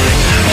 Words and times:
Thank 0.00 0.47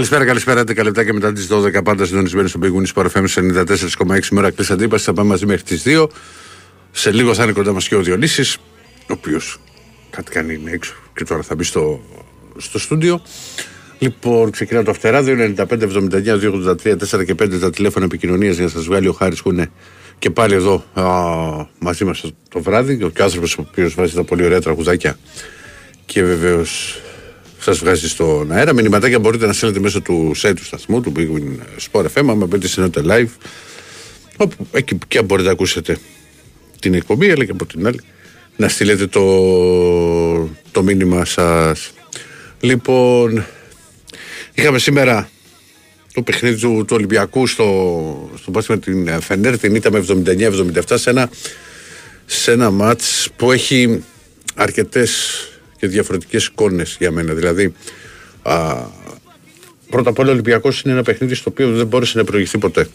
Καλησπέρα, 0.00 0.24
καλησπέρα. 0.24 0.60
11 0.60 0.84
λεπτά 0.84 1.04
και 1.04 1.12
μετά 1.12 1.32
τις 1.32 1.48
12 1.50 1.84
πάντα 1.84 2.04
συντονισμένοι 2.04 2.48
στον 2.48 2.60
Big 2.64 2.66
Wings 2.66 3.02
Sport 3.02 3.06
FM 3.10 3.24
94,6 4.06 4.28
μέρα 4.30 4.50
κλείσει 4.50 4.72
αντίπασης. 4.72 5.06
Θα 5.06 5.12
πάμε 5.12 5.28
μαζί 5.28 5.46
μέχρι 5.46 5.62
τις 5.62 5.82
2. 5.86 6.06
Σε 6.90 7.10
λίγο 7.10 7.34
θα 7.34 7.42
είναι 7.42 7.52
κοντά 7.52 7.72
μας 7.72 7.88
και 7.88 7.94
ο 7.94 8.02
Διονύσης, 8.02 8.56
ο 9.00 9.12
οποίος 9.12 9.60
κάτι 10.10 10.30
κάνει 10.30 10.54
είναι 10.54 10.70
έξω 10.70 10.94
και 11.14 11.24
τώρα 11.24 11.42
θα 11.42 11.54
μπει 11.54 11.64
στο, 11.64 12.00
στο 12.56 12.78
στούντιο. 12.78 13.22
Λοιπόν, 13.98 14.50
ξεκινάω 14.50 14.82
το 14.82 14.92
φτεράδιο 14.92 15.54
95 15.56 15.64
79 15.66 16.20
283 16.74 16.96
4 17.10 17.24
και 17.24 17.34
5 17.42 17.60
τα 17.60 17.70
τηλέφωνα 17.70 18.04
επικοινωνίας 18.04 18.54
για 18.54 18.64
να 18.64 18.70
σας 18.70 18.84
βγάλει 18.84 19.08
ο 19.08 19.12
Χάρης 19.12 19.42
που 19.42 19.50
είναι 19.50 19.70
και 20.18 20.30
πάλι 20.30 20.54
εδώ 20.54 20.84
α, 20.94 21.04
μαζί 21.78 22.04
μας 22.04 22.24
το 22.48 22.62
βράδυ. 22.62 22.96
Και 22.96 23.04
ο 23.04 23.24
άνθρωπος 23.24 23.58
ο 23.58 23.66
οποίος 23.70 23.94
βάζει 23.94 24.14
τα 24.14 24.24
πολύ 24.24 24.44
ωραία 24.44 24.60
τραγουδάκια 24.60 25.18
και 26.06 26.24
βεβαίως 26.24 27.00
σας 27.60 27.78
βγάζει 27.78 28.08
στον 28.08 28.52
αέρα. 28.52 28.72
Μηνυματάκια 28.72 29.18
μπορείτε 29.18 29.46
να 29.46 29.52
στέλνετε 29.52 29.80
μέσω 29.80 30.00
του 30.00 30.32
site 30.36 30.52
του 30.56 30.64
σταθμού, 30.64 31.00
του 31.00 31.12
Big 31.16 31.28
Win 31.34 31.58
Sport 31.90 32.04
FM. 32.04 32.28
Άμα 32.28 32.46
μπείτε 32.46 32.66
στην 32.66 32.90
live, 32.94 33.28
όπου 34.36 34.66
εκεί 34.72 34.98
και 35.08 35.18
αν 35.18 35.24
μπορείτε 35.24 35.46
να 35.46 35.54
ακούσετε 35.54 35.98
την 36.80 36.94
εκπομπή, 36.94 37.30
αλλά 37.30 37.44
και 37.44 37.50
από 37.50 37.66
την 37.66 37.86
άλλη 37.86 38.00
να 38.56 38.68
στείλετε 38.68 39.06
το, 39.06 39.24
το 40.70 40.82
μήνυμα 40.82 41.24
σας. 41.24 41.90
Λοιπόν, 42.60 43.44
είχαμε 44.54 44.78
σήμερα 44.78 45.30
το 46.12 46.22
παιχνίδι 46.22 46.60
του, 46.60 46.84
του 46.86 46.94
Ολυμπιακού 46.96 47.46
στο, 47.46 48.30
στο 48.40 48.50
πάση 48.50 48.70
με 48.70 48.78
την 48.78 49.20
Φενέρ, 49.20 49.58
την 49.58 49.74
ήττα 49.74 49.90
με 49.90 50.04
79-77 50.08 50.82
σε 50.94 51.10
ένα, 51.10 51.30
σε 52.26 52.52
ένα 52.52 52.70
μάτς 52.70 53.28
που 53.36 53.52
έχει 53.52 54.04
αρκετές 54.54 55.44
και 55.80 55.86
διαφορετικές 55.86 56.46
εικόνες 56.46 56.96
για 56.98 57.10
μένα. 57.10 57.34
Δηλαδή, 57.34 57.74
α, 58.42 58.76
πρώτα 59.90 60.10
απ' 60.10 60.18
όλα 60.18 60.28
ο 60.28 60.32
Ολυμπιακός 60.32 60.80
είναι 60.80 60.92
ένα 60.92 61.02
παιχνίδι 61.02 61.34
στο 61.34 61.50
οποίο 61.50 61.72
δεν 61.72 61.86
μπόρεσε 61.86 62.18
να 62.18 62.24
προηγηθεί 62.24 62.58
ποτέ. 62.58 62.88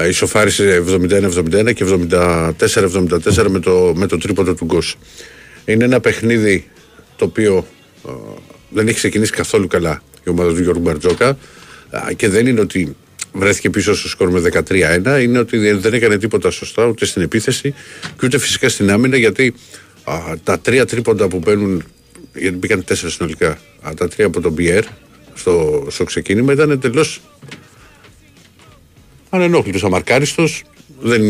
Α, 0.00 0.06
Ισοφάρισε 0.06 0.84
71-71 0.88 1.72
και 1.72 1.84
74-74 1.84 3.46
με 3.48 3.58
το, 3.58 3.92
με 3.96 4.06
το 4.06 4.18
τρίποντο 4.18 4.54
του 4.54 4.64
Γκος. 4.64 4.96
Είναι 5.64 5.84
ένα 5.84 6.00
παιχνίδι 6.00 6.70
το 7.16 7.24
οποίο 7.24 7.66
α, 8.08 8.12
δεν 8.68 8.88
έχει 8.88 8.96
ξεκινήσει 8.96 9.32
καθόλου 9.32 9.66
καλά 9.66 10.02
η 10.24 10.30
ομάδα 10.30 10.52
του 10.54 10.62
Γιώργου 10.62 10.80
Μπαρτζόκα 10.80 11.28
α, 11.90 12.12
και 12.16 12.28
δεν 12.28 12.46
είναι 12.46 12.60
ότι 12.60 12.96
βρέθηκε 13.32 13.70
πίσω 13.70 13.94
στο 13.94 14.08
σκορ 14.08 14.30
με 14.30 14.42
13-1 14.68 15.22
είναι 15.22 15.38
ότι 15.38 15.72
δεν 15.72 15.94
έκανε 15.94 16.18
τίποτα 16.18 16.50
σωστά 16.50 16.86
ούτε 16.86 17.04
στην 17.04 17.22
επίθεση 17.22 17.74
και 18.00 18.26
ούτε 18.26 18.38
φυσικά 18.38 18.68
στην 18.68 18.90
άμυνα 18.90 19.16
γιατί 19.16 19.54
α, 20.04 20.34
τα 20.44 20.58
τρία 20.58 20.86
τρίποντα 20.86 21.28
που 21.28 21.38
μπαίνουν 21.38 21.84
γιατί 22.34 22.56
μπήκαν 22.56 22.84
τέσσερα 22.84 23.10
συνολικά 23.10 23.58
α, 23.80 23.94
τα 23.96 24.08
τρία 24.08 24.26
από 24.26 24.40
τον 24.40 24.52
Μπιέρ 24.52 24.84
στο, 25.34 25.86
στο 25.90 26.04
ξεκίνημα 26.04 26.52
ήταν 26.52 26.70
εντελώς 26.70 27.20
ανενόχλητος, 29.30 29.84
αμαρκάριστος. 29.84 30.62
Δεν 31.00 31.22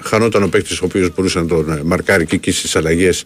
χανόταν 0.00 0.42
ο 0.42 0.48
παίκτης 0.48 0.80
ο 0.80 0.84
οποίος 0.84 1.14
μπορούσε 1.14 1.38
να 1.38 1.46
τον 1.46 1.72
ε, 1.72 1.82
μαρκάρει 1.82 2.26
και 2.26 2.34
εκεί 2.34 2.50
στις 2.50 2.76
αλλαγές 2.76 3.24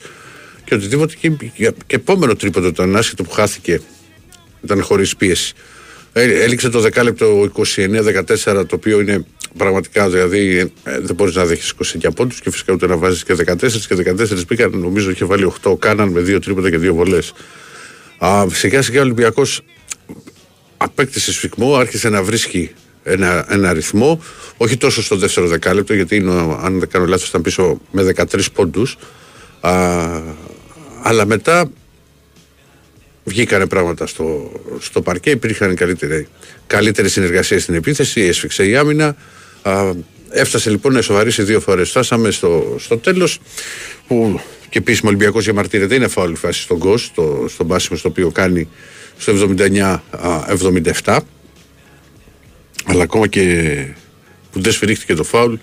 και 0.64 0.74
οτιδήποτε. 0.74 1.14
Και, 1.20 1.30
και, 1.30 1.72
και 1.86 1.96
επόμενο 1.96 2.34
τρίποντο 2.34 2.66
ήταν 2.66 2.96
άσχετο 2.96 3.22
που 3.22 3.30
χάθηκε. 3.30 3.80
Ήταν 4.64 4.82
χωρίς 4.82 5.16
πίεση. 5.16 5.54
Ε, 6.12 6.42
Έληξε 6.42 6.68
το 6.68 6.80
δεκάλεπτο 6.80 7.50
29-14, 7.76 8.34
το 8.44 8.66
οποίο 8.70 9.00
είναι 9.00 9.24
πραγματικά 9.56 10.08
δηλαδή 10.08 10.72
ε, 10.84 10.98
δεν 11.00 11.14
μπορείς 11.14 11.34
να 11.34 11.44
δέχει 11.44 11.72
29 12.02 12.08
πόντου 12.14 12.34
και 12.42 12.50
φυσικά 12.50 12.72
ούτε 12.72 12.86
να 12.86 12.96
βάζεις 12.96 13.24
και 13.24 13.34
14 13.46 13.56
και 13.70 14.14
14 14.18 14.46
πήγαν. 14.46 14.70
Νομίζω 14.78 15.10
είχε 15.10 15.24
βάλει 15.24 15.52
8 15.64 15.78
κάναν 15.78 16.08
με 16.08 16.20
2 16.20 16.42
τρίποτα 16.42 16.70
και 16.70 16.76
2 16.76 16.92
βολές. 16.94 17.32
Σιγά 18.52 18.82
σιγά 18.82 19.00
ο 19.00 19.02
Ολυμπιακός 19.02 19.60
απέκτησε 20.76 21.32
σφιγμό, 21.32 21.76
άρχισε 21.76 22.08
να 22.08 22.22
βρίσκει 22.22 22.70
ένα, 23.02 23.46
ένα 23.48 23.68
αριθμό, 23.68 24.22
όχι 24.56 24.76
τόσο 24.76 25.02
στο 25.02 25.16
δεύτερο 25.16 25.46
δεκάλεπτο, 25.46 25.94
γιατί 25.94 26.16
είναι, 26.16 26.56
αν 26.62 26.78
δεν 26.78 26.88
κάνω 26.88 27.06
λάθος, 27.06 27.28
ήταν 27.28 27.42
πίσω 27.42 27.80
με 27.90 28.14
13 28.16 28.44
πόντους. 28.52 28.96
Αλλά 31.02 31.26
μετά 31.26 31.70
βγήκανε 33.24 33.66
πράγματα 33.66 34.06
στο, 34.06 34.52
στο 34.78 35.02
παρκέ, 35.02 35.30
υπήρχαν 35.30 35.74
καλύτερη, 35.74 36.28
καλύτερη 36.66 37.08
συνεργασία 37.08 37.60
στην 37.60 37.74
επίθεση, 37.74 38.20
έσφιξε 38.20 38.68
η 38.68 38.76
άμυνα. 38.76 39.16
Α, 39.62 39.92
έφτασε 40.30 40.70
λοιπόν 40.70 40.92
να 40.92 41.02
σοβαρήσει 41.02 41.42
δύο 41.42 41.60
φορές. 41.60 41.88
Φτάσαμε 41.88 42.30
στο, 42.30 42.76
στο 42.78 42.98
τέλος 42.98 43.38
που 44.06 44.40
και 44.72 44.78
επίσημο 44.78 45.08
Ολυμπιακός 45.08 45.44
διαμαρτύρεται. 45.44 45.94
Είναι 45.94 46.08
φάουλ 46.08 46.34
φάση 46.34 46.60
στον 46.60 46.78
Κο, 46.78 46.96
στο, 46.96 47.44
στον 47.48 47.66
Πάσιμο, 47.66 47.98
στο 47.98 48.08
οποίο 48.08 48.30
κάνει 48.30 48.68
στο 49.18 49.54
79-77. 51.04 51.18
Αλλά 52.84 53.02
ακόμα 53.02 53.26
και 53.26 53.86
που 54.52 54.60
δεν 54.60 54.72
σφυρίχτηκε 54.72 55.14
το 55.14 55.24
φάουλ, 55.24 55.54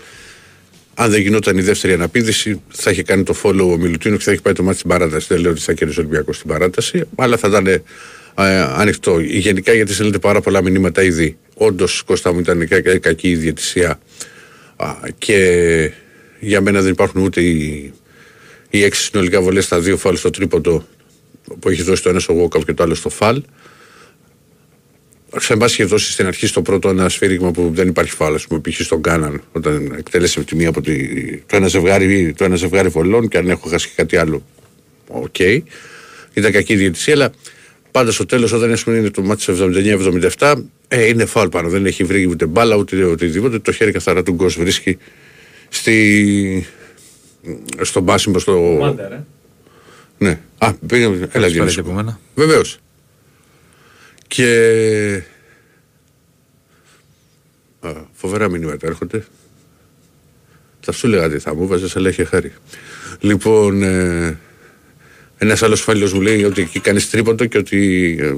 αν 0.94 1.12
δεν 1.12 1.22
γινόταν 1.22 1.57
η 1.57 1.62
δεύτερη 1.62 1.94
αναπήδηση, 1.94 2.62
θα 2.68 2.92
είχε 2.92 3.04
κάνει 3.04 3.24
το 3.24 3.36
follow 3.44 3.72
ο 3.72 3.78
Μιλουτίνος 3.78 4.18
και 4.18 4.24
θα 4.24 4.31
είχε 4.31 4.42
πάει 4.42 4.54
το 4.54 4.63
μάτι 4.63 4.78
στην 4.78 4.90
παράταση. 4.90 5.28
Δεν 5.30 5.40
λέω 5.40 5.51
ότι 5.51 5.62
θα 5.62 5.74
κέρδισε 5.74 6.00
ο 6.00 6.04
Ολυμπιακός 6.04 6.36
στην 6.36 6.50
παράταση, 6.50 7.04
αλλά 7.16 7.38
θα 7.38 7.48
ήταν 7.48 7.68
ε, 7.68 7.81
ανοιχτό. 8.75 9.19
Γενικά 9.19 9.74
γιατί 9.74 9.94
στέλνετε 9.94 10.19
πάρα 10.19 10.42
πολλά 10.42 10.62
μηνύματα 10.62 11.04
ήδη. 11.04 11.38
Όντως, 11.61 12.01
Κώστα 12.01 12.33
μου 12.33 12.39
ήταν 12.39 12.67
κακή 13.00 13.29
η 13.29 13.35
διαιτησία 13.35 14.00
και 15.17 15.91
για 16.39 16.61
μένα 16.61 16.81
δεν 16.81 16.91
υπάρχουν 16.91 17.21
ούτε 17.21 17.41
οι, 17.41 17.94
οι 18.69 18.83
έξι 18.83 19.03
συνολικά 19.03 19.41
βολές 19.41 19.65
στα 19.65 19.79
δύο 19.79 19.97
φάλ 19.97 20.17
στο 20.17 20.29
τρίποντο 20.29 20.88
που 21.59 21.69
έχει 21.69 21.81
δώσει 21.81 22.03
το 22.03 22.09
ένα 22.09 22.19
στο 22.19 22.33
Γόκαπ 22.33 22.65
και 22.65 22.73
το 22.73 22.83
άλλο 22.83 22.95
στο 22.95 23.09
φάλ. 23.09 23.44
Σε 25.38 25.56
πάση 25.56 25.73
είχε 25.73 25.83
δώσει 25.83 26.11
στην 26.11 26.25
αρχή 26.25 26.47
στο 26.47 26.61
πρώτο 26.61 26.89
ένα 26.89 27.09
σφύριγμα 27.09 27.51
που 27.51 27.71
δεν 27.73 27.88
υπάρχει 27.88 28.12
φάλα, 28.12 28.39
που 28.50 28.62
π.χ. 28.62 28.81
στον 28.81 29.01
Κάναν, 29.01 29.44
όταν 29.51 29.94
εκτέλεσε 29.97 30.44
τη 30.44 30.55
μία 30.55 30.69
από 30.69 30.81
τη, 30.81 31.17
το, 31.38 31.55
ένα 31.55 31.67
ζευγάρι, 31.67 32.33
το 32.38 32.44
ένα 32.44 32.55
ζευγάρι 32.55 32.89
βολών 32.89 33.27
και 33.27 33.38
αν 33.38 33.50
έχω 33.50 33.69
χάσει 33.69 33.89
κάτι 33.95 34.17
άλλο. 34.17 34.45
OK. 35.07 35.36
Okay. 35.38 35.59
Ήταν 36.33 36.51
κακή 36.51 36.75
διαιτησία, 36.75 37.13
αλλά 37.13 37.31
πάντα 37.91 38.12
στο 38.12 38.25
τέλος, 38.25 38.51
όταν 38.51 38.77
πούμε, 38.83 38.97
είναι 38.97 39.09
το 39.09 39.21
ματς 39.21 39.44
79-77, 40.38 40.56
ε, 40.88 41.06
είναι 41.07 41.25
φάουλ 41.25 41.47
πάνω. 41.47 41.69
Δεν 41.69 41.86
έχει 41.86 42.03
βρει 42.03 42.27
ούτε 42.27 42.45
μπάλα 42.45 42.75
ούτε 42.75 43.03
οτιδήποτε. 43.03 43.59
Το 43.59 43.71
χέρι 43.71 43.91
καθαρά 43.91 44.24
του 44.24 44.33
Γκος 44.33 44.57
βρίσκει 44.57 44.97
στη... 45.69 46.68
στον 47.81 48.03
Μπάσιμο. 48.03 48.39
Στο... 48.39 48.77
Μάντερ, 48.80 49.12
ε. 49.12 49.25
Ναι. 50.18 50.39
Α, 50.57 50.74
πήγαμε. 50.74 51.30
Έλα, 51.31 51.47
Γιάννη. 51.47 51.74
Βεβαίως. 52.36 52.80
Και. 54.27 55.24
Α, 57.80 57.91
φοβερά 58.13 58.50
μηνύματα 58.50 58.88
έρχονται. 58.88 59.25
Θα 60.80 60.91
σου 60.91 61.07
έλεγα 61.07 61.30
τι 61.30 61.39
θα 61.39 61.56
μου 61.56 61.68
βάζεις, 61.68 61.95
αλλά 61.95 62.09
έχει 62.09 62.25
χάρη. 62.25 62.53
Λοιπόν, 63.19 63.83
ε, 63.83 64.39
ένας 65.41 65.63
άλλος 65.63 65.81
φίλος 65.81 66.13
μου 66.13 66.21
λέει 66.21 66.44
ότι 66.44 66.62
εκεί 66.62 66.80
κάνεις 66.80 67.09
τρίποντο 67.09 67.45
και 67.45 67.57
ότι, 67.57 68.18
ε, 68.21 68.33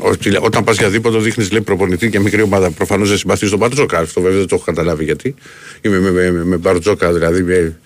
ότι 0.00 0.36
όταν 0.40 0.64
πας 0.64 0.78
για 0.78 0.88
δίποντο 0.88 1.20
δείχνεις 1.20 1.50
λέει 1.50 1.60
προπονητή 1.60 2.10
και 2.10 2.20
μικρή 2.20 2.42
ομάδα. 2.42 2.70
Προφανώς 2.70 3.08
δεν 3.08 3.18
συμπαθείς 3.18 3.48
στον 3.48 3.60
Μπαρτζόκα. 3.60 3.98
Αυτό 3.98 4.20
βέβαια 4.20 4.38
δεν 4.38 4.48
το 4.48 4.54
έχω 4.54 4.64
καταλάβει 4.64 5.04
γιατί. 5.04 5.34
Είμαι 5.80 5.98
με, 5.98 6.10
με, 6.10 6.30
με, 6.30 6.44
με 6.44 6.56
Μπαρτζόκα 6.56 7.12
δηλαδή 7.12 7.42
με, 7.42 7.76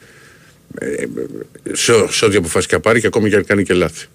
σε, 1.73 1.93
σε 2.11 2.25
ό,τι 2.25 2.37
αποφάσει 2.37 2.67
και 2.67 2.79
πάρει 2.79 3.01
και 3.01 3.07
ακόμη 3.07 3.31
και 3.31 3.37
αν 3.37 3.45
κάνει 3.45 3.63
και 3.63 3.75
λάθη. 3.75 4.07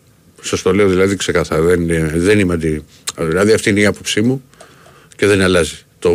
Σας 0.41 0.61
το 0.61 0.73
λέω 0.73 0.87
δηλαδή 0.87 1.15
ξεκάθαρα. 1.15 1.61
Δεν, 1.61 1.87
δεν 2.15 2.39
είμαι 2.39 2.53
αντι... 2.53 2.83
Δηλαδή 3.17 3.53
αυτή 3.53 3.69
είναι 3.69 3.79
η 3.79 3.85
άποψή 3.85 4.21
μου 4.21 4.43
και 5.15 5.27
δεν 5.27 5.41
αλλάζει. 5.41 5.75
Το, 5.99 6.11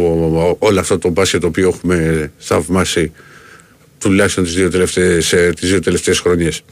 όλο 0.59 0.81
αυτό 0.81 0.99
το 0.99 1.09
μπάσκετ 1.09 1.41
το 1.41 1.47
οποίο 1.47 1.69
έχουμε 1.69 2.31
θαυμάσει 2.39 3.13
τουλάχιστον 3.99 4.45
τις 4.45 4.55
δύο 4.55 4.71
τελευταίες, 4.71 5.33
ε, 5.33 5.53
τις 5.61 5.69
δύο 5.69 5.81
τελευταίες 5.81 6.21
χρονιές. 6.21 6.63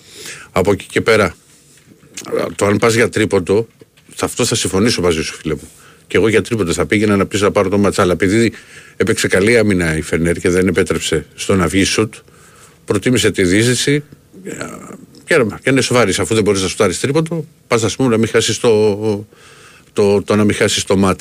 Από 0.52 0.72
εκεί 0.72 0.86
και 0.86 1.00
πέρα, 1.00 1.36
το 2.54 2.66
αν 2.66 2.78
πας 2.78 2.94
για 2.94 3.08
τρίποντο, 3.08 3.68
αυτό 4.20 4.44
θα 4.44 4.54
συμφωνήσω 4.54 5.00
μαζί 5.00 5.22
σου 5.22 5.34
φίλε 5.34 5.54
μου. 5.54 5.68
Και 6.06 6.16
εγώ 6.16 6.28
για 6.28 6.42
τρίποντο 6.42 6.72
θα 6.72 6.86
πήγαινα 6.86 7.16
να 7.16 7.26
πεις 7.26 7.40
να 7.40 7.50
πάρω 7.50 7.68
το 7.68 7.78
ματσάλα. 7.78 8.12
Επειδή 8.12 8.52
έπαιξε 8.96 9.28
καλή 9.28 9.58
άμυνα 9.58 9.96
η 9.96 10.02
Φενέρ 10.02 10.36
και 10.38 10.50
δεν 10.50 10.66
επέτρεψε 10.66 11.26
στο 11.34 11.54
να 11.54 11.66
βγει 11.66 11.84
σουτ, 11.84 12.14
προτίμησε 12.84 13.30
τη 13.30 13.42
δίζηση 13.42 14.04
και, 15.24 15.44
και 15.62 15.70
είναι 15.70 15.80
σοβαρή. 15.80 16.14
Αφού 16.18 16.34
δεν 16.34 16.42
μπορείς 16.42 16.62
να 16.62 16.68
σου 16.68 16.76
πάρει 16.76 16.94
τρίποντο, 16.94 17.44
πας 17.66 17.82
ας 17.82 17.96
πούμε 17.96 18.08
να 18.08 18.16
μην 18.16 18.28
χάσεις 18.28 18.58
το, 18.58 19.26
το, 19.92 20.22
το, 20.22 20.36
να 20.36 20.44
μην 20.44 20.54
χάσεις 20.54 20.84
το 20.84 20.96
μάτ. 20.96 21.20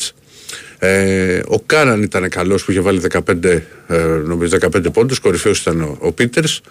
Ε, 0.80 1.42
ο 1.48 1.60
Κάναν 1.60 2.04
ήταν 2.04 2.30
καλός 2.30 2.66
που 2.66 2.72
είχε 2.72 2.80
βάλει 2.80 3.02
15, 3.12 3.44
ε, 3.44 3.98
νομίζω 4.26 4.58
15 4.62 4.94
πόντους. 4.94 5.20
Κορυφαίος 5.20 5.60
ήταν 5.60 5.82
ο, 5.82 5.98
ο 6.00 6.12
Πίτερς. 6.12 6.62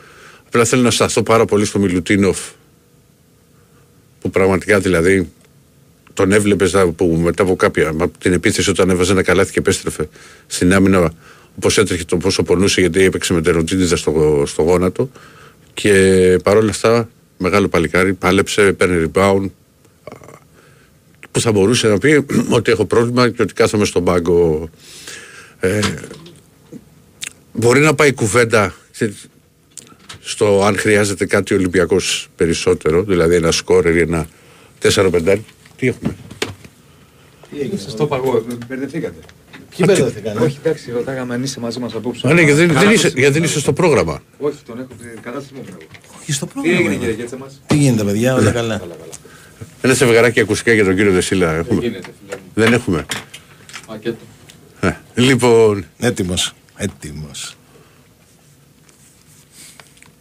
Απλά 0.46 0.64
θέλω 0.64 0.82
να 0.82 0.90
σταθώ 0.90 1.22
πάρα 1.22 1.44
πολύ 1.44 1.64
στο 1.64 1.78
Μιλουτίνοφ 1.78 2.38
που 4.20 4.30
πραγματικά 4.30 4.80
δηλαδή 4.80 5.32
τον 6.14 6.32
έβλεπες 6.32 6.76
που 6.96 7.20
μετά 7.22 7.42
από 7.42 7.56
κάποια 7.56 7.88
από 7.88 8.10
την 8.18 8.32
επίθεση 8.32 8.70
όταν 8.70 8.90
έβαζε 8.90 9.12
ένα 9.12 9.22
καλάθι 9.22 9.52
και 9.52 9.58
επέστρεφε 9.58 10.08
στην 10.46 10.74
άμυνα 10.74 11.12
όπως 11.56 11.78
έτρεχε 11.78 12.04
το 12.04 12.16
πόσο 12.16 12.42
πονούσε 12.42 12.80
γιατί 12.80 13.02
έπαιξε 13.02 13.32
με 13.32 13.42
τεροτζίδιδα 13.42 13.96
στο, 13.96 14.42
στο 14.46 14.62
γόνατο 14.62 15.10
και 15.74 15.92
παρόλα 16.42 16.70
αυτά 16.70 17.08
μεγάλο 17.38 17.68
παλικάρι 17.68 18.12
πάλεψε, 18.12 18.72
παίρνει 18.72 19.10
rebound 19.14 19.46
που 21.34 21.40
θα 21.40 21.52
μπορούσε 21.52 21.88
να 21.88 21.98
πει 21.98 22.24
ότι 22.58 22.70
έχω 22.70 22.84
πρόβλημα 22.84 23.30
και 23.30 23.42
ότι 23.42 23.52
κάθομαι 23.52 23.84
στον 23.84 24.04
πάγκο 24.04 24.68
ε, 25.60 25.80
μπορεί 27.52 27.80
να 27.80 27.94
πάει 27.94 28.12
κουβέντα 28.12 28.74
στο 30.20 30.64
αν 30.64 30.78
χρειάζεται 30.78 31.26
κάτι 31.26 31.54
Ολυμπιακός 31.54 32.28
περισσότερο, 32.36 33.02
δηλαδή 33.02 33.34
ένα 33.34 33.50
σκόρ 33.50 33.86
ή 33.86 34.00
ένα 34.00 34.26
4-5. 34.82 35.36
Τι 35.76 35.86
έχουμε; 35.86 36.16
Σας 37.76 37.96
το 37.96 38.04
είπα 38.04 38.16
εγώ, 38.16 38.44
μπερδευτήκατε. 38.68 39.18
Ποιοι 39.76 39.86
μπερδευτήκαν. 39.88 40.36
Όχι, 40.36 40.58
εντάξει, 40.64 40.90
ρωτάγαμε 40.90 41.34
αν 41.34 41.42
είσαι 41.42 41.60
μαζί 41.60 41.78
μας 41.78 41.94
απόψε. 41.94 42.28
Α, 42.28 42.32
ναι, 42.32 42.42
γιατί 42.42 42.66
δεν, 42.66 42.78
δεν, 42.78 42.90
είσαι, 42.90 43.12
γιατί 43.16 43.32
δεν 43.32 43.42
είσαι 43.42 43.58
στο 43.58 43.72
πρόγραμμα. 43.72 44.22
Όχι, 44.38 44.56
τον 44.66 44.78
έχω 44.78 44.88
την 44.98 45.22
κατάσταση 45.22 45.54
μου. 45.54 45.64
Όχι 46.20 46.32
στο 46.32 46.46
Τι 46.46 46.52
πρόγραμμα. 46.52 46.78
έγινε, 46.78 46.94
είναι. 46.94 47.00
κύριε 47.04 47.14
Γέτσα 47.14 47.36
μα. 47.36 47.46
Τι 47.66 47.76
γίνεται, 47.76 48.04
παιδιά, 48.04 48.34
όλα 48.34 48.50
καλά. 48.50 48.82
Ένα 49.84 49.92
ζευγαράκι 49.94 50.40
ακουστικά 50.40 50.72
για 50.72 50.84
τον 50.84 50.96
κύριο 50.96 51.12
Δεσίλα 51.12 51.52
έχουμε. 51.54 51.80
Γίνεται, 51.80 52.08
φίλε 52.20 52.36
μου. 52.36 52.50
Δεν 52.54 52.72
έχουμε. 52.72 53.06
Πακέτο. 53.86 54.16
Ε, 54.80 54.92
λοιπόν. 55.14 55.84
Έτοιμος. 55.98 56.52
Έτοιμος. 56.76 57.56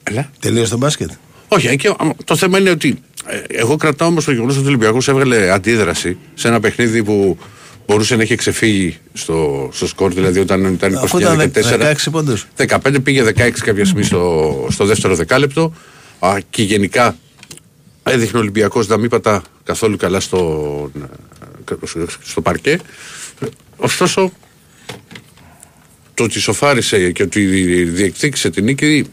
Έλα. 0.03 0.29
Τελείωσε 0.39 0.71
το 0.71 0.77
μπάσκετ; 0.77 1.11
Όχι, 1.47 1.67
ε, 1.67 1.75
και, 1.75 1.87
α, 1.87 1.95
το 2.23 2.35
θέμα 2.35 2.59
είναι 2.59 2.69
ότι 2.69 3.01
ε, 3.25 3.39
εγώ 3.47 3.75
κρατάω 3.75 4.07
όμως 4.07 4.25
το 4.25 4.31
γεγονός 4.31 4.55
ότι 4.55 4.65
ο 4.65 4.67
Ολυμπιακός 4.67 5.07
έβγαλε 5.07 5.51
αντίδραση 5.51 6.17
σε 6.33 6.47
ένα 6.47 6.59
παιχνίδι 6.59 7.03
που 7.03 7.37
μπορούσε 7.85 8.15
να 8.15 8.21
έχει 8.21 8.35
ξεφύγει 8.35 8.97
στο, 9.13 9.69
στο 9.73 9.87
σκορ, 9.87 10.13
δηλαδή 10.13 10.39
όταν 10.39 10.73
ήταν 10.73 10.97
Αφού 10.97 11.19
ήταν 11.19 11.51
29-14. 11.55 11.93
16 11.93 11.95
πόντους. 12.11 12.47
15 12.57 13.03
πήγε 13.03 13.23
16 13.23 13.51
κάποια 13.51 13.85
στιγμή 13.85 14.03
στο, 14.03 14.67
στο 14.71 14.85
δεύτερο 14.85 15.15
δεκάλεπτο 15.15 15.73
α, 16.19 16.37
και 16.49 16.63
γενικά 16.63 17.17
έδειχνε 18.03 18.37
ο 18.37 18.41
Ολυμπιακός 18.41 18.87
να 18.87 18.97
μην 18.97 19.09
πατά 19.09 19.41
καθόλου 19.63 19.97
καλά 19.97 20.19
στο, 20.19 20.91
στο 22.23 22.41
παρκέ. 22.41 22.79
Ωστόσο, 23.77 24.31
το 26.13 26.23
ότι 26.23 26.39
σοφάρισε 26.39 27.11
και 27.11 27.23
ότι 27.23 27.45
διεκδίκησε 27.83 28.49
την 28.49 28.63
νίκη 28.63 29.05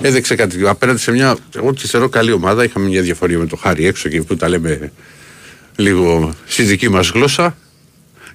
έδειξε 0.00 0.34
κάτι 0.34 0.66
απέναντι 0.68 0.98
σε 1.00 1.10
μια, 1.12 1.36
εγώ 1.56 1.72
τη 1.74 1.86
θεωρώ 1.86 2.08
καλή 2.08 2.32
ομάδα. 2.32 2.64
Είχαμε 2.64 2.88
μια 2.88 3.02
διαφορία 3.02 3.38
με 3.38 3.46
το 3.46 3.56
Χάρη 3.56 3.86
έξω 3.86 4.08
και 4.08 4.22
που 4.22 4.36
τα 4.36 4.48
λέμε 4.48 4.92
λίγο 5.76 6.34
στη 6.46 6.62
δική 6.62 6.88
μας 6.88 7.08
γλώσσα. 7.08 7.56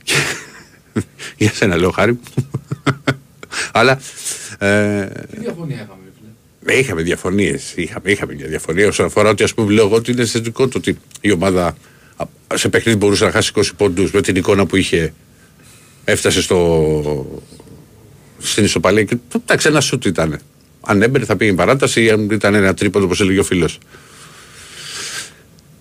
Και- 0.04 0.14
Για 1.38 1.52
σένα 1.54 1.76
λέω 1.78 1.92
Χάρη. 1.92 2.20
Αλλά 3.72 4.00
ε, 4.58 5.06
Τι 5.06 5.40
διαφωνία 5.40 5.76
είχαμε, 5.76 5.90
φίλε. 5.90 6.07
ε, 6.07 6.07
είχαμε 6.74 7.02
διαφωνίες. 7.02 7.74
Είχαμε, 7.76 8.12
είχαμε 8.12 8.34
μια 8.34 8.48
διαφωνία 8.48 8.88
όσον 8.88 9.06
αφορά 9.06 9.30
ότι, 9.30 9.44
ας 9.44 9.54
πούμε, 9.54 9.74
λέω 9.74 9.86
εγώ 9.86 9.96
ότι 9.96 10.12
είναι 10.12 10.26
θετικό 10.26 10.68
το 10.68 10.78
ότι 10.78 10.98
η 11.22 11.32
ομάδα 11.32 11.76
Α, 12.18 12.58
Σε 12.58 12.70
παιχνίδι 12.70 12.98
μπορούσε 12.98 13.26
να 13.26 13.32
χάσει 13.32 13.52
20 13.56 13.62
πόντους 13.78 14.12
με 14.12 14.22
την 14.22 14.36
εικόνα 14.36 14.66
που 14.66 14.76
είχε. 14.76 15.14
Έφτασε 16.04 16.42
στο. 16.42 17.42
στην 18.38 18.64
ισοπαλία 18.64 19.04
και 19.04 19.18
εντάξει, 19.42 19.68
ένα 19.68 19.82
σουτ 19.82 20.06
ήταν. 20.06 20.40
Αν 20.82 21.02
έμπαινε 21.02 21.26
θα 21.26 21.36
πήγαινε 21.36 21.58
παράταση 21.58 22.04
ή 22.04 22.10
αν 22.10 22.30
ήταν 22.30 22.56
ένα 22.56 22.74
τρίποντο 22.74 23.06
όπως 23.06 23.22
έλεγε 23.22 23.40
ο 23.40 23.44
φίλος. 23.44 23.80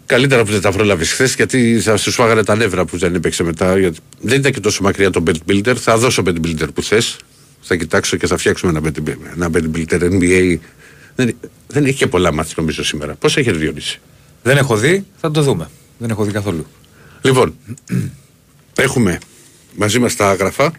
Καλύτερα 0.06 0.44
που 0.44 0.52
δεν 0.52 0.60
τα 0.60 0.72
πρόλαβες 0.72 1.12
χθες 1.12 1.34
γιατί 1.34 1.80
θα 1.80 1.96
σου 1.96 2.10
φάγανε 2.10 2.44
τα 2.44 2.56
νεύρα 2.56 2.84
που 2.84 2.98
δεν 2.98 3.14
έπαιξε 3.14 3.42
μετά. 3.42 3.78
Γιατί 3.78 3.98
δεν 4.20 4.38
ήταν 4.38 4.52
και 4.52 4.60
τόσο 4.60 4.82
μακριά 4.82 5.10
το 5.10 5.22
bed 5.26 5.50
builder. 5.50 5.74
Θα 5.76 5.98
δώσω 5.98 6.22
bed 6.26 6.46
builder 6.46 6.68
που 6.74 6.82
θες. 6.82 7.16
Θα 7.68 7.76
κοιτάξω 7.76 8.16
και 8.16 8.26
θα 8.26 8.36
φτιάξουμε 8.36 8.78
ένα 8.78 8.88
bed, 8.88 9.14
ένα 9.34 9.50
bed 9.52 9.76
builder 9.76 10.00
NBA. 10.00 10.56
Δεν, 11.14 11.36
δεν 11.66 11.84
έχει 11.84 11.96
και 11.96 12.06
πολλά 12.06 12.32
μάτια 12.32 12.54
νομίζω 12.56 12.84
σήμερα. 12.84 13.14
Πώς 13.14 13.36
έχει 13.36 13.52
διονύσει. 13.52 14.00
Δεν 14.42 14.56
έχω 14.56 14.76
δει, 14.76 15.06
θα 15.16 15.30
το 15.30 15.42
δούμε. 15.42 15.68
Δεν 15.98 16.10
έχω 16.10 16.24
δει 16.24 16.32
καθόλου. 16.32 16.66
Λοιπόν, 17.22 17.54
έχουμε 18.76 19.18
μαζί 19.76 19.98
μας 19.98 20.16
τα 20.16 20.30
άγραφα. 20.30 20.72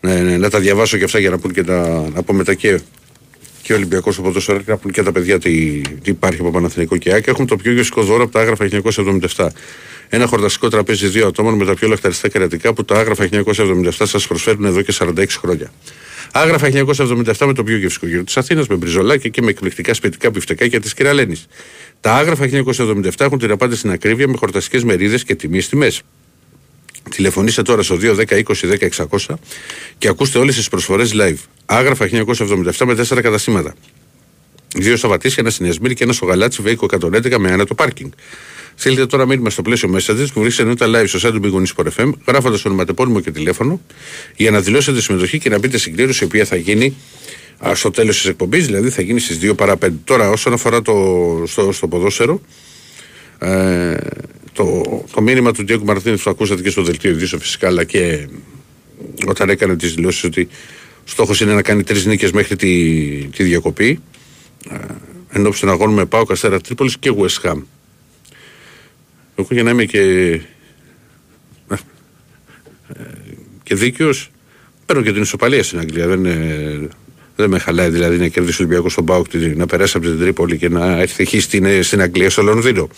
Ναι, 0.00 0.14
ναι, 0.14 0.36
να 0.36 0.50
τα 0.50 0.58
διαβάσω 0.58 0.98
και 0.98 1.04
αυτά 1.04 1.18
για 1.18 1.30
να, 1.30 1.38
πούν 1.38 1.52
και 1.52 1.64
τα, 1.64 2.08
να 2.14 2.22
πω 2.22 2.32
μετά 2.32 2.54
και, 2.54 2.80
και 3.62 3.72
ο 3.72 3.76
Ολυμπιακός 3.76 4.18
από 4.18 4.32
τόσο 4.32 4.56
και 4.58 4.70
να 4.70 4.76
πούν 4.76 4.90
και 4.90 5.02
τα 5.02 5.12
παιδιά 5.12 5.38
τι, 5.38 5.80
τι 5.80 6.10
υπάρχει 6.10 6.40
από 6.40 6.50
Παναθηνικό 6.50 6.96
και 6.96 7.12
ΑΕΚ. 7.12 7.26
Έχουμε 7.26 7.46
το 7.46 7.56
πιο 7.56 7.72
γευστικό 7.72 8.02
δώρο 8.02 8.22
από 8.22 8.32
τα 8.32 8.40
άγραφα 8.40 8.68
1977. 9.36 9.46
Ένα 10.12 10.26
χορταστικό 10.26 10.68
τραπέζι 10.68 11.06
δύο 11.06 11.26
ατόμων 11.26 11.54
με 11.54 11.64
τα 11.64 11.74
πιο 11.74 11.88
λαχταριστά 11.88 12.28
κερατικά 12.28 12.72
που 12.72 12.84
τα 12.84 12.94
άγραφα 12.94 13.28
1977 13.44 13.90
σας 13.90 14.26
προσφέρουν 14.26 14.64
εδώ 14.64 14.82
και 14.82 14.94
46 14.98 15.26
χρόνια. 15.28 15.72
Άγραφα 16.32 16.68
1977 16.68 17.46
με 17.46 17.52
το 17.52 17.64
πιο 17.64 17.76
γευστικό 17.76 18.06
γύρο 18.06 18.24
της 18.24 18.36
Αθήνας, 18.36 18.66
με 18.66 18.74
μπριζολάκια 18.76 19.30
και 19.30 19.42
με 19.42 19.50
εκπληκτικά 19.50 19.94
σπιτικά 19.94 20.30
πιφτεκάκια 20.30 20.80
τη 20.80 20.94
Κυραλένη. 20.94 21.36
Τα 22.00 22.14
άγραφα 22.14 22.48
1977 22.48 23.10
έχουν 23.18 23.38
την 23.38 23.50
απάντηση 23.50 23.78
στην 23.78 23.90
ακρίβεια 23.90 24.28
με 24.28 24.36
χορταστικές 24.36 24.84
μερίδες 24.84 25.24
και 25.24 25.34
τιμίες 25.34 25.68
τιμές. 25.68 26.02
Τηλεφωνήστε 27.10 27.62
τώρα 27.62 27.82
στο 27.82 27.96
210 27.96 28.24
20 28.28 28.44
10 28.78 28.88
600 29.28 29.34
και 29.98 30.08
ακούστε 30.08 30.38
όλες 30.38 30.54
τις 30.54 30.68
προσφορές 30.68 31.12
live. 31.14 31.38
Άγραφα 31.66 32.08
1977 32.12 32.86
με 32.86 32.94
4 32.94 33.20
καταστήματα. 33.22 33.74
Δύο 34.76 34.96
στα 34.96 35.08
Βατήσια, 35.08 35.36
ένα 35.38 35.50
στην 35.50 35.66
Ιασμήρη 35.66 35.94
και 35.94 36.04
ένα 36.04 36.12
στο 36.12 36.26
Γαλάτσι 36.26 36.62
Βέικο 36.62 36.86
111 37.00 37.38
με 37.38 37.50
άνετο 37.50 37.74
πάρκινγκ. 37.74 38.10
Στείλτε 38.80 39.06
τώρα 39.06 39.26
μήνυμα 39.26 39.50
στο 39.50 39.62
πλαίσιο 39.62 39.94
Messages 39.94 40.26
που 40.32 40.40
βρίσκεται 40.40 40.70
εννοείται 40.70 40.86
live 40.86 41.18
στο 41.18 41.28
site 41.28 41.32
του 41.32 41.40
Big 41.42 41.56
Wings 41.56 41.84
Sport 41.84 41.88
FM, 41.96 42.12
γράφοντα 42.26 42.58
ονοματεπώνυμο 42.66 43.20
και 43.20 43.30
τηλέφωνο, 43.30 43.80
για 44.36 44.50
να 44.50 44.60
δηλώσετε 44.60 45.00
συμμετοχή 45.00 45.38
και 45.38 45.48
να 45.48 45.58
μπείτε 45.58 45.78
στην 45.78 45.94
κλήρωση 45.96 46.24
η 46.24 46.26
οποία 46.26 46.44
θα 46.44 46.56
γίνει 46.56 46.96
α, 47.66 47.74
στο 47.74 47.90
τέλος 47.90 48.16
της 48.16 48.26
εκπομπής, 48.26 48.66
δηλαδή 48.66 48.90
θα 48.90 49.02
γίνει 49.02 49.20
στις 49.20 49.38
2 49.42 49.56
παρα 49.56 49.78
5. 49.84 49.88
Τώρα, 50.04 50.30
όσον 50.30 50.52
αφορά 50.52 50.82
το, 50.82 50.94
στο, 51.46 51.72
στο 51.72 51.88
ποδόσφαιρο, 51.88 52.40
ε, 53.38 53.96
το, 54.52 54.82
το 55.14 55.20
μήνυμα 55.20 55.52
του 55.52 55.64
Ντιέγκου 55.64 55.84
Μαρτίνε 55.84 56.16
που 56.16 56.30
ακούσατε 56.30 56.62
και 56.62 56.70
στο 56.70 56.82
δελτίο 56.82 57.10
ειδήσεων 57.10 57.40
φυσικά, 57.40 57.66
αλλά 57.66 57.84
και 57.84 58.28
όταν 59.26 59.48
έκανε 59.48 59.76
τις 59.76 59.94
δηλώσεις 59.94 60.24
ότι 60.24 60.48
στόχος 61.04 61.40
είναι 61.40 61.54
να 61.54 61.62
κάνει 61.62 61.82
τρεις 61.82 62.06
νίκες 62.06 62.32
μέχρι 62.32 62.56
τη, 62.56 63.04
τη 63.36 63.42
διακοπή. 63.42 64.00
Ε, 64.70 64.76
εν 65.28 65.46
ώψη 65.46 65.60
των 65.60 65.70
αγώνων 65.70 65.94
με 65.94 66.04
Πάο 66.04 66.24
Καστέρα 66.24 66.60
Τρίπολης 66.60 66.98
και 66.98 67.12
West 67.18 67.50
Ham. 67.50 67.62
Εγώ 69.40 69.48
για 69.50 69.62
να 69.62 69.70
είμαι 69.70 69.84
και, 69.84 70.00
ε, 71.70 71.76
και 73.62 73.74
δίκαιος, 73.74 74.30
παίρνω 74.86 75.02
και 75.02 75.12
την 75.12 75.22
ισοπαλία 75.22 75.62
στην 75.62 75.78
Αγγλία. 75.78 76.06
Δεν, 76.06 76.18
είναι- 76.24 76.88
δεν 77.36 77.50
με 77.50 77.58
χαλάει 77.58 77.88
δηλαδή 77.88 78.16
να 78.16 78.28
κερδίσει 78.28 78.62
ο 78.62 78.64
Ολυμπιακός 78.64 78.92
στον 78.92 79.04
Πάοκ 79.04 79.26
να 79.54 79.66
περάσει 79.66 79.96
από 79.96 80.06
την 80.06 80.18
Τρίπολη 80.18 80.56
και 80.58 80.68
να 80.68 81.00
έρθει 81.00 81.22
εκεί 81.22 81.40
στην, 81.40 81.82
στην 81.82 82.00
Αγγλία, 82.00 82.30
στο 82.30 82.42
Λονδίνο. 82.42 82.88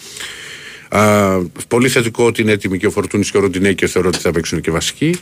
Α, 0.88 1.38
πολύ 1.68 1.88
θετικό 1.88 2.24
ότι 2.26 2.42
είναι 2.42 2.52
έτοιμοι 2.52 2.78
και 2.78 2.86
ο 2.86 2.90
Φορτούνης 2.90 3.30
και 3.30 3.36
ο 3.36 3.40
Ροντινέ 3.40 3.72
και 3.72 3.86
θεωρώ 3.86 4.08
ότι 4.08 4.18
θα 4.18 4.30
παίξουν 4.30 4.60
και 4.60 4.70
βασικοί. 4.70 5.14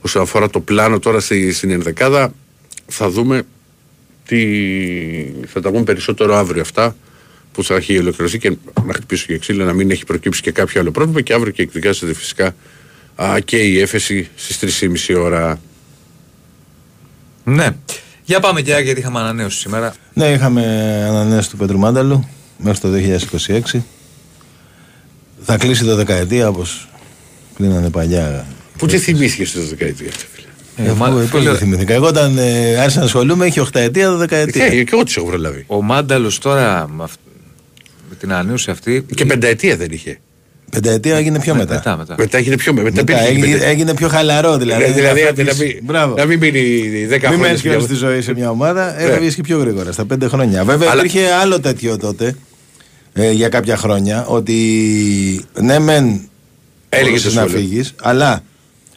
Όσον 0.00 0.22
αφορά 0.22 0.50
το 0.50 0.60
πλάνο 0.60 0.98
τώρα 0.98 1.20
στη, 1.20 1.52
στην 1.52 1.70
ενδεκάδα, 1.70 2.34
θα 2.86 3.10
δούμε 3.10 3.42
τι. 4.26 4.38
θα 5.46 5.60
τα 5.60 5.70
πούμε 5.70 5.82
περισσότερο 5.84 6.34
αύριο 6.36 6.60
αυτά 6.60 6.96
που 7.56 7.64
θα 7.64 7.74
έχει 7.74 7.98
ολοκληρωθεί 7.98 8.38
και 8.38 8.56
να 8.86 8.92
χτυπήσω 8.94 9.26
και 9.26 9.38
ξύλο 9.38 9.64
να 9.64 9.72
μην 9.72 9.90
έχει 9.90 10.04
προκύψει 10.04 10.40
και 10.40 10.50
κάποιο 10.50 10.80
άλλο 10.80 10.90
πρόβλημα 10.90 11.20
και 11.20 11.32
αύριο 11.32 11.52
και 11.52 11.62
εκδικάζεται 11.62 12.14
φυσικά 12.14 12.54
α, 13.16 13.34
και 13.44 13.56
η 13.56 13.80
έφεση 13.80 14.28
στις 14.36 14.80
3.30 15.10 15.16
ώρα. 15.18 15.60
Ναι. 17.44 17.68
Για 18.24 18.40
πάμε 18.40 18.60
και 18.62 18.74
γιατί 18.82 19.00
είχαμε 19.00 19.18
ανανέωση 19.18 19.58
σήμερα. 19.58 19.94
Ναι, 20.12 20.26
είχαμε 20.32 20.62
ανανέωση 21.08 21.50
του 21.50 21.56
Πέτρου 21.56 21.78
Μάνταλου 21.78 22.28
μέχρι 22.58 22.78
το 22.80 22.88
2026. 23.74 23.80
Θα 25.42 25.56
κλείσει 25.56 25.84
το 25.84 25.94
δεκαετία 25.96 26.48
όπως 26.48 26.88
κλείνανε 27.56 27.90
παλιά. 27.90 28.46
Που 28.78 28.86
τι 28.86 28.98
θυμήθηκες 28.98 29.48
στη 29.48 29.60
δεκαετία 29.60 30.08
αυτή, 30.08 30.24
φίλε; 30.32 30.90
Ε, 30.90 30.92
μα- 30.92 31.08
Πώ 31.10 31.18
φίλε, 31.18 31.42
δεν 31.50 31.56
θυμηθήκα. 31.58 31.94
Εγώ 31.94 32.06
όταν 32.06 32.38
ε, 32.38 32.76
άρχισα 32.76 32.98
να 32.98 33.04
ασχολούμαι 33.04 33.46
είχε 33.46 33.60
οχταετία, 33.60 34.06
το 34.08 34.16
δεκαετία. 34.16 34.64
Ε, 34.64 34.68
και 34.84 34.90
εγώ 34.92 35.02
τις 35.02 35.16
έχω 35.16 35.26
προλάβει. 35.26 35.64
Ο 35.66 35.82
Μάνταλος 35.82 36.38
τώρα 36.38 36.88
με, 36.88 37.02
αυ- 37.04 37.18
με 37.24 37.25
την 38.20 38.32
ανανέωση 38.32 38.70
αυτή. 38.70 39.06
Και 39.14 39.24
πενταετία 39.24 39.76
δεν 39.76 39.88
είχε. 39.90 40.18
Πενταετία 40.70 41.16
έγινε 41.16 41.38
πιο 41.40 41.52
Με- 41.54 41.58
μετά. 41.60 41.74
μετά, 41.74 41.96
μετά. 41.96 42.14
Μετά 42.18 42.38
έγινε 42.38 42.56
πιο 42.56 42.72
μετά. 42.72 42.84
Μετά 42.84 43.00
υπήρχε 43.00 43.22
και 43.22 43.28
έγινε, 43.28 43.44
πενταετία. 43.46 43.68
έγινε 43.68 43.94
πιο 43.94 44.08
χαλαρό 44.08 44.56
δηλαδή. 44.56 44.82
Δηλαδή, 44.82 45.00
δηλαδή 45.00 45.22
Να 45.22 45.28
άντε 45.28 45.42
να 45.42 45.52
φεύγεις- 45.52 45.74
μην, 45.74 45.84
Μπράβο. 45.84 46.14
να 46.14 46.24
μην 46.24 46.38
μείνει 46.38 46.60
10 46.60 47.08
Μην 47.08 47.20
χρόνια. 47.20 47.38
μένεις 47.38 47.60
και 47.60 47.68
όλη 47.68 47.80
στην 47.80 47.92
τη 47.94 48.00
ζωή 48.00 48.20
σε 48.20 48.34
μια 48.34 48.50
ομάδα, 48.50 49.00
ε, 49.00 49.04
Ναι. 49.06 49.10
θα 49.12 49.18
βγεις 49.18 49.34
και 49.34 49.42
πιο 49.42 49.58
γρήγορα, 49.58 49.92
στα 49.92 50.04
πέντε 50.04 50.28
χρόνια. 50.28 50.64
Βέβαια, 50.64 50.90
Αλλά- 50.90 51.00
υπήρχε 51.04 51.30
άλλο 51.32 51.60
τέτοιο 51.60 51.96
τότε 51.98 52.34
ε, 53.12 53.30
για 53.30 53.48
κάποια 53.48 53.76
χρόνια 53.76 54.26
ότι 54.26 54.56
ναι, 55.60 55.78
μεν 55.78 56.04
Έλεγε 56.88 57.08
μπορούσες 57.08 57.32
το 57.34 57.40
να 57.40 57.46
σχόλιο. 57.46 57.66
φύγεις, 57.68 57.94
αλλά 58.02 58.42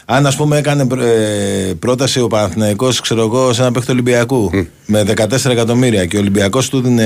αν 0.06 0.26
ας 0.26 0.36
πούμε 0.36 0.58
έκανε 0.58 0.88
ε, 1.02 1.74
πρόταση 1.80 2.20
ο 2.20 2.28
Παναθηναϊκός 2.28 3.00
ξέρω 3.02 3.22
εγώ, 3.22 3.54
σε 3.54 3.62
ένα 3.62 3.72
παίχτη 3.72 3.92
Ολυμπιακού 3.92 4.52
με 4.86 5.04
14 5.04 5.52
εκατομμύρια 5.52 6.06
και 6.06 6.16
ο 6.18 6.20
Ολυμπιακός 6.20 6.70
του 6.70 6.82
δίνει 6.82 7.04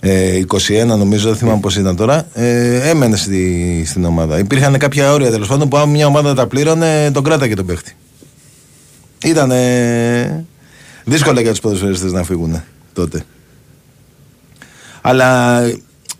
ε, 0.00 0.42
21 0.48 0.86
νομίζω, 0.86 1.28
δεν 1.28 1.36
θυμάμαι 1.38 1.60
πώς 1.60 1.76
ήταν 1.76 1.96
τώρα, 1.96 2.26
ε, 2.34 2.88
έμενε 2.88 3.16
στη, 3.16 3.82
στην 3.86 4.04
ομάδα. 4.04 4.38
Υπήρχαν 4.38 4.78
κάποια 4.78 5.12
όρια 5.12 5.30
τέλος 5.30 5.48
πάντων 5.48 5.68
που 5.68 5.76
αν 5.76 5.88
μια 5.88 6.06
ομάδα 6.06 6.34
τα 6.34 6.46
πλήρωνε, 6.46 7.10
τον 7.12 7.24
κράταγε 7.24 7.54
τον 7.54 7.66
παίχτη. 7.66 7.96
Ήταν 9.24 9.52
δύσκολο 11.04 11.40
για 11.40 11.50
τους 11.50 11.60
ποδοσφαιριστές 11.60 12.12
να 12.12 12.22
φύγουν 12.24 12.62
τότε. 12.92 13.24
Αλλά 15.00 15.60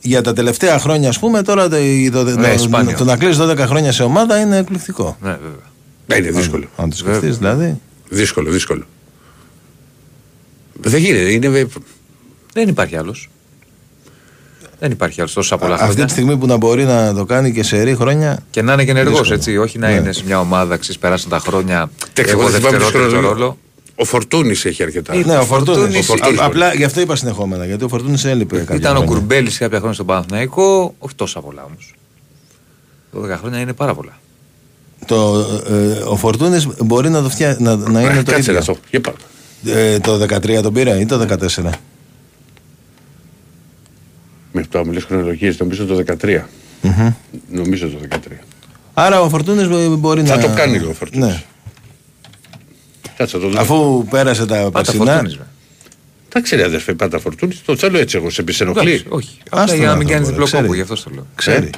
για 0.00 0.22
τα 0.22 0.32
τελευταία 0.32 0.78
χρόνια, 0.78 1.08
ας 1.08 1.18
πούμε, 1.18 1.42
τώρα 1.42 1.68
το, 1.68 1.76
το, 2.12 2.24
το, 2.24 2.38
Ναι, 2.40 2.52
το- 2.52 2.58
σπάνιο. 2.58 2.96
το 2.96 3.04
να 3.04 3.16
κλείσει 3.16 3.38
12 3.42 3.56
χρόνια 3.58 3.92
σε 3.92 4.02
ομάδα 4.02 4.40
είναι 4.40 4.56
εκπληκτικό. 4.56 5.16
Ναι, 5.22 5.30
βέβαια. 5.30 5.68
Ναι, 6.06 6.16
είναι 6.16 6.30
δύσκολο. 6.30 6.68
Αν 6.76 6.90
το 6.90 6.96
σκεφτείς, 6.96 7.38
Βέβαια. 7.38 7.54
δηλαδή. 7.56 7.80
Δύσκολο, 8.08 8.50
δύσκολο. 8.50 8.84
Δεν 10.80 11.00
γίνεται. 11.00 11.32
Είναι... 11.32 11.66
Δεν 12.52 12.68
υπάρχει 12.68 12.96
άλλος. 12.96 13.30
Δεν 14.80 14.90
υπάρχει 14.90 15.20
άλλος 15.20 15.32
τόσα 15.32 15.58
πολλά 15.58 15.72
Αυτή 15.74 15.84
χρόνια. 15.86 16.04
τη 16.04 16.10
στιγμή 16.10 16.36
που 16.36 16.46
να 16.46 16.56
μπορεί 16.56 16.84
να 16.84 17.14
το 17.14 17.24
κάνει 17.24 17.52
και 17.52 17.62
σε 17.62 17.82
ρή 17.82 17.94
χρόνια. 17.94 18.38
Και 18.50 18.62
να 18.62 18.72
είναι 18.72 18.84
και 18.84 18.90
ενεργός, 18.90 19.12
Δύσκολο. 19.18 19.34
έτσι. 19.34 19.56
Όχι 19.56 19.78
να 19.78 19.88
Ναι. 19.88 19.94
είναι 19.94 20.12
σε 20.12 20.22
μια 20.26 20.40
ομάδα, 20.40 20.76
ξέρεις, 20.76 20.98
περάσαν 21.00 21.30
τα 21.30 21.38
χρόνια. 21.38 21.90
Εντάξει, 22.12 22.32
εγώ 22.32 22.40
εγώ 22.40 22.50
δεν 22.50 22.60
θυμάμαι 22.60 22.78
δευτερό, 22.78 23.04
δύσκολο 23.04 23.20
τρίτο 23.20 23.34
ρόλο. 23.34 23.58
Ο 23.94 24.04
Φορτούνης 24.04 24.64
έχει 24.64 24.82
αρκετά. 24.82 25.14
Ήταν 25.14 25.30
Ναι, 25.30 25.36
ο 25.36 25.40
ο 25.40 25.44
Φορτούνης. 25.44 26.06
Φορτούνης, 26.06 26.40
Απλά 26.40 26.74
γι' 26.74 26.84
αυτό 26.84 27.00
είπα 27.00 27.16
συνεχόμενα. 27.16 27.64
Γιατί 27.66 27.84
ο 27.84 27.88
Φορτούνης 27.88 28.24
έλειπε. 28.24 28.56
κάποια 28.58 28.76
Ήταν 28.76 28.92
ο 28.92 28.96
χρόνια. 28.96 29.14
Κουρμπέλης 29.16 29.58
κάποια 29.58 29.76
χρόνια 29.76 29.94
στον 29.94 30.06
Παναθηναϊκό, 30.06 30.94
όχι 30.98 31.14
τόσα 31.14 31.40
πολλά 31.40 31.62
όμως. 31.64 31.94
12 33.12 33.36
χρόνια 33.38 33.58
είναι 33.60 33.72
πάρα 33.72 33.94
πολλά. 33.94 34.18
Το, 35.06 35.46
ε, 35.70 36.02
ο 36.06 36.16
Φορτούνης 36.16 36.66
μπορεί 36.84 37.08
να, 37.10 37.22
το 37.22 37.28
φτιά, 37.30 37.56
να, 37.58 37.76
να 37.76 38.00
είναι 38.00 38.22
το 38.22 38.32
Κάτσε 38.32 38.38
ίδιο. 38.38 38.52
να 38.52 38.62
το. 38.64 38.76
Για 38.90 39.00
πάμε. 39.00 39.16
Ε, 39.80 39.98
το 39.98 40.18
13 40.18 40.62
τον 40.62 40.72
πήρε 40.72 40.98
ή 41.00 41.06
το 41.06 41.18
14. 41.18 41.70
Με 44.52 44.62
το 44.70 44.84
μιλέ 44.84 45.00
χρονολογίες, 45.00 45.58
νομίζω 45.58 45.84
το 45.86 45.94
13. 46.20 46.40
Μμμ. 46.82 47.12
Νομίζω 47.50 47.88
το 47.88 47.98
13. 48.10 48.16
Άρα 48.94 49.20
ο 49.20 49.28
Φορτούνης 49.28 49.68
μπορεί 49.98 50.24
Θα 50.24 50.36
να. 50.36 50.42
το 50.42 50.48
κάνει 50.54 50.76
ο 50.78 50.92
Φορτούνης. 50.98 51.26
Ναι. 51.28 51.42
Κάτσε 53.16 53.36
να 53.36 53.42
το 53.42 53.48
δω. 53.48 53.60
Αφού 53.60 54.06
πέρασε 54.10 54.46
τα 54.46 54.54
Πάτα 54.56 54.70
περσινά. 54.70 55.04
φορτούνης. 55.12 55.38
Εντάξει, 56.28 56.56
ρε 56.56 56.64
αδερφέ, 56.64 56.94
πάτα 56.94 57.18
Φορτούνης. 57.18 57.62
Το 57.64 57.76
θέλω 57.76 57.98
έτσι 57.98 58.16
εγώ. 58.16 58.30
Σε 58.30 58.42
πισενοχλεί. 58.42 59.04
Όχι. 59.08 59.38
Άστο 59.50 59.62
Απλά 59.62 59.74
για 59.74 59.84
να 59.86 59.90
να 59.92 59.96
μην 59.98 60.06
το 60.06 60.12
κάνεις 60.12 60.26
πω, 60.26 60.32
διπλό 60.32 60.46
ξέρει. 60.46 60.62
κόπο, 60.62 60.74
γι' 60.74 60.80
αυτό 60.80 60.94
το 60.94 61.10
λέω. 61.14 61.26
Ξέρει. 61.34 61.70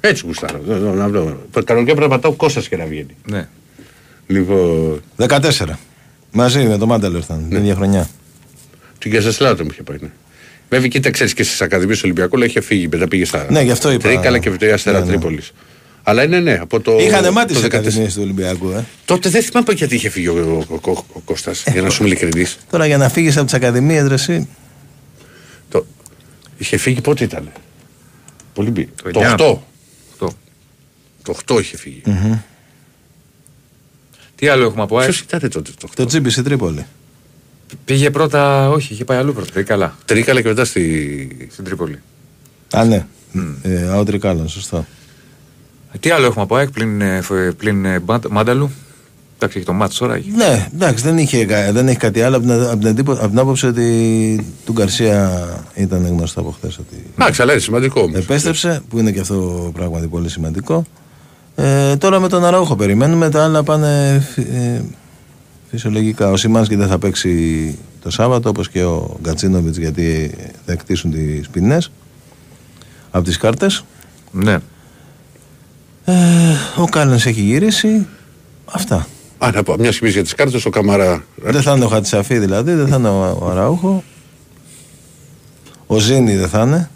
Έτσι 0.00 0.22
γουστάρω. 0.26 0.60
Δω, 0.66 0.78
δω, 0.78 0.92
να 0.94 1.08
βρω. 1.08 1.46
Κανονικά 1.64 1.92
πρέπει 1.94 2.10
να 2.10 2.16
πατάω 2.16 2.32
Κώστας 2.32 2.68
και 2.68 2.76
να 2.76 2.84
βγαίνει. 2.84 3.16
Ναι. 3.24 3.48
Λοιπόν, 4.26 5.00
14. 5.16 5.78
Μαζί 6.32 6.64
με 6.66 6.78
το 6.78 6.86
Μάνταλο 6.86 7.18
ήταν. 7.18 7.46
Την 7.48 7.58
ίδια 7.58 7.74
χρονιά. 7.74 8.08
την 8.98 9.12
Κασασλάτο 9.12 9.62
μου 9.64 9.68
είχε 9.72 9.82
πάει. 9.82 9.98
Ναι. 10.70 10.76
Βέβαια, 10.76 10.88
κοίτα, 10.88 11.10
ξέρεις 11.10 11.34
και 11.34 11.42
στις 11.42 11.60
Ακαδημίες 11.62 11.96
του 11.96 12.02
Ολυμπιακού 12.04 12.36
αλλά 12.36 12.44
είχε 12.44 12.60
φύγει. 12.60 12.88
Μετά 12.88 13.08
πήγε 13.08 13.24
στα 13.24 13.46
Ναι, 13.50 13.62
γι' 13.62 13.70
αυτό 13.70 13.90
είπα. 13.90 14.08
Τρίκαλα 14.08 14.38
και 14.38 14.50
βιτρία 14.50 14.74
Αστέρα 14.74 14.98
Ναι, 14.98 15.04
ναι. 15.04 15.10
Τρίπολη. 15.10 15.42
Αλλά 16.02 16.22
είναι 16.22 16.40
ναι, 16.40 16.58
από 16.60 16.80
το. 16.80 16.98
Είχαν 16.98 17.32
μάτι 17.32 17.52
το 17.52 17.58
σε 17.58 17.66
14. 17.66 17.68
ακαδημίες 17.68 18.14
του 18.14 18.20
Ολυμπιακού. 18.22 18.70
Ε. 18.70 18.84
Τότε 19.04 19.28
δεν 19.28 19.42
θυμάμαι 19.42 19.72
γιατί 19.72 19.94
είχε 19.94 20.08
φύγει 20.08 20.28
ο, 20.28 20.64
ο, 20.68 20.74
ο, 20.90 20.90
ο 21.12 21.20
Κώστας, 21.24 21.64
για 21.72 21.82
να 21.82 21.90
σου 21.90 22.02
είμαι 22.02 22.12
ειλικρινής. 22.12 22.58
Τώρα 22.70 22.86
για 22.86 22.96
να 22.96 23.08
φύγεις 23.08 23.36
από 23.36 23.44
τις 23.44 23.54
ακαδημίες, 23.54 24.06
ρε 24.06 24.14
εσύ. 24.14 24.48
Το... 25.68 25.86
Είχε 26.58 26.76
φύγει 26.76 27.00
πότε 27.00 27.24
ήταν. 27.24 27.52
Πολύ 28.54 28.70
μπει. 28.70 28.88
Το 29.02 29.10
Το, 29.10 29.20
εννιά. 29.20 29.36
8. 29.36 29.56
Το 31.22 31.34
8 31.46 31.60
είχε 31.60 31.76
φύγει. 31.76 32.02
Τι 34.34 34.48
άλλο 34.48 34.64
έχουμε 34.64 34.82
από 34.82 34.98
ΑΕΚ; 34.98 35.10
Ποιο 35.10 35.24
ήταν 35.26 35.50
τότε 35.50 35.70
το 35.80 35.88
8. 35.90 35.92
Το 35.94 36.04
τσίμπι 36.04 36.30
στη 36.30 36.42
Τρίπολη. 36.42 36.86
Πήγε 37.84 38.10
πρώτα, 38.10 38.68
όχι, 38.70 38.92
είχε 38.92 39.04
πάει 39.04 39.18
αλλού 39.18 39.32
πρώτα. 39.32 39.52
Τρίκαλα 39.52 39.94
Τρίκαλα 40.04 40.40
και 40.40 40.48
μετά 40.48 40.64
στη. 40.64 41.48
στην 41.52 41.64
Τρίπολη. 41.64 41.98
Α, 42.74 42.84
ναι. 42.84 43.06
Ε, 43.62 43.88
Άουτρι 43.88 44.18
Κάλλον, 44.18 44.48
σωστά. 44.48 44.86
Ε, 45.92 45.98
Τι 45.98 46.10
άλλο 46.10 46.26
έχουμε 46.26 46.42
από 46.42 46.54
ΑΕΚ 46.56 46.70
πλην, 46.70 47.00
ε, 47.00 47.20
φ- 47.20 47.52
πλην 47.56 47.84
ε, 47.84 47.98
Μάντα- 48.06 48.30
Μάνταλου; 48.30 48.70
Εντάξει, 49.36 49.56
έχει 49.58 49.66
το 49.66 49.72
μάτσο 49.72 49.98
τώρα. 49.98 50.14
έχει. 50.14 50.30
Ναι, 50.30 50.68
εντάξει, 50.74 51.04
δεν, 51.04 51.18
είχε, 51.18 51.44
κα- 51.44 51.72
δεν 51.72 51.88
έχει 51.88 51.96
κάτι 51.96 52.22
άλλο 52.22 52.36
από 52.36 52.46
την, 52.46 52.54
από 52.62 52.76
την, 52.76 52.86
εντύπω- 52.86 53.12
από 53.18 53.28
την 53.28 53.38
άποψη 53.38 53.66
ότι 53.66 54.46
του 54.64 54.72
Γκαρσία 54.72 55.46
ήταν 55.74 56.06
γνωστό 56.06 56.40
από 56.40 56.50
χθες 56.50 56.78
ότι 56.78 57.04
Εντάξει, 57.18 57.42
αλλά 57.42 57.52
είναι 57.52 57.60
σημαντικό 57.60 58.00
όμως. 58.00 58.18
επέστρεψε, 58.18 58.82
που 58.88 58.98
είναι 58.98 59.10
και 59.10 59.20
αυτό 59.20 59.70
πράγματι 59.74 60.06
πολύ 60.06 60.28
σημαντικό. 60.28 60.84
Ε, 61.56 61.96
τώρα 61.96 62.20
με 62.20 62.28
τον 62.28 62.44
Αραούχο 62.44 62.76
περιμένουμε, 62.76 63.30
τα 63.30 63.44
άλλα 63.44 63.62
πάνε 63.62 64.22
φυ- 64.34 64.48
ε, 64.54 64.82
φυσιολογικά. 65.70 66.30
Ο 66.30 66.36
Σιμάνσκι 66.36 66.76
δεν 66.76 66.88
θα 66.88 66.98
παίξει 66.98 67.78
το 68.02 68.10
Σάββατο, 68.10 68.48
όπως 68.48 68.68
και 68.68 68.82
ο 68.82 69.18
Γκατσίνοβιτς, 69.22 69.76
γιατί 69.76 70.34
θα 70.66 70.72
εκτίσουν 70.72 71.10
τις 71.10 71.48
ποινές 71.48 71.90
από 73.10 73.24
τις 73.24 73.36
κάρτες. 73.36 73.84
Ναι. 74.32 74.58
Ε, 76.04 76.14
ο 76.76 76.84
Κάλλενς 76.84 77.26
έχει 77.26 77.40
γυρίσει. 77.40 78.06
Αυτά. 78.64 79.06
Α, 79.38 79.50
να 79.54 79.62
πω, 79.62 79.76
μια 79.78 79.92
στιγμή 79.92 80.12
για 80.12 80.22
τις 80.22 80.34
κάρτες, 80.34 80.64
ο 80.64 80.70
Καμαρά. 80.70 81.24
Δεν 81.36 81.62
θα 81.62 81.72
είναι 81.72 81.84
ο 81.84 81.88
Χατσαφή 81.88 82.38
δηλαδή, 82.38 82.72
δεν 82.72 82.88
θα 82.88 82.96
είναι 82.96 83.08
ο, 83.08 83.38
ο 83.40 83.50
Αραούχο. 83.50 84.04
Ο 85.86 85.98
Ζήνη 85.98 86.36
δεν 86.36 86.48
θα 86.48 86.62
είναι. 86.62 86.90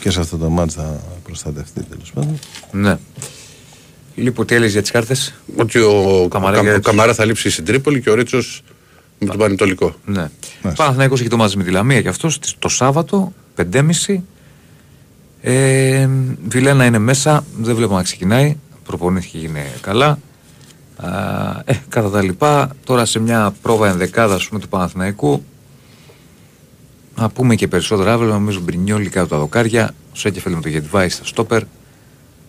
Και 0.00 0.10
σε 0.10 0.20
αυτό 0.20 0.36
το 0.36 0.50
μάτς 0.50 0.74
θα 0.74 1.00
προστατευτεί 1.24 1.82
τέλος 1.82 2.12
πάντων. 2.12 2.38
ναι. 2.72 2.98
Λοιπόν, 4.14 4.46
τι 4.46 4.54
έλεγες 4.54 4.72
για 4.72 4.82
τις 4.82 4.90
κάρτες; 4.90 5.34
Ότι 5.56 5.78
ο, 5.78 6.26
Καμαρά 6.30 6.58
ο, 6.58 6.62
για 6.62 6.70
ο 6.70 6.74
έτσι. 6.74 6.90
Καμαρά 6.90 7.14
θα 7.14 7.24
λείψει 7.24 7.50
στην 7.50 7.64
Τρίπολη 7.64 8.00
και 8.00 8.10
ο 8.10 8.14
Ρίτσος 8.14 8.62
με 9.18 9.26
τον 9.26 9.36
Πανετολικό. 9.36 9.94
Ναι. 10.04 10.30
Παναθηναϊκός 10.76 11.20
έχει 11.20 11.28
το 11.28 11.36
μαζί 11.36 11.56
με 11.56 11.64
τη 11.64 11.70
Λαμία 11.70 12.02
και 12.02 12.08
αυτός 12.08 12.38
το 12.58 12.68
Σάββατο, 12.68 13.32
5.30. 13.72 14.20
Ε, 15.40 16.08
Βιλένα 16.48 16.84
είναι 16.84 16.98
μέσα, 16.98 17.44
δεν 17.60 17.74
βλέπω 17.74 17.94
να 17.94 18.02
ξεκινάει. 18.02 18.56
Προπονήθηκε 18.84 19.38
και 19.38 19.46
είναι 19.46 19.72
καλά. 19.80 20.18
Α, 20.96 21.08
ε, 21.64 21.74
κατά 21.88 22.10
τα 22.10 22.22
λοιπά, 22.22 22.70
τώρα 22.84 23.04
σε 23.04 23.18
μια 23.18 23.54
πρόβα 23.62 23.88
ενδεκάδα 23.88 24.34
ας 24.34 24.48
πούμε, 24.48 24.60
του 24.60 24.68
Παναθηναϊκού 24.68 25.42
να 27.16 27.28
πούμε 27.28 27.54
και 27.54 27.68
περισσότερα 27.68 28.12
αύριο, 28.12 28.32
νομίζω 28.32 28.60
Μπρινιόλι 28.60 29.08
κάτω 29.08 29.28
τα 29.28 29.38
δοκάρια, 29.38 29.94
ο 30.12 30.16
Σέκεφελ 30.16 30.52
με 30.54 30.60
το 30.60 30.68
Γετβάη 30.68 31.08
στα 31.08 31.24
στόπερ, 31.24 31.62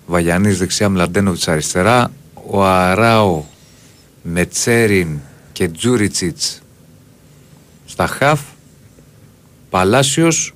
Βαγιανής 0.06 0.58
δεξιά, 0.58 0.90
Μλαντένοβιτς 0.90 1.48
αριστερά, 1.48 2.12
ο 2.48 2.64
Αράο 2.66 3.44
με 4.22 4.46
Τσέριν 4.46 5.20
και 5.52 5.68
Τζούριτσιτς. 5.68 6.62
Στα 7.86 8.08
χαφ 8.08 8.42
Παλάσιος 9.70 10.54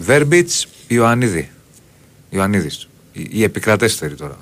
Βέρμπιτς 0.00 0.66
Ιωαννίδη. 0.86 1.50
Ιωαννίδης. 2.30 2.88
Η, 3.12 3.28
η 3.30 3.42
επικρατέστερη 3.42 4.14
τώρα. 4.14 4.38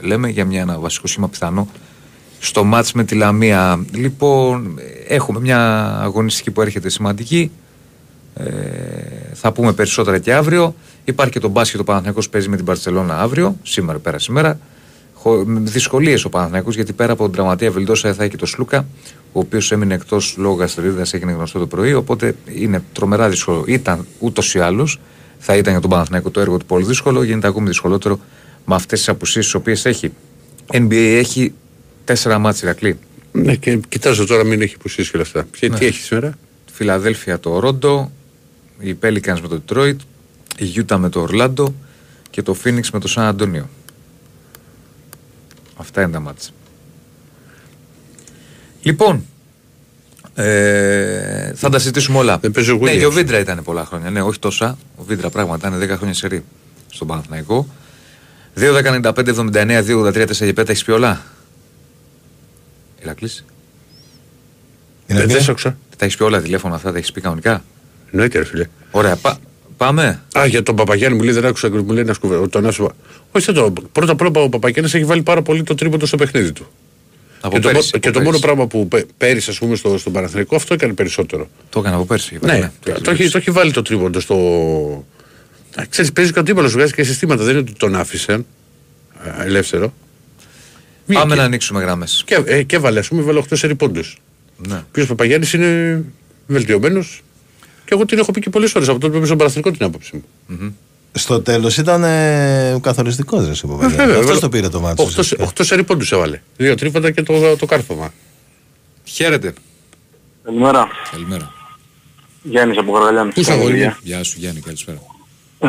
Λέμε 0.00 0.28
για 0.28 0.44
μια, 0.44 0.60
ένα 0.60 0.78
βασικό 0.78 1.06
σήμα 1.06 1.28
πιθανό 1.28 1.68
στο 2.38 2.64
μάτς 2.64 2.92
με 2.92 3.04
τη 3.04 3.14
Λαμία. 3.14 3.84
Λοιπόν 3.92 4.78
έχουμε 5.06 5.40
μια 5.40 5.90
αγωνιστική 6.00 6.50
που 6.50 6.60
έρχεται 6.60 6.88
σημαντική. 6.88 7.50
Ε, 8.34 9.17
θα 9.40 9.52
πούμε 9.52 9.72
περισσότερα 9.72 10.18
και 10.18 10.34
αύριο 10.34 10.74
υπάρχει 11.04 11.32
και 11.32 11.40
το 11.40 11.48
μπάσκετ 11.48 11.80
ο 11.80 11.84
Παναθηναϊκός 11.84 12.28
παίζει 12.28 12.48
με 12.48 12.56
την 12.56 12.64
Παρσελώνα 12.64 13.20
αύριο 13.20 13.56
σήμερα 13.62 13.98
πέρα 13.98 14.18
σήμερα 14.18 14.58
δυσκολίες 15.46 16.24
ο 16.24 16.28
Παναθηναϊκός 16.28 16.74
γιατί 16.74 16.92
πέρα 16.92 17.12
από 17.12 17.22
τον 17.22 17.32
τραυματία 17.32 17.70
Βελντόσα 17.70 18.14
θα 18.14 18.22
έχει 18.22 18.30
και 18.30 18.36
το 18.36 18.46
Σλούκα, 18.46 18.86
ο 19.32 19.38
οποίος 19.40 19.72
έμεινε 19.72 19.94
εκτός 19.94 20.34
λόγω 20.38 20.54
γαστρίδα, 20.54 21.06
έγινε 21.10 21.32
γνωστό 21.32 21.58
το 21.58 21.66
πρωί. 21.66 21.94
Οπότε 21.94 22.34
είναι 22.54 22.82
τρομερά 22.92 23.28
δύσκολο. 23.28 23.64
Ήταν 23.66 24.06
ούτως 24.18 24.54
ή 24.54 24.58
άλλως, 24.58 25.00
θα 25.38 25.56
ήταν 25.56 25.72
για 25.72 25.80
τον 25.80 25.90
Παναθηναϊκό 25.90 26.30
το 26.30 26.40
έργο 26.40 26.56
του 26.56 26.64
πολύ 26.64 26.84
δύσκολο. 26.84 27.22
Γίνεται 27.22 27.46
ακόμη 27.48 27.66
δυσκολότερο 27.66 28.20
με 28.64 28.74
αυτές 28.74 28.98
τις 28.98 29.08
απουσίες 29.08 29.44
τις 29.44 29.54
οποίες 29.54 29.84
έχει. 29.84 30.12
NBA 30.72 30.92
έχει 30.94 31.52
τέσσερα 32.04 32.38
μάτια 32.38 32.68
Ηρακλή. 32.68 32.98
Ναι, 33.32 33.54
και 33.54 33.80
κοιτάζω 33.88 34.26
τώρα 34.26 34.44
μην 34.44 34.62
έχει 34.62 34.76
πουσίσει 34.76 35.10
και 35.10 35.16
όλα 35.16 35.26
αυτά. 35.26 35.46
Και 35.58 35.68
Ναι. 35.68 35.78
τι 35.78 35.86
έχει 35.86 36.00
σήμερα; 36.00 36.38
Φιλαδέλφια 36.72 37.38
το 37.40 37.58
Ρόντο, 37.58 38.10
οι 38.78 38.96
Pelicans 39.02 39.40
με 39.40 39.48
το 39.48 39.62
Detroit, 39.66 39.96
η 40.58 40.64
Γιούτα 40.64 40.98
με 40.98 41.08
το 41.08 41.20
Ορλάντο 41.20 41.74
και 42.30 42.42
το 42.42 42.56
Phoenix 42.64 42.84
με 42.92 43.00
το 43.00 43.08
Σαν 43.08 43.24
Αντώνιο. 43.24 43.68
Αυτά 45.76 46.02
είναι 46.02 46.12
τα 46.12 46.20
μάτια. 46.20 46.50
Λοιπόν, 48.82 49.24
ε, 50.34 51.52
θα 51.54 51.68
τα 51.68 51.78
συζητήσουμε 51.78 52.18
όλα. 52.18 52.38
Δεν 52.38 52.50
παίζει 52.50 52.70
ο 52.70 52.76
ναι, 52.76 52.90
Williams. 52.92 52.98
και 52.98 53.06
ο 53.06 53.10
Βίντρα 53.10 53.38
ήταν 53.38 53.62
πολλά 53.62 53.84
χρόνια. 53.84 54.10
Ναι, 54.10 54.22
όχι 54.22 54.38
τόσα. 54.38 54.78
Ο 54.96 55.02
Βίντρα 55.02 55.30
πράγματι 55.30 55.66
ήταν 55.66 55.82
10 55.82 55.96
χρόνια 55.96 56.14
σερή 56.14 56.44
στον 56.90 57.06
Παναθηναϊκό. 57.06 57.68
2, 58.56 58.72
10, 58.74 59.12
95, 59.12 59.28
79, 59.28 59.82
2, 59.84 59.96
83, 59.96 60.26
4 60.26 60.32
και 60.32 60.52
5 60.56 60.68
έχεις 60.68 60.84
πει 60.84 60.90
όλα; 60.90 61.22
Ηρακλής. 63.02 63.44
Είναι 65.06 65.18
Δεν 65.18 65.26
ποια; 65.26 65.36
δεν 65.36 65.44
σ' 65.44 65.48
άκουσα. 65.48 65.78
Τα 65.96 66.04
έχεις 66.04 66.16
πει 66.16 66.22
όλα 66.22 66.40
τηλέφωνα 66.40 66.74
αυτά, 66.74 66.92
τα 66.92 66.98
έχεις 66.98 67.12
πει 67.12 67.20
κανονικά; 67.20 67.64
Εννοείται, 68.10 68.38
ρε 68.38 68.44
φίλε. 68.44 68.66
Ωραία, 68.90 69.16
πα- 69.16 69.38
πάμε. 69.76 70.22
Α, 70.38 70.46
για 70.46 70.62
τον 70.62 70.76
Παπαγιάννη 70.76 71.16
μου 71.18 71.22
λέει 71.24 71.32
δεν 71.32 71.44
άκουσα 71.46 71.70
μου 71.70 71.92
λέει 71.92 72.02
ένα 72.02 72.12
σκουβέ. 72.12 72.46
Τον 72.48 72.66
άσο. 72.66 72.92
Όχι, 73.32 73.52
δεν 73.52 73.54
το. 73.54 73.72
Πρώτα 73.92 74.12
απ' 74.12 74.20
όλα 74.20 74.30
ο 74.34 74.48
Παπαγιάννης 74.48 74.94
έχει 74.94 75.04
βάλει 75.04 75.22
πάρα 75.22 75.42
πολύ 75.42 75.62
το 75.62 75.74
τρίποντο 75.74 76.06
στο 76.06 76.16
παιχνίδι 76.16 76.52
του. 76.52 76.68
Από 77.40 77.54
και 77.54 77.60
το, 77.60 77.68
πέρυσι, 77.68 77.90
μο- 77.94 78.00
και 78.00 78.08
από 78.08 78.18
το 78.18 78.24
μόνο 78.24 78.38
πέρυσι. 78.38 78.40
πράγμα 78.42 78.66
που 78.66 78.88
πέ- 78.88 79.06
πέρυσι, 79.18 79.50
ας 79.50 79.58
πούμε, 79.58 79.76
στο, 79.76 79.98
στον 79.98 80.12
Παναθηναϊκό 80.12 80.56
αυτό 80.56 80.74
έκανε 80.74 80.92
περισσότερο. 80.92 81.48
Το 81.70 81.78
έκανα 81.80 81.96
από 81.96 82.04
πέρσι. 82.04 82.34
είχε 82.34 82.46
Ναι, 82.46 82.58
πάει, 82.60 82.94
το, 82.94 83.00
το 83.00 83.10
έχει, 83.10 83.28
το 83.30 83.38
έχει 83.38 83.50
βάλει 83.50 83.72
το 83.72 83.82
τρίποντο 83.82 84.20
στο. 84.20 84.34
Α, 85.74 85.82
Ξέρεις, 85.88 86.12
παίζει 86.12 86.32
και 86.32 86.38
ο 86.38 86.40
αντίπαλο, 86.40 86.68
βγάζει 86.68 86.92
και 86.92 87.02
συστήματα. 87.04 87.42
Δεν 87.42 87.50
είναι 87.52 87.60
ότι 87.60 87.72
τον 87.72 87.96
άφησε 87.96 88.32
α, 88.32 89.42
ελεύθερο. 89.44 89.92
Πάμε 91.12 91.20
Βγήκε. 91.24 91.34
να 91.40 91.44
ανοίξουμε 91.46 91.80
γραμμέ. 91.80 92.06
Και, 92.24 92.42
ε, 92.44 92.62
και 92.62 92.76
έβαλε, 92.76 92.98
ας 92.98 93.08
πούμε, 93.08 93.22
βάλε 93.22 93.38
8 93.38 93.56
σερι 93.56 93.74
πόντους. 93.74 94.18
Ναι. 94.68 94.74
Ο 94.74 94.82
οποίος 94.88 95.06
Παπαγιάννης 95.06 95.52
είναι 95.52 96.04
βελτιωμένος. 96.46 97.22
Και 97.88 97.94
εγώ 97.94 98.04
την 98.04 98.18
έχω 98.18 98.32
πει 98.32 98.40
και 98.40 98.50
πολλές 98.50 98.70
φορές 98.70 98.88
από 98.88 98.98
τότε 98.98 99.10
που 99.10 99.16
είμαι 99.16 99.26
στον 99.26 99.38
Παναθηναϊκό 99.38 99.70
την 99.70 99.86
άποψη 99.86 100.24
μου. 100.46 100.76
Στο 101.12 101.42
τέλος 101.42 101.76
ήταν 101.76 102.04
ε, 102.04 102.78
καθοριστικός 102.82 103.46
ρε 103.46 103.52
ο 103.64 103.68
Παπαγιάννης. 103.68 104.16
Αυτός 104.16 104.40
το 104.40 104.48
πήρε 104.48 104.68
το 104.68 104.80
μάτσο. 104.80 105.08
8, 105.38 105.44
8 105.44 105.46
σερι 105.60 105.84
πόντους 105.84 106.12
έβαλε. 106.12 106.40
Δύο 106.56 106.74
τρίποτα 106.74 107.10
και 107.10 107.22
το, 107.22 107.56
το 107.56 107.66
κάρφωμα. 107.66 108.12
Χαίρετε. 109.04 109.52
Καλημέρα. 110.44 110.88
Καλημέρα. 111.10 111.52
Γιάννης 112.42 112.78
από 112.78 112.92
Καραγαλιάνη. 112.92 113.32
Πού 113.32 113.40
είσαι, 113.40 113.52
αγόρι 113.52 113.84
μου; 113.84 113.96
Γεια 114.02 114.24
σου 114.24 114.36
Γιάννη, 114.38 114.60
καλησπέρα. 114.60 114.98
Ε, 115.58 115.68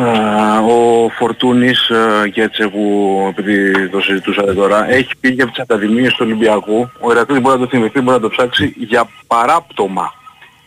ο 0.72 1.08
Φορτούνης 1.18 1.88
ε, 1.88 2.28
Γκέτσε 2.28 2.68
που 2.68 3.16
επειδή 3.28 3.88
το 3.88 4.00
συζητούσατε 4.00 4.54
τώρα 4.54 4.90
έχει 4.90 5.10
πήγε 5.20 5.42
από 5.42 5.50
τις 5.52 5.60
Ακαδημίες 5.60 6.12
του 6.12 6.20
Ολυμπιακού 6.20 6.90
ο 7.00 7.10
Ηρακλής 7.10 7.40
μπορεί 7.40 7.58
να 7.58 7.64
το 7.64 7.70
θυμηθεί, 7.70 8.00
μπορεί 8.00 8.16
να 8.16 8.22
το 8.22 8.28
ψάξει 8.28 8.74
για 8.78 9.08
παράπτωμα. 9.26 10.18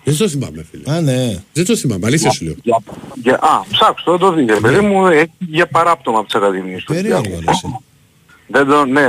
Δεν 0.04 0.18
το 0.18 0.28
θυμάμαι, 0.30 0.66
φίλε. 0.72 0.92
Α, 0.96 1.02
ναι. 1.02 1.36
Δεν 1.54 1.66
το 1.66 1.76
θυμάμαι, 1.76 2.08
αλήθεια 2.08 2.32
σου 2.32 2.44
λέω. 2.46 2.56
Για, 2.64 2.80
για, 3.24 3.34
α, 3.42 3.62
ψάξτε 3.72 4.12
το, 4.12 4.18
το 4.18 4.34
δείτε. 4.34 4.60
Παιδί 4.62 4.80
μου 4.86 5.08
έχει 5.08 5.32
για 5.40 5.68
παράπτωμα 5.68 6.18
από 6.18 6.26
τις 6.28 6.36
Ακαδημίες 6.36 6.84
του 6.84 6.94
Περίεργο 6.94 7.18
Ολυμπιακού. 7.20 7.44
λες, 7.46 7.64
ε. 7.64 7.80
Δεν 8.48 8.66
το, 8.68 8.86
ναι, 8.86 9.02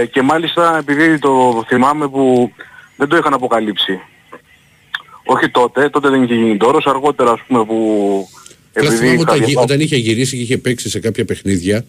ε, 0.00 0.06
και 0.06 0.22
μάλιστα 0.22 0.76
επειδή 0.78 1.18
το 1.18 1.64
θυμάμαι 1.68 2.08
που 2.08 2.50
δεν 2.96 3.08
το 3.08 3.16
είχαν 3.16 3.32
αποκαλύψει. 3.34 3.98
Όχι 5.24 5.48
τότε, 5.50 5.88
τότε 5.88 6.08
δεν 6.08 6.22
είχε 6.22 6.34
γίνει 6.34 6.56
τόρος, 6.56 6.84
αργότερα 6.86 7.30
ας 7.30 7.40
πούμε 7.46 7.64
που... 7.64 8.28
Απλά 8.76 8.90
θυμάμαι 8.90 9.12
είχα 9.12 9.20
όταν, 9.22 9.34
γι- 9.38 9.44
διαβάσει- 9.44 9.58
όταν 9.70 9.80
είχε 9.80 9.96
γυρίσει 9.96 10.36
και 10.36 10.42
είχε 10.42 10.58
παίξει 10.58 10.88
σε 10.90 10.98
κάποια 11.00 11.24
παιχνίδια, 11.24 11.84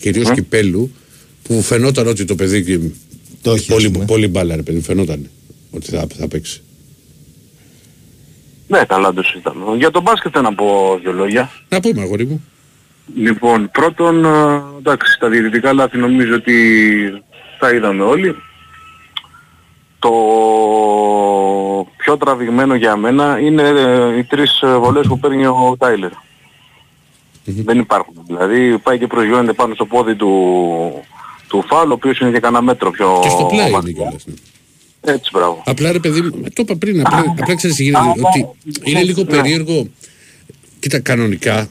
κυρίως 0.00 0.30
κυπέλου, 0.30 0.90
που 1.42 1.62
φαινόταν 1.62 2.06
ότι 2.06 2.24
το 2.24 2.34
παιδί. 2.34 2.64
και- 2.64 2.78
Το 3.42 3.50
έχει, 3.50 3.60
ας 3.60 3.66
πολύ, 3.78 3.90
πούμε. 3.90 4.04
πολύ 4.04 4.28
μπάλα, 4.28 4.56
ρε 4.56 4.62
παιδί, 4.62 4.80
φαινόταν 4.80 5.30
ότι 5.70 5.90
θα, 5.90 6.06
θα 6.18 6.28
παίξει. 6.28 6.62
Ναι, 8.68 8.86
ταλάντος 8.86 9.34
ήταν. 9.34 9.54
Για 9.76 9.90
τον 9.90 10.02
μπάσκετ 10.02 10.38
να 10.38 10.54
πω 10.54 10.98
δύο 11.02 11.12
λόγια. 11.12 11.50
Να 11.68 11.80
πούμε, 11.80 12.02
αγόρι 12.02 12.26
μου. 12.26 12.44
Λοιπόν, 13.14 13.70
πρώτον, 13.70 14.24
ε, 14.24 14.62
εντάξει, 14.78 15.18
τα 15.18 15.28
διαιτητικά 15.28 15.72
λάθη 15.72 15.98
νομίζω 15.98 16.34
ότι 16.34 16.54
τα 17.58 17.70
είδαμε 17.70 18.02
όλοι. 18.02 18.36
Το 19.98 20.10
πιο 21.96 22.16
τραβηγμένο 22.16 22.74
για 22.74 22.96
μένα 22.96 23.38
είναι 23.38 23.62
ε, 23.62 24.18
οι 24.18 24.24
τρεις 24.24 24.60
ε, 24.62 24.76
βολές 24.76 25.06
που 25.06 25.18
παίρνει 25.18 25.46
ο 25.46 25.76
Τάιλερ. 25.78 26.10
Δεν 27.44 27.78
υπάρχουν. 27.78 28.14
Δηλαδή 28.26 28.78
πάει 28.78 28.98
και 28.98 29.06
προσγειώνεται 29.06 29.52
πάνω 29.52 29.74
στο 29.74 29.86
πόδι 29.86 30.14
του, 30.14 31.04
του 31.48 31.64
φάουλ, 31.66 31.90
ο 31.90 31.92
οποίος 31.92 32.18
είναι 32.18 32.30
και 32.30 32.40
κανένα 32.40 32.62
μέτρο 32.62 32.90
πιο... 32.90 33.18
Και 33.22 33.28
στο 33.28 33.44
πλάι 33.44 33.66
είναι 33.66 33.76
μακριά. 33.76 33.92
κιόλας. 33.92 34.26
ναι. 34.26 34.34
Έτσι, 35.00 35.30
μπράβο. 35.32 35.62
Απλά 35.66 35.92
ρε 35.92 35.98
παιδί, 35.98 36.20
μου, 36.20 36.30
το 36.30 36.62
είπα 36.62 36.76
πριν, 36.76 37.00
απλά, 37.00 37.24
απλά 37.38 37.54
ξέρεις 37.54 37.76
τι 37.76 37.82
γίνεται, 37.82 38.04
ότι 38.08 38.46
είναι 38.90 39.02
λίγο 39.02 39.24
περίεργο. 39.24 39.88
Κοίτα, 40.80 40.98
κανονικά, 40.98 41.70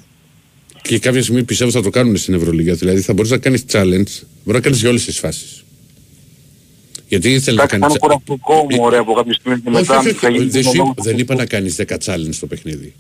Και 0.82 1.00
κάποια 1.00 1.22
στιγμή 1.24 1.44
πιστεύω 1.44 1.72
θα 1.72 1.82
το 1.82 1.90
κάνουν 1.90 2.18
στην 2.18 2.34
Ευρωλίγα. 2.34 2.74
Δηλαδή 2.74 3.02
θα 3.02 3.13
μπορείς 3.13 3.32
να 3.32 3.38
κάνεις 3.38 3.63
challenge, 3.72 4.24
μπορεί 4.44 4.58
να 4.58 4.60
κάνεις 4.60 4.80
για 4.80 4.90
όλες 4.90 5.06
τις 5.06 5.20
φάσεις. 5.20 5.63
Γιατί 7.08 7.28
ήθελες 7.34 7.46
να 7.56 7.63
Εντάξει, 7.63 7.80
κάνεις. 7.80 7.96
ήταν 7.96 8.10
κουραστικό 8.10 8.54
μου, 8.70 8.84
ωραία, 8.84 9.00
από 9.00 9.13
κάποια 9.13 9.34
στιγμή 9.34 9.60
και 9.62 9.70
Όχι, 9.70 9.80
μετά 9.80 9.98
όχι, 9.98 10.12
θα 10.12 10.28
όχι, 10.28 10.38
γίνει 10.38 10.50
δεν, 10.50 10.63
το 10.63 10.70
σου- 10.70 10.78
λόγο. 10.78 10.94
δεν 10.98 11.18
είπα 11.18 11.36
να 11.36 11.46
κάνεις 11.46 11.76
10 11.76 11.98
challenge 12.06 12.30
στο 12.32 12.48
παιχνίδι. 12.48 12.94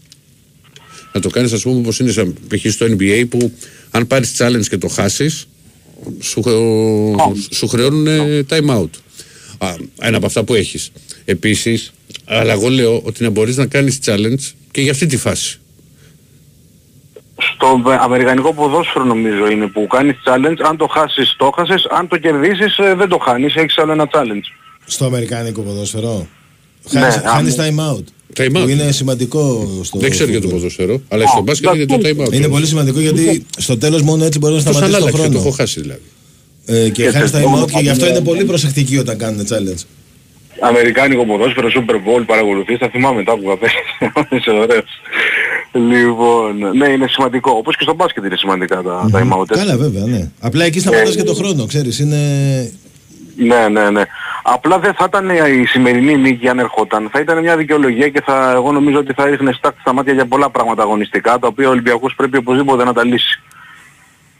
Να 1.13 1.21
το 1.21 1.29
κάνεις, 1.29 1.51
ας 1.53 1.61
πούμε, 1.61 1.77
όπως 1.79 1.99
είναι 1.99 2.11
σαν 2.11 2.35
π.χ. 2.47 2.71
στο 2.71 2.85
NBA 2.85 3.25
που 3.29 3.51
αν 3.91 4.07
πάρεις 4.07 4.35
challenge 4.37 4.65
και 4.69 4.77
το 4.77 4.87
χάσεις, 4.87 5.47
σου, 6.19 6.41
χρεω- 6.41 7.35
σου 7.51 7.67
χρεώνουν 7.67 8.07
ε, 8.07 8.45
time 8.49 8.69
out. 8.81 8.89
Α, 9.57 9.75
ένα 10.01 10.17
από 10.17 10.25
αυτά 10.25 10.43
που 10.43 10.53
έχεις. 10.53 10.91
Επίσης, 11.25 11.93
αλλά 12.25 12.51
εγώ 12.53 12.69
λέω 12.69 13.01
ότι 13.05 13.23
να 13.23 13.29
μπορείς 13.29 13.57
να 13.57 13.65
κάνεις 13.65 13.99
challenge 14.05 14.53
και 14.71 14.81
για 14.81 14.91
αυτή 14.91 15.05
τη 15.05 15.17
φάση. 15.17 15.59
Στο 17.37 17.81
βε- 17.85 17.99
αμερικανικό 18.01 18.53
ποδόσφαιρο 18.53 19.05
νομίζω 19.05 19.47
είναι 19.51 19.67
που 19.67 19.87
κάνεις 19.87 20.15
challenge, 20.25 20.57
αν 20.69 20.77
το 20.77 20.87
χάσεις 20.87 21.35
το 21.37 21.51
χάσεις, 21.55 21.85
αν 21.89 22.07
το 22.07 22.17
κερδίσεις 22.17 22.77
ε, 22.77 22.93
δεν 22.97 23.07
το 23.09 23.17
χάνεις, 23.17 23.55
έχεις 23.55 23.77
άλλο 23.77 23.91
ένα 23.91 24.09
challenge. 24.13 24.47
Στο 24.85 25.05
αμερικάνικο 25.05 25.61
ποδόσφαιρο. 25.61 26.27
Ναι, 26.91 26.99
Χάνεις, 26.99 27.15
άμα- 27.17 27.29
χάνεις 27.29 27.55
time 27.55 27.79
out. 27.91 28.03
Time 28.39 28.47
out. 28.57 28.61
Που 28.63 28.67
είναι 28.69 28.91
σημαντικό 28.91 29.67
στο. 29.83 29.99
Δεν 29.99 30.09
ξέρω 30.09 30.29
για 30.29 30.41
το 30.41 30.47
football. 30.47 30.51
ποδοσφαίρο, 30.51 31.01
αλλά 31.07 31.27
στο 31.27 31.41
μπάσκετ 31.41 31.73
είναι 31.75 31.85
το 31.85 31.99
time 32.03 32.27
out. 32.27 32.33
Είναι 32.33 32.47
πολύ 32.47 32.65
σημαντικό 32.65 32.99
γιατί 32.99 33.45
στο 33.57 33.77
τέλος 33.77 34.01
μόνο 34.01 34.25
έτσι 34.25 34.39
μπορείς 34.39 34.63
να 34.63 34.71
Πώς 34.71 34.79
σταματήσεις 34.79 34.99
το 35.03 35.07
άλλαξε, 35.09 35.27
το 35.27 35.31
έχω 35.33 35.39
χρόνο. 35.41 35.55
χάσει 35.55 35.81
δηλαδή. 35.81 36.01
Ε, 36.69 36.89
και 36.89 37.03
Και 37.03 37.09
χάνει 37.11 37.27
σε 37.27 37.37
time 37.37 37.43
αυτό 37.45 37.63
out 37.63 37.71
και 37.71 37.79
γι' 37.79 37.89
αυτό 37.89 38.05
είναι- 38.05 38.15
είναι 38.17 38.25
πολύ 38.25 38.45
προσεκτικοί 38.45 38.97
όταν 38.97 39.17
κάνουν 39.17 39.45
challenge. 39.49 39.83
Αμερικάνικο 40.59 41.25
ποδόσφαιρο, 41.25 41.67
Super 41.75 41.93
Bowl 41.95 42.23
παρακολουθείς, 42.25 42.77
θα 42.77 42.89
θυμάμαι 42.89 43.23
τα 43.23 43.33
που 43.37 43.43
θα 43.49 43.57
παίξεις. 43.57 43.79
Είσαι 44.29 44.51
ωραίος. 44.51 44.83
Λοιπόν, 45.71 46.77
ναι 46.77 46.87
είναι 46.87 47.07
σημαντικό. 47.07 47.51
Όπως 47.51 47.75
και 47.77 47.83
στο 47.83 47.93
μπάσκετ 47.93 48.23
είναι 48.25 48.35
σημαντικά 48.35 48.81
τα 48.81 49.09
time 49.13 49.33
out. 49.37 49.49
έτσι. 49.49 49.65
Καλά, 49.65 49.77
βέβαια, 49.77 50.05
ναι. 50.05 50.29
Απλά 50.39 50.63
εκεί 50.65 50.79
σταματά 50.79 51.09
Ε, 51.09 51.13
και 51.15 51.23
το 51.23 51.33
χρόνο, 51.33 51.65
ξέρεις. 51.65 51.99
Είναι. 51.99 52.17
Ναι, 53.37 53.67
ναι, 53.67 53.89
ναι. 53.89 54.01
Απλά 54.43 54.79
δεν 54.79 54.93
θα 54.93 55.05
ήταν 55.07 55.29
η 55.61 55.65
σημερινή 55.65 56.17
νίκη 56.17 56.47
αν 56.47 56.59
ερχόταν. 56.59 57.09
Θα 57.11 57.19
ήταν 57.19 57.39
μια 57.39 57.57
δικαιολογία 57.57 58.09
και 58.09 58.21
θα, 58.25 58.51
εγώ 58.55 58.71
νομίζω 58.71 58.97
ότι 58.97 59.13
θα 59.13 59.23
έριχνε 59.27 59.51
στάχτη 59.57 59.79
στα 59.81 59.93
μάτια 59.93 60.13
για 60.13 60.25
πολλά 60.25 60.49
πράγματα 60.49 60.81
αγωνιστικά, 60.81 61.39
τα 61.39 61.47
οποία 61.47 61.67
ο 61.67 61.71
Ολυμπιακός 61.71 62.13
πρέπει 62.15 62.37
οπωσδήποτε 62.37 62.83
να 62.83 62.93
τα 62.93 63.03
λύσει. 63.05 63.41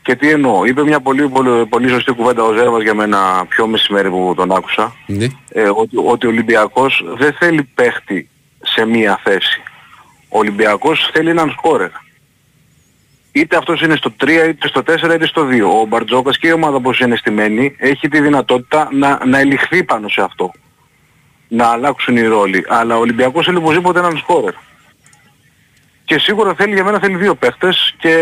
Και 0.08 0.16
τι 0.16 0.30
εννοώ. 0.30 0.66
Είπε 0.66 0.84
μια 0.84 1.00
πολύ, 1.00 1.30
πολύ, 1.30 1.66
πολύ 1.66 1.90
σωστή 1.90 2.12
κουβέντα 2.12 2.44
ο 2.44 2.54
Ζέρβας 2.54 2.84
για 2.84 2.94
μένα 2.94 3.46
πιο 3.48 3.68
μεσημέρι 3.68 4.10
που 4.10 4.34
τον 4.36 4.52
άκουσα. 4.52 4.96
Ναι. 5.06 5.28
Ε, 5.50 5.70
ότι, 5.76 5.98
ότι 6.06 6.26
ο 6.26 6.30
Ολυμπιακός 6.30 7.04
δεν 7.18 7.34
θέλει 7.34 7.64
παίχτη 7.64 8.30
σε 8.62 8.86
μία 8.86 9.20
θέση. 9.24 9.62
Ο 10.30 10.38
Ολυμπιακός 10.38 11.10
θέλει 11.14 11.30
έναν 11.30 11.50
σκόρερ. 11.50 11.90
Είτε 13.32 13.58
αυτός 13.58 13.82
είναι 13.82 13.96
στο 13.96 14.14
3, 14.20 14.28
είτε 14.50 14.68
στο 14.68 14.82
4, 14.88 15.14
είτε 15.14 15.26
στο 15.26 15.48
2. 15.48 15.82
Ο 15.82 15.86
Μπαρτζόκας 15.86 16.38
και 16.38 16.48
η 16.48 16.52
ομάδα 16.52 16.80
που 16.80 16.92
είναι 17.02 17.16
στημένη 17.16 17.76
έχει 17.78 18.10
τη 18.10 18.22
δυνατότητα 18.22 18.90
να, 18.92 19.26
να 19.26 19.40
ελιχθεί 19.40 19.84
πάνω 19.84 20.08
σε 20.08 20.22
αυτό. 20.22 20.52
Να 21.48 21.66
αλλάξουν 21.68 22.18
οι 22.18 22.26
ρόλοι. 22.26 22.66
Αλλά 22.68 22.98
ο 22.98 23.00
Ολυμπιακός 23.00 23.46
θέλει 23.46 23.58
οπωσδήποτε 23.58 24.00
έναν 24.00 24.18
σκόρερ. 24.18 24.54
Και 26.10 26.20
σίγουρα 26.20 26.54
θέλει 26.58 26.74
για 26.74 26.84
μένα 26.84 27.00
θέλει 27.00 27.16
δύο 27.16 27.36
παίχτες 27.36 27.96
και 28.00 28.14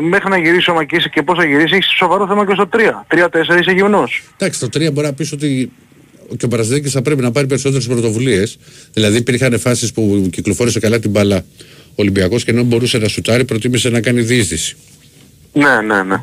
μέχρι 0.00 0.28
να 0.28 0.38
γυρίσει 0.38 0.70
ο 0.70 0.74
Μακής 0.74 1.10
και 1.10 1.22
πώς 1.22 1.38
θα 1.38 1.44
γυρίσει 1.44 1.74
έχει 1.76 1.84
σοβαρό 1.98 2.26
θέμα 2.26 2.46
και 2.46 2.52
στο 2.54 2.68
3. 2.72 2.78
3-4 3.08 3.60
είσαι 3.60 3.70
γυμνός. 3.72 4.22
Εντάξει, 4.36 4.60
το 4.60 4.66
3 4.66 4.92
μπορεί 4.92 5.06
να 5.06 5.12
πεις 5.12 5.32
ότι 5.32 5.72
και 6.36 6.44
ο 6.44 6.48
Παρασδέκη 6.48 6.88
θα 6.88 7.02
πρέπει 7.02 7.22
να 7.22 7.30
πάρει 7.32 7.46
περισσότερες 7.46 7.86
πρωτοβουλίες. 7.86 8.58
Δηλαδή, 8.92 9.16
υπήρχαν 9.16 9.58
φάσεις 9.58 9.92
που 9.92 10.28
κυκλοφόρησε 10.32 10.80
καλά 10.80 10.98
την 10.98 11.10
μπάλα 11.10 11.44
ο 11.88 11.94
Ολυμπιακός 11.94 12.44
και 12.44 12.50
ενώ 12.50 12.62
μπορούσε 12.62 12.98
να 12.98 13.08
σουτάρει, 13.08 13.44
προτίμησε 13.44 13.88
να 13.88 14.00
κάνει 14.00 14.20
διείσδυση. 14.20 14.76
Ναι, 15.52 15.80
ναι, 15.86 16.02
ναι. 16.02 16.16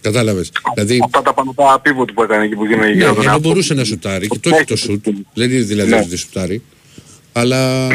Κατάλαβες. 0.00 0.52
Δηλαδή, 0.74 1.00
Αυτά 1.04 1.22
τα 1.22 1.34
πάνω 1.34 1.52
τα 1.56 1.80
pivot 1.84 2.08
που 2.14 2.22
έκανε 2.22 2.44
εκεί 2.44 2.54
που 2.54 2.64
γίνανε 2.66 2.86
ναι, 2.86 2.92
γύρω 2.92 3.06
τον 3.06 3.22
ενώ 3.22 3.30
εαυτό 3.30 3.48
μπορούσε 3.48 3.72
του. 3.72 3.78
να 3.78 3.84
σουτάρει 3.84 4.28
και 4.28 4.38
το 4.38 4.50
έχει 4.54 4.64
το 4.64 4.76
σουτ. 4.76 5.06
Δεν 5.34 5.50
είναι 5.50 5.60
δηλαδή 5.60 5.90
Ναι. 5.90 5.96
ότι 5.96 6.08
δεν 6.08 6.18
σουτάρει. 6.18 6.62
Αλλά 7.32 7.88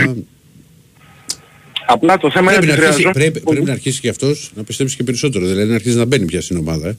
Απλά 1.94 2.18
το 2.18 2.32
θέμα 2.32 2.52
πρέπει 2.52 2.66
είναι 2.66 2.74
να, 2.74 2.78
ότι 2.78 2.86
αρχίσει, 2.88 3.02
χρειαζόταν- 3.04 3.32
πρέπει, 3.32 3.50
πρέπει 3.50 3.66
να 3.66 3.72
αρχίσει 3.72 4.00
και 4.00 4.10
αυτός 4.10 4.52
να 4.56 4.64
πιστέψει 4.64 4.96
και 4.96 5.04
περισσότερο. 5.04 5.46
Δηλαδή 5.48 5.70
να 5.70 5.76
αρχίσει 5.76 5.96
να 5.98 6.06
μπαίνει 6.06 6.26
πια 6.26 6.42
στην 6.42 6.58
ομάδα. 6.58 6.88
Ε. 6.88 6.96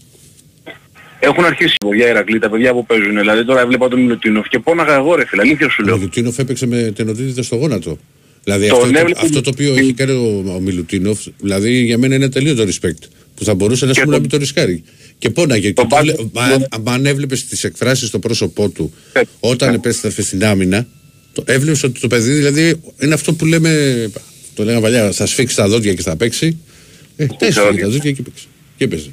Έχουν 1.21 1.45
αρχίσει 1.45 1.75
τα 1.79 1.87
παιδιά 1.89 2.09
Ηρακλή, 2.09 2.39
τα 2.39 2.51
παιδιά 2.51 2.73
που 2.73 2.87
παίζουν. 2.87 3.19
Δηλαδή 3.19 3.45
τώρα 3.45 3.61
έβλεπα 3.61 3.89
τον 3.89 4.01
Μιλουτίνοφ 4.01 4.49
και 4.49 4.59
πόναγα 4.59 4.95
εγώ 4.95 5.15
ρε 5.15 5.27
φίλε, 5.27 5.43
αλήθεια 5.43 5.69
σου 5.69 5.77
Ο 5.81 5.85
λέω. 5.87 5.97
Μιλουτίνοφ 5.97 6.39
έπαιξε 6.39 6.67
με 6.67 6.93
τενοτήτητα 6.97 7.43
στο 7.43 7.57
γόνατο. 7.57 7.99
Δηλαδή 8.45 8.69
Τον 8.69 8.77
αυτό, 8.79 8.93
το, 8.93 8.99
έβλεπε- 8.99 9.23
αυτό 9.25 9.41
το 9.41 9.51
οποίο 9.51 9.75
έχει 9.75 9.93
κάνει 9.93 10.13
ο, 10.13 10.53
ο 10.55 10.61
Μιλουτίνοφ, 10.61 11.19
δηλαδή 11.41 11.73
για 11.85 11.99
μένα 11.99 12.15
είναι 12.15 12.29
τελείω 12.29 12.55
το 12.55 12.63
respect. 12.63 13.03
Που 13.35 13.45
θα 13.45 13.55
μπορούσε 13.55 13.87
να, 13.87 13.93
Και 13.93 14.01
πούμε, 14.01 14.11
να 14.11 14.21
τον- 14.21 14.21
μην 14.21 14.31
το 14.31 14.37
ρισκάρει. 14.37 14.83
Και 15.19 15.31
πόναγε. 15.31 15.67
Και 15.67 15.73
Τον 15.73 15.89
το 15.89 15.97
Μπάζο- 15.97 16.17
βλέ- 16.17 16.29
μα- 16.33 16.79
μα 16.85 16.93
αν 16.93 17.07
έβλεπες 17.07 17.45
τις 17.47 17.65
εκφράσεις 17.65 18.09
στο 18.09 18.19
πρόσωπό 18.19 18.69
του 18.69 18.95
Ε, 19.13 19.21
όταν 19.41 19.73
ε. 19.73 19.75
επέστρεφε 19.75 20.23
στην 20.23 20.45
άμυνα, 20.45 20.87
το 21.33 21.43
έβλεπες 21.47 21.83
ότι 21.83 22.01
το 22.01 22.07
παιδί 22.07 22.33
δηλαδή 22.33 22.81
είναι 23.03 23.15
αυτό 23.15 23.33
που 23.35 23.47
λέμε. 23.47 24.11
Το 24.55 24.65
λέγαμε 24.65 24.83
παλιά, 24.83 25.13
θα 25.13 25.27
σφίξει 25.27 25.57
τα 25.57 25.69
δόντια 25.69 25.95
και 25.95 26.03
θα 26.03 26.17
παίξει. 26.17 26.59
Ε, 27.17 27.27
τέσσερα 27.27 27.67
δόντια. 27.67 27.85
τα 27.85 27.91
δόντια 27.91 28.13
και 28.13 28.23
παίξει. 28.23 28.47
Και 28.77 28.89
παίζει. 28.89 29.13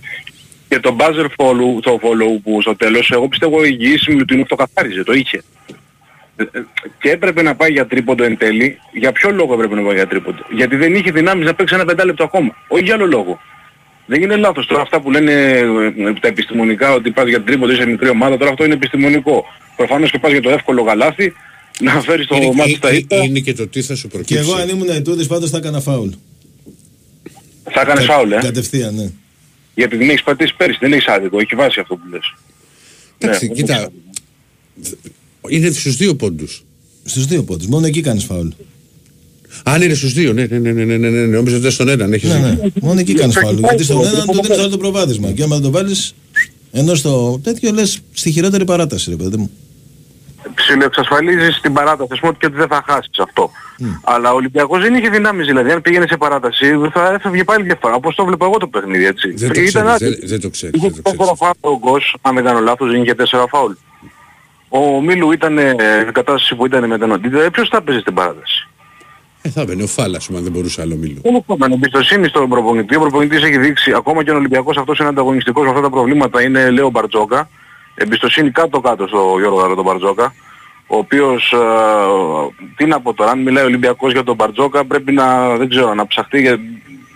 Και 0.67 0.79
το 0.79 0.95
buzzer 0.99 1.25
follow, 1.25 1.81
το 1.81 1.99
follow 2.01 2.39
που 2.43 2.61
στο 2.61 2.75
τέλος, 2.75 3.11
εγώ 3.11 3.27
πιστεύω 3.27 3.63
η 3.65 3.77
υγιής 3.79 4.07
Μιλουτίνοφ 4.07 4.47
το 4.47 4.55
καθάριζε, 4.55 5.03
το 5.03 5.13
είχε. 5.13 5.41
Ε, 6.35 6.43
ε, 6.43 6.63
Και 7.01 7.09
έπρεπε 7.09 7.41
να 7.41 7.55
πάει 7.55 7.71
για 7.71 7.85
τρίποντο 7.85 8.23
εν 8.23 8.37
τέλει. 8.37 8.79
Για 8.91 9.11
ποιο 9.11 9.31
λόγο 9.31 9.53
έπρεπε 9.53 9.75
να 9.75 9.81
πάει 9.81 9.95
για 9.95 10.07
τρίποντο; 10.07 10.45
Γιατί 10.49 10.75
δεν 10.75 10.95
είχε 10.95 11.11
δυνάμεις 11.11 11.45
να 11.45 11.53
παίξει 11.53 11.75
ένα 11.75 11.85
πεντάλεπτο 11.85 12.23
ακόμα. 12.23 12.55
Όχι 12.67 12.83
για 12.83 12.93
άλλο 12.93 13.05
λόγο. 13.05 13.39
Δεν 14.05 14.21
είναι 14.21 14.35
λάθος 14.35 14.65
τώρα 14.65 14.81
αυτά 14.81 15.01
που 15.01 15.11
λένε 15.11 15.31
ε, 15.31 15.59
ε, 15.59 16.13
τα 16.21 16.27
επιστημονικά 16.27 16.93
ότι 16.93 17.11
πας 17.11 17.27
για 17.27 17.41
τρίποντο 17.41 17.71
είσαι 17.71 17.85
μικρή 17.85 18.09
ομάδα. 18.09 18.37
Τώρα 18.37 18.51
αυτό 18.51 18.65
είναι 18.65 18.73
επιστημονικό. 18.73 19.45
Προφανώς 19.75 20.11
και 20.11 20.19
πας 20.19 20.31
για 20.31 20.41
το 20.41 20.49
εύκολο 20.49 20.81
γαλάθι 20.81 21.33
να 21.83 22.01
φέρεις 22.01 22.27
το 22.27 22.35
Είναι, 22.35 22.51
μάτι 22.53 22.75
στα 22.75 22.89
είναι- 22.89 22.97
ήττα. 22.97 23.15
είναι 23.23 23.39
και 23.39 23.53
το 23.53 23.67
τι 23.67 23.81
θα 23.81 23.95
σου 23.95 24.01
Και 24.01 24.07
προκύψει. 24.07 24.41
εγώ 24.43 24.53
αν 24.53 24.69
ήμουν 24.69 24.89
ετούδη 24.89 25.25
πάντως 25.27 25.49
θα 25.49 25.57
έκανα 25.57 25.79
φάουλ. 25.79 26.09
Θα 27.71 27.81
έκανες 27.81 28.05
φάουλ, 28.05 28.31
ε. 28.31 28.37
Κατευθείαν, 28.41 28.95
ναι. 28.95 29.09
Γιατί 29.75 29.95
δεν 29.97 30.09
έχεις 30.09 30.23
πατήσει 30.23 30.55
πέρυσι. 30.57 30.77
Δεν 30.81 30.93
έχεις 30.93 31.07
άδικο. 31.07 31.39
Έχει 31.39 31.55
βάσει 31.55 31.79
αυτό 31.79 31.95
που 31.95 32.01
λες. 32.11 32.33
Εντάξει, 33.17 33.47
Ναι, 33.47 33.53
κοίτα. 33.53 33.89
δεν 34.81 35.01
Είναι 35.47 35.71
στους 35.71 35.95
δύο 35.95 36.15
πόντους. 36.15 36.63
Στους 37.05 37.25
δύο 37.25 37.43
πόντους. 37.43 37.67
Μόνο 37.67 37.85
εκεί 37.85 38.01
κάνεις 38.01 38.23
φάουλ. 38.23 38.47
Αν 39.63 39.81
είναι 39.81 39.93
στους 39.93 40.13
δύο, 40.13 40.33
ναι, 40.33 40.45
ναι, 40.45 40.57
ναι, 40.59 40.71
ναι, 40.71 40.83
ναι, 40.85 40.97
ναι, 40.97 41.09
ναι, 41.09 41.25
νόμιζα 41.25 41.51
ότι 41.55 41.59
ήταν 41.59 41.71
στον 41.71 41.87
έναν. 41.89 42.13
Έχεις 42.13 42.29
Ναι, 42.29 42.35
δίκιο. 42.35 42.63
ναι. 42.63 42.69
Μόνο 42.81 42.99
εκεί 42.99 43.13
κάνεις 43.13 43.35
φάουλ. 43.35 43.57
Γιατί 43.59 43.83
στον 43.83 44.05
έναν 44.05 44.25
του 44.27 44.41
δίνει 44.41 44.53
άλλο 44.59 44.69
το 44.69 44.77
προβάδισμα. 44.77 45.31
Και 45.31 45.43
άμα 45.43 45.55
δεν 45.55 45.63
το 45.63 45.71
βάλεις. 45.71 46.13
Ενώ 46.71 46.95
στο 46.95 47.39
τέτοιο 47.43 47.71
λες 47.71 47.99
στη 48.13 48.31
χειρότερη 48.31 48.65
παράταση, 48.65 49.09
ρε 49.09 49.15
παιδί 49.15 49.37
μου. 49.37 49.51
Ψιλοεξασφαλίζεις 50.53 51.61
την 51.61 51.73
παράταση 51.73 52.09
ας 52.11 52.19
πούμε, 52.19 52.33
και 52.39 52.45
ότι 52.45 52.55
δεν 52.55 52.67
θα 52.67 52.83
χάσεις 52.87 53.19
αυτό. 53.19 53.51
Αλλά 54.03 54.31
ο 54.31 54.35
Ολυμπιακός 54.35 54.81
δεν 54.81 54.95
είχε 54.95 55.09
δυνάμεις 55.09 55.45
δηλαδή. 55.45 55.71
Αν 55.71 55.81
πήγαινε 55.81 56.05
σε 56.07 56.17
παράταση 56.17 56.79
θα 56.93 57.13
έφευγε 57.13 57.43
πάλι 57.43 57.63
διαφορά. 57.63 57.93
Όπως 57.93 58.15
το 58.15 58.25
βλέπω 58.25 58.45
εγώ 58.45 58.57
το 58.57 58.67
παιχνίδι 58.67 59.05
έτσι. 59.05 59.31
Δεν 59.31 59.53
το 59.53 59.61
Ήταν 59.61 59.67
ξέρεις, 59.67 59.75
άτυπο. 59.75 60.09
δεν, 60.09 60.29
δεν 60.29 60.41
το 60.41 60.49
ξέρεις. 60.49 60.75
Είχε 60.75 60.89
δεν 60.89 60.95
το 60.95 61.01
τέσσερα 61.01 61.33
ξέρεις. 61.33 61.57
φάουλ 61.61 61.75
ο 61.75 61.77
Γκος, 61.77 62.15
αν 62.21 62.35
δεν 62.35 62.43
κάνω 62.43 62.59
λάθος, 62.59 62.91
δεν 62.91 63.01
είχε 63.01 63.13
τέσσερα 63.13 63.47
φάουλ. 63.47 63.71
Ο 64.69 65.01
Μίλου 65.01 65.31
ήταν 65.31 65.57
ε, 65.57 65.75
η 66.07 66.11
κατάσταση 66.11 66.55
που 66.55 66.65
ήταν 66.65 66.87
με 66.87 66.97
τον 66.97 67.11
Οντίδα. 67.11 67.43
Ε, 67.43 67.49
ποιος 67.49 67.69
θα 67.69 67.81
παίζει 67.81 68.01
στην 68.01 68.13
παράταση; 68.13 68.67
Ε, 69.41 69.49
θα 69.49 69.65
μπαίνει 69.65 69.83
ο 69.83 69.87
Φάλας, 69.87 70.29
αν 70.35 70.43
δεν 70.43 70.51
μπορούσε 70.51 70.81
άλλο 70.81 70.95
μίλο. 70.95 71.19
Δεν 71.23 71.35
έχω 71.35 71.57
με 71.57 71.65
εμπιστοσύνη 71.73 72.27
στον 72.27 72.49
προπονητή. 72.49 72.95
Ο 72.95 72.99
προπονητής 72.99 73.43
έχει 73.43 73.57
δείξει, 73.57 73.93
ακόμα 73.95 74.23
και 74.23 74.31
ο 74.31 74.35
Ολυμπιακός 74.35 74.77
αυτός 74.77 74.99
είναι 74.99 75.07
ανταγωνιστικός 75.07 75.63
με 75.63 75.69
αυτά 75.69 75.81
τα 75.81 75.89
προβλήματα, 75.89 76.41
είναι 76.41 76.69
λέω 76.69 76.89
Μπαρτζόκα. 76.89 77.49
Εμπιστοσύνη 78.01 78.51
κάτω-κάτω 78.51 79.07
στο 79.07 79.35
Γιώργο 79.39 79.59
Δάρο 79.59 79.75
τον 79.75 79.83
Μπαρτζόκα. 79.83 80.33
Ο 80.87 80.97
οποίος, 80.97 81.51
ε, 81.51 81.57
τι 82.75 82.85
να 82.85 83.01
πω 83.01 83.13
τώρα, 83.13 83.31
αν 83.31 83.41
μιλάει 83.41 83.63
ο 83.63 83.65
Ολυμπιακός 83.65 84.11
για 84.11 84.23
τον 84.23 84.35
Μπαρτζόκα 84.35 84.85
πρέπει 84.85 85.11
να, 85.11 85.57
δεν 85.57 85.69
ξέρω, 85.69 85.93
να 85.93 86.07
ψαχτεί 86.07 86.41
για, 86.41 86.59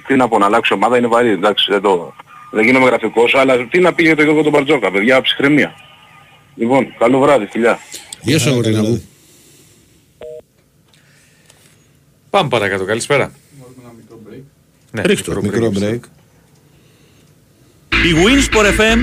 τι 0.08 0.16
να 0.16 0.28
πω, 0.28 0.38
να 0.38 0.46
αλλάξει 0.46 0.74
ομάδα, 0.74 0.98
είναι 0.98 1.08
βαρύ, 1.08 1.30
εντάξει, 1.30 1.72
δεν, 1.72 1.82
το, 1.82 2.14
δεν 2.52 2.66
γίνομαι 2.66 2.86
γραφικός, 2.86 3.36
αλλά 3.36 3.68
τι 3.68 3.80
να 3.80 3.94
πει 3.94 4.04
για 4.04 4.16
τον 4.16 4.24
Γιώργο 4.26 4.44
τον 4.44 4.52
Μπαρτζόκα, 4.52 4.92
παιδιά, 4.92 5.22
ψυχραιμία. 5.22 5.74
Λοιπόν, 6.56 6.94
καλό 6.98 7.20
βράδυ, 7.20 7.46
φιλιά. 7.46 7.80
Γεια 8.22 8.40
σου, 8.40 8.50
αγορίνα 8.50 8.82
μου. 8.82 9.08
Πάμε 12.30 12.50
παρακάτω. 12.50 12.86
Καλησπέρα. 12.86 13.32
Ναι, 14.92 15.02
Ρίχτω. 15.02 15.42
Μικρό 15.42 15.72
break. 15.80 16.00
Η 18.02 18.16
Winsport 18.16 18.66
FM 18.66 19.00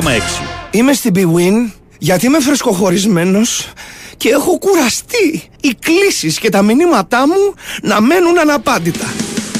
94,6. 0.00 0.10
Είμαι 0.70 0.92
στην 0.92 1.12
Bwin 1.16 1.72
γιατί 1.98 2.26
είμαι 2.26 2.40
φρεσκοχωρισμένος 2.40 3.72
και 4.16 4.28
έχω 4.28 4.58
κουραστεί 4.58 5.42
οι 5.60 5.74
κλήσεις 5.80 6.38
και 6.38 6.48
τα 6.48 6.62
μηνύματά 6.62 7.26
μου 7.26 7.54
να 7.82 8.00
μένουν 8.00 8.38
αναπάντητα. 8.38 9.06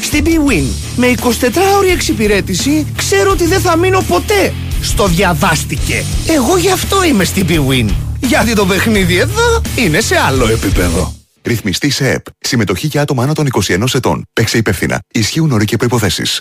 Στην 0.02 0.24
Bwin 0.24 0.64
με 0.96 1.14
24ωρη 1.22 1.90
εξυπηρέτηση 1.92 2.86
ξέρω 2.96 3.30
ότι 3.30 3.46
δεν 3.46 3.60
θα 3.60 3.76
μείνω 3.76 4.00
ποτέ 4.08 4.52
στο 4.82 5.06
διαβάστηκε. 5.06 6.04
Εγώ 6.28 6.56
γι' 6.56 6.70
αυτό 6.70 7.04
είμαι 7.04 7.24
στην 7.24 7.46
Bwin. 7.48 7.88
Γιατί 8.20 8.52
το 8.52 8.66
παιχνίδι 8.66 9.16
εδώ 9.16 9.62
είναι 9.76 10.00
σε 10.00 10.16
άλλο 10.16 10.48
επίπεδο. 10.48 11.14
Ρυθμιστή 11.42 11.90
σε 11.90 12.10
ΕΠ. 12.10 12.24
Συμμετοχή 12.38 12.86
για 12.86 13.02
άτομα 13.02 13.22
άνω 13.22 13.32
των 13.32 13.48
21 13.68 13.84
ετών. 13.94 14.24
Παίξε 14.32 14.58
υπεύθυνα. 14.58 14.98
Ισχύουν 15.14 15.52
όροι 15.52 15.64
και 15.64 15.76
προποθέσει. 15.76 16.40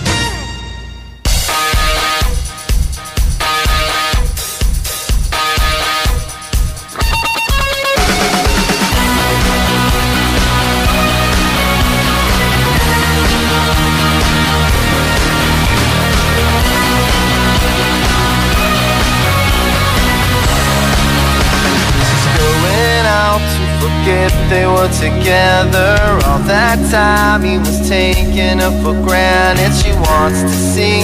Forget 24.01 24.31
they 24.49 24.65
were 24.65 24.89
together. 24.89 25.97
All 26.25 26.39
that 26.49 26.77
time 26.89 27.43
he 27.43 27.57
was 27.57 27.87
taking 27.87 28.57
her 28.59 28.71
for 28.81 28.93
granted. 29.05 29.71
She 29.77 29.91
wants 30.09 30.41
to 30.41 30.49
see 30.49 31.01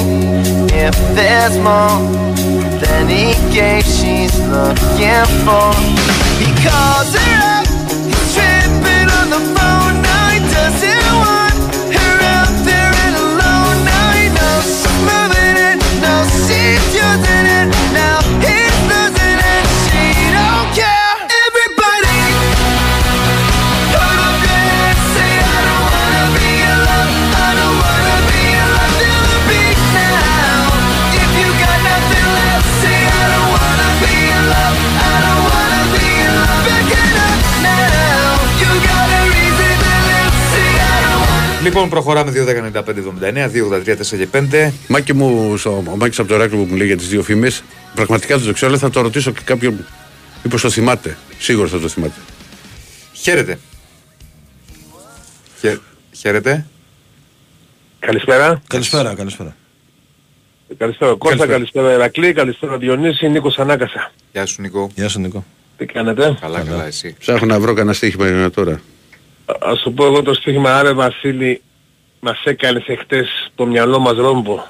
if 0.74 0.96
there's 1.14 1.58
more 1.58 2.02
than 2.82 3.08
he 3.08 3.34
gave. 3.54 3.86
She's 3.86 4.34
looking 4.50 5.30
for. 5.46 5.70
He 6.42 6.50
calls 6.66 7.14
her 7.14 7.38
up, 7.54 7.68
he's 8.02 8.34
tripping 8.34 9.10
on 9.20 9.28
the 9.30 9.42
phone. 9.54 9.94
Now 10.02 10.34
he 10.34 10.40
doesn't 10.42 11.14
want 11.22 11.58
her 11.94 12.16
out 12.34 12.54
there 12.66 12.94
and 13.06 13.16
alone. 13.16 13.78
Now 13.86 14.08
he 14.18 14.26
knows 14.34 14.66
she's 14.82 14.98
moving 15.06 15.58
it, 15.70 15.78
knows 16.02 16.30
she's 16.50 16.86
using 16.98 17.46
Λοιπόν, 41.68 41.90
προχωράμε 41.90 42.32
2-10-95-79, 42.36 43.50
2-83-4 43.52 44.18
και 44.18 44.28
5. 44.34 44.72
Μάκη 44.88 45.14
μου, 45.14 45.58
στο, 45.58 45.84
ο 45.88 45.96
Μάκης 45.96 46.20
από 46.20 46.28
το 46.28 46.38
Ράκλο 46.38 46.58
που 46.58 46.66
μου 46.70 46.76
λέει 46.76 46.88
για 46.88 46.98
τις 46.98 47.08
δύο 47.08 47.24
φήμες, 47.24 47.64
πραγματικά 47.96 48.38
δεν 48.38 48.48
το 48.48 48.54
ξέρω, 48.54 48.72
αλλά 48.72 48.80
θα 48.80 48.90
το 48.90 49.02
ρωτήσω 49.02 49.32
και 49.32 49.42
κάποιον 49.44 49.86
μήπως 50.44 50.62
το 50.62 50.70
θυμάται. 50.70 51.18
Σίγουρα 51.38 51.68
θα 51.68 51.80
το 51.80 51.88
θυμάται. 51.88 52.20
Χαίρετε. 53.14 53.60
Χαι... 55.60 55.80
Χαίρετε. 56.12 56.66
Καλησπέρα. 58.00 58.62
Καλησπέρα, 58.68 59.14
καλησπέρα. 59.16 59.56
Καλησπέρα 60.78 61.16
Κώστα, 61.18 61.48
καλησπέρα 61.48 61.90
Ερακλή, 61.90 62.34
καλησπέρα 62.34 62.78
Διονύση, 62.78 63.28
Νίκος 63.30 63.60
Ανάκασα. 63.60 64.12
Γεια 64.32 64.46
σου 64.46 64.62
Νικό. 64.62 64.92
Γεια 64.96 65.10
σου 65.10 65.20
Νικό. 65.20 65.46
Τι 65.78 65.86
κάνετε; 65.86 66.38
Καλά, 66.42 66.62
καλά, 66.62 66.86
εσύ. 66.86 67.16
Ψάχνω 67.20 67.48
να 67.48 67.60
βρω 67.60 67.74
κανένα 67.74 67.94
στοίχημα 67.94 68.30
για 68.30 68.52
τώρα. 68.52 68.82
Α- 69.48 69.72
Ας 69.72 69.80
σου 69.80 69.94
πω 69.94 70.06
εγώ 70.06 70.22
το 70.22 70.34
στοίχημα, 70.34 70.78
άρε 70.78 70.94
Βασίλη, 70.94 71.62
μας 72.20 72.42
έκανες 72.44 72.84
εχθές 72.88 73.52
το 73.56 73.66
μυαλό 73.66 74.00
μας 74.00 74.18
ρόμπο. 74.18 74.64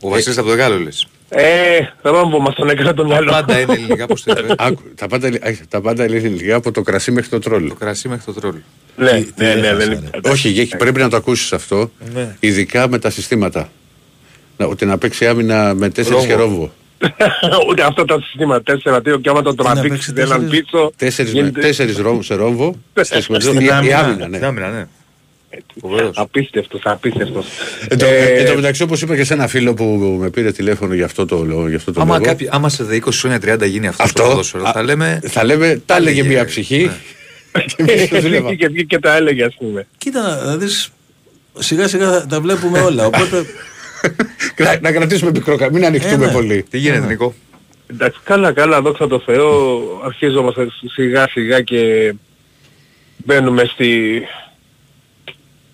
Ο 0.00 0.08
Βασίλης 0.08 0.38
από 0.38 0.48
το 0.48 0.54
Γάλλο 0.54 0.78
λες. 0.78 1.06
Ε, 1.28 1.78
ρόμπο 2.02 2.40
μας 2.40 2.54
τον 2.54 2.68
έκανε 2.68 2.92
το 2.92 3.04
μυαλό. 3.04 3.30
Πάντα 3.30 3.60
είναι 3.60 3.72
ελληνικά 3.72 4.06
πώς 4.06 4.22
το 4.22 4.34
είπες. 4.38 4.54
Άκου, 4.66 4.82
τα 4.94 5.06
πάντα, 5.06 5.28
α, 5.28 5.54
τα 5.68 5.80
πάντα 5.80 6.04
είναι 6.04 6.16
ελληνικά 6.16 6.54
από 6.56 6.70
το 6.70 6.82
κρασί 6.82 7.10
μέχρι 7.10 7.30
το 7.30 7.38
τρόλ. 7.38 7.68
Το 7.68 7.74
κρασί 7.74 8.08
μέχρι 8.08 8.32
το 8.32 8.40
τρόλ. 8.40 8.54
Ναι, 8.96 9.10
Τι- 9.12 9.32
τι 9.32 9.44
ναι, 9.44 9.54
ναι, 9.54 9.66
έχασα, 9.66 9.76
δεν 9.76 10.10
ρε. 10.22 10.30
Όχι, 10.30 10.48
Γέκη, 10.48 10.76
πρέπει 10.76 11.00
να 11.00 11.08
το 11.08 11.16
ακούσεις 11.16 11.52
αυτό, 11.52 11.90
Ναι. 12.14 12.36
ειδικά 12.40 12.88
με 12.88 12.98
τα 12.98 13.10
συστήματα. 13.10 13.70
Να, 14.56 14.66
ότι 14.66 14.86
να 14.86 14.98
παίξει 14.98 15.26
άμυνα 15.26 15.74
με 15.74 15.88
τέσσερις 15.90 16.18
Ρόμβο. 16.18 16.26
και 16.34 16.42
ρόμβο. 16.42 16.72
Ούτε 17.68 17.82
αυτά 17.82 18.04
τα 18.04 18.20
συστήματα 18.22 18.78
4-2 18.84 19.20
και 19.20 19.28
άμα 19.28 19.42
το 19.42 19.50
να 19.50 19.54
παίξει 19.54 19.72
τραβήξεις 19.82 20.08
έναν 20.08 20.26
τέσσερις- 20.28 20.50
πίτσο. 20.50 20.92
Τέσσερις, 20.96 21.32
με, 21.34 21.38
γίνεται- 21.40 21.62
τέσσερις 21.62 21.96
ρόμβο 21.98 22.22
σε 22.22 22.34
ρόμβο. 22.34 22.76
Στην 23.00 23.22
συμμετοχή- 23.22 23.60
η- 23.60 23.64
η 23.64 23.70
άμυνα. 23.70 23.98
άμυνα, 23.98 24.28
ναι. 24.28 24.36
Στην 24.36 24.44
άμυνα, 24.48 24.68
ναι. 24.70 24.84
Φοβερός. 25.80 26.16
Απίστευτος, 26.18 26.80
απίστευτος. 26.84 27.46
Εν 27.88 27.98
τω- 27.98 28.06
Ε, 28.06 28.24
εν 28.24 28.46
τω 28.46 28.54
μεταξύ, 28.54 28.82
όπως 28.82 29.02
είπα 29.02 29.16
και 29.16 29.24
σε 29.24 29.32
ένα 29.34 29.46
φίλο 29.46 29.74
που 29.74 30.16
με 30.20 30.30
πήρε 30.30 30.52
τηλέφωνο 30.52 30.94
για 30.94 31.04
αυτό 31.04 31.26
το, 31.26 31.42
λο- 31.44 31.68
για 31.68 31.76
αυτό 31.76 31.92
το 31.92 32.00
Άμα, 32.00 32.12
λόγο, 32.18 32.24
κάποιοι, 32.28 32.48
άμα 32.52 32.68
σε 32.68 32.84
20 32.94 33.20
χρόνια 33.20 33.38
30 33.38 33.66
γίνει 33.66 33.86
αυτός, 33.86 34.04
Αυτό, 34.06 34.20
στο 34.22 34.30
ποδόσφαιρο, 34.30 34.64
α, 34.66 34.72
θα 34.72 34.82
λέμε... 34.82 35.20
θα 35.26 35.44
λέμε, 35.44 35.82
τα 35.86 35.96
έλεγε 35.96 36.20
έλεγε, 36.20 36.34
μια 36.34 36.44
ψυχή. 36.44 36.90
ναι. 37.52 37.62
και 37.76 37.92
εμείς 37.92 38.08
το 38.08 38.20
δούλευα. 38.20 38.54
και 38.54 38.66
βγήκε 38.68 38.84
και 38.84 38.98
τα 38.98 39.16
έλεγε 39.16 39.44
ας 39.44 39.54
πούμε. 39.58 39.86
Κοίτα, 39.98 40.42
να 40.44 40.56
δεις, 40.56 40.88
σιγά 41.58 41.88
σιγά 41.88 42.26
τα 42.26 42.40
βλέπουμε 42.40 42.80
όλα. 42.80 43.06
Οπότε 43.06 43.44
Να- 44.56 44.80
να 44.80 44.92
κρατήσουμε 44.92 45.30
μικρό 45.30 45.56
κα- 45.56 45.72
μην 45.72 45.84
ανοιχτούμε 45.84 46.24
Ε, 46.24 46.26
ναι. 46.26 46.32
πολύ. 46.32 46.62
Τι 46.70 46.78
γίνεται 46.78 47.06
Νικό. 47.06 47.34
Εντάξει, 47.86 48.20
καλά, 48.24 48.52
καλά, 48.52 48.80
δόξα 48.82 49.06
τω 49.06 49.18
Θεώ, 49.20 49.80
αρχίζομαστε 50.04 50.66
σιγά 50.92 51.28
σιγά 51.28 51.60
και 51.60 52.12
μπαίνουμε 53.16 53.64
στη... 53.64 54.22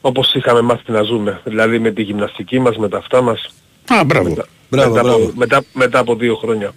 όπως 0.00 0.34
είχαμε 0.34 0.60
μάθει 0.60 0.92
να 0.92 1.02
ζούμε. 1.02 1.40
Δηλαδή 1.44 1.78
με 1.78 1.90
τη 1.90 2.02
γυμναστική 2.02 2.58
μας, 2.58 2.76
με 2.76 2.88
τα 2.88 2.98
αυτά 2.98 3.22
μας. 3.22 3.54
Α, 3.86 4.04
μπράβο. 4.04 4.34
Μπράβο, 4.70 4.90
μετά, 4.90 5.02
μπράβο. 5.02 5.24
Από, 5.24 5.32
μετά, 5.36 5.62
μετά 5.72 5.98
από 5.98 6.14
δύο 6.14 6.36
χρόνια. 6.36 6.72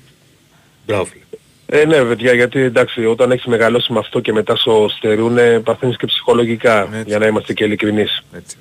Μπράβο 0.85 1.05
φίλε. 1.05 1.23
Ε, 1.65 1.85
ναι, 1.85 2.01
παιδιά, 2.03 2.33
γιατί 2.33 2.59
εντάξει, 2.59 3.05
όταν 3.05 3.31
έχεις 3.31 3.45
μεγαλώσει 3.45 3.93
με 3.93 3.99
αυτό 3.99 4.19
και 4.19 4.33
μετά 4.33 4.55
σου 4.55 4.87
στερούνε, 4.97 5.59
παθαίνεις 5.59 5.97
και 5.97 6.05
ψυχολογικά, 6.05 6.81
Έτσι. 6.81 7.03
για 7.07 7.17
να 7.19 7.25
είμαστε 7.27 7.53
και 7.53 7.63
ειλικρινείς. 7.63 8.23
Έτσι. 8.35 8.57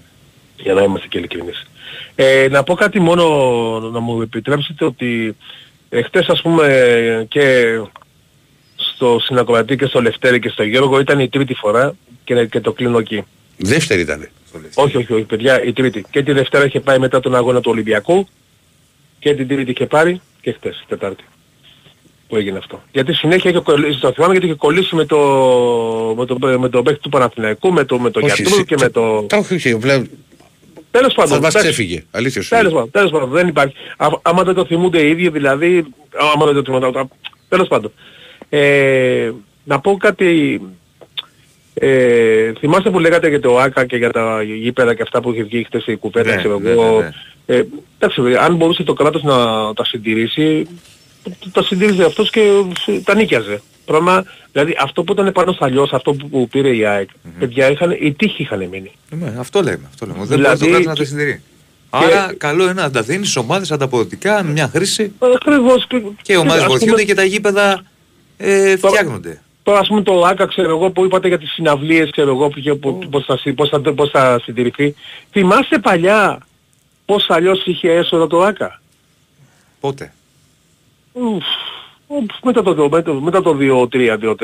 Για 0.57 0.75
να 0.75 0.83
είμαστε 0.83 1.07
και 1.07 1.19
ειλικρινείς. 1.19 1.67
Ε, 2.23 2.49
να 2.49 2.63
πω 2.63 2.75
κάτι 2.75 3.01
μόνο, 3.01 3.25
να 3.93 4.01
μου 4.01 4.23
επιτρέψετε, 4.23 4.85
ότι 4.85 5.37
ε, 5.89 6.03
χτες 6.03 6.27
ας 6.29 6.43
πούμε 6.43 7.27
και 7.29 7.65
στο 8.77 9.19
Συνακροατή 9.21 9.77
και 9.77 9.87
στο 9.87 10.03
Λευτέρη 10.03 10.39
και 10.39 10.49
στο 10.49 10.63
Γιώργο 10.63 11.01
ήταν 11.01 11.21
η 11.21 11.29
τρίτη 11.29 11.55
φορά 11.55 11.95
και, 12.25 12.47
και 12.47 12.61
το 12.61 12.73
κλείνω 12.73 12.99
εκεί. 12.99 13.25
Δεύτερη 13.57 14.01
ήταν. 14.01 14.29
Όχι, 14.75 14.97
όχι, 14.97 15.13
όχι, 15.13 15.23
παιδιά, 15.23 15.63
η 15.63 15.73
τρίτη. 15.73 16.05
Και 16.11 16.23
τη 16.23 16.33
Δευτέρα 16.33 16.65
είχε 16.65 16.81
πάει 16.81 16.99
μετά 16.99 17.21
τον 17.21 17.35
αγώνα 17.35 17.61
του 17.61 17.71
Ολυμπιακού 17.71 18.29
και 19.19 19.35
την 19.35 19.49
τρίτη 19.49 19.71
είχε 19.71 19.87
πάρει 19.87 20.21
και 20.41 20.53
χτες, 20.53 20.85
Τετάρτη. 20.89 21.25
Που 22.29 22.37
έγινε 22.37 22.59
αυτό. 22.59 22.83
Γιατί 22.93 23.13
συνέχεια 23.15 23.51
είχε 23.51 23.61
κολλήσει, 23.61 24.01
το 24.01 24.13
θυμάμαι 24.13 24.33
γιατί 24.33 24.47
είχε 24.47 24.57
κολλήσει 24.57 24.95
με 24.95 25.05
το, 25.05 25.19
με 26.17 26.27
το, 26.27 26.59
με 26.59 26.69
το 26.69 26.83
παίκτη 26.83 27.01
του 27.01 27.09
Παναθηναϊκού, 27.09 27.73
με 27.73 27.85
το, 27.85 27.99
με 27.99 28.11
το 28.11 28.21
Όχι, 28.23 28.35
γιατρού 28.35 28.55
εσύ- 28.55 28.67
και 28.67 28.77
με 28.81 28.89
το... 28.89 29.23
Τα 29.23 29.37
όχι, 29.37 29.55
όχι, 29.55 29.77
πλέον 29.77 30.09
Τέλος 30.91 31.15
πάντων. 31.15 31.31
θα 31.33 31.41
μας 31.41 31.55
εντάξει. 31.55 31.69
ξέφυγε. 31.73 32.05
Αλήθεια 32.11 32.43
σου. 32.43 32.49
Τέλος 32.49 32.65
λέω. 32.65 32.75
πάντων, 32.75 32.91
τέλος 32.91 33.11
πάντων, 33.11 33.31
δεν 33.31 33.49
υπάρχει. 33.49 33.75
Α, 33.97 34.09
άμα 34.23 34.43
δεν 34.43 34.55
το 34.55 34.65
θυμούνται 34.65 35.01
οι 35.03 35.11
ίδιοι, 35.11 35.29
δηλαδή, 35.29 35.85
άμα 36.35 36.47
δεν 36.47 36.55
το 36.55 36.63
θυμούνται, 36.63 36.99
α, 36.99 37.09
τέλος 37.49 37.69
πάντων. 37.69 37.93
Ε, 38.49 39.31
να 39.65 39.81
πω 39.81 39.97
κάτι, 39.97 40.61
ε, 41.75 42.53
θυμάστε 42.59 42.91
που 42.91 42.99
λέγατε 42.99 43.29
για 43.29 43.41
το 43.41 43.59
ΆΚΑ 43.59 43.85
και 43.87 43.97
για 43.97 44.11
τα 44.11 44.43
γήπεδα 44.43 44.95
και 44.95 45.03
αυτά 45.03 45.21
που 45.21 45.33
είχε 45.33 45.43
βγει 45.43 45.65
χτες 45.65 45.87
η 45.87 45.97
κουβέντα, 45.97 46.31
Ναι, 46.31 46.37
ξέρω 46.37 46.59
ναι, 46.59 46.71
εγώ. 46.71 46.99
ναι, 47.01 47.05
ναι. 47.47 47.57
Ε, 47.57 47.65
εντάξει, 47.99 48.21
βέβαια, 48.23 48.41
αν 48.43 48.57
μπορούσε 48.57 48.83
το 48.83 48.93
κράτος 48.93 49.23
να 49.23 49.35
τα 49.75 49.85
συντηρήσει, 49.85 50.67
τα 51.53 51.63
συντήρησε 51.63 52.05
αυτός 52.05 52.31
και 52.31 52.51
τα 53.05 53.15
νίκιαζε. 53.15 53.63
Πράγμα, 53.85 54.25
δηλαδή 54.53 54.77
αυτό 54.81 55.03
που 55.05 55.13
ήταν 55.13 55.33
πάνω 55.33 55.53
στα 55.53 55.65
αλλιώς, 55.65 55.93
αυτό 55.93 56.13
που, 56.13 56.29
που 56.29 56.49
πήρε 56.49 56.77
η 56.77 56.85
ΑΕΚ, 56.87 57.09
παιδιά, 57.39 57.71
είχαν, 57.71 57.91
οι 58.01 58.13
τείχοι 58.13 58.43
είχαν 58.43 58.59
μείνει. 58.69 58.91
Ναι, 59.11 59.35
αυτό 59.39 59.63
λέμε. 59.63 59.81
Αυτό 59.89 60.07
λέμε. 60.07 60.19
Δεν 60.25 60.37
Δηλαδή, 60.37 60.59
μπορεί 60.69 60.71
το 60.71 60.83
κράτος 60.83 60.87
να 60.87 60.95
τα 60.95 61.03
και- 61.03 61.09
συντηρεί. 61.09 61.43
Άρα 61.91 62.35
καλό 62.39 62.63
είναι 62.63 62.73
να 62.73 62.91
τα 62.91 63.03
δίνεις 63.03 63.29
στις 63.31 63.43
ομάδες 63.43 63.71
ανταποδοτικά 63.73 64.43
με 64.43 64.51
μια 64.51 64.69
χρήση 64.69 65.13
Ακριβώς. 65.35 65.87
και 66.23 66.33
οι 66.33 66.37
ομάδες 66.37 66.61
ας 66.63 66.67
πούμε, 66.67 66.79
βοηθούνται 66.79 67.05
και 67.05 67.15
τα 67.15 67.25
γήπεδα 67.25 67.83
ε, 68.37 68.77
φτιάχνονται. 68.77 69.41
Τώρα 69.63 69.79
ας 69.79 69.89
πούμε 69.89 70.03
το 70.03 70.25
ΆΚΑ 70.25 70.47
ξέρω 70.47 70.69
εγώ 70.69 70.91
που 70.91 71.05
είπατε 71.05 71.29
για 71.29 71.39
τις 71.39 71.51
συναυλίες 71.53 72.11
ξέρω 72.11 72.31
εγώ 72.31 72.49
που, 72.49 72.79
που, 72.79 72.99
πώς, 73.11 73.25
θα, 73.25 73.37
συ- 73.37 73.55
πώς, 73.55 73.69
θα, 73.69 73.81
πώς 73.81 74.11
θα 74.11 74.41
συντηρηθεί. 74.43 74.95
Θυμάστε 75.31 75.79
παλιά 75.79 76.39
πώς 77.05 77.27
αλλιώς 77.31 77.63
είχε 77.67 77.91
έσοδα 77.93 78.27
το 78.27 78.43
ΆΚΑ; 78.43 78.81
Πότε; 79.81 80.13
Ουφ, 81.13 81.45
ουφ, 82.07 82.25
μετά 82.45 82.63
το, 82.63 82.89
μετά, 82.89 83.13
μετά 83.15 83.43
το 83.43 83.57
2-3, 83.61 84.19
2-4. 84.19 84.35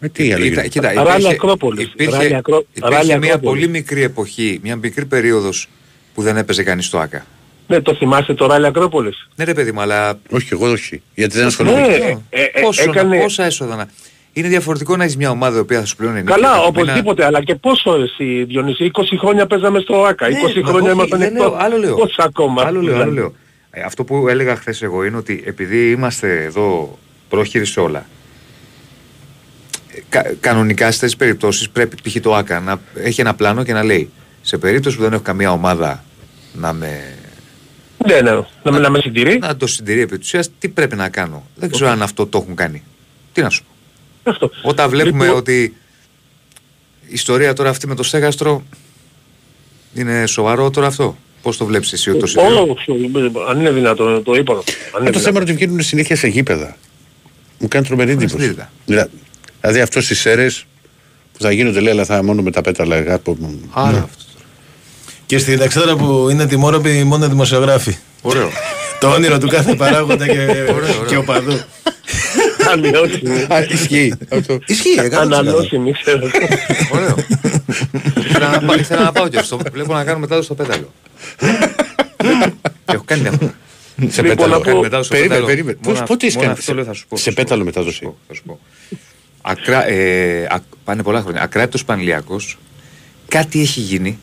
Με 0.00 0.08
τι 0.08 0.32
άλλο 0.32 0.42
Κοίτα, 0.44 0.44
γίνεται. 0.62 0.68
κοίτα, 0.68 0.92
Ράλια 0.92 1.12
υπήρχε, 1.12 1.28
Ακρόπολης. 1.32 1.84
υπήρχε, 1.92 2.16
Ράλια 2.16 2.38
Ακρό- 2.38 2.64
υπήρχε 2.74 2.94
Ράλια 2.96 3.18
μια 3.18 3.34
Ακρόπολης. 3.34 3.60
πολύ 3.62 3.72
μικρή 3.72 4.02
εποχή, 4.02 4.60
μια 4.62 4.76
μικρή 4.76 5.04
περίοδος 5.06 5.68
που 6.14 6.22
δεν 6.22 6.36
έπαιζε 6.36 6.62
κανείς 6.62 6.86
στο 6.86 6.98
ΆΚΑ. 6.98 7.26
Ναι, 7.66 7.80
το 7.80 7.94
θυμάστε 7.94 8.34
το 8.34 8.46
Ράλια 8.46 8.68
Ακρόπολης; 8.68 9.28
Ναι 9.36 9.44
ρε 9.44 9.54
παιδί 9.54 9.72
μου, 9.72 9.80
αλλά 9.80 10.18
Όχι, 10.30 10.48
εγώ 10.52 10.70
όχι. 10.70 11.02
Γιατί 11.14 11.36
δεν 11.36 11.46
ασχολούμαι. 11.46 11.80
Ναι, 11.80 11.86
με 11.86 11.94
αυτό. 11.94 12.22
ε, 12.30 12.42
ε, 12.42 12.60
πόσο, 12.60 12.82
έκανε- 12.90 13.20
πόσα 13.22 13.44
έσοδα 13.44 13.76
να... 13.76 13.88
Είναι 14.32 14.48
διαφορετικό 14.48 14.96
να 14.96 15.02
έχεις 15.04 15.16
μια 15.16 15.30
ομάδα 15.30 15.56
η 15.56 15.60
οποία 15.60 15.80
θα 15.80 15.86
σου 15.86 15.96
πληρώνει 15.96 16.18
νίκη 16.20 16.30
Καλά, 16.32 16.46
κάθε 16.48 16.58
μήνα. 16.58 16.68
οπωσδήποτε, 16.68 17.24
αλλά 17.24 17.42
και 17.42 17.54
πόσο 17.54 17.94
εσύ 17.94 18.44
Διονύση, 18.44 18.90
20 18.94 19.02
χρόνια 19.18 19.46
παίζαμε 19.46 19.80
στο 19.80 20.04
ΆΚΑ, 20.04 20.26
20 20.26 20.30
Ναι, 20.30 20.60
μα 20.62 20.68
χρόνια 20.68 20.90
όχι, 20.90 20.98
ήμασταν 20.98 21.18
δεν 21.18 21.32
λέω, 21.32 21.44
εκτός. 21.44 21.62
άλλο 21.62 21.76
λέω. 21.78 21.94
Πόσα 21.94 22.22
ακόμα. 22.24 22.62
Άλλο 22.62 22.80
λέω, 22.80 22.94
άλλο 22.94 23.02
δηλαδή. 23.10 23.18
λέω. 23.20 23.34
Ε, 23.78 23.82
αυτό 23.84 24.04
που 24.04 24.28
έλεγα 24.28 24.56
χθες 24.56 24.82
εγώ 24.82 25.04
είναι 25.04 25.16
ότι 25.16 25.42
επειδή 25.46 25.90
είμαστε 25.90 26.42
εδώ 26.44 26.98
πρόχειροι 27.28 27.64
σε 27.66 27.80
όλα, 27.80 28.06
ε, 29.94 30.00
κα, 30.08 30.22
κανονικά 30.40 30.86
σε 30.90 30.98
τέτοιες 30.98 31.16
περιπτώσεις 31.16 31.70
πρέπει 31.70 31.96
π.χ. 32.10 32.20
το 32.20 32.34
ΆΚΑ 32.34 32.60
να 32.60 32.80
έχει 32.94 33.20
ένα 33.20 33.34
πλάνο 33.34 33.64
και 33.64 33.72
να 33.72 33.82
λέει 33.84 34.10
σε 34.42 34.58
περίπτωση 34.58 34.96
που 34.96 35.02
δεν 35.02 35.12
έχω 35.12 35.22
καμία 35.22 35.52
ομάδα 35.52 36.04
να 36.52 36.72
με, 36.72 37.14
Ναι, 38.06 38.20
ναι, 38.20 38.30
να, 38.62 38.72
με- 38.72 38.78
να 38.78 38.90
με 38.90 39.00
συντηρεί. 39.00 39.38
να 39.38 39.56
το 39.56 39.66
συντηρεί 39.66 40.00
επί 40.00 40.18
της 40.18 40.26
ουσίας, 40.26 40.50
τι 40.58 40.68
πρέπει 40.68 40.96
να 40.96 41.08
κάνω; 41.08 41.46
Δεν 41.54 41.70
ξέρω 41.70 41.90
αν 41.90 42.02
αυτό 42.02 42.26
το 42.26 42.38
έχουν 42.42 42.54
κάνει. 42.54 42.82
Τι 43.32 43.42
να 43.42 43.50
σου 43.50 43.62
πω. 43.64 44.30
Αυτό. 44.30 44.50
Όταν 44.62 44.90
βλέπουμε 44.90 45.24
Λοιπόν- 45.24 45.38
ότι 45.38 45.62
η 47.06 47.12
ιστορία 47.14 47.52
τώρα 47.52 47.70
αυτή 47.70 47.86
με 47.86 47.94
το 47.94 48.02
στέγαστρο 48.02 48.64
είναι 49.94 50.26
σοβαρό 50.26 50.70
τώρα 50.70 50.86
αυτό. 50.86 51.18
Πώς 51.42 51.56
το 51.56 51.64
βλέπεις 51.64 51.92
εσύ 51.92 52.14
το 52.14 52.26
σημείο. 52.26 52.46
Όλο, 52.46 52.76
αν 53.48 53.60
είναι 53.60 53.70
δυνατόν, 53.70 54.22
το 54.22 54.34
είπα. 54.34 54.52
Αν 54.52 54.58
είναι 54.58 54.64
Ε, 54.90 54.92
το 54.92 54.98
δυνατόν. 54.98 55.20
θέμα 55.22 55.40
είναι 55.40 55.50
ότι 55.50 55.52
βγαίνουν 55.52 55.80
συνέχεια 55.80 56.16
σε 56.16 56.26
γήπεδα. 56.28 56.76
Μου 57.58 57.68
κάνει 57.68 57.86
τρομερή 57.86 58.10
εντύπωση. 58.10 58.34
Συνείδητα. 58.34 58.70
Δηλα- 58.86 59.08
Δηλαδή 59.60 59.80
αυτός 59.80 60.04
στις 60.04 60.26
αίρες 60.26 60.64
που 61.32 61.42
θα 61.42 61.52
γίνονται 61.52 61.80
λέει, 61.80 61.92
αλλά 61.92 62.04
θα 62.04 62.22
μόνο 62.22 62.42
με 62.42 62.50
τα 62.50 62.60
πέταλα. 62.60 62.96
αργά 62.96 63.18
που- 63.18 63.38
Άρα 63.72 63.90
Ναι. 63.90 63.96
αυτό. 63.98 64.22
Και 65.26 65.38
στην 65.38 65.60
εξέδρα 65.60 65.96
που 65.96 66.28
είναι 66.30 66.46
τιμόρροποι 66.46 67.04
μόνο 67.04 67.28
δημοσιογράφοι. 67.28 67.96
Ωραίο. 68.22 68.50
Το 69.00 69.08
όνειρο 69.12 69.38
του 69.38 69.48
κάθε 69.48 69.74
παράγοντα 69.74 70.26
και, 70.26 70.46
και 71.08 71.16
οπαδού. 71.16 71.60
Αναλώσιμη. 72.72 73.46
Α, 73.48 73.62
ισχύει 73.68 74.14
αυτό. 74.28 74.58
Ισχύει, 74.66 74.94
100%. 75.00 75.12
Αναλώσιμη, 75.14 75.92
ξέρω. 75.92 76.30
Ωραίο. 76.92 77.14
ήθελα, 78.18 78.50
να, 78.50 78.60
πάω- 78.66 78.78
ήθελα 78.78 79.02
να 79.02 79.12
πάω 79.12 79.28
και 79.28 79.42
στο 79.42 79.58
βλέπω 79.72 79.92
να 79.94 80.04
κάνω 80.04 80.18
μετά 80.18 80.42
στο 80.42 80.54
πέταλο. 80.54 80.92
Έχω 82.84 83.02
κάνει 83.04 83.20
μια 83.22 83.30
φορά. 83.30 83.54
Σε 84.08 84.22
Λοιπόν, 84.22 84.36
πέταλο. 84.36 84.52
να 84.52 84.58
πω- 84.58 84.64
Κάνει 84.64 84.80
μετά 84.80 85.02
στο 85.02 85.14
Περίμενε, 85.14 85.28
πέταλο. 85.40 85.46
περίμενε. 85.46 85.78
Μόνο 85.82 85.90
Πώς- 85.90 86.00
αυτό- 86.02 86.12
Πότε 86.14 86.24
έχεις 86.26 86.36
μόνο 86.36 86.46
κάνεις; 86.48 86.60
αυτό 86.62 86.74
λέω, 86.74 86.84
θα 86.84 86.92
σου 86.92 87.06
πω. 87.08 87.16
σε 87.16 87.22
θα 87.24 87.30
σου 87.30 87.36
πέταλο 87.36 87.60
πω, 87.60 87.64
μετάδοση. 87.66 87.98
θα 87.98 88.04
σου 88.04 88.10
πω, 88.12 88.18
θα 88.28 88.34
σου 88.34 88.42
πω. 88.46 88.58
Ακρά, 89.42 89.88
ε, 89.88 90.44
α, 90.44 90.60
πάνε 90.84 91.02
πολλά 91.02 91.20
χρόνια. 91.20 91.42
Ακράτητος 91.42 91.84
Πανλιακός 91.84 92.58
κάτι 93.28 93.60
έχει 93.60 93.80
γίνει 93.80 94.18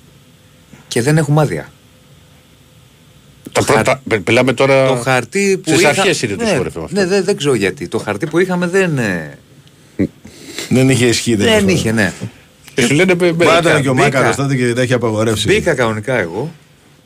και 0.87 1.01
δεν 1.01 1.17
έχουμε 1.17 1.41
άδεια. 1.41 1.71
Τα 3.55 3.63
πρώτα, 3.63 4.01
πε- 4.07 4.27
Μιλάμε 4.27 4.53
τώρα. 4.53 4.87
Το 4.87 4.95
χαρτί 4.95 5.57
που 5.63 5.69
Στις 5.69 5.79
είχα... 5.81 5.89
αρχές 5.89 6.21
είναι 6.21 6.35
το 6.35 6.43
ναι, 6.43 6.49
σπορεφέ 6.49 6.79
αυτό. 6.79 6.95
Ναι, 6.95 7.05
δεν, 7.05 7.23
δεν 7.23 7.37
ξέρω 7.37 7.53
γιατί. 7.53 7.87
Το 7.87 7.97
χαρτί 7.97 8.25
που 8.27 8.39
είχαμε 8.39 8.67
δεν, 8.67 8.97
ε, 8.97 9.37
Δεν 10.69 10.89
είχε 10.89 11.05
ισχύ. 11.05 11.35
δεν 11.35 11.67
είχε, 11.67 11.91
ναι. 11.91 12.13
Και 12.73 12.81
σου 12.85 12.93
λένε. 12.93 13.15
με- 13.15 13.25
με- 13.25 13.31
Μπορεί 13.33 13.49
να 13.49 13.57
ήταν 13.57 13.81
και 13.81 13.89
ο 13.89 13.93
μπήκα. 13.93 14.03
Μάκαρος 14.05 14.35
τότε 14.35 14.55
και 14.55 14.73
τα 14.73 14.81
έχει 14.81 14.93
απαγορεύσει. 14.93 15.47
Μπήκα 15.47 15.73
κανονικά 15.73 16.13
εγώ 16.19 16.51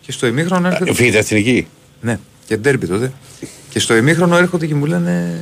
και 0.01 0.11
στο 0.11 0.27
ημίχρονο 0.27 0.67
έρχεται... 0.67 0.91
Β' 0.91 1.15
εθνική. 1.15 1.67
Ναι, 2.01 2.19
και 2.47 2.57
ντέρμπι 2.57 2.87
τότε. 2.87 3.11
Και 3.69 3.79
στο 3.79 3.95
ημίχρονο 3.95 4.37
έρχονται 4.37 4.65
και 4.65 4.75
μου 4.75 4.85
λένε. 4.85 5.39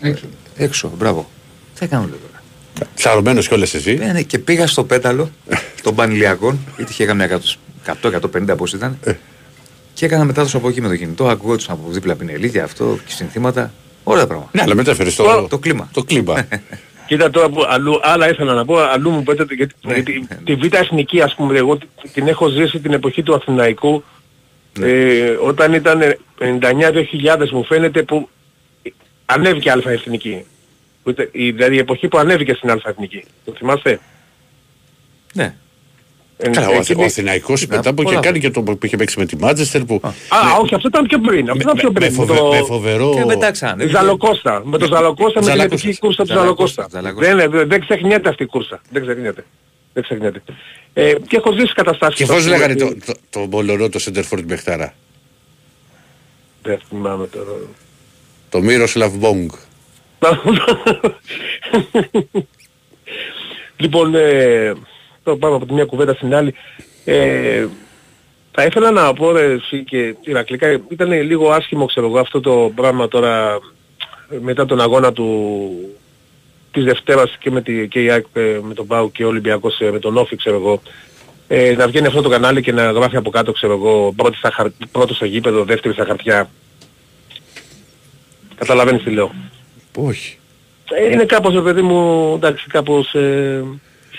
Έξω. 0.00 0.24
Έξω, 0.56 0.92
μπράβο. 0.98 1.30
Τι 1.74 1.78
θα 1.80 1.86
κάνω 1.86 2.02
λέω 2.08 2.18
τώρα; 2.28 2.88
Ψαρωμένος 2.94 3.48
κιόλας 3.48 3.74
εσύ. 3.74 3.94
Ναι, 3.94 4.06
ναι, 4.12 4.22
και 4.22 4.38
πήγα 4.38 4.66
στο 4.66 4.84
πέταλο 4.84 5.30
των 5.82 5.94
Πανηλιακών, 5.94 6.58
γιατί 6.76 6.92
είχε 6.92 7.04
καμιά 7.04 7.40
100-150 8.02 8.56
πώς 8.56 8.72
ήταν. 8.72 8.98
Και 9.94 10.04
έκανα 10.04 10.24
μετάδοση 10.24 10.56
από 10.56 10.68
εκεί 10.68 10.80
με 10.80 10.88
το 10.88 10.96
κινητό. 10.96 11.28
Ακούω 11.28 11.56
τους 11.56 11.68
από 11.70 11.84
δίπλα 11.90 12.14
πινελίδια 12.14 12.64
αυτό 12.64 12.98
και 13.06 13.12
συνθήματα. 13.12 13.72
Ωραία 14.04 14.26
πράγματα. 14.26 14.50
Ναι, 14.54 14.62
αλλά 14.62 14.74
μετέφερες 14.74 15.14
το, 15.14 15.46
Το 15.50 15.58
κλίμα. 15.58 15.88
το 15.92 16.02
κλίμα. 16.04 16.46
Κοίτα 17.06 17.30
τώρα 17.30 17.48
που 17.48 17.64
αλλού, 17.68 18.00
άλλα 18.02 18.28
ήθελα 18.28 18.54
να 18.54 18.64
πω, 18.64 18.76
αλλού 18.78 19.10
μου 19.10 19.22
πέτετε 19.22 19.54
γιατί, 19.54 19.74
Ναι, 19.82 19.92
γιατί 19.94 20.26
ναι. 20.28 20.36
τη 20.44 20.54
Β' 20.54 20.74
Εθνική 20.74 21.20
ας 21.20 21.34
πούμε 21.34 21.58
εγώ 21.58 21.76
την- 21.76 21.88
την 22.12 22.28
έχω 22.28 22.48
ζήσει 22.48 22.78
την 22.80 22.92
εποχή 22.92 23.22
του 23.22 23.34
Αθηναϊκού 23.34 24.04
Ναι. 24.78 24.88
ε, 24.88 25.30
όταν 25.42 25.72
ήταν 25.72 26.00
99-2000 26.38 27.50
μου 27.50 27.64
φαίνεται 27.64 28.02
που 28.02 28.28
ανέβηκε 29.26 29.70
Α 29.70 29.82
Εθνική. 29.84 30.44
Που 31.02 31.10
ήταν- 31.10 31.28
η- 31.32 31.50
Δηλαδή 31.50 31.74
η 31.74 31.78
εποχή 31.78 32.08
που 32.08 32.18
ανέβηκε 32.18 32.54
στην 32.54 32.70
Α 32.70 32.78
Εθνική. 32.84 33.24
Το 33.44 33.52
θυμάστε; 33.58 34.00
Ναι. 35.34 35.54
Ε, 36.42 36.48
Καλά, 36.48 36.68
ο, 36.68 36.70
Αθ, 36.72 36.78
εκείνη- 36.80 37.00
ο 37.02 37.04
Αθηναϊκός 37.04 37.60
Κοίτα, 37.60 37.76
μετά 37.76 37.94
που 37.94 38.02
είχε 38.02 38.10
πολλά 38.10 38.24
κάνει 38.24 38.40
και 38.40 38.50
το 38.50 38.62
που 38.62 38.78
είχε 38.82 38.96
παίξει 38.96 39.18
με 39.18 39.26
τη 39.26 39.36
Μάντσεστερ 39.36 39.84
που. 39.84 40.00
Α, 40.04 40.08
όχι, 40.60 40.74
αυτό 40.74 40.88
ήταν 40.88 41.06
πιο 41.06 41.18
πριν. 41.18 41.50
Αυτό 41.50 41.54
με, 41.56 41.60
ήταν 41.62 41.74
πιο 41.76 41.92
με, 41.92 41.98
πριν. 42.00 42.12
φοβε- 42.12 42.38
το- 42.38 42.48
με 42.48 42.62
φοβερό. 42.62 43.12
Και 43.14 43.24
μετά 43.24 43.50
ξανά. 43.50 43.86
Ζαλοκώστα. 43.86 44.62
Με 44.64 44.78
τον 44.78 44.88
Ζαλοκώστα, 44.88 45.40
με 45.40 45.46
την 45.46 45.54
Ζαλακώστας. 45.56 45.82
επική 45.84 45.98
κούρσα 45.98 46.22
του 46.22 46.32
Ζαλακώστα, 46.32 46.86
Ζαλοκώστα. 46.90 47.22
Ζαλακώστα. 47.24 47.58
Δεν, 47.58 47.68
δεν 47.68 47.80
ξεχνιέται 47.80 48.28
αυτή 48.28 48.42
η 48.42 48.46
κούρσα. 48.46 48.80
Δεν 48.90 49.02
ξεχνιέται. 49.02 49.44
Δεν 49.92 50.02
ξεχνιέται. 50.02 50.42
Ε, 50.92 51.12
και 51.28 51.36
έχω 51.36 51.52
ζήσει 51.52 51.72
καταστάσεις. 51.74 52.16
Και 52.16 52.22
ας 52.22 52.28
πώς 52.28 52.38
πούμε, 52.44 52.50
λέγανε 52.56 52.74
που- 52.74 52.96
το, 53.06 53.12
το, 53.12 53.40
το 53.40 53.46
Μπολορό 53.46 53.88
το 53.88 53.98
Σέντερφορντ 53.98 54.44
Μπεχτάρα; 54.44 54.94
Δεν 56.62 56.78
θυμάμαι 56.88 57.26
τώρα. 57.26 57.50
Το 58.48 58.60
Μύροσλαβ 58.60 59.14
Μπόγκ. 59.16 59.50
λοιπόν, 63.76 64.14
ε, 64.14 64.72
τώρα 65.22 65.38
πάμε 65.38 65.54
από 65.54 65.66
τη 65.66 65.72
μια 65.72 65.84
κουβέντα 65.84 66.14
στην 66.14 66.34
άλλη. 66.34 66.54
Ε, 67.04 67.66
θα 68.52 68.64
ήθελα 68.64 68.90
να 68.90 69.12
πω 69.12 69.32
ρε, 69.32 69.52
εσύ 69.52 69.84
και 69.84 70.14
Ηρακλικά, 70.20 70.80
ήταν 70.88 71.12
λίγο 71.22 71.50
άσχημο 71.50 71.86
ξέρω 71.86 72.06
εγώ 72.06 72.18
αυτό 72.18 72.40
το 72.40 72.72
πράγμα 72.74 73.08
τώρα 73.08 73.58
μετά 74.40 74.66
τον 74.66 74.80
αγώνα 74.80 75.12
του 75.12 75.70
της 76.72 76.84
Δευτέρας 76.84 77.36
και 77.40 77.50
με, 77.50 77.62
τη, 77.62 77.88
και 77.88 78.02
η 78.02 78.10
ΑΕΚ 78.10 78.24
ε, 78.32 78.58
με 78.62 78.74
τον 78.74 78.86
Πάου 78.86 79.12
και 79.12 79.24
ο 79.24 79.28
Ολυμπιακός 79.28 79.80
ε, 79.80 79.90
με 79.90 79.98
τον 79.98 80.16
Όφη 80.16 80.36
ξέρω 80.36 80.56
εγώ 80.56 80.82
ε, 81.48 81.74
να 81.76 81.86
βγαίνει 81.86 82.06
αυτό 82.06 82.22
το 82.22 82.28
κανάλι 82.28 82.62
και 82.62 82.72
να 82.72 82.90
γράφει 82.90 83.16
από 83.16 83.30
κάτω 83.30 83.52
ξέρω 83.52 83.72
εγώ 83.72 84.12
πρώτη 84.16 84.36
στα 84.36 84.50
χαρ... 84.50 84.66
πρώτο 84.92 85.14
στο 85.14 85.24
γήπεδο, 85.24 85.64
δεύτερη 85.64 85.94
στα 85.94 86.04
χαρτιά. 86.04 86.50
Καταλαβαίνεις 88.54 89.02
τι 89.02 89.10
λέω. 89.10 89.34
Όχι. 89.96 90.38
Ε, 90.90 91.10
είναι 91.12 91.24
κάπως 91.24 91.54
ρε 91.54 91.60
παιδί 91.60 91.82
μου, 91.82 92.32
εντάξει, 92.34 92.66
κάπως 92.66 93.14
ε, 93.14 93.64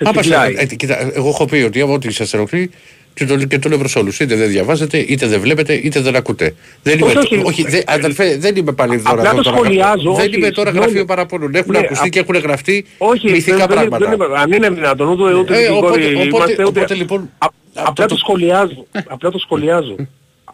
σε 0.04 0.10
Άπα, 0.10 0.20
τσιγκλάει. 0.20 0.54
ε, 0.58 0.66
κοίτα, 0.66 1.12
εγώ 1.16 1.28
έχω 1.30 1.46
πει 1.46 1.56
ότι 1.62 1.82
άμα 1.82 1.94
ό,τι 1.94 2.12
σας 2.12 2.34
ενοχλεί 2.34 2.72
και 3.14 3.26
το, 3.26 3.36
και 3.38 3.60
το 3.60 3.70
λέω 3.70 3.78
προς 3.78 3.96
όλους. 3.96 4.20
Είτε 4.20 4.36
δεν 4.36 4.50
διαβάζετε, 4.50 4.98
είτε 4.98 5.28
δεν 5.28 5.40
βλέπετε, 5.40 5.74
είτε 5.74 6.00
δεν 6.02 6.16
ακούτε. 6.16 6.56
Δεν 6.84 7.02
Όχι, 7.02 7.36
είμαι, 7.36 7.44
όχι. 7.46 7.64
δε, 7.64 7.82
αδελφέ, 7.86 8.38
δεν 8.38 8.56
είμαι 8.56 8.72
πάλι 8.72 9.02
τώρα. 9.02 9.18
Απλά 9.18 9.30
εδώ 9.30 9.38
το 9.38 9.44
τώρα 9.44 9.56
σχολιάζω, 9.58 9.92
γραφείο. 9.94 10.14
Δεν 10.14 10.26
όχι, 10.28 10.36
είμαι 10.38 10.50
τώρα 10.52 10.70
συγγνώμη. 10.70 10.92
γραφείο 10.92 11.06
παραπώνων. 11.06 11.56
Έχουν 11.56 11.72
Ναι, 11.72 11.78
ακουστεί 11.78 12.06
α- 12.06 12.10
και 12.10 12.20
έχουν 12.20 12.36
γραφτεί 12.38 12.86
Όχι, 12.98 13.32
μυθικά 13.32 13.56
δεν, 13.58 13.68
δεν, 13.68 13.90
πράγματα. 13.90 13.98
δεν, 14.10 14.14
είναι- 14.28 14.38
αν 14.40 14.52
είναι 14.52 14.70
δυνατόν, 14.70 15.08
ούτε, 15.08 15.34
ούτε 15.34 15.54
Ε, 15.54 15.58
δικηγόροι 15.58 15.86
οπότε- 15.86 16.02
είμαστε, 16.12 16.28
οπότε- 16.36 16.52
ούτε... 16.52 16.64
οπότε, 16.80 16.94
λοιπόν, 16.94 17.20
Α- 17.38 17.46
από 17.74 17.90
απλά 17.90 18.06
το- 18.06 18.14
το 18.14 18.20
σχολιάζω. 18.20 18.86
απλά 19.08 19.30
το 19.32 19.38
σχολιάζω. 19.38 19.96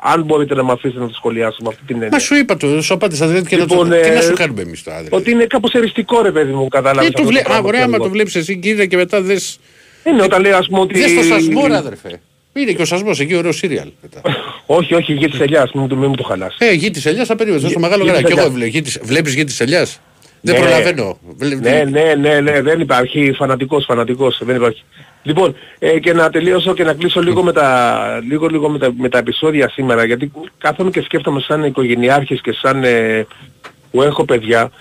Αν 0.01 0.23
μπορείτε 0.23 0.55
να 0.55 0.63
με 0.63 0.71
αφήσετε 0.71 0.99
να 0.99 1.07
το 1.07 1.13
σχολιάσω 1.13 1.57
με 1.61 1.67
αυτή 1.67 1.81
την 1.85 1.95
έννοια. 1.95 2.09
Μα 2.11 2.19
σου 2.19 2.35
είπα 2.35 2.57
το, 2.57 2.81
σου 2.81 2.93
απάντησα 2.93 3.27
δηλαδή 3.27 3.47
και 3.47 3.55
Λοιπόν, 3.57 3.87
να 3.87 3.95
το, 3.95 4.01
τι 4.01 4.07
ε, 4.07 4.13
να 4.13 4.21
σου 4.21 4.33
κάνουμε 4.33 4.61
εμείς 4.61 4.83
τώρα. 4.83 4.97
δηλαδή; 4.97 5.15
Ότι 5.15 5.31
είναι 5.31 5.45
κάπως 5.45 5.73
εριστικό 5.73 6.21
ρε 6.21 6.31
παιδί 6.31 6.51
μου, 6.51 6.67
κατάλαβες 6.67 7.09
Ε, 7.09 7.11
το 7.11 7.21
αυτό 7.21 7.31
βλέ... 7.31 7.41
το 7.41 7.43
πράγμα, 7.49 7.63
Α, 7.63 7.67
ωραία, 7.67 7.79
ξέρω 7.79 7.87
άμα 7.93 7.97
το 7.97 8.03
εγώ. 8.03 8.13
βλέπεις 8.13 8.35
εσύ 8.35 8.57
κύριε 8.57 8.85
και 8.85 8.95
μετά 8.95 9.21
δες, 9.21 9.59
Είναι 10.03 10.23
όταν 10.23 10.41
λέει 10.41 10.51
ας 10.51 10.67
πούμε 10.67 10.79
ότι... 10.79 10.99
δες 10.99 11.13
το 11.13 11.23
σασμό 11.23 11.67
ρε 11.67 11.75
αδερφέ. 11.75 12.21
Είναι 12.53 12.71
και 12.71 12.81
ο 12.81 12.85
σασμός 12.85 13.19
εκεί 13.19 13.35
ωραίο 13.35 13.51
σύριαλ. 13.51 13.87
μετά. 14.01 14.21
όχι, 14.65 14.93
όχι, 14.93 15.13
γη 15.13 15.27
της 15.27 15.39
ελιάς, 15.39 15.71
μην, 15.73 15.83
μην 15.83 16.09
μου 16.09 16.15
το 16.15 16.23
χαλάς. 16.23 16.55
Ε, 16.59 16.71
γη 16.73 16.89
της 16.91 17.05
ελιάς 17.05 17.27
θα 17.27 17.35
περίμενες, 17.35 17.69
στο 17.69 17.79
μεγάλο 17.79 18.03
γη 18.03 18.09
της 18.11 18.19
γράμμα. 18.19 18.33
Και 18.33 18.39
εγώ 18.39 18.47
ελιάς. 18.49 18.57
βλέ- 18.59 18.69
γη 18.73 18.81
της- 18.81 18.99
βλέπεις 19.03 19.33
γη 19.33 19.43
της 19.43 19.59
ελιάς; 19.59 19.99
Δεν 20.51 20.55
Ναι. 20.61 20.67
προλαβαίνω. 20.67 21.17
Βλέ- 21.37 21.59
Ναι, 21.61 21.83
ναι, 21.89 22.13
ναι, 22.15 22.39
ναι, 22.39 22.61
δεν 22.61 22.79
υπάρχει. 22.79 23.33
Φανατικός, 23.37 23.85
φανατικός. 23.85 24.41
Δεν 24.43 24.55
υπάρχει. 24.55 24.83
Λοιπόν, 25.23 25.55
ε, 25.79 25.99
και 25.99 26.13
να 26.13 26.29
τελειώσω 26.29 26.73
και 26.73 26.83
να 26.83 26.93
κλείσω 26.93 27.21
λίγο 27.21 27.43
με 27.43 27.51
τα, 27.53 28.19
λίγο, 28.29 28.47
λίγο 28.47 28.69
με 28.69 28.77
τα, 28.79 28.91
με 28.97 29.09
τα 29.09 29.17
επεισόδια 29.17 29.69
σήμερα, 29.69 30.05
γιατί 30.05 30.31
κάθομαι 30.57 30.89
και 30.89 31.01
σκέφτομαι 31.01 31.39
σαν 31.39 31.63
οικογενειάρχης 31.63 32.41
και 32.41 32.51
σαν 32.61 32.83
ε, 32.83 33.25
που 33.91 34.01
έχω 34.01 34.25
παιδιά 34.25 34.71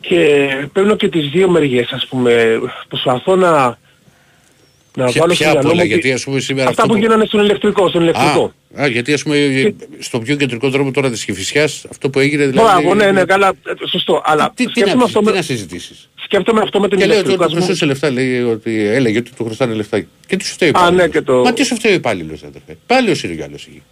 και 0.00 0.48
παίρνω 0.72 0.96
και 0.96 1.08
τις 1.08 1.28
δύο 1.30 1.48
μεριές, 1.48 1.92
ας 1.92 2.06
πούμε. 2.06 2.60
Προσπαθώ 2.88 3.36
να, 3.36 3.78
να 4.96 5.04
Ποια- 5.04 5.20
βάλω 5.20 5.32
ποια 5.34 5.48
στο 5.48 5.58
απ' 5.58 5.64
μυαλό 5.64 5.68
όλα, 5.68 5.82
μου 5.82 5.88
γιατί, 5.88 6.00
ότι- 6.06 6.12
ας 6.12 6.24
πούμε, 6.24 6.40
σήμερα 6.40 6.68
αυτά 6.68 6.82
αυτό 6.82 6.94
που 6.94 6.98
που- 7.00 7.04
γίνανε 7.06 7.24
στον 7.24 7.40
ηλεκτρικό, 7.40 7.88
στον 7.88 8.02
ηλεκτρικό. 8.02 8.52
Α, 8.76 8.82
α, 8.82 8.86
γιατί 8.86 9.12
ας 9.12 9.22
πούμε 9.22 9.36
στο 9.98 10.18
πιο 10.20 10.36
κεντρικό 10.36 10.68
δρόμο 10.68 10.90
τώρα 10.90 11.10
της 11.10 11.24
Κηφισιάς 11.24 11.84
αυτό 11.90 12.10
που 12.10 12.18
έγινε 12.18 12.46
δηλαδή... 12.46 12.68
Μπράβο, 12.68 12.94
ναι, 12.94 13.10
ναι, 13.12 13.24
καλά, 13.24 13.48
ε, 13.48 13.86
σωστό. 13.88 14.22
Αλλά 14.24 14.52
Τι, 14.56 14.64
τι, 14.64 14.70
σκέφτομαι, 14.70 14.96
να, 14.98 15.04
αυτό 15.04 15.18
τι 15.18 15.24
με, 15.24 15.32
να 15.32 15.42
συζητήσεις; 15.42 16.10
σκέφτομαι 16.24 16.60
αυτό 16.60 16.80
με 16.80 16.88
τον 16.88 16.98
Και 16.98 17.06
λέει 17.06 17.18
ότι 17.18 17.26
ηλεκτρικό. 17.26 17.38
του 17.38 17.44
ας 17.44 17.64
πούμε. 17.64 17.64
χρωστούσε 17.64 17.86
λεφτά, 17.86 18.10
λέει 18.10 18.42
ότι 18.42 18.80
έλεγε 18.86 19.18
ότι 19.18 19.30
του 19.34 19.44
χρωστάνε 19.44 19.74
λεφτά. 19.74 20.06
Και 20.26 20.36
τι 20.36 20.44
σου 20.44 20.52
φταίει 20.52 20.68
ο 20.68 20.72
Α, 20.76 20.80
υπάλληλος. 20.80 21.02
ναι, 21.06 21.08
και 21.12 21.20
το- 21.22 21.42
Μα 21.44 21.52
τι 21.52 21.64
σου 21.64 21.74
φταίει 21.74 21.92
ο 21.92 21.94
υπάλληλος, 21.94 22.42
αδερφέ; 22.42 22.76
Πάλι 22.86 23.10
ο 23.10 23.14
Συριγιάλος 23.14 23.66
εκεί. 23.66 23.82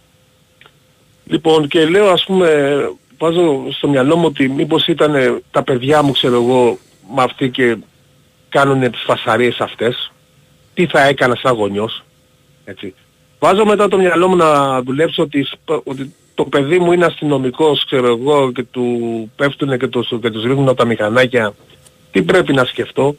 Λοιπόν 1.25 1.67
και 1.67 1.85
λέω 1.85 2.09
ας 2.09 2.23
πούμε, 2.23 2.77
βάζω 3.17 3.63
στο 3.71 3.87
μυαλό 3.89 4.15
μου 4.15 4.25
ότι 4.25 4.49
μήπως 4.49 4.87
ήταν 4.87 5.43
τα 5.51 5.63
παιδιά 5.63 6.01
μου 6.01 6.11
ξέρω 6.11 6.35
εγώ 6.35 6.77
με 7.15 7.23
αυτοί 7.23 7.49
και 7.49 7.75
κάνουν 8.49 8.91
τις 8.91 9.01
φασαρίες 9.05 9.59
αυτές. 9.59 10.12
Τι 10.73 10.85
θα 10.87 11.01
έκανα 11.07 11.35
σαν 11.35 11.53
γονιός. 11.55 12.03
Έτσι. 12.65 12.93
Βάζω 13.39 13.65
μετά 13.65 13.87
το 13.87 13.97
μυαλό 13.97 14.27
μου 14.27 14.35
να 14.35 14.81
δουλέψω 14.81 15.23
ότι, 15.23 15.43
σ- 15.43 15.57
ότι 15.83 16.13
το 16.35 16.45
παιδί 16.45 16.79
μου 16.79 16.91
είναι 16.91 17.05
αστυνομικός 17.05 17.85
ξέρω 17.85 18.07
εγώ 18.07 18.51
και 18.51 18.63
του 18.63 19.31
πέφτουν 19.35 19.77
και 19.77 19.87
τους, 19.87 20.07
και 20.21 20.29
τους 20.31 20.43
ρίχνουν 20.43 20.67
από 20.67 20.77
τα 20.77 20.85
μηχανάκια 20.85 21.53
τι 22.11 22.21
πρέπει 22.23 22.53
να 22.53 22.65
σκεφτώ 22.65 23.15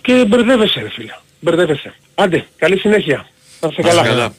και 0.00 0.24
μπερδεύεσαι 0.28 0.80
ρε 0.80 0.88
φίλε. 0.90 1.12
Μπερδεύεσαι. 1.40 1.94
Άντε, 2.14 2.46
καλή 2.56 2.78
συνέχεια. 2.78 3.28
Να 3.60 3.68
είστε 3.68 3.82
Να 3.82 3.88
είστε 3.88 4.02
καλά. 4.02 4.08
καλά. 4.08 4.34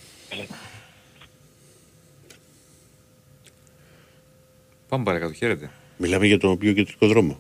Πάμε 4.89 5.03
παρακάτω, 5.03 5.33
χαίρετε. 5.33 5.69
Μιλάμε 5.97 6.25
για 6.25 6.37
τον 6.39 6.57
πιο 6.57 6.73
κεντρικό 6.73 7.07
δρόμο. 7.07 7.39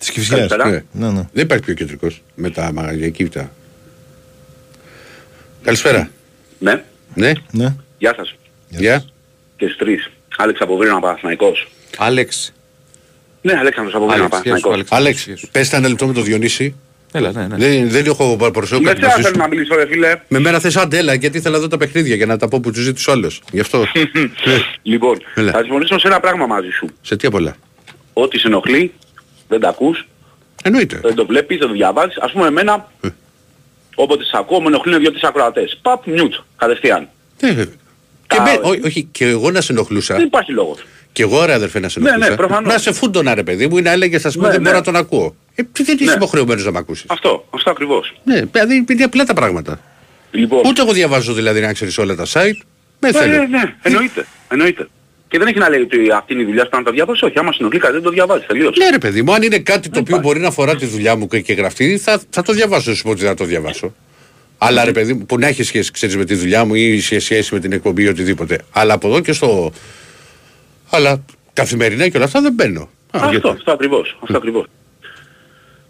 Της 0.00 0.10
Κυφσιάς. 0.10 0.50
Ναι. 0.50 0.82
Ναι, 0.92 1.10
ναι. 1.10 1.28
Δεν 1.32 1.44
υπάρχει 1.44 1.64
πιο 1.64 1.74
κεντρικός 1.74 2.22
με 2.34 2.50
τα 2.50 2.72
μαγαζιά 2.72 3.06
εκεί. 3.06 3.28
τα- 3.28 3.50
Καλησπέρα. 5.62 6.10
Ναι, 6.58 6.82
Ναι, 7.14 7.32
ναι. 7.50 7.74
γεια 7.98 8.14
σας. 8.16 8.34
γεια. 8.68 9.04
Και 9.56 9.64
στους 9.66 9.76
τρεις. 9.78 10.10
Άλεξ 10.36 10.60
από 10.60 10.76
Βρίνα 10.76 11.00
Παναθηναϊκός. 11.00 11.68
Άλεξ. 11.98 12.52
Ναι, 13.42 13.52
Αλέξανδρος 13.58 13.94
από 13.94 14.06
Βρίνα 14.06 14.24
Άλεξ, 14.24 14.40
γεια 14.42 14.56
σου, 14.56 14.62
Παναθηναϊκός. 14.62 14.98
Άλεξ. 14.98 15.26
Άλεξ, 15.26 15.48
πες 15.50 15.72
ένα 15.72 15.88
λεπτό 15.88 16.06
με 16.06 16.12
το 16.12 16.20
Διονύση. 16.22 16.74
Έλα, 17.12 17.32
ναι, 17.32 17.46
ναι. 17.46 17.56
Δεν, 17.56 17.90
δεν 17.90 18.04
έχω 18.06 18.36
προσωπικό 18.52 18.80
Με 18.80 18.86
κάτι 18.88 19.00
σένα 19.00 19.08
μαζί 19.10 19.22
θέλω 19.22 19.34
σου. 19.34 19.40
να 19.40 19.48
μιλήσω 19.48 19.74
ρε 19.74 19.86
φίλε. 19.86 20.20
Με 20.28 20.38
μένα 20.38 20.58
θες 20.60 20.76
αντέλα 20.76 21.14
γιατί 21.14 21.38
ήθελα 21.38 21.54
να 21.54 21.60
δω 21.60 21.68
τα 21.68 21.76
παιχνίδια 21.76 22.14
για 22.14 22.26
να 22.26 22.36
τα 22.36 22.48
πω 22.48 22.60
που 22.60 22.70
τους 22.70 22.82
ζήτησε 22.82 23.10
ο 23.10 23.12
άλλος. 23.12 23.42
Γι' 23.52 23.60
αυτό. 23.60 23.78
Ναι. 23.78 23.84
Λοιπόν, 24.82 25.16
Έλα. 25.34 25.50
θα 25.52 25.58
συμφωνήσω 25.60 25.98
σε 25.98 26.06
ένα 26.06 26.20
πράγμα 26.20 26.46
μαζί 26.46 26.68
σου. 26.70 26.88
Σε 27.02 27.16
τι 27.16 27.26
απ' 27.26 27.34
όλα. 27.34 27.56
Ό,τι 28.12 28.38
σε 28.38 28.46
ενοχλεί, 28.46 28.92
δεν 29.50 29.60
τα 29.60 29.68
ακούς, 29.68 30.06
Εννοείται. 30.62 31.00
δεν 31.02 31.14
το 31.14 31.26
βλέπεις, 31.26 31.58
δεν 31.58 31.66
το 31.68 31.72
διαβάζεις. 31.74 32.16
Ας 32.18 32.32
πούμε 32.32 32.46
εμένα, 32.46 32.88
Ε. 33.00 33.08
όποτε 33.94 34.24
σε 34.24 34.30
ακούω, 34.34 34.60
με 34.60 34.66
ενοχλούν 34.66 34.98
δύο-τρεις 35.00 35.22
ακροατές. 35.22 35.78
Παπ, 35.82 36.06
μιούτ, 36.06 36.34
κατευθείαν. 36.56 37.08
Ναι, 37.40 37.48
βέβαια. 37.48 37.74
Και 38.26 38.36
Α, 38.36 38.42
με, 38.42 38.50
όχι. 38.62 38.78
ό, 38.80 38.82
όχι, 38.86 39.08
και 39.12 39.24
εγώ 39.26 39.50
να 39.50 39.60
σε 39.60 39.72
ενοχλούσα. 39.72 40.14
Δεν 40.14 40.24
υπάρχει 40.26 40.52
λόγος. 40.52 40.78
Και 41.12 41.22
εγώ 41.22 41.44
ρε 41.44 41.52
αδερφέ 41.52 41.78
να 41.78 41.88
σε 41.88 41.98
Ναι, 42.00 42.04
ναι, 42.04 42.14
ενοχλούσα. 42.14 42.36
προφανώς. 42.36 42.72
να 42.72 42.78
σε 42.78 42.92
φούντονα 42.92 43.34
ρε 43.34 43.42
παιδί 43.42 43.66
μου 43.68 43.78
ή 43.78 43.82
να 43.82 43.90
έλεγες 43.90 44.24
ας 44.24 44.34
πούμε 44.34 44.46
Ναι, 44.46 44.52
δεν 44.52 44.62
ναι. 44.62 44.68
μπορώ 44.68 44.78
να 44.78 44.84
τον 44.84 44.96
ακούω. 44.96 45.34
Ε, 45.54 45.62
τι 45.62 45.82
δεν 45.82 45.96
είσαι 45.96 46.04
Ναι. 46.10 46.12
υποχρεωμένος 46.16 46.64
να 46.64 46.70
με 46.70 46.78
ακούσεις. 46.78 47.04
Αυτό, 47.08 47.46
αυτό 47.50 47.70
ακριβώς. 47.70 48.14
Ναι, 48.24 48.40
δηλαδή 48.52 48.84
είναι 48.90 49.04
απλά 49.04 49.24
τα 49.24 49.34
πράγματα. 49.34 49.80
Λοιπόν, 50.30 50.62
Ούτε 50.66 50.80
εγώ 50.82 50.92
διαβάζω 50.92 51.32
δηλαδή 51.32 51.60
να 51.60 51.72
ξέρεις 51.72 51.98
όλα 51.98 52.14
τα 52.14 52.24
site. 52.32 52.60
Δεν 52.98 53.12
ναι, 53.12 53.18
θέλω. 53.18 53.32
ναι, 53.36 53.46
ναι, 53.46 53.74
εννοείται, 53.82 54.26
εννοείται. 54.48 54.88
Και 55.30 55.38
δεν 55.38 55.46
έχει 55.46 55.58
να 55.58 55.68
λέει 55.68 55.80
ότι 55.80 56.10
αυτή 56.10 56.32
είναι 56.32 56.42
η 56.42 56.44
δουλειά 56.44 56.62
σου 56.62 56.68
πρέπει 56.68 56.82
να 56.84 56.88
το 56.90 56.94
διαβάσεις. 56.96 57.22
Όχι, 57.22 57.38
άμα 57.38 57.52
συνοχλεί 57.52 57.78
κάτι 57.78 57.92
δεν 57.92 58.02
το 58.02 58.10
διαβάζει. 58.10 58.44
Τελείως. 58.46 58.76
Ναι, 58.76 58.90
ρε 58.90 58.98
παιδί 58.98 59.22
μου, 59.22 59.32
αν 59.34 59.42
είναι 59.42 59.58
κάτι 59.58 59.88
το 59.88 59.98
οποίο 60.00 60.18
μπορεί 60.18 60.40
να 60.40 60.48
αφορά 60.48 60.76
τη 60.76 60.86
δουλειά 60.86 61.16
μου 61.16 61.26
και 61.26 61.40
και 61.40 61.52
γραφτεί, 61.52 61.98
θα, 61.98 62.20
θα 62.30 62.42
το 62.42 62.52
διαβάσω. 62.52 62.82
Δεν 62.84 62.94
σου 62.94 63.02
πω 63.02 63.10
ότι 63.10 63.20
δεν 63.20 63.28
θα 63.28 63.34
το 63.34 63.44
διαβάσω. 63.44 63.94
Αλλά 64.58 64.84
ρε 64.84 64.92
παιδί 64.92 65.12
μου, 65.14 65.26
που 65.26 65.38
να 65.38 65.46
έχει 65.46 65.62
σχέση 65.62 65.90
ξέρεις, 65.90 66.16
με 66.16 66.24
τη 66.24 66.34
δουλειά 66.34 66.64
μου 66.64 66.74
ή 66.74 67.00
σε 67.00 67.18
σχέση 67.18 67.54
με 67.54 67.60
την 67.60 67.72
εκπομπή 67.72 68.02
ή 68.02 68.08
οτιδήποτε. 68.08 68.58
Αλλά 68.72 68.94
από 68.94 69.08
εδώ 69.08 69.20
και 69.20 69.32
στο. 69.32 69.72
Αλλά 70.90 71.24
καθημερινά 71.52 72.08
και 72.08 72.16
όλα 72.16 72.26
αυτά 72.26 72.40
δεν 72.40 72.52
μπαίνω. 72.52 72.80
Α, 72.80 72.88
Αυτό, 73.10 73.28
γιατί- 73.30 73.48
αυτό 73.48 73.72
ακριβώς, 73.72 74.18
αυτό 74.22 74.36
ακριβώς. 74.36 74.66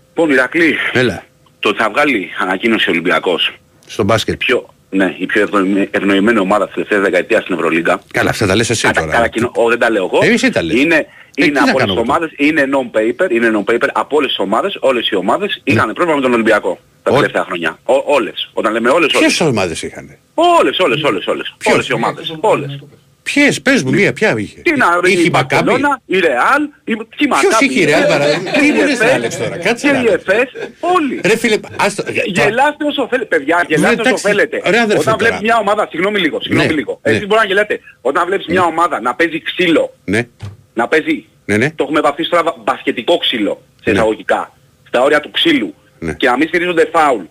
Λοιπόν, 0.09 0.31
Ηρακλή, 0.31 0.75
Έλα, 0.93 1.25
το 1.61 1.69
ότι 1.69 1.79
θα 1.79 1.91
βγάλει 1.91 2.29
ανακοίνωση 2.41 2.89
ο 2.89 2.93
Ολυμπιακός. 2.93 3.53
στο 3.87 4.05
μπάσκετ. 4.05 4.37
Πιο, 4.37 4.75
ναι, 4.91 5.15
η 5.19 5.27
πιο 5.27 5.43
ευνοη- 5.43 5.89
ευνοημένη 5.91 6.39
ομάδα 6.39 6.65
της 6.65 6.75
τελευταίας 6.75 7.01
δεκαετίας 7.03 7.43
στην 7.43 7.55
Ευρωλίγκα. 7.55 8.01
Καλά, 8.13 8.31
αυτά 8.31 8.47
τα 8.47 8.55
λες 8.57 8.71
εσύ 8.71 8.87
Κατα, 8.87 9.01
τώρα. 9.01 9.13
κατακοινω- 9.13 9.51
Ω, 9.55 9.69
δεν 9.69 9.79
τα 9.79 9.91
λέω 9.91 10.05
εγώ. 10.05 10.19
Ε, 10.23 10.29
εσύ 10.33 10.51
τα 10.51 10.63
λες. 10.63 10.77
Είναι, 10.81 10.95
Ε, 10.95 11.07
τι 11.35 11.45
είναι 11.45 11.53
να 11.61 11.61
από 11.61 11.71
όλες 11.75 11.81
κάνω 11.81 11.93
τις 11.93 12.03
εγώ 12.03 12.13
ομάδες, 12.13 12.31
είναι 12.37 12.65
non-paper, 12.77 13.31
είναι 13.31 13.51
non-paper 13.59 13.89
από 13.93 14.17
όλες 14.17 14.29
τις 14.29 14.39
ομάδες, 14.39 14.77
όλες 14.81 15.09
οι 15.09 15.15
ομάδες 15.17 15.61
είχαν 15.65 15.93
πρόβλημα 15.93 16.15
με 16.17 16.23
τον 16.23 16.33
Ολυμπιακό 16.33 16.79
τα 17.03 17.11
Ό- 17.11 17.15
τελευταία 17.15 17.45
χρόνια. 17.45 17.79
Ό, 17.85 17.95
όλες. 18.07 18.51
Όταν 18.53 18.73
λέμε 18.73 18.89
όλες, 18.91 19.13
όλες. 19.15 19.35
Ποιε 19.37 19.47
ομάδες 19.47 19.83
είχαν. 19.83 20.17
Όλες, 20.35 20.79
όλες, 20.79 21.03
όλες, 21.03 21.27
όλες. 21.27 21.55
Όλες 21.73 21.89
οι 21.89 21.93
ομάδες. 21.93 22.37
Όλες. 22.41 22.79
Ποιες, 23.23 23.63
πες 23.63 23.83
μου, 23.83 23.91
μία, 23.91 24.13
ποια 24.13 24.35
είχε; 24.39 24.61
Τι 24.61 24.77
να 24.77 24.87
Είχε 25.05 25.21
η 25.21 25.25
η 25.27 25.31
Μακάμπη. 25.31 25.65
Μπαρσελόνα, 25.65 26.01
η 26.07 26.19
Ρεάλ, 26.19 26.63
η... 26.85 26.97
τι 27.17 27.27
Μακάμπη. 27.29 27.65
είχε 27.65 27.81
η 27.81 27.85
Ρεάλ, 27.85 28.07
παραδείγμα. 28.07 28.51
Τι 28.51 28.73
μου 28.73 28.85
λες, 28.85 28.99
η 28.99 29.05
Άλεξ, 29.15 29.37
τώρα, 29.39 29.51
Εφές, 29.55 29.65
κάτσε 29.65 29.87
Και 29.87 29.93
να 29.93 29.99
η 29.99 30.03
δεις. 30.03 30.13
Εφές, 30.13 30.49
όλοι. 30.81 31.21
Ρε 31.25 31.37
φίλε, 31.37 31.57
άστο. 31.77 32.03
Γελάστε 32.27 32.85
όσο 32.85 33.07
θέλετε, 33.11 33.37
παιδιά, 33.37 33.65
γελάστε 33.69 34.01
όσο 34.01 34.01
εντάξει, 34.09 34.27
θέλετε. 34.27 34.61
ρε, 34.65 34.79
αδερφέ, 34.79 35.01
Όταν 35.03 35.05
τώρα. 35.05 35.17
βλέπεις 35.17 35.41
μια 35.41 35.57
ομάδα, 35.59 35.87
συγγνώμη 35.91 36.19
λίγο, 36.19 36.41
συγγνώμη 36.41 36.67
Ναι, 36.69 36.75
λίγο. 36.75 37.01
ναι. 37.03 37.11
Εσείς 37.13 37.27
μπορεί 37.27 37.41
να 37.41 37.47
γελάτε. 37.47 37.81
Όταν 38.01 38.27
βλέπεις 38.27 38.47
μια 38.47 38.63
ομάδα 38.65 39.01
να 39.01 39.15
παίζει 39.15 39.43
ξύλο, 39.43 39.95
Ναι, 40.05 40.27
να 40.75 40.89
παίζει, 40.89 41.25
ναι, 41.45 41.57
ναι. 41.57 41.71
το 41.71 41.83
έχουμε 41.85 42.01
βαφτίσει 42.01 42.31
τώρα 42.31 42.55
μπασκετικό 42.65 43.17
ξύλο, 43.19 43.63
σε 43.83 43.91
Ναι. 43.91 43.97
εισαγωγικά, 43.97 44.53
στα 44.89 45.03
όρια 45.03 45.21
του 45.21 45.31
ξύλου, 45.31 45.75
Ναι. 45.99 46.13
και 46.13 46.27
να 46.27 46.37
μην 46.37 46.49
στηρίζονται 46.49 46.89
φάουλ, 46.93 47.23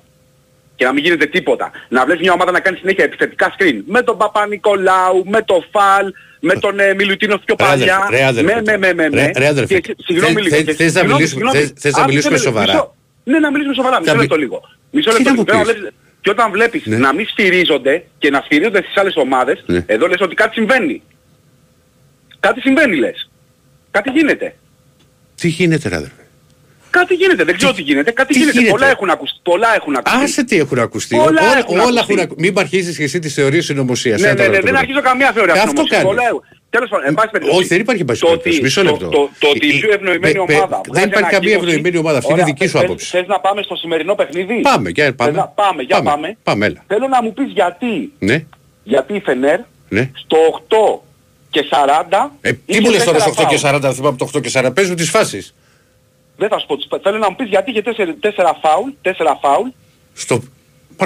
και 0.79 0.85
να 0.85 0.93
μην 0.93 1.03
γίνεται 1.03 1.25
τίποτα. 1.25 1.71
Να 1.89 2.05
βλέπεις 2.05 2.21
μια 2.21 2.33
ομάδα 2.33 2.51
να 2.51 2.59
κάνει 2.59 2.77
συνέχεια 2.77 3.03
επιθετικά 3.03 3.55
screen, 3.57 3.81
με 3.85 4.01
τον 4.01 4.17
Παπα-Νικολάου, 4.17 5.23
με 5.25 5.41
τον 5.41 5.65
Φαλ, 5.71 6.05
με 6.39 6.53
τον 6.53 6.79
ε, 6.79 6.93
Μιλουτίνο 6.93 7.37
πιο 7.45 7.55
Ρε, 7.59 7.65
παλιά, 7.65 7.95
αδερφέ, 7.97 8.15
ρε, 8.17 8.23
αδερφέ. 8.25 8.53
με, 8.55 8.61
με, 8.61 8.77
με, 8.77 8.93
με, 8.93 9.09
με. 9.09 9.21
Ρε, 9.25 9.31
ρε, 9.37 9.47
αδερφέ. 9.47 9.79
Και, 9.79 9.95
συγγνώμη 10.05 10.33
Θες- 10.33 10.43
λίγο. 10.43 10.55
θες- 10.55 10.65
και- 10.65 10.73
θες 10.73 10.93
να 10.93 10.99
συγγνώμη, 10.99 11.13
μιλήσουμε- 11.13 11.49
συγγνώμη. 11.51 11.59
θες- 11.59 11.81
θες 11.81 11.93
να 11.93 12.01
Α, 12.03 12.05
μιλήσουμε 12.07 12.33
μισό 12.33 12.45
λεπτό, 12.49 12.59
σοβαρά. 12.59 12.73
μισό- 12.73 12.95
Ναι, 13.23 13.39
να 13.39 13.49
μιλήσουμε 13.51 13.75
σοβαρά. 13.75 13.99
Μισό 13.99 14.11
Θα 14.11 14.17
λεπτό 14.19 14.35
μι- 14.35 14.43
λίγο. 14.43 14.57
Μισό 14.91 15.09
Τι 15.09 15.15
λεπτό 15.23 15.29
να 15.29 15.35
μου 15.35 15.43
λίγο. 15.45 15.59
Όταν 15.59 15.65
πεις; 15.73 15.73
βλέπεις- 15.81 15.97
Και 16.21 16.29
όταν 16.29 16.51
βλέπεις 16.51 16.85
Ναι. 16.85 16.97
να 16.97 17.13
μην 17.13 17.25
στηρίζονται 17.27 18.03
και 18.17 18.29
να 18.29 18.39
στηρίζονται 18.45 18.81
στις 18.83 18.97
άλλες 18.97 19.15
ομάδες, 19.15 19.63
Ναι. 19.65 19.83
εδώ 19.87 20.07
λες 20.07 20.21
ότι 20.21 20.35
κάτι 20.35 20.53
συμβαίνει. 20.53 21.01
Κάτι 22.39 22.59
συμβαίνει 22.61 22.95
λες. 22.97 23.29
Κάτι 23.91 24.09
γίνεται. 24.09 24.55
Τι 25.35 25.47
γίνεται, 25.47 25.89
ρε, 25.89 25.95
αδερφέ; 25.95 26.23
Κάτι 26.89 27.13
γίνεται. 27.13 27.43
Δεν 27.43 27.55
ξέρω 27.57 27.73
τι 27.73 27.81
γίνεται. 27.81 28.11
Κάτι 28.11 28.33
τι 28.33 28.39
γίνεται. 28.39 28.57
γίνεται; 28.57 28.71
Πολλά 28.71 28.87
έχουν 28.89 29.09
ακουστεί. 29.09 29.39
Πολλά 29.43 29.75
έχουν 29.75 29.95
ακουστεί. 29.95 30.23
Άσε 30.23 30.43
τι 30.43 30.57
έχουν 30.57 30.79
ακουστεί. 30.79 31.15
Όλα 31.15 31.25
Όλα, 31.27 31.57
έχουν 31.57 31.73
όλα 31.73 31.83
ακουστεί. 31.83 31.97
έχουν 31.99 32.19
ακουστεί. 32.19 32.41
Μην 32.41 32.59
αρχίσεις 32.59 32.97
και 32.97 33.03
εσύ 33.03 33.19
τις 33.19 33.33
θεωρίες 33.33 33.65
συνωμοσίας. 33.65 34.21
Ναι, 34.21 34.33
ναι, 34.33 34.47
ναι, 34.47 34.59
δεν 34.59 34.75
αρχίζω 34.77 35.01
καμία 35.01 35.31
θεωρία 35.31 35.53
Αυτό 35.53 35.67
συνωμοσίας. 35.67 36.01
κάνεις. 36.01 36.15
Πολλά 36.15 36.27
έχουν. 36.27 36.41
Τέλος 36.69 36.89
πάντων, 36.89 37.05
εν 37.07 37.13
πάση 37.13 37.29
περιπτώσει. 37.29 37.57
Όχι, 37.59 37.67
δεν 37.67 37.79
υπάρχει 37.79 38.05
πάση 38.05 38.19
το 38.21 38.27
περιπτώσει. 38.27 38.55
ότι- 38.55 38.63
Μισό 38.63 38.81
το- 38.83 38.89
λεπτό. 38.89 39.05
Το 39.09 39.29
το 39.39 39.47
ότι 39.49 39.65
η 39.67 39.75
Ε, 39.75 39.79
πιο 39.79 39.89
ευνοημένη 39.93 40.33
πε- 40.33 40.45
πε- 40.45 40.57
ομάδα. 40.57 40.81
δεν 40.83 40.91
βγάζει 40.93 41.07
υπάρχει 41.07 41.29
καμία 41.35 41.37
ανακοίνωση- 41.37 41.67
ευνοημένη 41.67 41.97
ομάδα. 41.97 42.17
Αυτή 42.17 42.31
είναι 42.31 42.41
Ωραία, 42.41 42.53
δική 42.53 42.65
σου 42.67 42.75
θες- 42.77 42.83
άποψη. 42.83 43.05
Θες 43.15 43.27
να 43.27 43.39
πάμε 43.39 43.61
στο 43.61 43.75
σημερινό 43.75 44.13
παιχνίδι; 44.19 44.55
Πάμε, 44.61 44.89
για 44.89 45.15
πάμε. 45.15 45.31
Θες 45.31 45.39
να- 45.39 45.47
Πάμε, 45.47 45.81
για 45.83 46.01
πάμε. 46.01 46.37
Πάμε, 46.43 46.65
έλα. 46.65 46.83
Θέλω 46.87 47.07
να 47.07 47.23
μου 47.23 47.33
πεις 47.33 47.49
γιατί. 47.59 48.11
Ναι, 48.19 48.37
Γιατί 48.83 49.13
η 49.15 49.21
Φενέρ 49.25 49.59
ναι. 49.89 50.03
στο 50.23 50.37
8 50.51 51.03
και 51.49 51.61
40... 51.71 52.31
Ε, 52.41 52.51
τι 52.51 52.59
είχε 52.65 52.81
μου 52.81 52.89
λες 52.89 53.03
τώρα 53.03 53.17
τέσσερα 53.17 53.33
στο 53.33 53.43
8 53.43 53.49
και 53.49 53.57
φάουλ. 53.57 53.75
40, 53.75 53.93
θυμάμαι 53.93 54.15
από 54.15 54.17
το 54.17 54.25
8 54.25 54.41
και 54.41 54.49
40. 54.49 54.71
Πες 54.73 54.89
μου 54.89 54.95
τις 54.95 55.09
φάσεις. 55.09 55.53
Δεν 56.39 56.49
θα 56.49 56.59
σου 56.59 56.65
πω. 56.65 56.75
τις- 56.77 56.87
Θέλω 57.03 57.17
να 57.17 57.29
μου 57.29 57.35
πεις 57.35 57.47
γιατί 57.49 57.71
είχε 57.71 57.81
4 57.81 58.53
φάουλ. 58.61 58.89
4 59.01 59.11
φάουλ. 59.41 59.67
Στο... 60.13 60.41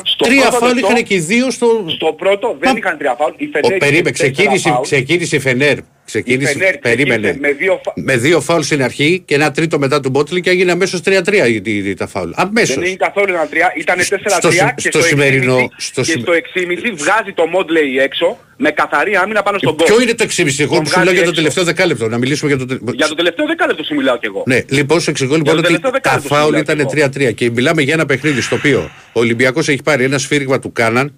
Στο 0.04 0.26
Τρία 0.26 0.42
πρώτο 0.42 0.58
φάουλ 0.58 0.74
λεπτό- 0.74 0.90
είχαν 0.90 1.04
και 1.04 1.14
οι 1.14 1.20
δύο 1.20 1.52
στο... 1.52 1.86
Στο 1.88 2.14
πρώτο 2.14 2.56
δεν 2.60 2.72
Μα- 2.72 2.78
είχαν 2.78 2.98
3 3.02 3.16
φάουλ. 3.18 3.34
Η 3.38 3.46
Ο, 3.46 3.50
Φενέρ 3.52 3.70
είχε 3.70 3.78
περίμε, 3.78 4.10
τέσσερα 4.12 4.32
ξεκίνησε, 4.32 4.70
φάουλ. 4.70 4.82
ξεκίνησε 4.84 5.36
η 5.36 5.40
Φενέρ. 5.40 5.78
Ξεκίνησε, 6.20 6.51
Η 6.51 6.53
Φενέρ 6.53 6.78
περίμενε. 6.78 7.28
ξεκίνησε 7.28 7.39
με 7.53 7.57
δύο 7.66 7.82
φα- 7.84 7.93
Με 7.95 8.18
δύο 8.18 8.41
φάουλ 8.41 8.61
στην 8.61 8.84
αρχή 8.84 9.22
και 9.26 9.36
ένα 9.36 9.51
τρίτο 9.51 9.80
μετά 9.80 9.99
του 9.99 10.09
Μπότλι 10.09 10.41
και 10.41 10.49
έγινε 10.49 10.72
αμέσως 10.72 11.01
3-3 11.01 11.47
η- 11.47 11.61
η- 11.66 11.89
η- 11.89 11.93
τα 11.93 12.07
φάουλ. 12.07 12.30
Αμέσως. 12.36 12.76
Δεν 12.76 12.86
είναι 12.86 12.95
καθόλου 12.95 13.34
ένα 13.34 13.47
3, 13.47 13.72
ήταν 13.78 13.97
4-3 13.99 14.38
στο 14.39 14.51
συ- 14.51 14.74
και 14.76 14.89
στο 14.89 14.99
στο, 14.99 15.01
σημερινό- 15.07 15.55
6,5 15.57 15.68
στο 15.78 16.01
και 16.01 16.11
συμ- 16.11 16.22
στο 16.22 16.32
6,5 16.34 16.91
βγάζει 16.95 17.32
το 17.34 17.45
Μόντλεϊ 17.47 17.97
έξω 17.99 18.38
με 18.57 18.72
καθαρή 18.72 19.16
άμυνα 19.16 19.43
πάνω 19.43 19.57
στον 19.57 19.76
Ποιο 19.76 19.86
κόλ. 19.95 20.03
είναι 20.03 20.14
το 20.14 20.24
6,5 20.24 20.64
εγώ 20.64 20.74
Τον 20.76 20.84
που 20.84 20.89
σου 20.89 20.95
λέω 20.95 21.03
βγάζει 21.03 21.14
για 21.16 21.24
το 21.24 21.30
έξω. 21.30 21.41
τελευταίο 21.41 21.64
δεκάλεπτο. 21.64 22.07
Να 22.07 22.18
μιλήσουμε 22.18 22.49
για 22.51 22.59
το. 22.59 22.66
τε- 22.66 22.95
Για 22.95 23.07
το 23.07 23.16
τελευταίο 23.16 23.45
δεκάλεπτο 23.47 23.84
σου 23.84 23.95
μιλάω 23.95 24.18
κι 24.18 24.26
εγώ. 24.26 24.43
Ναι, 24.47 24.59
λοιπόν, 24.70 25.01
σου 25.01 25.09
εξηγώ 25.09 25.36
λοιπόν 25.36 25.53
το 25.53 25.59
ότι 25.59 25.68
τελευταίο 25.68 25.91
τα 25.91 25.97
δεκάλεπτο 25.97 26.28
σου 26.28 26.34
φάουλ 26.36 26.45
μιλάω 26.55 26.61
ήταν 26.61 26.76
κι 26.76 26.82
εγώ. 26.82 27.30
3-3 27.30 27.34
και 27.34 27.49
μιλάμε 27.51 27.82
για 27.82 27.93
ένα 27.93 28.05
παιχνίδι 28.05 28.41
στο 28.41 28.55
οποίο 28.55 28.80
ο 29.14 29.20
Ολυμπιακός 29.20 29.68
έχει 29.68 29.84
πάρει 29.84 30.03
ένα 30.03 30.18
σφύριγμα 30.18 30.59
του 30.59 30.72
Κάναν 30.72 31.14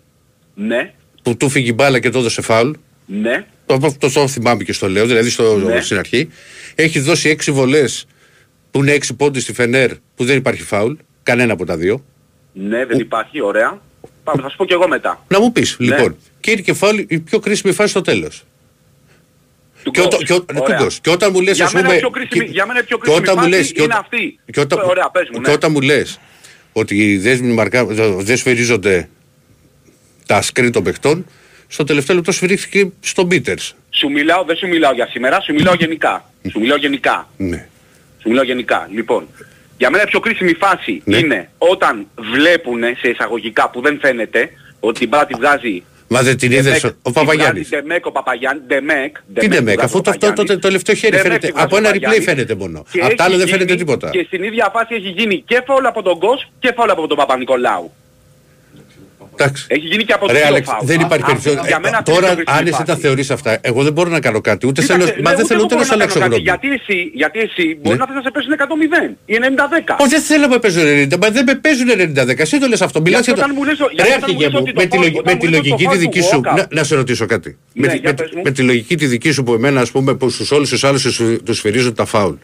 Ναι, 0.54 0.92
που 1.24 1.38
του 1.38 1.50
φύγει 1.50 1.72
μπάλα 1.76 2.00
και 2.00 2.10
το 2.10 2.20
έδωσε 2.20 2.42
φάουλ. 2.42 2.70
ναι, 3.06 3.46
Το, 3.66 3.80
το, 4.00 4.12
το 4.12 4.28
θυμάμαι 4.28 4.64
και 4.64 4.74
στο 4.74 4.90
λέω, 4.90 5.06
δηλαδή 5.06 5.30
στο, 5.30 5.58
Ναι. 5.58 5.82
στην 5.82 5.98
αρχή. 5.98 6.30
Έχει 6.76 7.00
δώσει 7.00 7.36
6 7.46 7.52
βολές 7.52 8.06
που 8.72 8.80
είναι 8.80 8.94
6 8.94 9.16
πόντοι 9.18 9.40
στη 9.40 9.54
Φενέρ 9.54 9.92
που 10.16 10.26
δεν 10.26 10.38
υπάρχει 10.38 10.62
φάουλ. 10.64 10.94
Κανένα 11.24 11.54
από 11.54 11.66
τα 11.66 11.78
δύο. 11.78 12.06
ναι, 12.54 12.86
δεν 12.86 13.00
υπάρχει, 13.00 13.42
ωραία. 13.42 13.82
Πάμε, 14.24 14.42
θα 14.42 14.50
σου 14.50 14.58
πω 14.58 14.66
κι 14.66 14.74
εγώ 14.74 14.88
μετά. 14.88 15.26
Να 15.28 15.40
μου 15.40 15.52
πεις, 15.52 15.76
Ναι. 15.80 15.86
λοιπόν. 15.96 16.18
Και 16.40 16.52
είναι 16.52 16.62
και 16.62 16.74
φάουλ 16.74 16.98
η 17.08 17.20
πιο 17.20 17.40
κρίσιμη 17.40 17.74
φάση 17.74 17.90
στο 17.90 18.02
τέλος. 18.02 18.44
Του 19.84 19.92
Και, 19.92 20.02
όταν- 20.02 20.20
Γκος. 20.20 20.24
και, 20.28 20.34
ο- 20.34 20.42
του 20.44 20.56
Ωραία. 20.62 20.78
Γκος. 20.82 21.00
και 21.00 21.10
όταν 21.10 21.30
μου 21.34 21.42
λες 21.42 21.56
Για 21.56 21.66
ας 21.66 21.74
μένα 21.74 21.88
πούμε... 21.88 22.00
πιο 22.00 22.10
κρίσιμη- 22.10 22.46
και- 22.46 22.52
για 22.52 22.66
μένα 22.66 22.84
πιο 22.84 22.98
και 22.98 23.02
κρίσιμη 23.04 23.24
όταν 23.24 23.36
μου 23.38 23.44
φάση 23.44 23.56
λες- 23.58 23.72
και 23.72 23.82
είναι 23.82 23.94
όταν- 23.94 24.00
αυτή. 24.00 24.40
Και 24.52 24.60
όταν, 24.60 24.80
Ωραία, 24.90 25.10
πες 25.10 25.28
μου, 25.32 25.42
και 25.42 25.48
ναι. 25.48 25.54
όταν 25.54 25.72
μου 25.72 25.82
λες 25.82 26.20
ότι 26.74 26.96
οι 27.12 27.18
δέσμοι 27.18 27.54
μαρκα... 27.54 27.86
δεν 28.18 28.38
σφυρίζονται 28.38 29.10
τα 30.26 30.42
σκριν 30.42 30.72
των 30.72 30.84
παιχτών, 30.84 31.26
στο 31.68 31.84
τελευταίο 31.84 32.16
λεπτό 32.16 32.32
σφυρίχθηκε 32.32 32.92
στον 33.00 33.28
Πίτερς. 33.28 33.76
Σου 33.90 34.10
μιλάω, 34.10 34.44
δεν 34.44 34.56
σου 34.56 34.68
μιλάω 34.68 34.94
για 34.94 35.08
σήμερα, 35.08 35.42
σου 35.42 35.54
μιλάω 35.54 35.74
γενικά. 35.74 36.30
Σου 36.52 36.60
μιλάω 36.60 36.78
γενικά. 36.78 37.28
Ναι. 37.38 37.68
Σου 38.22 38.30
μιλάω 38.30 38.44
γενικά. 38.44 38.88
Λοιπόν, 38.92 39.28
για 39.78 39.90
μένα 39.90 40.04
η 40.04 40.08
πιο 40.08 40.20
κρίσιμη 40.20 40.54
φάση 40.54 41.02
Ναι. 41.06 41.18
είναι 41.18 41.50
όταν 41.58 42.08
βλέπουν 42.34 42.82
σε 42.98 43.08
εισαγωγικά 43.10 43.70
που 43.70 43.82
δεν 43.82 44.00
φαίνεται 44.02 44.50
ότι 44.80 45.00
την 45.00 45.08
μπάλα 45.08 45.26
τη 45.26 45.34
βγάζει 45.34 45.84
Μα 46.08 46.22
δεν 46.22 46.38
την 46.38 46.52
είδες 46.52 46.64
Ντεμέκ, 46.82 46.96
ο 47.02 47.10
τη 47.10 47.12
Παπαγιάννης. 47.14 47.68
βγάζει 47.68 47.84
Ντεμέκ 47.84 48.06
ο 48.06 48.12
Παπαγιάννης, 48.12 48.64
Ντεμέκ. 48.68 49.18
Τι 49.18 49.24
Ντεμέκ 49.34 49.50
Ντεμέκ, 49.50 49.74
βγάζει 49.76 49.80
αφού 49.90 49.98
ο 49.98 50.02
το, 50.02 50.10
αυτό 50.10 50.26
το, 50.26 50.32
Παπαγιάννης. 50.32 50.56
το 50.62 50.68
τελευταίο 50.68 50.96
χέρι 50.96 51.12
Ντεμέκ 51.12 51.26
φαίνεται. 51.28 51.48
τη 51.48 51.52
βγάζει 51.54 51.66
Από 51.66 51.76
ο 51.76 51.78
ένα 51.80 51.90
replay 51.90 51.94
Παπαγιάννης. 51.94 52.26
φαίνεται 52.30 52.56
μόνο. 52.56 52.86
Και 52.92 53.00
Απ' 53.02 53.14
τα 53.16 53.24
άλλα 53.24 53.34
έχει 53.36 53.44
δεν 53.44 53.48
φαίνεται 53.54 53.74
γίνει- 53.74 53.86
τίποτα. 53.86 54.10
Και 54.10 54.24
στην 54.28 54.44
ίδια 54.44 54.70
φάση 54.74 54.94
έχει 54.96 55.10
γίνει 55.10 55.44
και 55.48 55.62
φάουλ 55.68 55.86
από 55.86 56.02
τον 56.02 56.18
Γκος 56.18 56.50
και 56.60 56.72
φάουλ 56.76 56.90
από 56.90 57.08
τον 57.08 57.18
Παπα-Νικολάου. 57.18 57.92
Εντάξει. 59.38 59.66
Έχει 59.68 59.86
γίνει 59.92 60.04
και 60.04 60.14
από 60.14 60.26
Ρε 60.28 60.34
δύο 60.34 60.48
Άλεξ, 60.48 60.68
φάουλ. 60.70 60.86
δεν 60.86 61.00
Α, 61.02 61.06
υπάρχει 61.06 61.24
α, 61.24 61.28
περιθώριο. 61.28 61.62
για 61.68 61.76
Ε, 61.76 61.80
μένα 61.86 61.98
αυτή 61.98 62.12
είναι 62.12 62.20
Τώρα, 62.20 62.32
η 62.32 62.36
κρίσιμη 62.36 62.58
αν 62.58 62.64
εσύ 62.68 62.72
φάση. 62.76 62.86
τα 62.92 62.96
θεωρείς 62.96 63.32
αυτά, 63.32 63.58
εγώ 63.62 63.84
δεν 63.84 63.94
μπορώ 63.94 64.10
να 64.10 64.20
κάνω 64.20 64.42
κάτι. 64.42 64.68
Ούτε 64.68 64.82
Κοίταξε, 64.82 65.06
θέλω, 65.06 65.22
μα 65.24 65.30
ναι, 65.30 65.36
δεν 65.36 65.46
ούτε 65.46 65.48
θέλω 65.48 65.60
εγώ 65.60 65.66
ούτε 65.66 65.76
να 65.76 65.80
μπορώ 65.82 65.86
σου 65.90 65.94
αλλάξω 65.98 66.20
κάνω 66.20 66.32
κάτι, 66.32 66.42
γνώμη. 66.44 66.44
Γιατί 66.50 66.68
εσύ, 66.80 66.98
γιατί 67.22 67.38
εσύ 67.48 67.66
μπορεί 67.82 67.98
Ναι. 67.98 68.02
να 68.04 68.06
θες 68.08 68.16
να 68.16 68.22
σε 68.28 68.32
πέσουν 68.36 68.52
100-0 68.52 69.18
ή 69.26 69.36
90-10. 69.40 69.96
Όχι, 70.04 70.10
δεν 70.16 70.22
θέλω 70.30 70.42
να 70.42 70.48
με 70.56 70.60
παίζουν 70.64 70.84
90, 70.86 71.18
μα 71.22 71.30
δεν 71.36 71.44
με 71.50 71.56
παίζουν 71.66 71.90
90-10. 71.90 72.42
Εσύ 72.46 72.60
το 72.60 72.68
λες 72.68 72.82
αυτό. 72.82 72.98
Μιλάς 73.02 73.24
Γιατί 73.26 73.40
για 73.40 73.48
το... 73.48 73.52
όταν 73.52 73.56
μου 73.58 73.64
λες 73.70 73.78
το- 73.78 73.88
Ρε 73.88 73.94
γιατί 73.96 74.10
όταν 74.12 74.24
αρχηγέ 74.24 74.46
μου 74.50 74.52
λες 74.52 74.54
μου, 74.54 74.60
ότι 74.62 74.74
το 74.74 74.80
με 74.82 74.86
τη 74.86 74.96
φάουλ- 74.96 75.04
λογι- 75.06 75.20
όταν 75.22 75.34
με 75.34 75.40
τη 75.40 75.46
μου 75.46 75.52
λες 75.52 75.60
το 75.62 75.66
λογική 75.68 75.84
τη 75.84 75.84
φάουλ 75.90 75.96
του 75.98 76.04
δική 76.12 76.22
σου. 76.30 76.42
Walker. 76.46 76.56
Να- 76.58 76.68
Να 76.78 76.84
σε 76.84 76.96
ρωτήσω 76.96 77.26
κάτι. 77.34 77.50
Ναι, 77.74 77.88
Με 77.88 77.94
τη- 77.94 78.00
για 78.00 78.10
με 78.10 78.16
πες 78.16 78.30
τη- 78.30 78.36
μου. 78.36 78.42
Με 78.46 78.52
τη 78.52 78.62
λογική 78.62 78.96
τη 79.02 79.06
δική 79.06 79.32
σου 79.32 79.44
που 79.44 79.54
εμένα, 79.54 79.80
ας 79.82 79.92
πούμε, 79.92 80.12
που 80.20 80.30
στους 80.30 80.52
όλους 80.52 80.70
τους 80.70 80.84
άλλους 80.84 81.02
τους- 81.02 81.22
τους 81.46 81.58
σφυρίζουν 81.58 81.94
τα 81.96 82.06
φάουλ. 82.06 82.36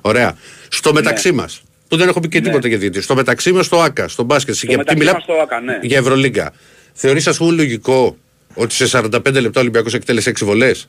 Ωραία. 0.00 0.36
Στο 0.68 0.88
Ναι. 0.92 1.00
μεταξύ 1.00 1.32
μας. 1.32 1.62
Που 1.88 1.96
δεν 1.96 2.08
έχω 2.08 2.20
πει 2.20 2.28
και 2.28 2.40
τίποτα 2.40 2.68
για 2.68 2.78
διαιτητή. 2.78 3.02
Στο 3.04 3.14
μεταξύ 3.14 3.52
μας 3.52 3.66
στο 3.66 3.80
ΆΚΑ, 3.80 4.08
στο 4.08 4.22
μπάσκετ. 4.22 4.54
Στο 4.54 4.66
και- 4.66 4.72
και 4.72 4.78
μεταξύ 4.78 4.98
μιλά- 4.98 5.12
μας 5.14 5.22
στο 5.22 5.32
ΆΚΑ, 5.32 5.60
ναι. 5.60 5.78
Για 5.82 5.98
Ευρωλίγκα. 5.98 6.52
Θεωρείς 6.92 7.26
ας 7.26 7.36
πούμε 7.36 7.52
λογικό 7.52 8.16
ότι 8.54 8.74
σε 8.74 8.86
45 8.86 9.40
λεπτά 9.40 9.58
ο 9.58 9.62
Ολυμπιακός 9.62 9.94
εκτέλεσε 9.94 10.28
6 10.30 10.44
βολές; 10.44 10.88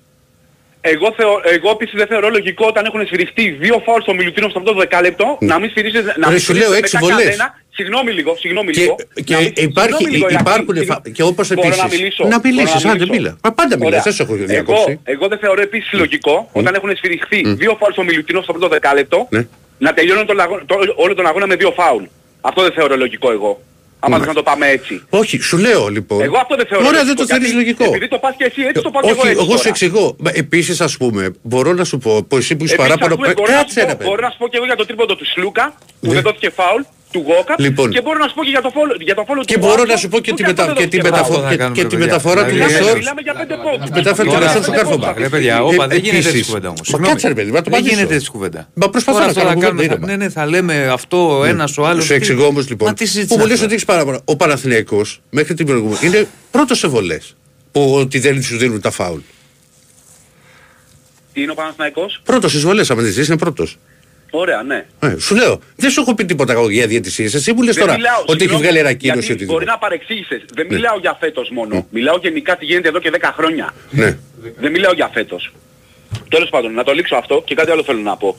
Εγώ, 0.81 1.13
θεω, 1.17 1.41
εγώ 1.43 1.69
επίσης 1.69 1.93
δεν 1.97 2.07
θεωρώ 2.07 2.29
λογικό 2.29 2.65
όταν 2.67 2.85
έχουν 2.85 3.05
σφυριστεί 3.05 3.49
δύο 3.49 3.81
φάουλ 3.85 4.01
στο 4.01 4.13
Μιλουτίνο 4.13 4.49
στο 4.49 4.59
αυτό 4.59 4.71
το 4.73 4.79
δεκάλεπτο 4.79 5.37
να 5.39 5.59
μην 5.59 5.69
σφυρίζεις 5.69 6.03
να 6.03 6.27
Ρε, 6.27 6.29
μην 6.29 6.39
σου 6.39 6.53
λέω 6.53 6.61
σφυρίζεις 6.61 6.77
έξι 6.81 6.95
μετά 6.95 7.07
βολές. 7.07 7.23
κανένα. 7.23 7.61
Συγγνώμη 7.77 8.11
λίγο, 8.11 8.35
συγγνώμη 8.39 8.71
Και, 8.71 8.79
λίγο. 8.81 8.95
και 9.23 9.33
Να 9.33 9.39
μην- 9.39 9.53
υπάρχει, 9.55 9.89
συγγνώμη 9.91 10.13
λίγο, 10.15 10.27
Ηρακλή, 10.29 10.41
υπάρχουν. 10.41 10.75
συγγνώμη. 10.75 11.01
φα- 11.03 11.09
Και 11.17 11.23
όπως 11.23 11.47
Μπορώ 11.47 11.61
επίσης. 11.67 11.83
να 11.83 11.87
μιλήσω. 11.93 12.23
Να 12.23 12.29
Μπορώ 12.29 12.41
μιλήσεις, 12.43 12.83
να 12.83 12.91
άντε 12.91 12.99
μιλήσω. 13.05 13.19
μίλα. 13.21 13.37
Μα 13.43 13.51
πάντα 13.59 13.75
μιλάς, 13.75 13.87
Ωραία. 13.91 14.01
δεν 14.03 14.13
σε 14.13 14.23
έχω 14.23 14.33
Εγώ, 14.35 14.45
διακόψει. 14.45 14.99
εγώ 15.03 15.27
δεν 15.27 15.37
θεωρώ 15.43 15.61
επίσης 15.61 15.91
λογικό 16.03 16.49
όταν 16.51 16.71
έχουν 16.75 16.89
σφυριστεί 16.95 17.39
δύο 17.61 17.75
φάουλ 17.79 17.91
στο 17.91 18.03
Μιλουτίνο 18.03 18.41
στο 18.41 18.51
πρώτο 18.53 18.67
δεκάλεπτο 18.67 19.27
Ναι. 19.29 19.47
να 19.77 19.93
τελειώνουν 19.93 20.25
τον 20.25 20.39
αγώνα- 20.39 20.63
το- 20.65 20.93
όλο 20.95 21.13
τον 21.15 21.25
αγώνα 21.27 21.47
με 21.47 21.55
δύο 21.55 21.71
φάουλ. 21.71 22.03
Αυτό 22.41 22.61
δεν 22.61 22.71
θεωρώ 22.71 22.95
λογικό 22.97 23.31
εγώ. 23.31 23.61
Άμα 23.99 24.17
θες 24.17 24.27
να 24.27 24.33
το 24.33 24.43
πάμε 24.43 24.67
έτσι. 24.67 25.01
Όχι, 25.09 25.37
σου 25.41 25.57
λέω 25.57 25.87
λοιπόν. 25.87 26.21
Εγώ 26.21 26.37
αυτό 26.37 26.55
δεν 26.55 26.65
θεωρώ 26.67 26.85
Ωραία, 26.87 27.03
δεν 27.03 27.07
λογικό, 27.07 27.25
το 27.27 27.33
θέλεις 27.33 27.51
γιατί 27.51 27.63
λογικό. 27.65 27.83
Επειδή 27.83 28.07
το 28.07 28.17
πας 28.19 28.35
και 28.37 28.43
εσύ 28.43 28.61
έτσι 28.61 28.81
το 28.81 28.91
πάω 28.91 29.01
και 29.01 29.09
εγώ 29.09 29.19
Όχι, 29.21 29.29
έτσι 29.29 29.41
εγώ 29.43 29.51
σου 29.51 29.57
τώρα. 29.57 29.69
εξηγώ. 29.69 30.15
Επίσης, 30.33 30.81
ας 30.81 30.97
πούμε, 30.97 31.33
μπορώ 31.41 31.73
να 31.73 31.83
σου 31.83 31.97
πω, 31.97 32.23
που 32.23 32.37
εσύ 32.37 32.55
που 32.55 32.63
είσαι 32.63 32.73
Επίσης, 32.73 32.89
παράπονο. 32.89 33.13
ας 33.13 33.19
πούμε, 33.19 33.33
μπορώ, 33.33 33.51
να 33.51 33.57
σου 33.57 33.63
Κάτσε, 33.63 33.79
ρε 33.79 33.85
πω, 33.85 33.95
παιδί. 33.97 34.09
μπορώ 34.09 34.21
να 34.21 34.29
σου 34.29 34.37
πω 34.37 34.47
και 34.47 34.57
εγώ 34.57 34.65
για 34.65 34.75
το 34.75 34.85
τρίποντο 34.85 35.15
του 35.15 35.25
Σλούκα 35.25 35.73
που 36.01 36.07
Ναι. 36.07 36.13
δεν 36.13 36.21
δόθηκε 36.21 36.49
φάουλ 36.49 36.81
του 37.11 37.23
Γόκαπ 37.27 37.59
Λοιπόν. 37.59 37.89
και 37.91 38.01
μπορώ 38.01 38.17
να 38.19 38.27
σου 38.27 38.33
πω 38.35 38.43
και 38.43 38.49
για 38.49 38.61
το 38.61 38.69
φόλο, 38.73 38.93
για 38.99 39.15
το 39.15 39.23
φόλο 39.27 39.41
Και 39.43 39.53
του 39.53 39.59
μπορώ 39.59 39.75
Βάτσο, 39.75 39.91
να 39.93 39.97
σου 39.97 40.07
πω 40.09 40.19
και 40.19 40.29
που 40.31 40.35
τη, 40.35 40.43
αυτό 40.43 40.55
μετα... 40.61 40.65
δεν 40.65 40.75
και 40.75 40.87
τη, 40.87 40.97
δόθηκε 40.97 41.09
μεταφο... 41.09 41.33
φάουλ. 41.33 41.49
και, 41.49 41.55
κάνουμε, 41.55 41.75
και 41.75 41.81
τη 41.83 41.87
παιδιά. 41.89 42.05
μεταφορά 42.05 42.43
του 42.45 42.51
Δηλαδή, 42.51 42.73
Λεσόρ. 42.73 42.97
Μιλάμε 42.97 43.21
για 43.21 43.33
πέντε 43.33 43.55
πόντους. 43.63 43.85
Τη 43.89 43.91
μετάφερα 43.99 44.23
του 44.27 44.33
Τώρα, 44.33 44.45
Λεσόρ 44.45 44.61
στο 44.63 44.71
πέντε 44.71 44.83
κάρφωμα. 44.83 45.05
πόντους. 45.07 45.21
Ρε 45.23 45.29
παιδιά, 45.29 45.63
όπα, 45.63 45.87
δεν 45.87 45.97
γίνεται 45.97 46.17
έτσι 46.17 46.29
Επίσης. 46.29 46.47
κουβέντα 46.47 46.67
όμως. 46.67 46.79
Μα 46.79 46.85
Συγγνώμη. 46.85 47.11
κάτσε, 47.11 47.27
ρε 47.27 47.33
παιδί, 47.33 47.51
να 47.51 47.55
το 47.57 47.63
Δεν 47.63 47.73
απαντήσω. 47.73 47.95
γίνεται 47.95 48.15
έτσι 48.15 48.29
κουβέντα. 48.31 48.61
Μα 48.73 48.89
προσπαθώ 48.89 49.17
Τώρα 49.17 49.25
να 49.25 49.31
αυτό 49.31 49.41
κάνω 49.43 49.53
να 49.59 49.61
κουβέντα, 49.61 49.75
κάνουμε, 49.75 49.95
θα- 49.95 49.95
είπα. 50.03 50.17
Ναι, 50.17 50.23
ναι, 50.25 50.29
θα 50.29 50.45
λέμε 50.45 50.87
αυτό 50.97 51.37
ο 51.39 51.43
ένας 51.43 51.77
ο 51.77 51.85
άλλος. 51.87 52.03
Σου 52.03 52.09
τι- 52.09 52.15
εξηγώ 52.15 52.45
όμως 52.45 52.69
λοιπόν. 52.69 52.87
Μα 52.87 52.93
τι 52.93 53.03
Που 53.03 53.09
συζήτησαν 53.09 53.37
μου 53.39 53.45
λες 53.45 53.53
τώρα. 53.53 53.65
ότι 53.65 53.73
έχεις 53.73 53.85
παράπονα. 53.85 54.19
Ο 54.25 54.35
Παναθηναϊκός 54.35 55.21
μέχρι 55.29 55.53
την 55.53 55.65
προηγούμενη 55.65 55.99
είναι 56.07 56.27
πρώτος 56.51 56.77
σε 56.79 56.87
βολές. 56.87 57.35
Που 57.71 57.93
ότι 57.95 58.19
δεν 58.19 58.41
σου 58.43 58.57
δίνουν 58.57 58.81
τα 58.81 58.91
φάουλ. 58.91 59.19
Τι 61.33 61.41
είναι 61.41 61.51
ο 61.51 61.55
Παναθηναϊκός; 61.55 62.21
Πρώτος 62.23 62.51
στις 62.51 62.63
βολές, 62.63 62.91
άμα 62.91 63.01
δεν 63.01 63.23
είναι 63.23 63.37
πρώτος. 63.37 63.77
Ωραία, 64.29 64.63
ναι. 64.63 64.85
Ε, 64.99 65.15
σου 65.19 65.35
λέω, 65.35 65.59
δεν 65.75 65.89
σου 65.89 66.01
έχω 66.01 66.13
πει 66.15 66.25
τίποτα 66.25 66.53
εγώ 66.53 66.69
για 66.69 66.87
διαιτησίες. 66.87 67.33
Εσύ 67.33 67.53
μου 67.53 67.61
λες 67.61 67.75
Δεν 67.75 67.83
τώρα 67.85 67.95
μιλάω, 67.97 68.19
ότι 68.21 68.31
έχει 68.31 68.39
συγγνώμη, 68.39 68.63
βγάλει 68.63 68.79
ανακοίνωση 68.79 69.25
γιατί 69.25 69.43
ότι 69.43 69.51
Μπορεί 69.53 69.65
να 69.65 69.77
παρεξήγησες. 69.77 70.41
Δεν 70.53 70.67
Ναι. 70.69 70.75
μιλάω 70.75 70.97
για 70.99 71.17
φέτος 71.19 71.49
μόνο. 71.49 71.85
Μιλάω 71.89 72.17
γενικά 72.21 72.55
τι 72.57 72.65
γίνεται 72.65 72.87
εδώ 72.87 72.99
και 72.99 73.09
10 73.09 73.31
χρόνια. 73.35 73.73
Ναι. 73.89 74.17
Δεν 74.59 74.71
μιλάω 74.71 74.93
για 74.93 75.09
φέτος. 75.13 75.51
Τέλος 76.29 76.49
πάντων, 76.49 76.73
να 76.73 76.83
το 76.83 76.91
λήξω 76.93 77.15
αυτό 77.15 77.43
και 77.45 77.55
κάτι 77.55 77.71
άλλο 77.71 77.83
θέλω 77.83 77.99
να 77.99 78.17
πω. 78.17 78.35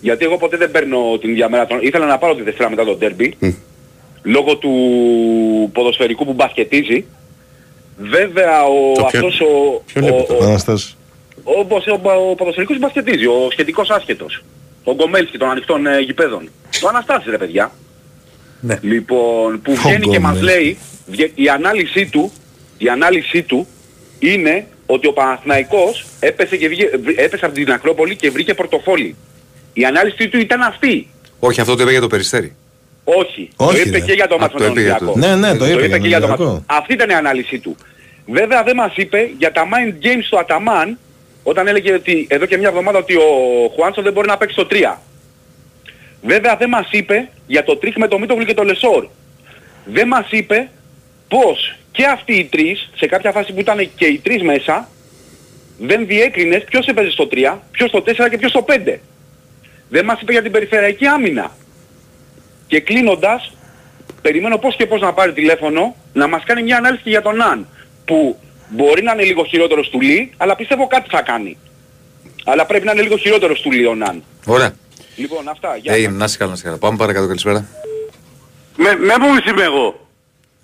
Γιατί 0.00 0.24
εγώ 0.24 0.36
ποτέ 0.38 0.56
δεν 0.56 0.70
παίρνω 0.70 1.18
την 1.20 1.30
ίδια 1.30 1.48
μέρα. 1.48 1.66
Των... 1.66 1.78
Ήθελα 1.82 2.06
να 2.06 2.18
πάρω 2.18 2.34
τη 2.34 2.42
Δευτέρα 2.42 2.70
μετά 2.70 2.84
το 2.84 2.94
ντέρμπι. 2.94 3.36
Λόγω 4.22 4.56
του 4.56 4.70
ποδοσφαιρικού 5.72 6.24
που 6.24 6.32
μπασκετίζει. 6.32 7.04
Βέβαια 7.98 8.62
ο, 8.64 8.92
Το 8.94 9.04
ποιο- 9.10 9.26
αυτός 9.26 9.40
ο, 9.40 9.82
Ποιον 9.92 10.04
ο, 10.04 10.06
έπαιξε, 10.06 10.32
ο, 10.32 10.44
Αναστάση. 10.44 10.94
ο, 11.44 11.52
ο, 11.52 11.66
ο, 12.02 12.30
ο 12.30 12.34
ποδοσφαιρικός 12.34 12.76
που 12.76 12.82
μπασκετίζει, 12.82 13.26
ο 13.26 13.48
σχετικός 13.50 13.90
άσχετος. 13.90 14.42
Ο 14.84 14.94
Γκομέλσκι 14.94 15.38
των 15.38 15.50
ανοιχτών 15.50 15.86
ε, 15.86 15.98
γηπέδων. 16.00 16.48
Το 16.80 16.88
Αναστάσης 16.88 17.30
ρε 17.30 17.38
παιδιά. 17.38 17.72
Ναι. 18.60 18.78
Λοιπόν, 18.82 19.60
που 19.62 19.72
Ο 19.72 19.74
βγαίνει 19.74 20.06
και 20.08 20.18
μας 20.18 20.32
Γκομέλσκι. 20.38 20.60
λέει, 20.62 20.78
βγε- 21.06 21.30
η 21.34 21.48
ανάλυση 21.48 22.06
του, 22.06 22.32
η 22.78 22.88
ανάλυση 22.88 23.42
του 23.42 23.66
είναι 24.18 24.66
ότι 24.86 25.06
ο 25.06 25.12
Παναθηναϊκός 25.12 26.06
έπεσε, 26.20 26.56
και 26.56 26.68
βγήκε, 26.68 26.90
βρ- 27.02 27.18
έπεσε 27.20 27.44
από 27.44 27.54
την 27.54 27.72
Ακρόπολη 27.72 28.16
και 28.16 28.30
βρήκε 28.30 28.54
πορτοφόλι. 28.54 29.16
Η 29.72 29.84
ανάλυση 29.84 30.28
του 30.28 30.38
ήταν 30.38 30.60
αυτή. 30.62 31.08
Όχι, 31.40 31.60
αυτό 31.60 31.74
το 31.76 31.82
είπε 31.82 31.90
για 31.90 32.00
το 32.00 32.06
περιστέρι. 32.06 32.54
Όχι. 33.04 33.48
Όχι, 33.56 33.74
το 33.74 33.80
είπε 33.88 33.98
ρε. 33.98 34.04
και 34.04 34.12
για 34.12 34.26
το 34.26 34.34
Α, 34.34 34.38
μάτς 34.38 34.52
με 34.52 34.58
το 34.58 34.64
τον 34.64 34.72
είπε 34.72 34.82
για 34.82 34.96
το- 34.98 35.04
Ολυμπιακό. 35.10 35.36
Ναι, 35.36 35.48
ναι, 35.48 35.56
το 35.58 35.64
είπε 35.66 35.80
για 35.80 35.90
τον 35.90 36.00
και 36.00 36.08
για 36.08 36.20
το 36.20 36.26
Ολυμπιακό. 36.26 36.52
μάτς. 36.52 36.64
Αυτή 36.66 36.92
ήταν 36.92 37.10
η 37.10 37.14
ανάλυση 37.14 37.58
του. 37.58 37.76
Βέβαια 38.26 38.62
δεν 38.62 38.76
μας 38.76 38.92
είπε 38.96 39.30
για 39.38 39.52
τα 39.52 39.62
mind 39.72 40.04
games 40.04 40.24
του 40.30 40.38
Αταμάν 40.38 40.98
όταν 41.42 41.68
έλεγε 41.68 41.92
ότι 41.92 42.26
εδώ 42.30 42.46
και 42.46 42.56
μια 42.56 42.68
εβδομάδα 42.68 42.98
ότι 42.98 43.16
ο 43.16 43.28
Χουάνσο 43.74 44.02
δεν 44.02 44.12
μπορεί 44.12 44.28
να 44.28 44.36
παίξει 44.36 44.56
το 44.56 44.66
3. 44.70 44.96
Βέβαια 46.22 46.56
δεν 46.56 46.68
μας 46.68 46.88
είπε 46.90 47.28
για 47.46 47.64
το 47.64 47.76
τρίχ 47.76 47.96
με 47.96 48.08
το 48.08 48.18
Μίτογλου 48.18 48.44
και 48.44 48.54
το 48.54 48.64
Λεσόρ. 48.64 49.06
Δεν 49.84 50.06
μας 50.08 50.26
είπε 50.30 50.68
πως 51.28 51.74
και 51.90 52.04
αυτοί 52.06 52.34
οι 52.34 52.44
τρεις, 52.44 52.90
σε 52.96 53.06
κάποια 53.06 53.32
φάση 53.32 53.52
που 53.52 53.60
ήταν 53.60 53.90
και 53.94 54.06
οι 54.06 54.18
τρεις 54.18 54.42
μέσα, 54.42 54.88
δεν 55.78 56.06
διέκρινες 56.06 56.64
ποιος 56.64 56.86
έπαιζε 56.86 57.10
στο 57.10 57.28
3, 57.30 57.58
ποιος 57.70 57.88
στο 57.88 58.02
4 58.02 58.28
και 58.30 58.38
ποιος 58.38 58.50
στο 58.50 58.64
5. 58.68 59.00
Δεν 59.88 60.04
μας 60.04 60.20
είπε 60.20 60.32
για 60.32 60.42
την 60.42 60.52
περιφερειακή 60.52 61.06
άμυνα. 61.06 61.50
Και 62.66 62.80
κλείνοντας, 62.80 63.52
περιμένω 64.22 64.58
πώς 64.58 64.76
και 64.76 64.86
πώς 64.86 65.00
να 65.00 65.12
πάρει 65.12 65.32
τηλέφωνο, 65.32 65.96
να 66.12 66.26
μας 66.26 66.44
κάνει 66.44 66.62
μια 66.62 66.76
ανάλυση 66.76 67.02
και 67.02 67.10
για 67.10 67.22
τον 67.22 67.36
Ναν, 67.36 67.66
που 68.04 68.38
μπορεί 68.70 69.02
να 69.02 69.12
είναι 69.12 69.22
λίγο 69.22 69.44
χειρότερος 69.44 69.88
του 69.90 70.00
Λί, 70.00 70.32
αλλά 70.36 70.56
πιστεύω 70.56 70.86
κάτι 70.86 71.08
θα 71.10 71.22
κάνει. 71.22 71.58
Αλλά 72.44 72.66
πρέπει 72.66 72.84
να 72.86 72.92
είναι 72.92 73.02
λίγο 73.02 73.16
χειρότερος 73.16 73.60
του 73.60 73.70
Λί 73.70 73.86
ο 73.86 73.94
Ναν. 73.94 74.22
Ωραία. 74.46 74.72
Λοιπόν, 75.16 75.48
αυτά. 75.48 75.76
Γεια 75.76 75.94
Έγινε, 75.94 76.12
να 76.16 76.24
είσαι 76.24 76.36
καλά, 76.36 76.50
να 76.50 76.56
είσαι 76.56 76.64
καλά. 76.64 76.76
Πάμε 76.78 76.96
παρακάτω, 76.96 77.26
καλησπέρα. 77.26 77.66
Με, 78.76 78.96
με 78.96 79.14
πού 79.20 79.50
είμαι 79.50 79.62
εγώ. 79.62 80.06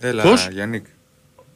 Έλα, 0.01 0.23
Πώς; 0.23 0.49
Γιάννικ. 0.53 0.87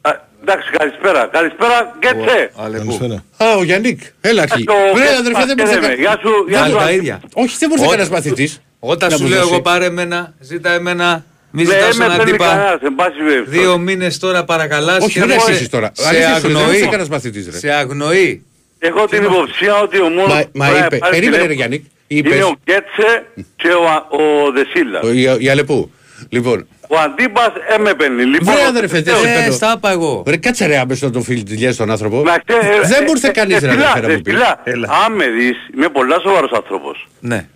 Α, 0.01 0.11
εντάξει, 0.41 0.69
καλησπέρα. 0.77 1.27
Καλησπέρα 1.31 1.95
και 1.99 2.07
τσε. 2.25 2.51
Αλεπού. 2.55 2.97
Καλησπέρα. 2.97 3.23
Α, 3.37 3.55
ο 3.57 3.63
Γιάννικ. 3.63 4.01
Έλα, 4.21 4.41
αρχή. 4.41 4.63
Το- 4.63 4.73
Βρε, 4.95 5.15
αδερφέ, 5.17 5.45
δεν 5.45 5.55
μπορούσε 5.57 5.75
Λέμε. 5.79 5.87
να 5.87 5.93
Γεια 5.93 6.17
σου, 6.21 6.29
γεια 6.47 6.59
Πάλι 6.59 6.71
σου. 6.71 6.77
τα 6.77 6.91
ίδια. 6.91 7.21
Όχι, 7.33 7.55
δεν 7.57 7.69
μπορούσε 7.69 7.87
Όταν- 7.87 7.97
κανένας 7.99 8.09
μαθητή. 8.09 8.53
Όταν 8.79 9.09
Να 9.11 9.15
σου 9.17 9.23
μου 9.23 9.29
λέω 9.29 9.39
δώσει. 9.39 9.51
εγώ 9.53 9.61
πάρε 9.61 9.85
εμένα, 9.85 10.33
ζήτα 10.39 10.71
εμένα, 10.71 11.25
μη 11.51 11.63
Ναι, 11.63 11.73
ζητάς 11.73 11.97
με 11.97 12.05
τον 12.05 12.15
παίρνει 12.15 12.29
αντίπα. 12.31 12.45
κανένας, 12.47 12.79
εν 12.81 12.95
πάση 12.95 13.17
περιπτώσει. 13.27 13.57
Δύο 13.57 13.77
μήνες 13.77 14.17
τώρα 14.19 14.43
παρακαλάς 14.43 15.03
Όχι, 15.03 15.13
και 15.13 15.19
δεν 15.19 15.29
σε- 15.29 15.35
αρχίσεις 15.35 15.69
τώρα. 15.69 15.91
Σε 15.93 16.07
Αλήθεια 16.07 16.35
σου 16.35 16.47
λέω, 16.47 16.51
δεν 16.51 16.57
αγνοεί. 16.61 16.75
είσαι 16.75 16.85
κανένας 16.85 17.09
μαθητής, 17.09 17.45
ρε. 17.51 17.57
Σε 17.57 17.69
αγνοεί. 17.69 18.45
Έχω 18.79 19.05
την 19.07 19.23
υποψία 19.23 19.79
ότι 19.81 19.99
ο 20.01 20.09
μόνος 20.09 20.27
Μα, 20.33 20.41
που 20.41 20.49
μα 20.53 20.65
πρέπει 20.65 20.79
να 20.79 20.85
είπε, 20.85 20.97
πάρει 20.97 21.11
περίμενε 21.15 21.43
ρε 21.43 21.47
τηλέφωνο 21.47 21.53
Γιάννικ, 21.53 21.83
Είναι 22.07 22.29
είπες, 22.29 22.43
ο 22.43 22.55
Κέτσε 22.63 23.25
και 23.55 23.67
ο, 23.67 23.83
ο 24.17 24.51
Δεσίλα. 24.51 24.99
ο- 25.03 25.11
η, 25.39 25.43
η 25.45 25.49
Αλεπού. 25.49 25.91
Λοιπόν, 26.29 26.67
Ο 26.87 26.97
αντίπας 26.97 27.51
έμεπαινε. 27.77 28.23
Λοιπόν, 28.23 28.53
Βρε, 28.53 28.63
αδερφέ, 28.65 29.01
δεν 29.01 29.15
σε 29.15 29.27
Ε, 29.29 29.33
παίρνω. 29.35 29.51
στα 29.53 29.73
είπα 29.77 29.91
εγώ. 29.91 30.23
Ρε, 30.27 30.37
κάτσε 30.37 30.65
ρε 30.65 30.77
άμεσα 30.77 31.05
να 31.05 31.11
τον 31.11 31.23
φίλει 31.23 31.43
τη 31.43 31.71
στον 31.73 31.91
άνθρωπο. 31.91 32.21
να 32.23 32.37
ξέρεις, 32.45 32.87
Δεν 32.87 33.01
ε, 33.01 33.05
μπορούσε 33.05 33.27
ε, 33.27 33.31
κανείς 33.31 33.55
ε, 33.61 33.65
ρε 33.65 33.71
φιλά, 33.71 33.89
αδερφέ 33.89 34.07
να 34.07 34.13
ε, 34.13 34.15
μου 34.15 34.21
πει. 34.21 34.31
φιλά. 34.31 34.59
Έλα. 34.63 34.87
Αν 35.05 35.13
με 35.13 35.27
δεις, 35.27 35.57
είμαι 35.75 35.89
πολλά 35.89 36.19
σοβαρός 36.19 36.51
άνθρωπος. 36.51 37.07
Ναι. 37.19 37.47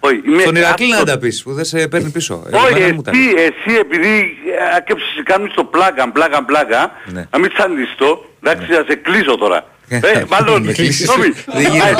Όχι, 0.00 0.20
είμαι 0.26 0.42
Στον 0.42 0.56
Ηρακλή 0.56 0.88
να 0.88 0.94
άστος. 0.96 1.10
τα 1.10 1.18
πεις 1.18 1.42
που 1.42 1.52
δεν 1.52 1.64
σε 1.64 1.88
παίρνει 1.88 2.10
πίσω. 2.10 2.42
Ε, 2.52 2.56
Όχι, 2.56 2.72
εμένα 2.76 2.94
μου 2.94 3.02
τα 3.02 3.10
εσύ, 3.10 3.20
λέει. 3.20 3.44
εσύ 3.44 3.78
επειδή 3.78 4.38
ε, 4.72 4.76
άκεψες 4.76 5.20
κάνεις 5.24 5.52
το 5.54 5.64
πλάκα, 5.64 6.10
πλάκα, 6.10 6.44
πλάκα, 6.44 6.90
Ναι. 7.06 7.26
να 7.30 7.38
μην 7.38 7.52
τσαντιστώ, 7.54 8.24
εντάξει, 8.42 8.72
θα 8.72 8.84
σε 8.88 8.94
κλείσω 8.94 9.38
τώρα. 9.38 9.64
Ε, 9.88 10.24
μάλλον, 10.28 10.62
Με 10.62 10.72
κλείσεις. 10.72 10.96
συγγνώμη. 10.96 11.32
Δεν 11.46 11.62
γίνεται. 11.72 11.84
Α, 11.84 11.98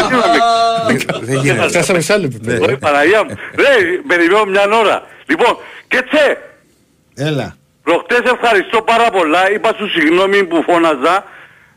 εσύ 0.88 1.06
να 1.06 1.18
με- 1.18 1.26
Δεν 1.26 1.38
γίνεται. 1.40 1.68
Φτάσαμε 1.68 2.00
σε 2.00 2.12
άλλο 2.12 2.24
επίπεδο. 2.24 2.64
Όχι, 2.64 2.76
Παναγία 2.76 3.24
μου. 3.24 3.34
Ρε, 3.56 3.74
περιμένω 4.08 4.44
μια 4.44 4.64
ώρα. 4.82 5.02
Λοιπόν, 5.26 5.56
και 5.88 6.02
τσε, 6.10 6.38
Έλα. 7.14 7.56
προχτές 7.82 8.20
ευχαριστώ 8.34 8.82
πάρα 8.82 9.10
πολλά, 9.10 9.50
είπα 9.52 9.74
σου 9.78 9.88
συγγνώμη 9.90 10.44
που 10.44 10.62
φώναζα, 10.62 11.24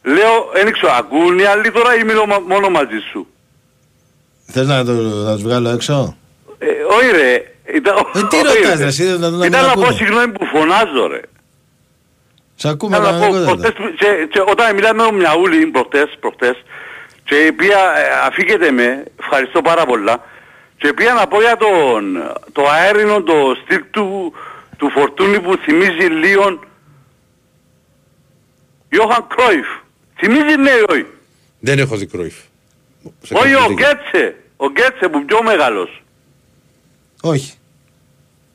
λέω, 0.03 0.49
δεν 0.53 0.71
ξέρω, 0.74 0.91
ακούν 0.97 1.39
οι 1.39 1.43
άλλοι 1.45 1.71
τώρα 1.71 1.95
ή 1.95 2.03
μιλώ 2.03 2.26
μα- 2.26 2.43
μόνο 2.47 2.69
μαζί 2.69 2.99
σου; 3.11 3.28
Θες 4.46 4.68
να, 4.68 4.86
το, 4.86 4.91
να 4.94 5.34
τους 5.34 5.44
βγάλω 5.44 5.70
έξω; 5.70 6.18
Ε, 6.58 6.66
όχι 6.68 7.12
ρε. 7.12 7.48
Ήταν, 7.76 7.96
Ε, 8.14 8.20
τι 8.28 8.36
όχι, 8.36 8.46
ρωτάς, 8.46 8.78
ρε. 8.78 8.84
ρε, 8.84 8.86
εσύ, 8.86 9.04
να- 9.04 9.18
να 9.18 9.30
μην 9.30 9.44
Ήταν 9.44 9.66
να 9.66 9.74
πω 9.74 9.80
ακούνε. 9.82 9.96
συγγνώμη 9.98 10.32
που 10.32 10.46
φωνάζω 10.46 11.08
ρε. 11.08 11.20
Σ' 12.56 12.66
ακούμε 12.66 12.96
Θέλω 12.96 13.12
να 13.12 13.14
πω, 13.18 13.20
κανονικότατα. 13.20 13.72
προχτές, 13.74 13.86
που- 13.86 13.96
και, 13.98 14.28
και 14.32 14.39
όταν 14.52 14.76
μιλάμε 14.76 15.02
με 15.04 15.08
τον 15.10 15.16
Μιαούλη 15.18 15.66
προχτές, 15.66 16.10
προχτές, 16.20 16.64
και 17.24 17.36
η 17.36 17.48
οποία 17.48 17.78
ε, 17.98 18.28
αφήκεται 18.28 18.72
με, 18.72 19.04
ευχαριστώ 19.20 19.62
πάρα 19.62 19.86
πολλά, 19.86 20.24
και 20.78 20.94
πήγα 20.94 21.14
να 21.14 21.28
πω 21.28 21.41
για 21.41 21.58
τον, 21.58 22.04
το 22.52 22.68
αέρινο, 22.70 23.24
το 23.24 23.34
στυλ 23.64 23.82
του, 23.91 24.34
του 24.78 24.89
φορτούνι 24.89 25.39
που 25.39 25.56
θυμίζει 25.56 26.06
λίγο 26.06 26.60
Ιώχαν 28.89 29.28
Κρόιφ. 29.36 29.68
Θυμίζει 30.20 30.56
ναι 30.58 30.70
ή 30.70 30.84
όχι; 30.89 31.06
Δεν 31.60 31.80
έχω 31.80 31.96
δει 31.96 32.06
Κρόιφ. 32.06 32.36
Σε 33.22 33.34
Όχι 33.34 33.43
κάποια 33.43 33.64
ο 33.64 33.68
δίκαια. 33.68 33.89
Γκέτσε. 33.89 34.36
Ο 34.58 34.70
Γκέτσε 34.70 35.08
που 35.08 35.26
πιο 35.26 35.43
μεγάλος. 35.43 36.04
Όχι. 37.22 37.54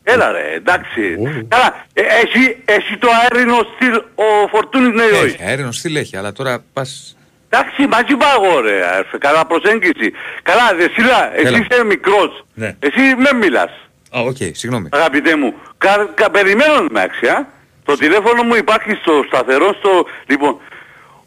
Έλα 0.03 0.33
ρε, 0.33 0.53
εντάξει. 0.55 1.17
Καλά, 1.49 1.85
ε, 1.93 2.03
εσύ, 2.03 2.57
εσύ 2.65 2.97
το 2.97 3.09
αέρινο 3.23 3.57
στυλ 3.75 3.95
ο 4.15 4.49
Φορτούνης 4.51 4.95
ναι 4.95 5.03
ή 5.03 5.11
όχι. 5.11 5.25
Έχει, 5.25 5.43
αέρινο 5.43 5.73
στυλ 5.73 5.97
έχει, 5.97 6.17
αλλά 6.17 6.33
τώρα 6.33 6.65
πας... 6.73 7.17
Εντάξει, 7.51 7.87
μαζί 7.87 8.17
πάω 8.17 8.61
ρε, 8.61 8.87
αρφε, 8.87 9.19
καλά 9.19 9.47
προσέγγιση. 9.47 10.13
Καλά, 10.43 10.75
Δεσίλα, 10.77 11.35
εσύ 11.37 11.47
Έλα. 11.47 11.59
είσαι 11.59 11.85
μικρός. 11.85 12.45
Ναι. 12.55 12.77
Εσύ 12.79 13.01
με 13.01 13.33
μιλάς. 13.33 13.71
Α, 14.17 14.21
οκ, 14.21 14.37
συγγνώμη. 14.37 14.89
Αγαπητέ 14.93 15.37
μου, 15.37 15.55
κα, 15.79 16.11
κα, 16.15 16.31
περιμένω 16.31 16.75
εντάξει, 16.91 17.27
α. 17.27 17.47
Το 17.85 17.97
τηλέφωνο 17.97 18.43
μου 18.43 18.55
υπάρχει 18.55 18.95
στο 19.01 19.25
σταθερό 19.27 19.75
στο... 19.79 20.07
Λοιπόν, 20.27 20.59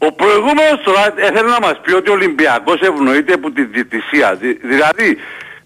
ο 0.06 0.12
προηγούμενος 0.12 0.80
τώρα 0.84 1.14
έθελε 1.16 1.48
να 1.50 1.60
μας 1.60 1.80
πει 1.82 1.92
ότι 1.92 2.10
ο 2.10 2.12
Ολυμπιακός 2.12 2.80
ευνοείται 2.80 3.32
από 3.32 3.50
τη 3.50 3.64
διαιτησία. 3.64 4.34
Δη- 4.34 4.58
δηλαδή, 4.62 5.18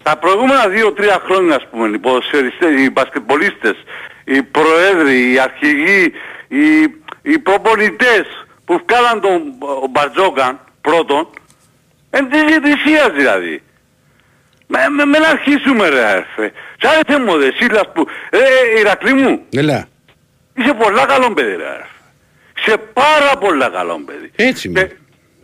τα 0.03 0.17
προηγούμενα 0.17 0.67
δύο-τρία 0.67 1.21
χρόνια, 1.25 1.55
ας 1.55 1.67
πούμε, 1.71 1.87
οι 1.87 1.97
ποδοσφαιριστές, 1.99 2.71
οι 2.81 2.89
μπασκετμπολίστες, 2.89 3.75
οι 4.23 4.43
προέδροι, 4.43 5.31
οι 5.31 5.39
αρχηγοί, 5.39 6.13
οι, 6.47 6.81
οι 7.21 7.39
προπονητές 7.39 8.25
που 8.65 8.81
βγάλαν 8.87 9.21
τον 9.21 9.41
ο 9.83 9.87
Μπαρτζόκαν 9.87 10.59
πρώτον, 10.81 11.29
εν 12.09 12.29
της 12.29 12.41
διαιτησίας 12.43 13.11
δηλαδή. 13.15 13.61
Με, 14.67 14.79
με, 14.89 15.05
με 15.05 15.17
να 15.19 15.27
αρχίσουμε 15.27 15.89
ρε 15.89 16.03
αρφε. 16.05 16.51
Σ' 16.81 16.85
άρεσε 16.85 17.19
μου 17.23 17.37
δε 17.37 17.51
Σίλας 17.55 17.89
που... 17.93 18.07
Ε, 18.29 18.79
Ηρακλή 18.79 19.13
μου, 19.13 19.41
Έλα. 19.53 19.87
είσαι 20.53 20.73
πολλά 20.73 21.05
καλό 21.05 21.33
παιδί 21.33 21.55
ρε 21.55 21.67
αρφε. 21.67 21.89
Είσαι 22.57 22.77
πάρα 22.93 23.37
πολλά 23.39 23.69
καλό 23.69 24.01
παιδί. 24.05 24.31
Έτσι 24.35 24.67
είμαι. 24.67 24.91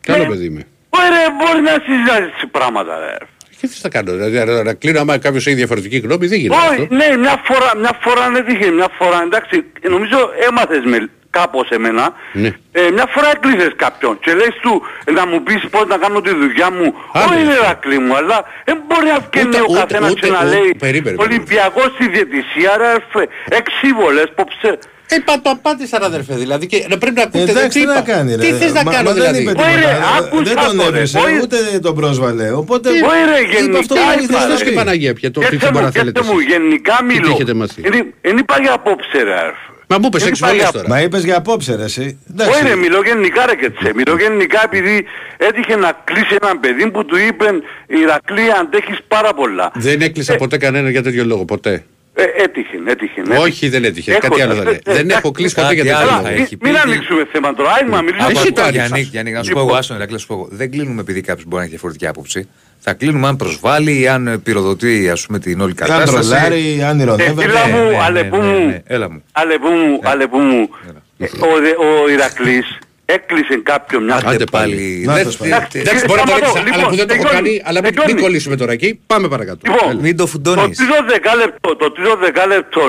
Καλό 0.01 0.25
παιδί 0.25 0.45
είμαι. 0.45 0.63
Ωραία, 0.89 1.27
μπορείς 1.37 1.61
να 1.61 1.71
συζητήσεις 1.85 2.43
πράγματα 2.51 2.99
ρε 2.99 3.05
αρφε. 3.05 3.27
Και 3.59 3.67
τι 3.69 3.75
θα 3.81 3.89
κάνω, 3.89 4.11
δηλαδή 4.11 4.37
να- 4.51 4.63
να 4.63 4.73
κλείνω 4.73 4.99
άμα 4.99 5.17
κάποιος 5.17 5.47
έχει 5.47 5.55
διαφορετική 5.55 5.97
γνώμη, 5.97 6.27
δεν 6.27 6.39
γίνεται 6.39 6.59
Όχι, 6.69 6.81
αυτό. 6.81 6.95
ναι, 6.95 7.17
μια 7.17 7.41
φορά, 7.43 7.71
μια 7.77 7.99
φορά 8.01 8.29
ναι 8.29 8.41
τύχε, 8.41 8.71
μια 8.71 8.87
φορά, 8.97 9.21
εντάξει, 9.23 9.63
νομίζω 9.89 10.29
έμαθες 10.49 10.83
με 10.83 11.09
κάπως 11.29 11.69
εμένα, 11.69 12.13
Ναι. 12.33 12.51
ε, 12.71 12.89
μια 12.91 13.05
φορά 13.09 13.29
έκλεισες 13.35 13.71
κάποιον 13.75 14.19
και 14.19 14.33
λες 14.33 14.53
του 14.61 14.81
ε, 15.05 15.11
να 15.11 15.27
μου 15.27 15.43
πεις 15.43 15.61
πώς 15.71 15.85
να 15.87 15.97
κάνω 15.97 16.21
τη 16.21 16.29
δουλειά 16.35 16.71
μου, 16.71 16.93
Άντε. 17.13 17.35
όχι 17.35 17.43
ρε 17.45 17.59
Ρακλή 17.67 17.99
μου, 17.99 18.15
αλλά 18.15 18.43
δεν 18.65 18.77
μπορεί 18.87 19.05
να 19.07 19.19
βγαίνει 19.31 19.47
Ούτε- 19.47 19.59
ο 19.59 19.65
ούτε- 19.69 19.79
καθένας 19.79 20.11
ούτε- 20.11 20.19
και 20.27 20.31
να 20.31 20.37
ούτε- 20.45 20.55
λέει 20.55 20.75
περίμενε, 20.79 21.15
Ολυμπιακός 21.19 21.85
στη 21.93 22.07
διαιτησία 22.09 22.77
ρε 22.77 22.87
αρφέ, 22.87 23.27
έξι 23.49 23.93
βολές, 23.99 24.27
ποψε. 24.35 24.77
Ε, 25.07 25.17
πα, 25.25 25.41
το 25.41 25.49
απάντησα 25.49 25.99
ρε 25.99 26.05
αδερφέ, 26.05 26.35
δηλαδή 26.35 26.65
και 26.67 26.85
να 26.89 26.97
πρέπει 26.97 27.15
να 27.15 27.23
ακούτε 27.23 27.51
Εντάξει, 27.51 27.69
τι 27.69 27.79
είπα. 27.83 27.93
να 27.93 28.01
κάνει, 28.01 28.35
ρε. 28.35 28.41
Τι 28.41 28.51
θες 28.51 28.73
να 28.73 28.83
Μα- 28.83 28.91
κάνω 28.91 29.09
μα 29.09 29.15
δεν 29.15 29.21
δηλαδή; 29.33 29.41
είπε 29.41 29.51
Ωραία, 29.61 29.73
τίποτα. 29.75 30.17
άκουσα 30.17 30.43
Δεν 30.43 30.55
τον 30.65 30.77
το, 30.77 30.81
ρε. 30.83 30.87
έβρισε, 30.87 31.19
Ωραία. 31.19 31.39
ούτε 31.41 31.57
τον 31.81 31.95
πρόσβαλε. 31.95 32.51
Οπότε 32.51 32.89
Όχι 32.89 32.99
ρε, 32.99 33.39
είπε 33.39 33.55
γενικά 33.55 33.79
αυτό 33.79 33.93
που 33.95 34.01
είπα, 34.01 34.13
ήθελε 34.13 34.27
να 34.27 34.37
ρε. 34.37 34.39
Χριστός 34.43 34.63
και 34.63 34.69
πει. 34.69 34.75
Παναγία 34.75 35.13
πια, 35.13 35.31
το 35.31 35.39
τι 35.39 35.45
Κέτσε 35.49 35.65
μπορεί 35.65 35.77
μου, 35.77 35.81
να 35.85 35.91
θέλετε 35.91 36.19
κέτσε 36.19 36.31
μου, 36.33 36.39
εσείς. 36.39 36.51
γενικά 36.53 36.95
Τι 36.99 37.03
μιλώ. 37.05 37.27
τύχετε 37.27 37.53
μαζί. 37.53 37.81
Δεν 38.21 38.37
είπα 38.37 38.55
για 38.61 38.73
απόψε 38.73 39.17
ρε 39.23 39.33
αρφέ. 39.43 39.67
Μα 39.87 39.97
μου 39.99 40.05
είπες 40.07 40.21
Δεν 40.21 40.29
έξι 40.29 40.41
είπα 40.43 40.47
βολές 40.51 40.63
για- 40.63 40.71
τώρα. 40.77 40.87
Μα 40.93 41.01
είπες 41.01 41.23
για 41.23 41.37
απόψε, 41.37 41.75
ρε, 41.75 41.83
εσύ. 41.83 42.05
Εντάξει. 42.31 42.53
Όχι 42.53 42.63
ρε, 42.67 42.75
μιλώ 42.75 42.99
γενικά 43.09 43.45
ρε 43.45 43.55
και 43.55 43.69
τσε. 43.69 43.91
Μιλώ 43.95 44.13
γενικά 44.23 44.59
επειδή 44.63 45.05
έτυχε 45.37 45.75
να 45.75 45.91
κλείσει 46.03 46.35
έναν 46.41 46.59
παιδί 46.59 46.85
που 46.91 47.05
του 47.05 47.17
είπε 47.27 47.45
Ηρακλή 47.87 48.45
αντέχεις 48.59 48.97
πάρα 49.07 49.33
πολλά. 49.33 49.71
Δεν 49.75 50.01
έκλεισα 50.01 50.35
ποτέ 50.35 50.57
κανένα 50.57 50.89
για 50.89 51.03
τέτοιο 51.03 51.25
λόγο, 51.25 51.45
ποτέ. 51.45 51.83
Ε, 52.15 52.23
έτυχε, 52.43 52.77
έτυχε. 52.87 53.19
έτυχε. 53.21 53.37
Όχι, 53.39 53.69
δεν 53.69 53.83
έτυχε. 53.83 54.11
Έχω- 54.11 54.19
Κάτι 54.19 54.41
άλλο 54.41 54.53
θα 54.53 54.61
ε, 54.61 54.63
λέει. 54.65 54.79
ε, 54.85 54.93
Δεν 54.93 55.09
ε, 55.09 55.13
έχω 55.13 55.31
κλείσει 55.31 55.55
ποτέ 55.55 55.67
κάτι 55.67 55.75
για 55.81 55.83
τέτοιο 55.83 55.97
άλλο 55.99 56.09
λόγο. 56.11 56.23
θα 56.23 56.29
Μην- 56.31 56.41
έχει 56.41 56.57
πει. 56.57 56.67
Μην 56.69 56.77
ανοίξουμε 56.77 57.27
θέμα 57.31 57.53
τώρα. 57.53 57.69
Άμα 57.81 58.01
μιλήσουμε. 58.01 58.31
Εσύ 58.31 58.51
το 58.51 58.61
άνοιξες. 58.61 58.87
Γιάννη, 58.87 59.07
Γιάννη, 59.11 59.31
να 59.31 59.37
σου 59.43 59.43
πω 59.43 59.49
Λοιπόν. 59.49 59.67
εγώ, 59.69 59.77
άστον, 59.77 59.95
Ηρακλή, 59.97 60.13
να 60.13 60.19
σου 60.19 60.27
πω 60.27 60.33
εγώ. 60.33 60.47
Δεν 60.51 60.71
κλείνουμε 60.71 61.01
επειδή 61.01 61.21
κάποιος 61.21 61.43
μπορεί 61.45 61.55
να 61.55 61.61
έχει 61.61 61.69
διαφορετική 61.69 62.07
άποψη. 62.07 62.47
Θα 62.79 62.93
κλείνουμε 62.93 63.27
αν 63.27 63.35
προσβάλλει 63.35 63.99
ή 63.99 64.07
αν 64.07 64.27
ε, 64.27 64.37
πυροδοτεί 64.37 65.09
ας 65.09 65.25
πούμε, 65.25 65.39
την 65.39 65.61
όλη 65.61 65.69
Αν 65.69 65.75
κατάσταση. 65.87 66.29
τρολάρει, 66.29 66.83
αν 66.83 66.99
Ε, 66.99 67.03
ηρωνεύεται. 67.03 67.41
φίλα 67.47 67.65
ναι, 67.67 67.73
μου, 67.73 67.89
ναι, 67.89 67.97
αλεπού 68.01 68.37
ναι, 68.37 68.43
ναι, 68.45 68.57
μου, 68.57 68.65
ναι. 68.67 68.81
Έλα 68.87 69.09
μου. 69.11 69.23
αλεπού 69.31 69.69
μου, 69.69 69.99
αλεπού 70.03 70.37
μου. 70.39 70.69
Ε, 71.17 71.25
Ο 71.25 71.59
δε- 71.61 72.03
Ο 72.03 72.09
Ηρακλής 72.09 72.77
έκλεισε 73.05 73.55
κάποιον 73.63 74.03
μια 74.03 74.15
Άντε 74.15 74.27
Άντε 74.29 74.43
πάλι. 74.45 74.75
πάλι. 74.75 75.03
Να 75.05 75.13
Δεν- 75.13 75.23
το 75.23 75.31
σπάει. 75.31 75.49
δεν- 75.49 75.57
Εντάξει, 75.57 75.79
Εντάξει, 75.79 76.05
μπορεί 76.07 76.19
να 76.19 76.25
το 76.25 76.31
Σταματώ, 76.31 76.57
έκλεισα, 76.59 76.73
αλλά 76.73 76.75
λοιπόν, 76.77 76.89
που 76.91 76.95
δεν 76.95 77.07
το 77.07 77.13
έχω 77.13 77.23
τελειώνει, 77.23 77.47
κάνει, 77.49 77.61
αλλά 77.65 77.79
μην- 77.81 77.91
μην 77.93 77.99
τελειώνει. 78.01 78.21
κολλήσουμε 78.21 78.55
τώρα 78.55 78.71
εκεί. 78.71 78.99
Πάμε 79.07 79.27
παρακάτω. 79.27 79.59
Λοιπόν, 79.71 79.89
Έλα. 79.89 80.01
Μην 80.01 80.15
το 80.17 80.23
το 80.23 80.29
φουντώνεις. 80.29 80.77
τρίτο 80.77 80.97
δεκάλεπτο, 81.13 81.75
το 81.75 81.91
τρίτο 81.91 82.15
δεκάλεπτο 82.25 82.81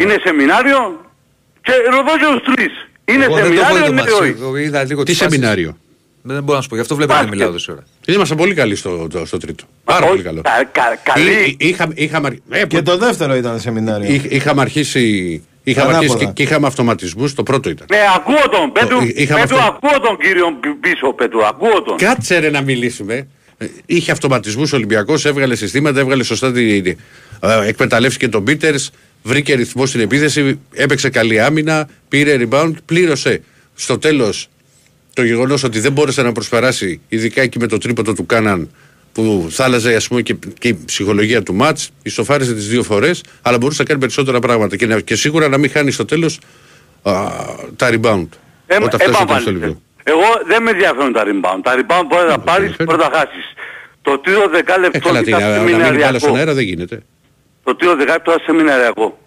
είναι 0.00 0.16
σεμινάριο 0.24 0.78
και 1.62 1.72
ρωτώ 1.90 2.12
και 2.20 2.26
τους 2.44 2.54
τρεις. 2.54 2.72
Είναι 3.04 3.24
Εγώ 3.24 3.34
δεν 3.34 3.44
το 3.44 3.50
έχω 3.52 3.64
σεμινάριο 3.64 3.86
το 3.86 3.92
ναι 3.92 4.00
μάτι. 4.00 4.10
ή 4.10 4.14
όχι. 4.22 4.34
Εγώ 4.40 4.56
είδα 4.56 4.84
λίγο 4.84 5.02
Τι 5.02 5.10
τις 5.10 5.18
φάσεις. 5.20 5.32
σεμινάριο; 5.34 5.76
Δεν 6.22 6.42
μπορώ 6.42 6.56
να 6.56 6.62
σου 6.62 6.68
πω, 6.68 6.74
γι' 6.74 6.80
αυτό 6.80 6.94
βλέπω 6.96 7.12
να 7.12 7.18
Μπάσκετ. 7.18 7.36
μιλάω 7.38 7.52
τόση 7.52 7.70
ώρα. 7.72 7.84
Ήμασταν 8.06 8.36
πολύ 8.36 8.54
καλοί 8.54 8.76
στο, 8.76 9.06
το- 9.10 9.26
στο 9.26 9.36
τρίτο. 9.38 9.64
Πάρα 9.84 9.98
Όχι, 9.98 10.08
πολύ 10.08 10.22
καλό. 10.22 10.40
κα- 10.42 10.64
κα- 10.72 11.12
Καλή. 11.12 11.30
Εί- 11.30 11.48
εί- 11.48 11.56
είχα- 11.68 11.88
Είχαμε 11.94 12.26
αρ- 12.26 12.60
ε, 12.62 12.66
Και 12.66 12.82
το 12.82 12.96
δεύτερο 12.96 13.34
ήταν 13.36 13.60
σεμινάριο. 13.60 14.12
Είχ- 14.12 14.32
Είχαμε 14.32 14.60
αρχίσει, 14.60 15.42
είχαμε 15.70 15.88
Ανάποδα. 15.88 16.12
αρχίσει 16.12 16.26
και, 16.26 16.32
και 16.32 16.42
είχαμε 16.42 16.66
αυτοματισμούς, 16.66 17.34
το 17.34 17.42
πρώτο 17.42 17.68
ήταν. 17.70 17.86
Ναι, 17.90 17.98
ακούω 18.16 18.48
τον, 18.50 18.72
Πέτρου, 18.72 19.00
Εί- 19.02 19.12
είχαμε 19.16 19.40
Πέτρου, 19.40 19.56
αυτό. 19.58 19.70
ακούω 19.86 20.00
τον 20.00 20.16
κύριο 20.18 20.46
πι- 20.60 20.74
πίσω, 20.80 21.12
Πέτρου, 21.12 21.46
ακούω 21.46 21.82
τον. 21.82 21.96
Κάτσε 21.96 22.38
ρε 22.38 22.50
να 22.50 22.60
μιλήσουμε. 22.60 23.26
Ε, 23.58 23.66
Είχε 23.86 24.10
αυτοματισμούς 24.12 24.72
ο 24.72 24.76
Ολυμπιακός, 24.76 25.24
έβγαλε 25.24 25.54
συστήματα, 25.56 26.00
έβγαλε 26.00 26.22
σωστά 26.22 26.52
τη, 26.52 26.82
τη- 26.82 26.96
ε, 27.40 27.66
εκμεταλλεύτηκε 27.68 28.28
τον 28.28 28.44
Πίτερς, 28.44 28.90
βρήκε 29.22 29.54
ρυθμό 29.54 29.86
στην 29.86 30.00
επίθεση, 30.00 30.58
έπαιξε 30.72 31.08
καλή 31.10 31.40
άμυνα, 31.40 31.88
πήρε 32.08 32.36
rebound, 32.40 32.72
πλήρωσε 32.84 33.40
στο 33.74 33.98
τέλος 33.98 34.48
το 35.14 35.24
γεγονός 35.24 35.62
ότι 35.62 35.80
δεν 35.80 35.92
μπόρεσε 35.92 36.22
να 36.22 36.32
προσπεράσει, 36.32 37.00
ειδικά 37.08 37.42
εκεί 37.42 37.58
με 37.58 37.66
το 37.66 37.78
τρίποτο 37.78 38.12
του 38.14 38.26
Κάναν, 38.26 38.70
που 39.22 39.46
θα 39.50 39.64
άλλαζε 39.64 39.94
ας 39.94 40.08
πούμε, 40.08 40.22
και, 40.22 40.34
και 40.58 40.68
η 40.68 40.78
ψυχολογία 40.84 41.42
του 41.42 41.54
μάτς, 41.54 41.90
ισοφάρισε 42.02 42.54
τις 42.54 42.68
δύο 42.68 42.82
φορές, 42.82 43.22
αλλά 43.42 43.58
μπορούσε 43.58 43.82
να 43.82 43.88
κάνει 43.88 44.00
περισσότερα 44.00 44.38
πράγματα 44.38 44.76
και, 44.76 44.86
να- 44.86 45.00
και 45.00 45.14
σίγουρα 45.16 45.48
να 45.48 45.58
μην 45.58 45.70
χάνει 45.70 45.90
στο 45.90 46.04
τέλος 46.04 46.40
α, 47.02 47.12
τα 47.76 47.88
rebound. 47.90 48.28
Ε, 48.66 48.76
όταν 48.76 48.88
φτάσει 48.88 48.94
στο 48.94 48.96
τέλος 48.98 49.16
του 49.16 49.22
επαναλήφθη. 49.22 49.50
λεπτού. 49.52 49.82
Εγώ 50.02 50.22
δεν 50.46 50.62
με 50.62 50.70
ενδιαφέρουν 50.70 51.12
τα 51.12 51.22
rebound. 51.24 51.60
Τα 51.62 51.74
rebound 51.74 52.04
μπορεί 52.08 52.28
να 52.28 52.38
πάρεις, 52.38 52.70
ενδιαφέρουν. 52.70 52.86
πρώτα 52.96 53.10
χάσεις. 53.18 53.44
Το 54.02 54.18
τρίτο 54.18 54.42
Ε, 54.42 54.48
δεκάλεπτο 54.48 54.98
καλά, 54.98 55.22
τι, 55.22 55.28
ήταν 55.30 55.40
να, 55.42 55.56
να 55.56 55.62
μείνει 55.62 55.76
μπάλα 55.78 55.88
στον 55.88 56.00
σεμιναριακό. 56.00 56.36
αέρα 56.36 56.54
δεν 56.54 56.64
γίνεται. 56.64 57.02
Το 57.64 57.76
τρίτο 57.76 57.96
δεκάλεπτο 57.96 58.30
ήταν 58.32 58.42
σεμιναριακό. 58.46 59.18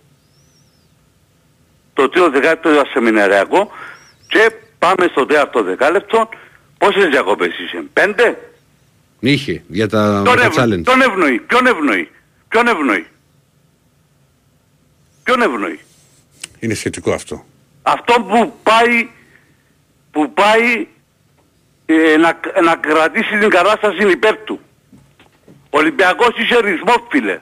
Το 1.94 2.10
τρίτο 2.10 2.30
δεκάλεπτο 2.30 2.72
ήταν 2.72 2.86
σεμιναριακό 2.94 3.72
και 4.28 4.52
πάμε 4.80 5.08
στο 5.12 5.26
τέταρτο 5.26 5.64
δεκάλεπτο. 5.64 6.30
Πόσες 6.78 7.06
διακοπές 7.10 7.48
είσαι, 7.48 7.84
πέντε; 7.94 8.38
Είχε 9.24 9.64
για 9.68 9.88
τα, 9.90 10.22
Ποιον, 10.24 10.36
για 10.38 10.46
ευ... 10.46 10.56
τα 10.56 10.64
challenge. 10.64 10.84
ποιον 10.84 11.02
ευνοεί, 11.02 11.40
ποιον 11.40 11.68
ευνοεί, 11.68 12.10
ποιον 12.48 12.68
ευνοεί. 12.68 13.06
Ποιον 15.24 15.42
ευνοεί. 15.42 15.80
Είναι 16.60 16.74
σχετικό 16.74 17.12
αυτό. 17.14 17.46
Αυτό 17.84 18.14
που 18.14 18.54
πάει, 18.64 19.10
που 20.12 20.34
πάει 20.34 20.88
ε, 21.86 22.18
να, 22.18 22.40
να 22.64 22.76
κρατήσει 22.76 23.38
την 23.38 23.50
κατάσταση 23.50 24.10
υπέρ 24.12 24.38
του. 24.38 24.60
Ο 25.70 25.78
Ολυμπιακός 25.78 26.30
είσαι 26.38 26.60
ρυθμός 26.62 26.98
φίλε. 27.10 27.40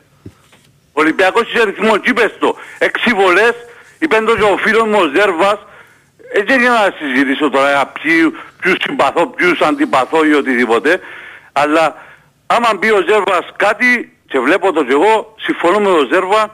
Ο 0.94 1.02
Ολυμπιακός 1.02 1.54
είσαι 1.54 1.64
ρυθμός 1.64 2.00
και 2.00 2.10
είπες 2.10 2.36
το. 2.40 2.56
Έξι 2.78 3.14
βολές, 3.14 3.54
είπε 4.00 4.16
το 4.26 4.36
και 4.36 4.42
ο 4.44 4.58
φίλος 4.58 4.84
μου 4.88 4.98
ο 5.00 5.08
Ζέρβας. 5.16 5.60
Έτσι 6.34 6.60
για 6.60 6.70
να 6.70 6.94
συζητήσω 7.00 7.50
τώρα 7.50 7.70
για 7.70 7.86
ποιου- 7.88 8.36
ποιους 8.62 8.76
συμπαθώ, 8.82 9.28
ποιους 9.28 9.60
αντιπαθώ 9.62 10.26
ή 10.26 10.34
οτιδήποτε. 10.34 11.00
Αλλά 11.62 11.95
άμα 12.47 12.70
μπει 12.78 12.89
ο 12.91 13.01
Ζέρβας 13.10 13.45
κάτι 13.55 14.18
και 14.28 14.39
βλέπω 14.39 14.74
το 14.74 14.84
και 14.84 14.91
εγώ, 14.91 15.34
συμφωνώ 15.45 15.80
με 15.80 15.86
τον 15.97 16.07
Ζέρβα, 16.12 16.51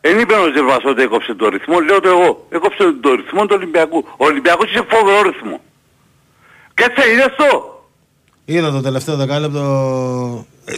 δεν 0.00 0.18
είπε 0.18 0.34
ο 0.34 0.50
Ζερβάς 0.54 0.82
ότι 0.84 1.02
έκοψε 1.02 1.34
το 1.34 1.48
ρυθμό, 1.48 1.80
λέω 1.80 2.00
το 2.00 2.08
εγώ. 2.08 2.46
Έκοψε 2.50 2.92
το 3.00 3.14
ρυθμό 3.14 3.46
του 3.46 3.54
Ολυμπιακού. 3.58 4.04
Ο 4.16 4.24
Ολυμπιακός 4.24 4.66
είχε 4.70 4.82
φοβερό 4.88 5.22
ρυθμό. 5.22 5.60
Και 6.74 6.84
έτσι 6.88 7.10
είδες 7.10 7.34
το. 7.36 7.78
Είδα 8.44 8.70
το 8.70 8.80
τελευταίο 8.80 9.16
δεκάλεπτο. 9.16 9.64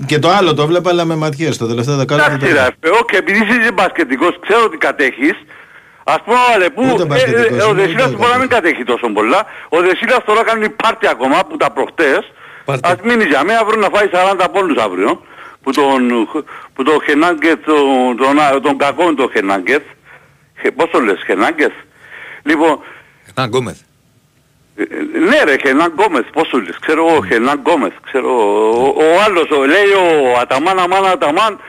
Και 0.07 0.19
το 0.19 0.29
άλλο 0.29 0.55
το 0.55 0.67
βλέπα, 0.67 0.91
αλλά 0.91 1.05
με 1.05 1.15
ματιές. 1.17 1.57
Το 1.57 1.67
τελευταίο 1.67 1.97
δεκάλεπτο. 1.97 2.31
Εντάξει 2.47 2.55
το- 2.55 2.87
ρε, 2.89 2.89
ε, 2.89 2.99
όχι, 3.01 3.17
επειδή 3.17 3.39
είσαι 3.61 3.73
μπασκετικός, 3.73 4.39
ξέρω 4.47 4.63
ότι 4.65 4.77
κατέχεις. 4.77 5.35
Ας 6.05 6.19
πούμε 6.25 6.37
ο 6.37 6.53
Αλεπού, 6.55 6.83
Ούτε 6.93 7.03
ε, 7.03 7.07
μπασκετικός 7.07 7.59
ε, 7.59 7.63
ο 7.63 7.71
είμαι, 7.71 7.81
Δεσίλας 7.83 8.07
ούτε 8.07 8.17
μπορεί 8.17 8.33
να 8.33 8.39
μην 8.39 8.49
κατέχει 8.49 8.85
τόσο 8.85 9.09
πολλά. 9.13 9.47
Ο 9.69 9.81
Δεσίλας 9.81 10.25
τώρα 10.25 10.43
κάνει 10.45 10.69
πάρτι 10.69 11.07
ακόμα 11.07 11.45
που 11.49 11.57
τα 11.57 11.71
προχτές. 11.71 12.33
Πάρτι. 12.65 12.89
Ας 12.93 12.97
μείνεις 13.05 13.27
για 13.27 13.45
μένα 13.45 13.59
αύριο 13.59 13.81
να 13.81 13.89
φάει 13.95 14.09
40 14.13 14.47
πόντους 14.53 14.83
αύριο. 14.83 15.23
Που 15.63 15.71
τον, 15.73 16.29
που 16.75 16.83
το 16.83 17.01
Χενάγκετ, 17.07 17.65
τον, 17.65 18.17
τον, 18.17 18.63
τον 18.63 18.79
κακό 18.79 19.15
το 19.15 19.31
Χενάγκετ. 19.33 19.83
Ε, 20.63 20.71
Πώς 20.71 20.91
το 20.91 20.99
λες, 21.01 21.23
Χενάγκετ. 21.27 21.73
Λοιπόν, 22.43 22.79
Να 23.35 23.45
Γκόμεθ. 23.45 23.77
ε, 24.77 24.85
ναι 25.29 25.43
ρε, 25.45 25.57
Χενάν 25.67 25.93
Γκόμεθ, 25.97 26.25
πώς 26.33 26.49
το 26.49 26.59
λες, 26.59 26.79
ξέρω 26.81 27.09
εγώ, 27.09 27.25
Χενάν 27.25 27.59
Γκόμεθ, 27.59 27.93
ξέρω 28.05 28.29
ο, 28.71 28.87
ο 29.05 29.21
άλλος, 29.27 29.51
ο, 29.51 29.65
λέει 29.67 29.91
ο 30.05 30.39
Αταμάν, 30.41 30.79
Αμάν, 30.79 31.07
Αταμάν, 31.07 31.61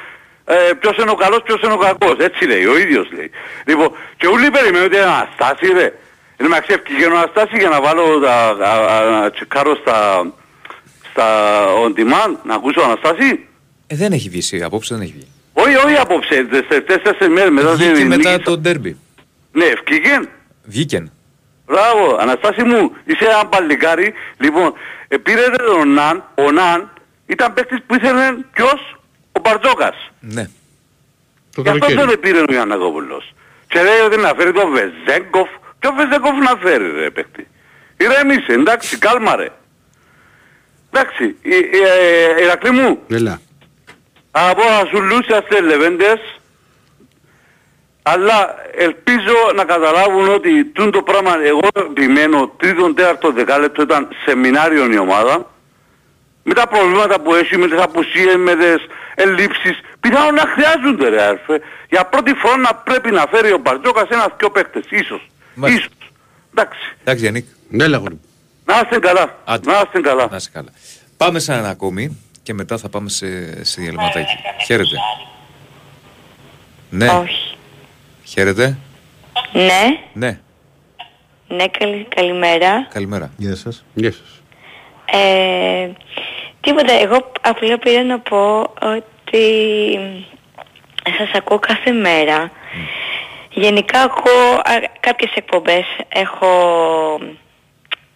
ε, 0.46 0.56
ποιος 0.80 0.98
είναι 0.98 1.12
ο 1.12 1.16
καλός, 1.16 1.42
ποιος 1.44 1.62
είναι 1.62 1.74
ο 1.74 1.78
κακός, 1.78 2.16
έτσι 2.18 2.46
λέει, 2.46 2.66
ο 2.66 2.78
ίδιος 2.78 3.08
λέει. 3.12 3.32
Λοιπόν, 3.66 3.92
και 4.18 4.28
ούλοι 4.28 4.50
περιμένουν 4.52 4.86
ότι 4.86 4.96
είναι 4.96 5.06
Αναστάση 5.06 5.74
ρε. 5.74 5.94
Είναι 6.40 6.50
με 6.50 6.56
αξιεύκη 6.56 6.94
και 6.94 7.06
Αναστάση 7.06 7.58
για 7.58 7.70
να 7.70 7.82
βάλω 7.82 8.20
τα, 8.20 8.34
α, 8.34 8.98
α, 8.98 9.10
να 9.22 9.32
τσεκάρω 9.32 9.76
στα, 9.76 10.26
στα 11.14 11.66
on 11.86 12.00
demand, 12.00 12.36
να 12.44 12.56
ακούσω 12.56 12.82
Αναστάση. 12.82 13.48
Ε, 13.88 13.96
δεν 13.96 14.12
έχει 14.12 14.30
βγει, 14.30 14.38
εσύ, 14.38 14.62
απόψε 14.64 14.94
δεν 14.96 15.04
έχει 15.04 15.14
βγει. 15.14 15.28
Όχι, 15.54 15.76
όχι 15.76 15.96
απόψε, 15.96 16.48
τέσσερις 16.52 16.86
τέσσερις 17.04 17.28
μέρες 17.36 17.50
μετά 17.52 17.72
Βγήκε 17.74 17.92
την 17.92 18.08
μετά 18.08 18.32
νίκη. 18.32 18.44
το 18.44 18.58
ντέρμπι. 18.58 18.98
Ναι, 19.52 19.66
ευκήγεν. 19.66 20.30
Βγήκε. 20.64 21.12
Μπράβο, 21.66 22.18
Αναστάση 22.20 22.64
μου, 22.64 22.92
είσαι 23.06 23.26
ένα 23.26 23.46
παλικάρι. 23.46 24.14
Λοιπόν, 24.38 24.74
ε, 25.08 25.18
πήρε 25.18 25.42
τον 25.50 25.94
Ναν, 25.94 26.24
ο 26.36 26.52
Ναν 26.52 26.92
ήταν 27.26 27.54
παίκτης 27.54 27.78
που 27.88 27.96
ήθελε 27.96 28.34
ποιος, 28.54 29.00
ο 29.32 29.40
Μπαρτζόκας. 29.40 29.96
Ναι. 30.20 30.50
Το 31.56 31.62
Γι' 31.62 31.70
αυτό 31.70 31.80
καλοκαίρι. 31.86 32.00
τον 32.00 32.10
επήρε 32.10 32.40
ο 32.40 32.46
Γιαννακόπουλος. 32.50 33.34
Και 33.68 33.82
λέει 33.82 34.00
ότι 34.06 34.18
να 34.18 34.34
φέρει 34.38 34.52
τον 34.54 34.72
Βεζέγκοφ. 34.72 35.50
Ποιο 35.80 35.92
Βεζέγκοφ 35.98 36.38
να 36.38 36.56
φέρει 36.62 36.92
ρε 36.92 37.10
παίκτη; 37.10 37.48
Ηρέμησε, 37.98 38.52
εντάξει, 38.54 38.98
κάλμα 38.98 39.36
ρε. 39.36 39.50
Εντάξει, 40.96 41.36
ε, 41.42 41.56
ε, 41.56 42.40
ε, 42.40 42.44
Ηρακλή 42.44 42.72
μου, 42.72 43.00
Έλα. 43.10 43.42
από 44.32 44.62
να 44.62 44.86
σου 44.90 45.02
λούσιαστε 45.02 45.62
λεβέντες, 45.62 46.40
αλλά 48.02 48.56
ελπίζω 48.76 49.36
να 49.56 49.64
καταλάβουν 49.64 50.30
ότι 50.30 50.66
τούν 50.66 50.92
το 50.92 51.02
πράγμα, 51.02 51.36
εγώ 51.46 51.68
επιμένω, 51.74 52.52
τρίτον, 52.58 52.96
τέταρτο, 52.96 53.32
δεκάλεπτο 53.32 53.82
ήταν 53.82 54.08
σεμινάριο 54.26 54.92
η 54.92 54.98
ομάδα, 54.98 55.52
με 56.44 56.54
τα 56.54 56.68
προβλήματα 56.68 57.20
που 57.20 57.34
έχει, 57.34 57.58
με 57.58 57.68
τις 57.68 57.80
απουσίες, 57.80 58.36
με 58.36 58.56
τις 58.56 58.86
ελλείψεις, 59.16 59.80
πιθανόν 60.00 60.34
να 60.34 60.44
χρειάζονται 60.48 61.10
ρε 61.10 61.22
άρφε. 61.22 61.62
Για 61.90 62.06
πρώτη 62.06 62.34
φορά 62.34 62.58
να 62.58 62.76
πρέπει 62.76 63.12
να 63.12 63.26
φέρει 63.32 63.52
ο 63.52 63.58
Μπαρτζόκας 63.58 64.10
ένας 64.10 64.28
δυο 64.38 64.50
παίκτες, 64.50 64.84
ίσως. 64.90 65.30
Μάλιστα. 65.56 65.80
Ίσως. 65.80 66.12
Εντάξει. 66.52 66.80
Εντάξει, 67.02 67.22
Γιάννη. 67.22 67.48
Έλα, 67.80 67.98
γόρι 67.98 68.14
μου. 68.14 68.22
Να 68.66 68.80
είστε 68.84 69.00
καλά. 69.00 69.38
Άντε. 69.46 69.72
Να 69.72 69.78
είστε 69.86 70.00
καλά. 70.02 70.28
Να 70.32 70.36
είσαι 70.36 70.50
καλά. 70.54 70.70
Πάμε 71.18 71.40
σε 71.40 71.54
ένα 71.54 71.70
ακόμη 71.70 72.22
και 72.44 72.54
μετά 72.54 72.78
θα 72.78 72.90
πάμε 72.90 73.10
σε, 73.10 73.64
σε 73.66 73.82
διαλυματάκι. 73.82 74.36
Χαίρετε. 74.66 74.96
Ναι. 76.90 77.08
Όχι. 77.10 77.56
Χαίρετε. 78.24 78.78
Ναι, 79.54 80.00
Ναι. 80.14 80.40
ναι, 81.48 81.68
καλη, 81.68 82.08
καλημέρα. 82.16 82.88
Καλημέρα. 82.90 83.32
Γεια 83.38 83.56
σας. 83.56 83.84
Γεια 83.94 84.12
σας. 84.12 84.42
Ε, 85.06 85.90
τίποτα, 86.62 86.94
εγώ 86.94 87.32
απλά 87.42 87.78
πήρα 87.80 88.04
να 88.04 88.20
πω 88.20 88.60
ότι 88.82 89.46
σας 91.18 91.32
ακούω 91.34 91.60
κάθε 91.60 91.92
μέρα. 91.92 92.52
Γενικά 93.50 94.02
ακούω 94.02 94.54
α, 94.54 94.90
κάποιες 95.00 95.32
εκπομπές. 95.36 95.86
Έχω 96.10 96.48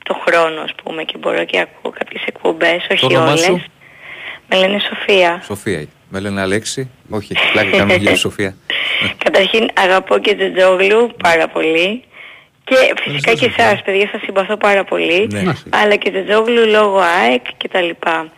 το 0.08 0.22
χρόνο, 0.26 0.62
ας 0.62 0.72
πούμε, 0.84 1.04
και 1.04 1.18
μπορώ 1.18 1.44
και 1.44 1.60
ακούω 1.60 1.92
κάποιες 2.00 2.24
εκπομπές, 2.26 2.88
όχι 2.92 3.06
όνομά 3.06 3.26
όλες. 3.32 3.40
σου; 3.46 3.64
Με 4.50 4.56
λένε 4.58 4.80
Σοφία. 4.80 5.42
Σοφία. 5.46 5.86
Με 6.10 6.20
λένε 6.20 6.42
Αλέξη. 6.42 6.90
Όχι, 7.10 7.34
πλάκα 7.52 7.70
κάνουμε 7.78 7.96
για 7.96 8.16
Σοφία. 8.26 8.56
Καταρχήν 9.24 9.70
αγαπώ 9.74 10.18
και 10.18 10.36
Τζετζόγλου 10.36 11.12
πάρα 11.24 11.48
πολύ. 11.48 12.04
Και 12.64 12.76
φυσικά 13.04 13.34
και 13.34 13.52
εσάς 13.58 13.82
παιδιά 13.82 14.10
σας 14.12 14.22
συμπαθώ 14.22 14.58
πάρα 14.58 14.84
πολύ. 14.84 15.28
Ναι. 15.32 15.44
Αλλά 15.70 15.96
και 15.96 16.10
Τζετζόγλου 16.12 16.66
λόγω 16.70 17.00
ΑΕΚ 17.00 17.42
και 17.58 17.68
τα 17.68 17.82
λοιπά. 17.82 18.32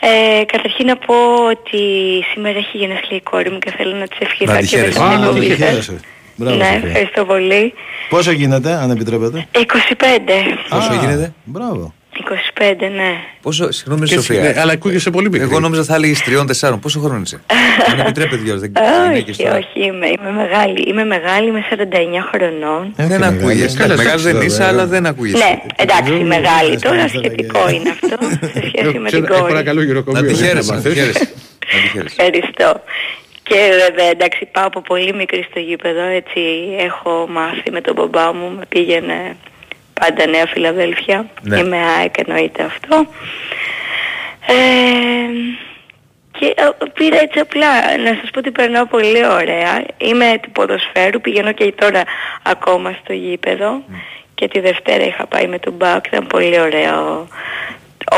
Ε, 0.00 0.44
καταρχήν 0.44 0.86
να 0.86 0.96
πω 0.96 1.14
ότι 1.50 1.78
σήμερα 2.32 2.58
έχει 2.58 2.76
γενέθλια 2.78 3.16
η 3.16 3.20
κόρη 3.20 3.50
μου 3.50 3.58
και 3.58 3.70
θέλω 3.76 3.94
να 3.96 4.06
της 4.08 4.18
ευχηθώ 4.18 4.52
Να 4.52 4.58
τη 4.58 4.66
και 4.66 4.76
με 4.76 4.82
χαίρεσαι. 4.82 4.98
την 4.98 5.08
Α, 5.08 5.18
να 5.18 5.32
τη 5.32 5.38
εκπομπή 5.38 5.48
σας. 5.48 5.56
χαίρεσαι. 5.68 6.00
Μπράβο, 6.36 6.56
Ναι, 6.56 6.64
Σοφία. 6.64 6.88
ευχαριστώ 6.88 7.24
πολύ. 7.24 7.72
Πόσο 8.08 8.30
γίνεται, 8.30 8.72
αν 8.72 8.90
επιτρέπετε; 8.90 9.46
25. 9.52 9.62
Πόσο 10.68 10.94
γίνεται; 11.00 11.32
Μπράβο. 11.44 11.94
25, 12.58 12.74
ναι. 12.80 13.10
Πόσο, 13.42 13.70
συγγνώμη 13.72 14.06
Και 14.06 14.14
Σοφία. 14.14 14.40
ναι, 14.40 14.54
αλλά 14.60 14.72
ακούγεσαι 14.72 15.10
πολύ 15.10 15.30
μικρή. 15.30 15.40
Εγώ 15.48 15.60
νόμιζα 15.60 15.84
θα 15.84 15.94
έλεγε 15.94 16.14
τριών-τεσσάρων. 16.24 16.80
Πόσο 16.80 17.00
χρόνο 17.00 17.20
είσαι; 17.24 17.40
Αν 17.92 17.98
επιτρέπετε 17.98 18.36
δυο, 18.36 18.58
δεν 18.58 18.72
γυναίκες 19.06 19.38
όχι, 19.38 19.42
τώρα. 19.48 19.56
όχι, 19.56 19.86
είμαι, 19.86 20.06
είμαι 20.06 20.32
μεγάλη. 20.32 20.82
Είμαι 20.88 21.04
μεγάλη, 21.04 21.48
είμαι 21.48 21.64
49 21.70 21.76
χρονών. 22.32 22.92
Δεν 22.96 23.06
μεγάλη. 23.08 23.36
ακούγεσαι. 23.38 23.76
Καλά, 23.76 23.96
Μεγάλη 23.96 24.08
εντάξει, 24.08 24.32
δεν 24.32 24.40
είσαι, 24.46 24.56
βέβαια. 24.56 24.68
αλλά 24.68 24.86
δεν 24.86 25.06
ακούγεσαι. 25.06 25.44
Ναι, 25.44 25.58
εντάξει, 25.76 26.02
Τζόγλου, 26.02 26.26
μεγάλη. 26.26 26.68
δεν 26.70 26.80
Τώρα 26.80 27.00
θα 27.00 27.08
σχετικό 27.08 27.68
είναι 27.70 27.90
αυτό 27.90 28.16
σε 28.52 28.62
σχέση 28.68 28.98
με 28.98 29.10
την 29.10 29.22
Ξέρω, 29.22 29.24
ε, 29.24 29.38
κόρη. 29.38 29.52
παρακαλώ, 29.52 29.80
Να 29.80 29.86
γυροκομείο. 29.86 30.20
τη 30.20 30.26
δεν 30.26 30.36
χαίρεσαι, 30.36 30.68
θα 30.68 30.74
να 30.74 30.80
τη 30.80 30.88
μάθεις. 30.88 31.00
χαίρεσαι. 31.02 31.28
Να 31.74 31.80
τη 31.82 31.88
χαίρεσαι. 31.92 32.14
Ευχαριστώ. 32.18 32.80
Και 33.48 33.70
βέβαια 33.86 34.06
εντάξει 34.10 34.48
πάω 34.52 34.66
από 34.66 34.80
πολύ 34.80 35.14
μικρή 35.14 35.46
στο 35.50 35.58
γήπεδο, 35.58 36.00
έτσι 36.02 36.40
έχω 36.78 37.26
μάθει 37.30 37.70
με 37.70 37.80
τον 37.80 37.94
μπαμπά 37.94 38.32
μου, 38.34 38.50
με 38.58 38.64
πήγαινε 38.68 39.36
πάντα 40.00 40.26
Νέα 40.26 40.46
Φιλαδέλφια, 40.46 41.26
Ναι. 41.42 41.58
είμαι 41.58 41.76
ΑΕΚ 41.98 42.14
εννοείται 42.26 42.62
αυτό. 42.62 43.06
Ε, 44.46 44.54
και 46.38 46.46
ε, 46.56 46.68
πήρα 46.94 47.20
έτσι 47.20 47.38
απλά 47.38 47.96
να 47.96 48.18
σας 48.20 48.30
πω 48.32 48.38
ότι 48.38 48.50
περνάω 48.50 48.86
πολύ 48.86 49.26
ωραία. 49.26 49.84
Είμαι 49.98 50.38
του 50.42 50.50
ποδοσφαίρου, 50.50 51.20
πηγαίνω 51.20 51.52
και 51.52 51.72
τώρα 51.72 52.02
ακόμα 52.42 52.96
στο 53.02 53.12
γήπεδο 53.12 53.82
και 54.34 54.48
τη 54.48 54.60
Δευτέρα 54.60 55.04
είχα 55.04 55.26
πάει 55.26 55.46
με 55.46 55.58
τον 55.58 55.72
Μπάκ, 55.72 56.06
ήταν 56.06 56.26
πολύ 56.26 56.60
ωραίο 56.60 57.28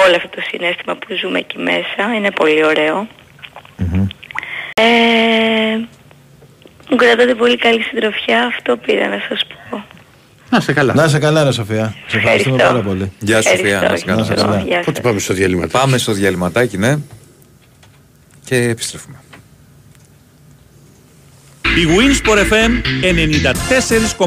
όλο 0.07 0.17
αυτό 0.17 0.29
το 0.29 0.41
συνέστημα 0.51 0.95
που 0.95 1.15
ζούμε 1.21 1.39
εκεί 1.39 1.59
μέσα, 1.59 2.15
είναι 2.17 2.31
πολύ 2.31 2.65
ωραίο. 2.65 3.07
Ε, 4.81 5.77
μου 6.91 6.97
κρατάτε 6.97 7.35
πολύ 7.35 7.57
καλή 7.57 7.83
συντροφιά, 7.83 8.45
αυτό 8.45 8.77
πήρα 8.77 9.09
να 9.09 9.19
σας 9.29 9.41
πω. 9.71 9.85
Να 10.51 10.61
σε 10.61 10.73
καλά. 10.73 10.95
Να 10.95 11.05
είσαι 11.05 11.19
καλά, 11.19 11.45
ρε 11.45 11.53
Σοφία. 11.53 11.95
Σε 12.07 12.17
ευχαριστούμε 12.17 12.57
Ευχαριστώ. 12.57 12.83
πάρα 12.83 12.95
πολύ. 12.95 13.13
Γεια 13.19 13.43
σου, 13.43 13.49
Σοφία. 13.49 13.75
Ευχαριστώ. 13.83 14.15
Να 14.15 14.21
είσαι 14.23 14.35
καλά. 14.35 14.47
Να 14.47 14.55
είσαι 14.55 14.59
καλά. 14.59 14.67
Γεια 14.69 14.77
σας. 14.77 14.85
Πότε 14.85 15.01
πάμε 15.01 15.19
στο 15.19 15.35
διάλειμμα. 15.35 15.67
Πάμε 15.67 15.99
στο 15.99 16.13
διαλυματάκι, 16.13 16.79
ναι. 16.79 16.97
Και 18.45 18.57
επιστρέφουμε. 18.57 19.17
Η 21.79 21.87
Winsport 21.87 22.39
FM 22.39 22.71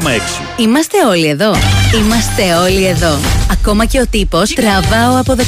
Είμαστε 0.56 0.98
όλοι 1.08 1.26
εδώ. 1.26 1.54
Είμαστε 1.94 2.54
όλοι 2.54 2.86
εδώ. 2.86 3.18
Ακόμα 3.52 3.84
και 3.84 4.00
ο 4.00 4.06
τύπος 4.10 4.52
τραβάω 4.52 5.18
από 5.18 5.34
17. 5.38 5.42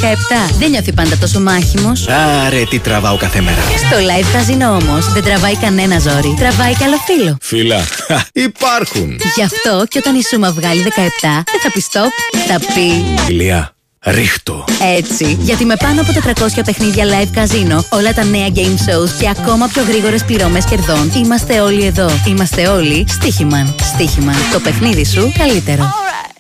Δεν 0.59 0.71
νιώθει 0.71 0.93
πάντα 0.93 1.17
τόσο 1.17 1.41
μάχημος. 1.41 2.09
Άρε, 2.47 2.65
τι 2.71 2.79
τραβάω 2.79 3.17
κάθε 3.17 3.41
μέρα. 3.41 3.61
Στο 3.61 3.97
live 3.97 4.27
καζίνο 4.33 4.77
όμως 4.77 5.13
δεν 5.13 5.23
τραβάει 5.23 5.57
κανένα 5.57 5.99
ζόρι. 5.99 6.35
Τραβάει 6.39 6.75
κι 6.75 6.85
άλλο 6.85 6.97
φίλο. 7.07 7.37
Φίλα, 7.41 7.85
υπάρχουν. 8.33 9.21
Γι' 9.37 9.43
αυτό 9.43 9.85
και 9.89 9.99
όταν 9.99 10.15
η 10.15 10.23
Σούμα 10.23 10.53
βγάλει 10.53 10.83
17, 10.83 10.85
δεν 11.23 11.61
θα 11.63 11.71
πεις 11.73 11.87
stop, 11.93 12.39
θα 12.49 12.59
πει 12.75 13.05
Ηλία, 13.29 13.74
ρίχτω. 14.05 14.65
έτσι. 14.97 15.39
Γιατί 15.41 15.65
με 15.65 15.77
πάνω 15.77 16.01
από 16.01 16.13
400 16.13 16.63
παιχνίδια 16.65 17.05
live 17.05 17.29
καζίνο, 17.33 17.85
όλα 17.89 18.15
τα 18.15 18.25
νέα 18.25 18.49
game 18.55 18.59
shows 18.59 19.11
και 19.21 19.29
ακόμα 19.29 19.67
πιο 19.67 19.83
γρήγορες 19.83 20.25
πληρώμες 20.25 20.65
κερδών, 20.65 21.13
είμαστε 21.17 21.61
όλοι 21.61 21.85
εδώ. 21.85 22.11
Είμαστε 22.29 22.69
όλοι 22.69 23.05
στοίχημαν. 23.09 23.75
Στοίχημαν. 23.95 24.37
Το 24.53 24.61
παιχνίδι 24.61 25.05
σου 25.05 25.33
καλύτερο. 25.39 25.85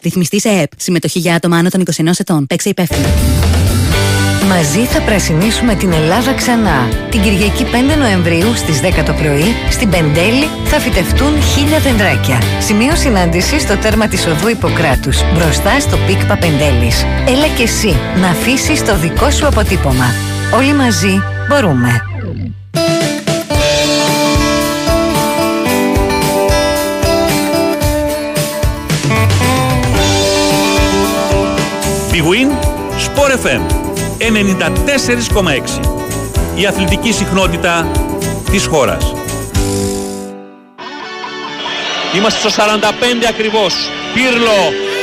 Ρυθμιστή 0.03 0.41
σε 0.41 0.49
ΕΕΕΠ. 0.49 0.70
Συμμετοχή 0.77 1.19
για 1.19 1.35
άτομα 1.35 1.57
άνω 1.57 1.69
των 1.69 1.83
21 1.97 2.11
ετών. 2.19 2.47
Παίξε 2.47 2.69
υπεύθυνα. 2.69 3.09
Μαζί 4.49 4.84
θα 4.84 5.01
πρασινίσουμε 5.01 5.74
την 5.74 5.92
Ελλάδα 5.92 6.34
ξανά. 6.34 6.88
Την 7.11 7.22
Κυριακή 7.22 7.64
5 7.64 7.97
Νοεμβρίου 7.99 8.55
στις 8.55 8.80
10 8.80 9.03
το 9.05 9.12
πρωί, 9.12 9.55
στην 9.70 9.88
Πεντέλη 9.90 10.49
θα 10.64 10.78
φυτευτούν 10.78 11.42
χίλια 11.42 11.78
δεντράκια. 11.78 12.42
Σημείο 12.61 12.95
συνάντησης 12.95 13.62
στο 13.62 13.76
τέρμα 13.76 14.07
της 14.09 14.26
οδού 14.26 14.49
Ιπποκράτους, 14.49 15.18
μπροστά 15.34 15.80
στο 15.80 15.97
ΠΙΚΠΑ 16.07 16.26
Πεντέλης. 16.26 17.05
Έλα 17.28 17.47
και 17.57 17.62
εσύ 17.62 17.97
να 18.20 18.28
αφήσεις 18.28 18.84
το 18.84 18.97
δικό 18.97 19.30
σου 19.30 19.47
αποτύπωμα. 19.47 20.07
Όλοι 20.55 20.74
μαζί 20.74 21.22
μπορούμε. 21.49 22.03
Big 32.12 32.24
Win, 32.30 32.49
Sport 33.07 33.32
FM 33.45 33.84
94,6. 34.19 35.81
Η 36.55 36.67
αθλητική 36.67 37.12
συχνότητα 37.12 37.91
της 38.51 38.67
χώρας. 38.67 39.05
Είμαστε 42.17 42.39
στο 42.43 42.51
45 42.51 43.27
ακριβώς. 43.35 43.73
Πύρλο. 44.15 44.61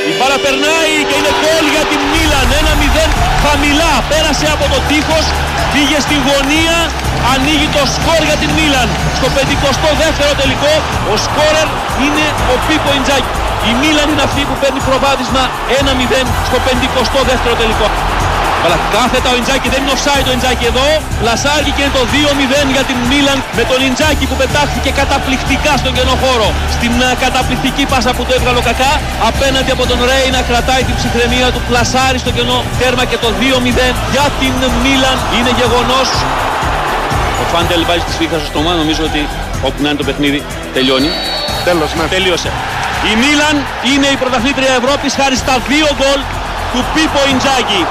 Η 0.08 0.12
μπάλα 0.16 0.38
περνάει 0.44 0.94
και 1.08 1.16
είναι 1.20 1.32
γκολ 1.40 1.64
για 1.74 1.84
την 1.90 2.00
Μίλαν. 2.12 2.48
1-0 2.60 3.08
χαμηλά. 3.44 3.92
Πέρασε 4.10 4.46
από 4.54 4.64
το 4.72 4.78
τείχος. 4.88 5.24
Πήγε 5.72 5.98
στη 6.06 6.16
γωνία. 6.26 6.76
Ανοίγει 7.32 7.68
το 7.76 7.82
σκορ 7.94 8.20
για 8.28 8.38
την 8.42 8.50
Μίλαν. 8.58 8.88
Στο 9.18 9.26
52ο 9.36 10.32
τελικό 10.40 10.72
ο 11.12 11.14
σκόρερ 11.24 11.68
είναι 12.04 12.24
ο 12.52 12.54
Πίκο 12.66 12.90
Ιντζάκη. 12.98 13.32
Η 13.70 13.72
Μίλαν 13.80 14.08
είναι 14.12 14.24
αυτή 14.28 14.42
που 14.48 14.56
παίρνει 14.62 14.80
προβάδισμα 14.88 15.42
1-0 15.80 16.26
στο 16.48 16.58
52ο 16.66 17.52
τελικό. 17.62 17.88
Αλλά 18.64 18.76
κάθετα 18.94 19.28
ο 19.32 19.36
Ιντζάκη 19.40 19.68
δεν 19.74 19.80
είναι 19.82 19.94
offside 19.96 20.26
ο 20.30 20.32
Ιντζάκη 20.36 20.64
εδώ. 20.72 20.86
Λασάρκη 21.28 21.70
και 21.76 21.82
είναι 21.84 21.94
το 21.98 22.04
2-0 22.12 22.76
για 22.76 22.84
την 22.90 22.98
Μίλαν 23.10 23.38
με 23.58 23.62
τον 23.70 23.78
Ιντζάκη 23.88 24.24
που 24.30 24.36
πετάχθηκε 24.42 24.90
καταπληκτικά 25.00 25.72
στον 25.80 25.92
κενό 25.96 26.14
χώρο. 26.22 26.48
Στην 26.76 26.92
α, 27.06 27.10
καταπληκτική 27.24 27.84
πάσα 27.92 28.10
που 28.16 28.22
το 28.28 28.32
έβγαλε 28.38 28.58
ο 28.62 28.64
Κακά. 28.70 28.92
Απέναντι 29.30 29.70
από 29.76 29.84
τον 29.90 29.98
Ρέι 30.10 30.28
να 30.36 30.40
κρατάει 30.48 30.82
την 30.88 30.94
ψυχραιμία 30.98 31.48
του. 31.54 31.60
Πλασάρει 31.70 32.18
στο 32.24 32.30
κενό 32.36 32.58
τέρμα 32.80 33.04
και 33.10 33.18
το 33.24 33.28
2-0 33.40 33.94
για 34.14 34.26
την 34.40 34.54
Μίλαν 34.84 35.18
είναι 35.36 35.52
γεγονός. 35.60 36.08
Ο 37.42 37.44
Φάντελ 37.52 37.82
βάζει 37.88 38.04
τη 38.08 38.12
σφίχα 38.16 38.36
στο 38.40 38.48
στόμα, 38.52 38.72
νομίζω 38.82 39.02
ότι 39.10 39.20
όπου 39.66 39.78
να 39.82 39.88
είναι 39.88 39.98
το 40.02 40.06
παιχνίδι 40.08 40.38
τελειώνει. 40.76 41.10
Τέλος, 41.68 41.90
ναι. 41.98 42.04
Τελείωσε. 42.16 42.50
Η 43.10 43.12
Μίλαν 43.22 43.56
είναι 43.90 44.08
η 44.14 44.16
πρωταθλήτρια 44.22 44.72
Ευρώπης 44.80 45.12
χάρη 45.20 45.36
στα 45.44 45.54
δύο 45.70 45.88
γκολ 45.98 46.20
του 46.72 46.80
Πίπο 46.94 47.20
Ιντζάκη. 47.32 47.82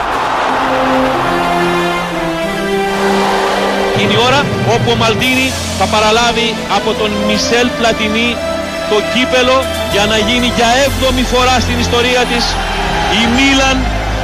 Είναι 4.01 4.13
η 4.13 4.19
ώρα 4.27 4.45
όπου 4.75 4.91
ο 4.91 4.95
Μαλτίνη 4.95 5.47
θα 5.79 5.85
παραλάβει 5.85 6.55
από 6.77 6.89
τον 6.99 7.11
Μισελ 7.27 7.67
Πλατινί 7.77 8.29
το 8.91 8.97
κύπελο 9.13 9.57
για 9.93 10.05
να 10.11 10.17
γίνει 10.27 10.47
για 10.57 10.69
έβδομη 10.85 11.23
φορά 11.33 11.55
στην 11.65 11.77
ιστορία 11.85 12.21
της 12.31 12.43
η 13.19 13.21
Μίλαν 13.35 13.77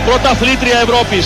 πρωταθλήτρια 0.05 0.77
Ευρώπης. 0.85 1.25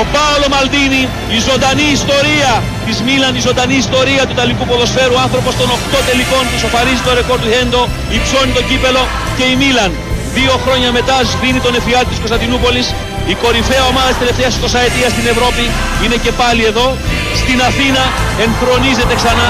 Ο 0.00 0.02
Πάολο 0.14 0.48
Μαλτίνη, 0.54 1.02
η 1.36 1.38
ζωντανή 1.48 1.86
ιστορία 1.98 2.52
της 2.86 2.96
Μίλαν, 3.06 3.32
η 3.40 3.42
ζωντανή 3.48 3.76
ιστορία 3.86 4.22
του 4.26 4.34
Ιταλικού 4.38 4.64
ποδοσφαίρου, 4.70 5.16
άνθρωπος 5.26 5.54
των 5.60 5.68
8 5.76 5.98
τελικών 6.08 6.42
που 6.50 6.56
σοφαρίζει 6.64 7.02
το 7.06 7.12
ρεκόρ 7.18 7.38
του 7.42 7.50
Χέντο, 7.54 7.82
υψώνει 8.16 8.52
το 8.58 8.62
κύπελο 8.68 9.02
και 9.36 9.44
η 9.52 9.54
Μίλαν. 9.60 9.90
Δύο 10.36 10.54
χρόνια 10.64 10.90
μετά 10.98 11.16
σβήνει 11.30 11.60
τον 11.66 11.74
εφιάλτη 11.78 12.10
της 12.12 12.20
Κωνσταντινούπολης. 12.24 12.86
Η 13.26 13.34
κορυφαία 13.34 13.84
ομάδα 13.84 14.08
της 14.08 14.18
τελευταίας 14.18 14.58
20 14.58 14.78
ετίας 14.88 15.10
στην 15.12 15.26
Ευρώπη 15.26 15.64
είναι 16.04 16.16
και 16.24 16.32
πάλι 16.32 16.64
εδώ. 16.64 16.96
Στην 17.34 17.58
Αθήνα 17.68 18.02
ενθρονίζεται 18.44 19.14
ξανά 19.14 19.48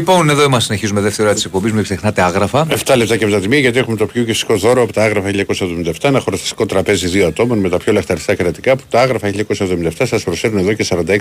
Λοιπόν, 0.00 0.30
εδώ 0.30 0.42
είμαστε, 0.42 0.64
συνεχίζουμε 0.64 1.00
δεύτερη 1.00 1.26
ώρα 1.26 1.34
της 1.36 1.44
εκπομπής. 1.44 1.72
Μην 1.72 1.82
ξεχνάτε 1.82 2.22
άγραφα. 2.22 2.66
7 2.84 2.96
λεπτά 2.96 3.16
και 3.16 3.26
70 3.26 3.60
γιατί 3.60 3.78
έχουμε 3.78 3.96
το 3.96 4.06
πιο 4.06 4.22
γευστικό 4.22 4.56
δώρο 4.56 4.82
από 4.82 4.92
τα 4.92 5.02
άγραφα 5.02 5.30
1977. 5.30 5.92
Ένα 6.02 6.20
χορταστικό 6.20 6.66
τραπέζι 6.66 7.08
δύο 7.08 7.26
ατόμων 7.26 7.58
με 7.58 7.68
τα 7.68 7.76
πιο 7.76 7.92
λαχταριστά 7.92 8.34
κρεατικά 8.34 8.76
που 8.76 8.82
τα 8.90 9.00
άγραφα 9.00 9.30
1977 9.48 9.90
σας 10.04 10.22
προσφέρουν 10.22 10.58
εδώ 10.58 10.72
και 10.72 10.86
46 10.88 11.18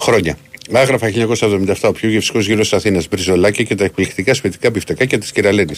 χρόνια. 0.00 0.36
Άγραφα 0.72 1.08
1977, 1.08 1.74
ο 1.82 1.92
πιο 1.92 2.08
γευστικός 2.08 2.46
γύρος 2.46 2.68
της 2.68 2.78
Αθήνας, 2.78 3.08
μπριζολάκια 3.08 3.64
και 3.64 3.74
τα 3.74 3.84
εκπληκτικά 3.84 4.34
σπιτικά 4.34 4.70
μπιφτεκάκια 4.70 5.18
της 5.18 5.32
κυρα-Λένης. 5.32 5.74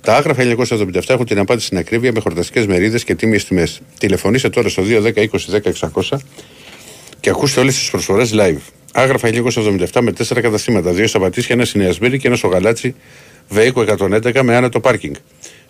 Τα 0.00 0.16
άγραφα 0.16 0.42
1977 0.42 1.00
έχουν 1.06 1.26
την 1.26 1.38
απάντηση 1.38 1.66
στην 1.66 1.78
ακρίβεια 1.78 2.12
με 2.12 2.20
χορταστικές 2.20 2.66
μερίδες 2.66 3.04
και 3.04 3.14
τίμιες 3.14 3.44
τιμές. 3.44 3.80
Τηλεφωνήστε 3.98 4.48
τώρα 4.48 4.68
στο 4.68 4.82
210 4.82 5.12
20 5.14 5.28
10 5.50 5.72
600 6.10 6.18
και 7.20 7.30
ακούστε 7.30 7.60
όλες 7.60 7.74
τις 7.74 7.90
προσφορές 7.90 8.30
live. 8.34 8.75
Άγραφα 8.98 9.28
1977 9.92 10.00
με 10.00 10.12
τέσσερα 10.12 10.40
καταστήματα, 10.40 10.92
δύο 10.92 11.06
στα 11.06 11.18
Πατήσια, 11.18 11.54
ένα 11.54 11.64
στη 11.64 11.78
Νέα 11.78 11.92
Σμύρνη 11.92 12.18
και 12.18 12.26
ένα 12.26 12.36
στο 12.36 12.48
Γαλάτσι 12.48 12.94
Βέικο 13.48 13.84
111 13.98 14.40
με 14.42 14.56
άνετο 14.56 14.80
πάρκινγκ. 14.80 15.14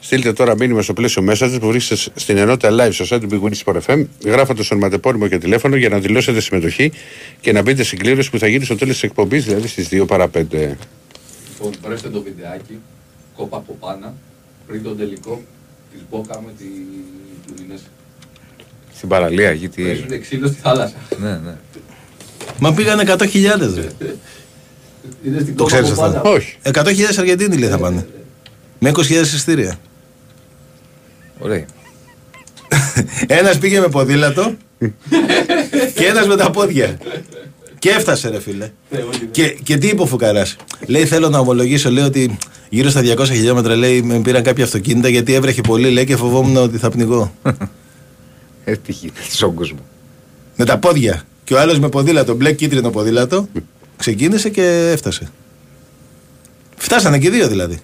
Στείλτε 0.00 0.32
τώρα 0.32 0.56
μήνυμα 0.56 0.82
στο 0.82 0.92
πλαίσιο 0.92 1.22
μέσα 1.22 1.48
της 1.48 1.58
που 1.58 1.66
βρίσκεται 1.66 2.00
στην 2.14 2.36
ενότητα 2.36 2.70
live 2.70 2.92
στο 2.92 3.16
site 3.16 3.20
του 3.20 3.28
Big 3.30 3.48
Win 3.48 3.54
Sport 3.64 3.80
FM, 3.86 4.04
γράφοντα 4.24 4.64
ονοματεπώνυμο 4.70 5.28
και 5.28 5.38
τηλέφωνο 5.38 5.76
για 5.76 5.88
να 5.88 5.98
δηλώσετε 5.98 6.40
συμμετοχή 6.40 6.92
και 7.40 7.52
να 7.52 7.62
μπείτε 7.62 7.82
στην 7.82 7.98
κλήρωση 7.98 8.30
που 8.30 8.38
θα 8.38 8.46
γίνει 8.46 8.64
στο 8.64 8.76
τέλος 8.76 8.94
της 8.94 9.02
εκπομπής, 9.02 9.44
δηλαδή 9.44 9.68
στις 9.68 9.88
2 9.90 10.06
παρα 10.06 10.28
5. 10.28 10.40
Λοιπόν, 10.40 11.72
βρέστε 11.82 12.08
το 12.08 12.22
βιντεάκι, 12.22 12.78
κόπα 13.36 13.56
από 13.56 13.76
πάνω, 13.80 14.14
πριν 14.66 14.82
τον 14.82 14.96
τελικό 14.96 15.42
της 15.92 16.00
Μπόκα 16.10 16.42
με 16.46 16.52
τη 16.58 16.64
Τουρίνες. 17.46 17.80
Στην 18.94 19.08
παραλία, 19.08 19.52
γιατί. 19.52 19.82
Παίζουν 19.82 20.20
ξύλο 20.20 20.46
στη 20.46 20.56
θάλασσα. 20.60 20.96
Ναι, 21.20 21.30
ναι. 21.30 21.56
Μα 22.58 22.72
πήγανε 22.72 23.02
100.000 23.06 23.24
ρε. 23.74 23.88
Είναι 25.26 25.40
στην 25.40 25.56
Το 25.56 25.62
κόπα 25.62 25.76
ξέρεις 25.76 25.90
από 25.90 26.02
αυτό; 26.02 26.20
πάνω. 26.20 26.34
Όχι. 26.34 26.56
100.000 26.62 26.82
Αργεντίνοι 27.18 27.56
λέει 27.56 27.68
θα 27.68 27.78
πάνε. 27.78 28.06
Με 28.78 28.92
20.000 28.94 29.02
εισιτήρια. 29.10 29.78
Ωραία. 31.38 31.64
Ένας 33.26 33.58
πήγε 33.58 33.80
με 33.80 33.88
ποδήλατο 33.88 34.54
και 35.94 36.06
ένας 36.06 36.26
με 36.26 36.36
τα 36.36 36.50
πόδια. 36.50 36.98
Και 37.78 37.88
έφτασε, 37.88 38.28
ρε 38.28 38.40
φίλε. 38.40 38.70
Και, 39.30 39.48
και 39.62 39.76
τι 39.76 39.86
είπε 39.86 40.02
ο 40.02 40.06
Φουκαρά. 40.06 40.46
Λέει: 40.86 41.06
Θέλω 41.06 41.28
να 41.28 41.38
ομολογήσω, 41.38 41.90
λέει 41.90 42.04
ότι 42.04 42.38
γύρω 42.68 42.90
στα 42.90 43.00
200 43.00 43.26
χιλιόμετρα 43.26 43.76
λέει, 43.76 44.02
με 44.02 44.18
πήραν 44.18 44.42
κάποια 44.42 44.64
αυτοκίνητα 44.64 45.08
γιατί 45.08 45.34
έβρεχε 45.34 45.60
πολύ 45.60 45.90
λέει, 45.90 46.04
και 46.04 46.16
φοβόμουν 46.16 46.56
ότι 46.56 46.78
θα 46.78 46.90
πνιγώ. 46.90 47.32
Ε, 48.64 48.76
τι 48.76 48.92
γίνεται 48.92 49.20
στον 49.30 49.54
κόσμο. 49.54 49.78
με 50.56 50.64
τα 50.64 50.78
πόδια. 50.78 51.22
Και 51.46 51.54
ο 51.54 51.60
άλλος 51.60 51.78
με 51.78 51.88
ποδήλατο, 51.88 52.34
μπλε 52.34 52.52
κίτρινο 52.52 52.90
ποδήλατο, 52.90 53.48
ξεκίνησε 53.96 54.48
και 54.50 54.90
έφτασε. 54.92 55.30
Φτάσανε 56.76 57.18
και 57.18 57.26
οι 57.26 57.30
δύο 57.30 57.48
δηλαδή. 57.48 57.80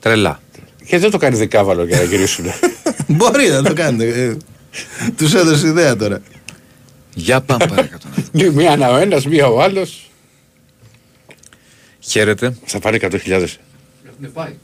Τρελά. 0.00 0.40
Και 0.86 0.98
δεν 0.98 1.10
το 1.10 1.18
κάνει 1.18 1.36
δεκάβαλο 1.36 1.84
για 1.84 1.96
να 1.96 2.02
γυρίσουν. 2.02 2.44
Μπορεί 3.16 3.48
να 3.48 3.62
το 3.62 3.72
κάνετε. 3.72 4.22
Ε, 4.22 4.36
Τους 5.16 5.34
έδωσε 5.34 5.66
ιδέα 5.66 5.96
τώρα. 5.96 6.20
Για 7.14 7.40
πάμε 7.40 7.66
παρακάτω. 7.66 8.08
μία 8.54 8.72
ένα 8.72 8.90
ο 8.90 8.96
ένας, 8.96 9.26
μία 9.26 9.46
ο 9.46 9.62
άλλος. 9.62 10.10
Χαίρετε. 12.00 12.56
Θα 12.64 12.78
πάνε 12.78 12.98
100.000. 13.00 13.10
Έχουν 13.26 14.32
πάει. 14.32 14.54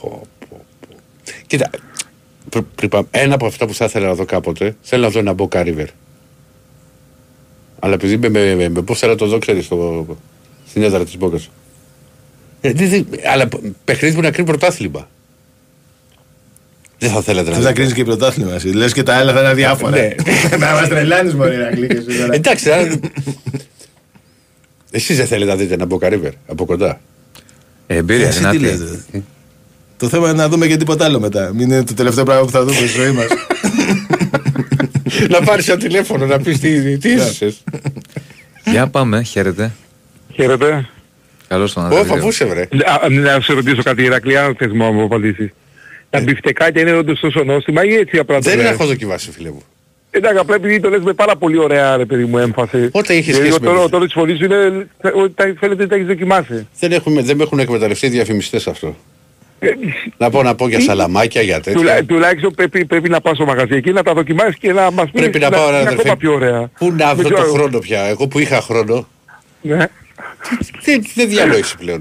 Πω, 0.00 0.26
πω, 0.48 0.64
πω. 0.88 0.94
Κοίτα, 1.46 1.70
πρι- 1.70 1.80
πριν 1.80 1.82
πάμε, 1.82 1.93
ένα 3.10 3.34
από 3.34 3.46
αυτά 3.46 3.66
που 3.66 3.74
θα 3.74 3.84
ήθελα 3.84 4.06
να 4.06 4.14
δω 4.14 4.24
κάποτε, 4.24 4.76
θέλω 4.82 5.02
να 5.02 5.08
δω 5.10 5.18
ένα 5.18 5.34
Boca 5.36 5.58
River. 5.66 5.86
Αλλά 7.78 7.94
επειδή 7.94 8.16
με, 8.16 8.28
με, 8.28 8.54
με, 8.54 8.68
με 8.68 8.82
πώς 8.82 8.98
θέλω 8.98 9.12
να 9.12 9.18
το 9.18 9.26
δω, 9.26 9.38
ξέρεις, 9.38 9.64
στο, 9.64 10.06
στην 10.68 10.82
έδρα 10.82 11.04
της 11.04 11.16
Μπόκας. 11.16 11.50
Ε, 12.60 12.72
δεν- 12.72 12.88
δεν- 12.88 13.06
αλλά 13.32 13.48
παιχνίδι 13.84 14.14
που 14.14 14.20
να 14.20 14.30
κρίνει 14.30 14.46
πρωτάθλημα. 14.48 15.08
Δεν 16.98 17.10
θα 17.10 17.22
θέλατε 17.22 17.48
να 17.50 17.54
Θε 17.56 17.60
δω. 17.62 17.68
να 17.68 17.74
κρίνεις 17.74 17.92
και 17.92 18.04
πρωτάθλημα 18.04 18.54
εσύ. 18.54 18.68
Λες 18.68 18.92
και 18.92 19.02
τα 19.02 19.14
άλλα 19.16 19.32
θα 19.32 19.40
είναι 19.40 19.48
αδιάφορα. 19.48 19.96
Ναι. 19.96 20.14
Να 20.66 20.72
μας 20.72 20.88
τρελάνεις, 20.88 21.34
Μωρή 21.34 21.56
Ρακλή 21.56 21.86
και 21.86 21.96
εσύ 21.96 22.18
τώρα. 22.18 22.34
Εντάξει, 22.34 22.70
αλλά... 22.70 22.98
Εσείς 24.90 25.16
δεν 25.16 25.26
θέλετε 25.26 25.50
να 25.50 25.56
δείτε 25.56 25.74
ένα 25.74 25.86
Boca 25.90 26.12
River 26.12 26.30
από 26.46 26.64
κοντά. 26.64 27.00
Εμπειρία, 27.86 28.26
Εσύ 28.26 28.38
τι 28.48 28.56
δυνατή. 28.56 29.24
Λες, 30.04 30.10
ρε. 30.12 30.16
Το 30.16 30.16
θέμα 30.16 30.28
είναι 30.28 30.42
να 30.42 30.48
δούμε 30.48 30.66
και 30.66 30.76
τίποτα 30.76 31.04
άλλο 31.04 31.20
μετά. 31.20 31.50
Μην 31.54 31.70
είναι 31.70 31.84
το 31.84 31.94
τελευταίο 31.94 32.24
πράγμα 32.24 32.44
που 32.44 32.50
θα 32.50 32.60
δούμε 32.64 32.76
στη 32.76 32.86
ζωή 32.86 33.10
μας. 33.10 33.26
να 35.28 35.40
πάρεις 35.42 35.68
ένα 35.68 35.78
τηλέφωνο 35.78 36.26
να 36.26 36.38
πεις 36.38 36.58
τι, 36.60 36.98
τι 36.98 37.10
είσαι. 37.12 37.54
Για 38.64 38.86
πάμε, 38.86 39.22
χαίρετε. 39.22 39.72
Χαίρετε. 40.34 40.88
Καλώς 41.48 41.72
τον 41.72 41.82
Ω, 41.82 41.86
Ανδρέα. 41.86 42.04
φαβούσε 42.04 42.44
βρε. 42.44 42.60
Α, 42.62 43.08
Να 43.08 43.40
σε 43.40 43.52
ρωτήσω 43.52 43.82
κάτι, 43.82 44.02
Ηρακλή, 44.02 44.36
αν 44.38 44.54
θες 44.58 44.68
μου 44.72 44.76
να 44.76 44.90
μου 44.90 45.02
απαντήσεις. 45.04 45.50
Τα 46.10 46.20
μπιφτεκάκια 46.20 46.80
είναι 46.82 46.92
όντως 46.92 47.20
τόσο 47.20 47.44
νόστιμα 47.44 47.84
ή 47.84 47.94
έτσι 47.94 48.18
απλά 48.18 48.38
το 48.40 48.50
Ε. 48.50 48.54
Δεν 48.54 48.64
λες; 48.64 48.72
έχω 48.72 48.86
δοκιμάσει 48.86 49.30
φίλε 49.30 49.50
μου. 49.50 49.62
Εντάξει, 50.10 50.38
απλά 50.38 50.54
επειδή 50.54 50.80
το 50.80 50.88
λες 50.88 51.00
με 51.02 51.12
πάρα 51.12 51.36
πολύ 51.36 51.58
ωραία 51.58 51.96
ρε 51.96 52.04
παιδί 52.04 52.24
μου 52.24 52.38
έμφαση. 52.38 52.78
Πότε 52.88 53.12
είχες 53.14 53.24
Δηλαδή, 53.26 53.44
σχέση 53.44 53.60
με 53.60 53.66
τώρα, 53.66 53.80
τους- 53.82 53.90
τώρα 53.90 54.04
της 54.04 54.12
φωνής 54.14 54.38
σου 54.38 54.44
είναι 54.44 54.86
ότι 55.14 55.34
τα- 55.34 55.54
φαίνεται 55.58 55.82
ότι 55.82 55.86
τα 55.88 55.94
έχεις 55.94 56.06
δοκιμάσει. 56.06 56.66
Δεν, 56.78 56.92
έχουμε, 56.92 57.22
δεν 57.22 57.36
με 57.36 57.42
έχουν 57.42 57.58
εκμεταλλευτεί 57.58 58.06
οι 58.06 58.08
διαφημιστές 58.08 58.66
αυτό. 58.66 58.96
Να 60.16 60.30
πω 60.30 60.42
να 60.42 60.54
πω 60.54 60.68
για 60.68 60.80
σαλαμάκια, 60.80 61.42
για 61.42 61.60
τέτοια. 61.60 61.80
Τουλά, 61.80 62.04
τουλάχιστον 62.04 62.54
πρέπει, 62.54 62.84
πρέπει 62.84 63.08
να 63.08 63.20
πας 63.20 63.36
στο 63.36 63.44
μαγαζί 63.44 63.74
εκεί 63.74 63.92
να 63.92 64.02
τα 64.02 64.14
δοκιμάσεις 64.14 64.56
και 64.56 64.72
να 64.72 64.90
μας 64.90 65.10
πεις 65.10 65.20
Πρέπει 65.20 65.38
να 65.38 65.50
πάω, 65.50 65.64
ρε, 65.70 65.76
είναι 65.76 65.76
αδερφέ. 65.80 66.00
ακόμα 66.00 66.16
πιο 66.16 66.32
ωραία. 66.34 66.70
Πού 66.78 66.90
να 66.92 67.14
Δεν 67.14 67.16
βρω 67.16 67.28
το 67.28 67.34
ξέρω. 67.34 67.52
χρόνο 67.52 67.78
πια. 67.78 68.00
Εγώ 68.04 68.28
που 68.28 68.38
είχα 68.38 68.60
χρόνο. 68.60 69.06
Ναι. 69.60 69.76
Δεν, 70.84 71.04
δεν 71.14 71.28
διαλόγησε 71.28 71.74
πλέον. 71.78 72.00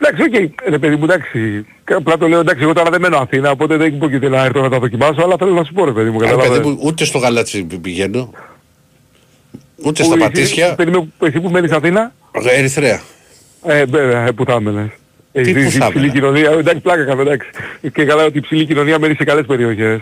Εντάξει, 0.00 0.22
οκ, 0.22 0.68
ρε 0.70 0.78
παιδί 0.78 0.96
μου, 0.96 1.04
εντάξει. 1.04 1.66
Απλά 1.84 2.16
το 2.18 2.28
λέω, 2.28 2.40
εντάξει, 2.40 2.62
εγώ 2.62 2.72
τώρα 2.72 2.90
δεν 2.90 3.00
μένω 3.00 3.16
Αθήνα, 3.16 3.50
οπότε 3.50 3.76
δεν 3.76 3.94
υπόκειται 3.94 4.28
να 4.28 4.44
έρθω 4.44 4.60
να 4.60 4.68
τα 4.70 4.78
δοκιμάσω, 4.78 5.22
αλλά 5.22 5.36
θέλω 5.38 5.52
να 5.52 5.64
σου 5.64 5.72
πω, 5.72 5.84
ρε 5.84 5.92
παιδί 5.92 6.10
μου, 6.10 6.20
Ρε 6.20 6.26
παιδί 6.26 6.36
κατάλαβες. 6.40 6.66
μου, 6.66 6.78
ούτε 6.82 7.04
στο 7.04 7.18
γαλάτσι 7.18 7.64
πηγαίνω. 7.64 8.30
Ούτε 9.76 10.02
Πού 10.02 10.06
στα 10.08 10.14
εσύ- 10.14 10.18
πατήσια. 10.18 10.74
περίμενε, 10.74 11.08
Εσύ 11.22 11.40
που 11.40 11.48
μένεις 11.50 11.70
Αθήνα, 11.70 12.12
Ερυθρέα. 12.56 13.00
ε, 13.66 13.84
βέβαια, 13.84 14.26
ε, 14.26 14.30
που 14.30 14.44
θα 14.44 14.52
έμενες. 14.52 14.88
Τι 15.42 15.42
Έχει 15.42 15.52
που 15.52 15.58
ζήσει 15.60 15.78
θα 15.78 15.86
υψηλή 15.86 16.04
έμενα; 16.04 16.12
κοινωνία, 16.20 16.50
ε, 16.50 16.58
εντάξει, 16.58 16.80
πλάκα 16.80 17.04
κάνω, 17.04 17.20
εντάξει. 17.20 17.48
Και 17.92 18.04
καλά 18.04 18.24
ότι 18.24 18.34
η 18.36 18.38
υψηλή 18.42 18.64
κοινωνία 18.66 18.98
μένει 18.98 19.14
σε 19.14 19.24
καλές 19.24 19.46
περιοχές. 19.46 20.00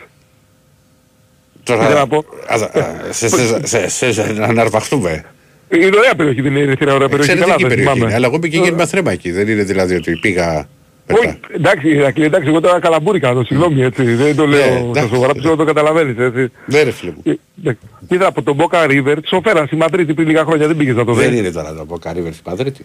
Ήθελα 1.67 1.79
Τώρα 1.87 1.95
να 1.99 2.07
πω. 2.07 2.25
ας, 2.49 2.63
α, 2.63 2.69
σε- 3.11 3.29
σε- 3.29 3.67
σε- 3.67 3.89
σε- 3.89 4.13
σε- 4.13 4.33
να 4.33 4.45
αναρπαχτούμε. 4.45 5.25
Είναι 5.69 5.97
ωραία 5.97 6.15
περιοχή, 6.15 6.41
δεν 6.41 6.51
είναι 6.51 6.61
η 6.61 6.63
Ερυθρέα 6.63 6.95
ωραία 6.95 7.09
περιοχή, 7.09 7.29
καλά 7.31 7.41
Εξαιρετική 7.43 7.69
δεν 7.69 7.69
περιοχή. 7.77 7.91
θυμάμαι. 7.93 8.05
είναι, 8.07 8.15
Αλλά 8.15 8.27
εγώ 8.27 8.39
πήγα 8.39 8.59
και 8.59 8.65
γίνημα 8.65 8.87
θρέμα 8.87 9.13
εκεί. 9.13 9.31
Δεν 9.31 9.49
είναι 9.49 9.63
δηλαδή 9.63 9.95
ότι 9.95 10.17
πήγα. 10.17 10.69
Όχι, 11.13 11.39
εντάξει, 11.55 11.89
Ηρακλή, 11.89 12.25
εντάξει, 12.25 12.49
εγώ 12.49 12.61
τώρα 12.61 12.79
καλαμπούρι 12.81 13.21
κάνω, 13.21 13.43
συγγνώμη, 13.45 13.83
έτσι, 13.83 14.03
δεν 14.05 14.37
το 14.37 14.47
Ναι, 14.47 14.57
λέω 14.57 14.67
στα 14.77 14.79
εντάξει. 14.79 15.09
σοβαρά, 15.15 15.33
πιστεύω 15.33 15.57
το 15.57 15.65
καταλαβαίνεις, 15.65 16.19
έτσι. 16.19 16.51
Δεν 16.67 16.85
ρε 16.85 16.91
φίλε 16.91 17.11
μου. 17.17 17.23
Ε, 17.25 17.33
εντάξει. 17.61 17.81
Κοίτα, 18.09 18.27
από 18.27 18.43
τον 18.43 18.57
Boca 18.59 18.87
River, 18.91 19.17
της 19.21 19.39
φέραν 19.43 19.67
στη 19.67 19.77
Μαδρίτη 19.77 20.15
πριν 20.15 20.27
λίγα 20.29 20.45
χρόνια, 20.45 20.67
δεν 20.67 20.77
πήγες 20.77 20.95
να 20.97 21.05
το 21.05 21.13
Δεν 21.13 21.31
δεις. 21.31 21.39
είναι 21.39 21.51
τώρα 21.51 21.75
το 21.75 21.87
Boca 21.89 22.11
River 22.11 22.31
στην 22.31 22.43
Παδρίτη. 22.43 22.85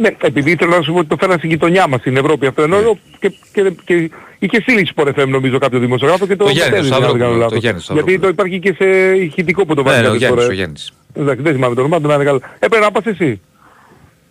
Ναι, 0.00 0.08
επειδή 0.20 0.50
ήθελα 0.50 0.76
να 0.76 0.82
σου 0.82 0.92
πω 0.92 0.98
ότι 0.98 1.08
το 1.08 1.16
φέραν 1.20 1.38
στην 1.38 1.50
γειτονιά 1.50 1.86
μας 1.88 2.00
στην 2.00 2.16
Ευρώπη 2.16 2.46
αυτό 2.46 2.66
Ναι. 2.66 2.76
ενώ 2.76 2.98
και, 3.18 3.32
και, 3.52 3.72
και 3.84 4.10
είχε 4.38 4.60
στείλει 4.60 4.88
Sport 4.96 5.06
FM 5.08 5.28
νομίζω 5.28 5.58
κάποιο 5.58 5.78
δημοσιογράφο 5.78 6.26
και 6.26 6.36
το 6.36 6.44
Το 6.44 6.50
Γιάννης, 6.50 6.90
μετέδειξε, 6.90 7.02
ο 7.02 7.06
αν 7.06 7.18
δεν 7.18 7.20
κάνω 7.20 7.34
Σταυρόπουλο, 7.34 7.38
λάθος. 7.38 7.52
το 7.52 7.58
Γιάννη 7.58 7.82
Γιατί 7.92 8.18
το 8.18 8.28
υπάρχει 8.28 8.58
και 8.58 8.74
σε 8.78 8.86
ηχητικό 9.16 9.64
που 9.66 9.74
το 9.74 9.82
Ναι, 9.82 9.88
βάζει 9.90 10.00
ναι, 10.02 10.08
ο 10.08 10.10
κάποιες 10.10 10.20
Γιάννης, 10.28 10.40
ο 10.40 10.42
φορές. 10.44 10.56
Γιάννης. 10.58 10.92
Εντάξει, 11.14 11.42
δεν 11.42 11.52
θυμάμαι 11.54 11.74
το 11.74 11.80
όνομα 11.80 12.00
του, 12.00 12.06
να 12.08 12.14
είναι 12.14 12.24
καλά. 12.24 12.40
Έπρεπε 12.58 12.84
να 12.84 12.90
πας 12.90 13.06
εσύ. 13.06 13.40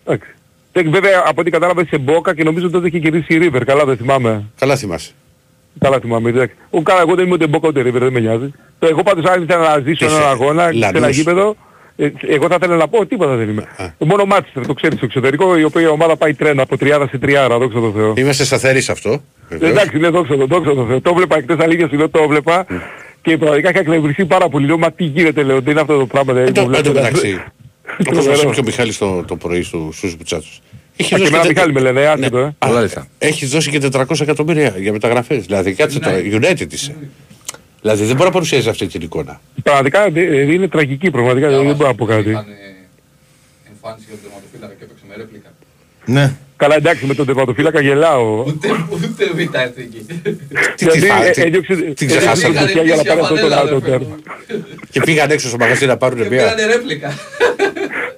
Εντάξει. 0.04 0.30
Και 0.72 0.82
βέβαια 0.82 1.22
από 1.26 1.40
ό,τι 1.40 1.50
κατάλαβα 1.50 1.84
σε 1.88 1.98
Μπόκα 1.98 2.34
και 2.34 2.42
νομίζω 2.44 2.70
τότε 2.70 2.86
είχε 2.86 2.98
κερδίσει 2.98 3.34
η 3.34 3.38
River, 3.52 3.60
καλά 3.66 3.84
δεν 3.84 3.96
θυμάμαι. 3.96 4.44
Καλά 4.58 4.76
θυμάσαι. 4.76 5.10
Καλά 5.78 5.98
θυμάμαι, 6.00 6.28
εντάξει. 6.28 6.54
Ο, 6.70 6.82
καλά, 6.82 7.00
εγώ 7.00 7.14
δεν 7.14 7.24
είμαι 7.24 7.34
ούτε 7.34 7.46
Μπόκα 7.46 7.68
ούτε 7.68 7.80
River, 7.80 7.92
δεν 8.00 8.12
με 8.12 8.20
νοιάζει. 8.20 8.52
Το, 8.78 8.86
εγώ 8.86 9.02
πάντως 9.02 9.24
αν 9.24 9.42
ήθελα 9.42 9.74
να 9.76 9.78
ζήσω 9.82 10.04
Είσαι 10.06 10.14
έναν 10.16 10.28
αγώνα 10.28 10.62
σε 10.62 10.78
ένα 10.78 10.98
Λανούς. 10.98 11.16
γήπεδο, 11.16 11.48
ε, 11.48 11.54
εγώ 12.20 12.46
θα 12.48 12.54
ήθελα 12.60 12.76
να 12.76 12.88
πω 12.88 13.06
τίποτα 13.06 13.34
δεν 13.36 13.48
είμαι. 13.48 13.64
Μόνο 13.98 14.24
Μάτσεστερ, 14.24 14.66
το 14.66 14.74
ξέρεις 14.74 14.96
στο 14.96 15.06
εξωτερικό, 15.06 15.58
η 15.58 15.64
οποία 15.64 15.90
ομάδα 15.90 16.16
πάει 16.16 16.34
τρένο 16.34 16.62
από 16.62 16.76
30 16.80 17.06
σε 17.10 17.18
30, 17.22 17.56
δόξα 17.58 17.80
τω 17.80 17.92
Θεώ. 17.96 18.14
Είμαστε 18.16 18.44
σταθεροί 18.44 18.80
σε 18.80 18.92
αυτό. 18.92 19.22
βεβαίως. 19.48 19.70
Εντάξει, 19.70 19.98
ναι, 19.98 20.08
δόξα 20.08 20.36
τω, 20.36 20.46
δόξα 20.46 20.74
τω 20.74 20.86
Θεώ. 20.86 21.00
Το 21.00 21.14
βλέπα 21.14 21.36
εκτός 21.36 21.58
αλήθειας, 21.58 21.90
λέω, 21.92 22.08
το 22.08 22.28
βλέπα 22.28 22.66
και 23.22 23.36
πραγματικά 23.38 23.70
είχα 23.70 23.78
εκνευριστεί 23.78 24.24
πάρα 24.24 24.48
πολύ. 24.48 24.66
Λέω, 24.66 24.78
μα 24.78 24.92
τι 24.92 25.04
γίνεται, 25.04 25.42
λέω, 25.42 25.62
τι 25.62 25.70
είναι 25.70 25.80
αυτό 25.80 25.98
το 25.98 26.06
πράγμα. 26.06 26.32
δεν 26.32 26.46
Εν 26.46 26.52
τω- 26.54 26.62
μου 26.62 26.70
εν 26.74 26.82
τω 26.82 26.90
βλέπετε». 26.90 27.00
μεταξύ, 27.00 27.42
όπως 28.08 28.24
Τρομερό. 28.24 28.30
μας 28.30 28.40
είπε 28.42 28.52
και 28.54 28.60
ο 28.60 28.64
Μιχάλης 28.64 28.98
το, 28.98 29.24
το 29.26 29.36
πρωί 29.36 29.62
στου- 29.62 29.92
στους 29.94 30.16
Μπουτσάτσους. 30.16 30.60
Έχει 30.96 31.14
Α, 31.14 31.16
και 31.16 31.22
δώσει 31.22 31.34
εμένα 31.34 31.42
τε- 31.46 31.52
Μιχάλη 31.54 31.72
με 31.72 31.80
λένε, 31.80 32.06
άσχετο, 32.06 32.38
ε. 32.38 32.44
Α, 32.58 32.66
Πολλά 32.66 32.80
λεφτά. 32.80 33.06
Έχεις 33.18 33.50
δώσει 33.50 33.70
και 33.70 33.78
400 33.92 34.20
εκατομμύρια 34.20 34.74
για 34.78 34.92
μεταγραφές. 34.92 35.44
Δηλαδή, 35.46 35.72
κάτσε 35.72 35.98
τώρα, 36.00 36.16
United 36.18 36.72
είσαι. 36.72 36.94
Δηλαδή, 37.80 38.04
δεν 38.04 38.12
μπορεί 38.16 38.26
να 38.28 38.32
παρουσιάζει 38.34 38.68
αυτή 38.68 38.86
την 38.86 39.00
εικόνα. 39.02 39.40
Πραγματικά 39.62 40.04
ε, 40.14 40.52
είναι 40.52 40.68
τραγική, 40.68 41.10
πραγματικά 41.10 41.48
δεν 41.48 41.74
μπορώ 41.74 41.88
να 41.88 41.94
πω 41.94 42.04
κάτι. 42.04 42.30
Εμφάνιση 42.30 44.04
για 44.08 44.16
τον 44.16 44.18
τερματοφύλακα 44.22 44.74
και 44.78 44.84
έπαιξε 44.84 45.04
με 45.08 45.14
ρέπλικα. 45.16 45.48
Ναι. 46.04 46.32
Καλά 46.56 46.74
εντάξει 46.74 47.06
με 47.06 47.14
τον 47.14 47.26
τερματοφύλακα 47.26 47.80
γελάω. 47.80 48.44
Ούτε, 48.46 48.68
ούτε 48.92 49.24
β' 49.34 49.54
έρθει 49.54 49.80
εκεί. 49.82 50.06
Τι 50.76 50.84
Γιατί, 50.84 51.00
τη 51.00 51.06
φά- 51.06 51.22
ε, 51.24 51.30
τι- 51.30 51.42
έδιωξε- 51.42 51.76
τι 51.76 51.82
έδιωξε 51.82 52.06
ξεχάσαμε. 52.06 52.54
την 52.54 52.66
κουτιά 52.66 52.82
για 52.82 52.96
να 52.96 53.02
πάρει 53.04 53.20
αυτό 53.20 53.34
το 53.34 53.40
Φανέλα, 53.40 53.56
λάθο 53.62 53.76
αδερφέ 53.76 53.90
τέρμα. 53.90 54.06
μου. 54.06 54.16
Και 54.90 55.00
πήγαν 55.00 55.30
έξω 55.30 55.48
στο 55.48 55.56
μαγαζί 55.56 55.86
να 55.86 55.96
πάρουν 55.96 56.22
Και 56.22 56.28
μια. 56.28 56.38
πήρανε 56.38 56.64
ρέπλικα. 56.72 57.18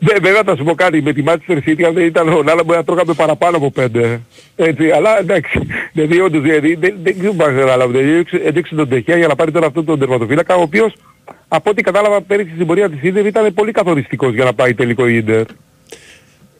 Βέ- 0.04 0.20
Βέβαια 0.22 0.42
θα 0.44 0.56
σου 0.56 0.64
πω 0.64 0.74
κάτι, 0.74 1.02
με 1.02 1.12
τη 1.12 1.22
Manchester 1.26 1.58
City 1.68 1.82
αν 1.82 1.94
δεν 1.94 2.04
ήταν 2.06 2.28
ο 2.28 2.42
Νάλα 2.42 2.64
μπορεί 2.64 2.78
να 2.78 2.84
τρώγαμε 2.84 3.12
παραπάνω 3.14 3.56
από 3.56 3.70
πέντε. 3.70 4.20
Έτσι, 4.56 4.90
αλλά 4.90 5.18
εντάξει. 5.18 5.60
Δηλαδή 5.92 6.20
όντως 6.20 6.42
δηλαδή, 6.42 6.74
δεν, 6.74 6.94
δεν 7.02 7.18
ξέρω 7.18 7.32
να 7.36 7.44
καταλάβω. 7.44 7.90
Δηλαδή, 7.90 8.10
έδειξε- 8.10 8.40
έδειξε 8.46 8.74
τον 8.74 8.88
Τεχέα 8.88 9.16
για 9.16 9.26
να 9.26 9.34
πάρει 9.36 9.50
τώρα 9.50 9.66
αυτόν 9.66 9.84
τον 9.84 9.98
τερματοφύλακα, 9.98 10.54
ο 10.54 10.60
οποίος 10.62 10.94
από 11.48 11.70
ό,τι 11.70 11.82
κατάλαβα 11.82 12.20
πέρυσι 12.20 12.50
στην 12.54 12.66
πορεία 12.66 12.90
της 12.90 12.98
Ίντερ 13.02 13.26
ήταν 13.26 13.54
πολύ 13.54 13.72
καθοριστικός 13.72 14.34
για 14.34 14.44
να 14.44 14.52
πάει 14.52 14.74
τελικό 14.74 15.08
η 15.08 15.16
Ίντερ. 15.16 15.44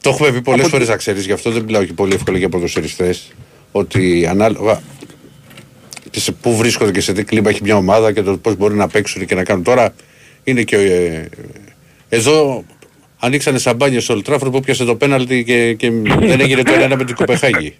Το 0.01 0.09
έχουμε 0.09 0.31
πει 0.31 0.41
πολλές 0.41 0.67
φορές 0.67 0.87
να 0.87 0.95
ξέρεις, 0.95 1.25
γι' 1.25 1.31
αυτό 1.31 1.51
δεν 1.51 1.63
μιλάω 1.63 1.83
και 1.83 1.93
πολύ 1.93 2.13
εύκολα 2.13 2.37
για 2.37 2.49
ποδοσφαιριστές. 2.49 3.31
Ότι 3.71 4.27
ανάλογα 4.29 4.81
και 6.09 6.19
σε 6.19 6.31
πού 6.31 6.55
βρίσκονται 6.55 6.91
και 6.91 7.01
σε 7.01 7.13
τι 7.13 7.23
κλίμα 7.23 7.49
έχει 7.49 7.59
μια 7.63 7.75
ομάδα 7.75 8.11
και 8.11 8.21
το 8.21 8.37
πώς 8.37 8.55
μπορεί 8.55 8.73
να 8.75 8.87
παίξουν 8.87 9.25
και 9.25 9.35
να 9.35 9.43
κάνουν. 9.43 9.63
Τώρα 9.63 9.93
είναι 10.43 10.63
και. 10.63 10.75
ε, 10.77 11.25
εδώ 12.09 12.63
ανοίξανε 13.23 13.57
σαμπάνια 13.57 14.01
στο 14.01 14.13
Ολτράφορ 14.13 14.49
που 14.49 14.59
πιάσε 14.59 14.85
το 14.85 14.95
πέναλτι 14.95 15.43
και, 15.43 15.73
και 15.73 15.91
δεν 16.19 16.39
έγινε 16.39 16.63
το 16.63 16.73
ένα 16.73 16.95
με 16.95 17.03
την 17.03 17.15
Κοπεχάγη. 17.15 17.75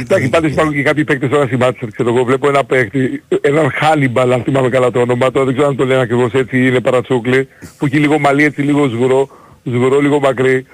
Εντάξει, 0.00 0.28
πάντως 0.28 0.50
υπάρχουν 0.50 0.74
και 0.74 0.82
κάποιοι 0.82 1.04
παίκτες 1.04 1.30
τώρα 1.30 1.46
στη 1.46 1.56
Manchester, 1.60 1.88
ξέρω 1.92 2.08
εγώ, 2.08 2.24
βλέπω 2.24 2.48
ένα 2.48 2.64
παίκτη, 2.64 3.22
έναν 3.40 3.70
Χάνιμπαλ, 3.70 4.32
αν 4.32 4.42
θυμάμαι 4.42 4.68
καλά 4.68 4.90
το 4.90 5.00
όνομα, 5.00 5.30
τώρα 5.30 5.44
δεν 5.44 5.54
ξέρω 5.54 5.68
αν 5.68 5.76
το 5.76 5.84
λένε 5.84 6.00
ακριβώς 6.00 6.32
έτσι, 6.32 6.66
είναι 6.66 6.80
παρατσούκλι, 6.80 7.48
που 7.78 7.86
έχει 7.86 7.96
λίγο 7.96 8.18
μαλλί 8.18 8.44
έτσι, 8.44 8.62
λίγο 8.62 8.88
σγουρό, 8.88 9.28
σγουρό, 9.64 10.00
λίγο 10.00 10.20
μακρύ. 10.20 10.66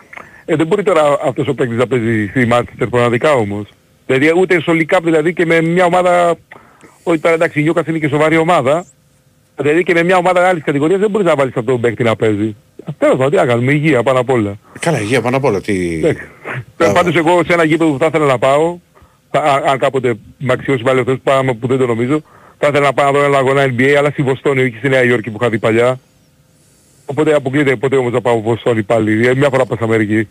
Ε, 0.45 0.57
δεν 0.57 0.67
μπορεί 0.67 0.83
τώρα 0.83 1.19
αυτός 1.25 1.49
ο 1.49 1.55
παίκτης 1.55 1.77
να 1.77 1.87
παίζει 1.87 2.27
στη 2.27 2.49
Manchester 2.53 2.87
πραγματικά 2.91 3.33
όμως. 3.33 3.69
Δηλαδή 4.07 4.33
ούτε 4.37 4.61
στο 4.61 4.73
League 4.77 4.97
Cup, 4.97 5.01
δηλαδή 5.03 5.33
και 5.35 5.47
με 5.47 5.61
μια 5.61 5.85
ομάδα, 5.85 6.37
όχι 7.03 7.19
τώρα 7.19 7.35
εντάξει 7.35 7.61
η 7.61 7.63
Νιούκας 7.63 7.87
είναι 7.87 7.99
και 7.99 8.09
σοβαρή 8.09 8.37
ομάδα, 8.37 8.85
δηλαδή 9.61 9.83
και 9.83 9.93
με 9.95 10.03
μια 10.03 10.17
ομάδα 10.17 10.49
άλλης 10.49 10.63
κατηγορίας 10.65 11.01
δεν 11.01 11.11
μπορείς 11.11 11.27
να 11.27 11.35
βάλεις 11.35 11.57
αυτόν 11.57 11.73
τον 11.73 11.81
παίκτη 11.81 12.03
να 12.03 12.17
παίζει. 12.17 12.57
Τέλος 12.99 13.17
πάντων, 13.17 13.31
τι 13.31 13.37
να 13.37 13.47
κάνουμε, 13.47 13.73
υγεία 13.73 14.03
πάνω 14.03 14.21
απ' 14.21 14.31
όλα. 14.31 14.55
Καλά, 14.81 15.01
υγεία 15.01 15.21
πάνω 15.21 15.37
απ' 15.37 15.45
όλα. 15.45 15.61
Τι... 15.61 16.01
Ε, 16.05 16.91
Πάντως 16.95 17.15
εγώ 17.17 17.41
σε 17.47 17.53
ένα 17.53 17.65
γήπεδο 17.65 17.91
που 17.91 17.99
θα 17.99 18.07
ήθελα 18.07 18.25
να 18.27 18.39
πάω, 18.39 18.79
θα- 19.31 19.41
α- 19.43 19.63
αν 19.71 19.79
κάποτε 19.79 20.15
με 20.39 20.53
αξιώσει 20.53 20.83
πάλι 20.83 20.99
αυτός 21.01 21.17
πράγμα 21.25 21.55
που 21.55 21.67
δεν 21.67 21.79
το 21.79 21.87
νομίζω, 21.87 22.21
θα 22.59 22.67
ήθελα 22.69 22.85
να 22.87 22.93
πάω 22.93 23.13
να 23.13 23.19
δω 23.19 23.25
ένα 23.25 23.39
αγώνα 23.39 23.65
NBA, 23.65 23.91
αλλά 23.99 24.11
στη 24.11 24.23
Βοστόνη, 24.23 24.61
όχι 24.63 24.75
στη 24.79 24.89
Νέα 24.89 25.05
Υόρκη 25.05 25.31
που 25.31 25.37
είχα 25.41 25.51
δει 25.51 25.59
παλιά. 25.59 25.99
Οπότε 27.07 27.35
αποκλείεται 27.35 27.77
ποτέ 27.77 27.97
όμως 27.97 28.13
να 28.13 28.21
πάω 28.21 28.41
Βοστόνη 28.41 28.83
πάλι, 28.83 29.27
Ε, 29.29 29.35
μια 29.35 29.49
φορά 29.51 29.65
πάω 29.65 29.77
στην 29.77 29.85
Αμερική. 29.87 30.29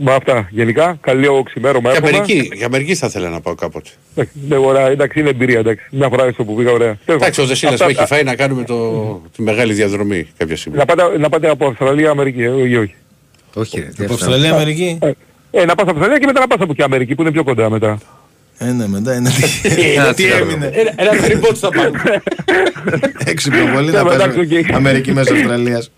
Μα 0.00 0.14
αυτά, 0.14 0.48
γενικά, 0.50 0.98
καλή 1.00 1.26
οξυμέρωμα 1.26 1.90
Για 1.90 1.98
εύχομαι. 2.02 2.16
Αμερική, 2.18 2.50
για 2.56 2.66
Αμερική 2.66 2.94
θα 2.94 3.06
ήθελα 3.06 3.28
να 3.28 3.40
πάω 3.40 3.54
κάποτε. 3.54 3.90
Εντάξει, 4.14 4.32
ναι, 4.48 4.56
ωραία, 4.56 4.86
εντάξει, 4.88 5.20
είναι 5.20 5.28
εμπειρία, 5.28 5.58
εντάξει. 5.58 5.84
Μια 5.90 6.08
φορά 6.08 6.30
στο 6.32 6.44
που 6.44 6.54
πήγα, 6.54 6.70
ωραία. 6.70 6.96
Τέλος 7.04 7.20
Εντάξει, 7.20 7.40
ο 7.40 7.42
πάντων. 7.42 7.46
Δεσίλας 7.48 7.72
Αυτά- 7.74 7.86
με 7.86 7.92
έχει 7.92 8.04
φάει 8.06 8.22
να 8.22 8.34
κάνουμε 8.34 8.64
το, 8.64 8.76
τη 9.36 9.42
μεγάλη 9.42 9.72
διαδρομή 9.72 10.26
κάποια 10.36 10.56
στιγμή. 10.56 10.78
Να 10.78 10.84
πάτε, 10.84 11.18
να 11.18 11.28
πάτε 11.28 11.48
από 11.50 11.66
Αυστραλία, 11.66 12.10
Αμερική, 12.10 12.42
ε, 12.42 12.48
όχι, 12.48 12.76
όχι. 12.76 12.94
Όχι, 13.54 13.80
ρε. 13.98 14.04
Από 14.04 14.14
Αυστραλία, 14.14 14.52
Αμερική; 14.54 14.98
Ε, 15.02 15.10
ε, 15.50 15.64
να 15.64 15.74
πας 15.74 15.82
από 15.88 15.90
Αυστραλία 15.90 16.18
και 16.18 16.26
μετά 16.26 16.40
να 16.40 16.46
πας 16.46 16.58
από 16.60 16.72
εκεί 16.72 16.82
Αμερική 16.82 17.14
που 17.14 17.22
είναι 17.22 17.30
πιο 17.32 17.44
κοντά 17.44 17.70
μετά. 17.70 17.98
Ε, 18.58 18.64
ναι, 18.72 18.88
μετά 18.88 19.14
είναι. 19.14 19.30
Ένα 19.96 20.08
Τι 20.08 20.14
τσιγάρο. 20.14 20.44
έμεινε. 20.44 20.70
Ένα, 20.74 20.92
ένα 20.96 21.12
φεριμπότ 21.12 21.56
θα 21.60 21.68
πάμε. 21.70 21.90
Έξυπνο 23.24 23.58
πολύ 23.74 23.90
Ναι, 23.90 24.02
να 24.02 24.12
εντάξει, 24.14 24.36
παίζει 24.36 24.58
οκ. 24.58 24.74
Αμερική 24.74 25.12
μέσω 25.12 25.34
Αυστραλίας. 25.34 25.90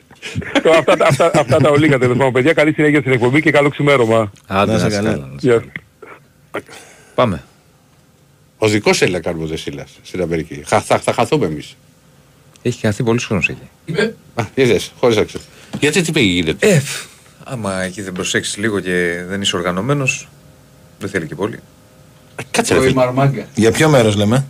Το- 0.62 0.71
αυτά, 0.71 0.97
τα- 0.97 1.07
αυτά, 1.07 1.31
αυτά 1.35 1.57
τα 1.57 1.71
ολίγα 1.71 1.99
τέλος 1.99 2.16
πάντων 2.16 2.33
παιδιά. 2.33 2.53
Καλή 2.53 2.73
συνέχεια 2.73 3.01
στην 3.01 3.12
εκπομπή 3.12 3.43
και 3.43 3.51
καλό 3.51 3.68
ξημέρωμα. 3.68 4.33
Άντε, 4.47 4.73
Να 4.73 4.79
να 4.79 4.87
είσαι 4.87 4.87
είσαι 4.87 4.97
καλά. 4.97 5.11
καλά. 5.11 5.29
Γεια. 5.39 5.64
Πάμε. 7.14 7.43
Ο 8.59 8.68
δικός 8.68 8.99
θέλει 8.99 9.12
να 9.12 9.21
κάνουμε 9.21 9.45
ο 9.45 9.47
Δεσίλα 9.47 9.85
στην 10.03 10.23
Αμερική. 10.23 10.62
Χα, 10.66 10.81
θα, 10.81 10.99
θα 10.99 11.12
χαθούμε 11.12 11.47
εμείς. 11.47 11.77
Έχει 12.62 12.81
χαθεί 12.81 13.03
πολύς 13.03 13.25
κόσμος 13.25 13.49
εκεί. 13.49 13.68
Α, 14.35 14.45
είδες, 14.55 14.93
χωρίς 15.01 15.16
να 15.16 15.25
ξέρω. 15.25 15.43
Γιατί 15.81 16.03
τι 16.03 16.12
πήγε 16.12 16.33
γίνεται; 16.33 16.68
Ε, 16.68 16.81
φ, 16.81 17.05
άμα 17.45 17.83
εκεί 17.83 18.03
δεν 18.03 18.12
προσέξεις 18.12 18.57
λίγο 18.57 18.81
και 18.81 19.23
δεν 19.29 19.41
είσαι 19.41 19.57
οργανωμένος, 19.57 20.29
δεν 20.99 21.09
θέλει 21.09 21.27
και 21.27 21.35
πολύ. 21.35 21.59
Κάτσε 22.51 22.75
ρε 22.75 22.81
φίλε. 22.81 23.45
Για 23.55 23.73
ποιο 23.73 23.89
μέρος 23.89 24.16
λέμε; 24.16 24.47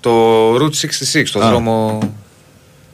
Το 0.00 0.54
Route 0.54 0.74
66, 1.12 1.30
το 1.32 1.40
Α. 1.40 1.48
δρόμο 1.48 1.98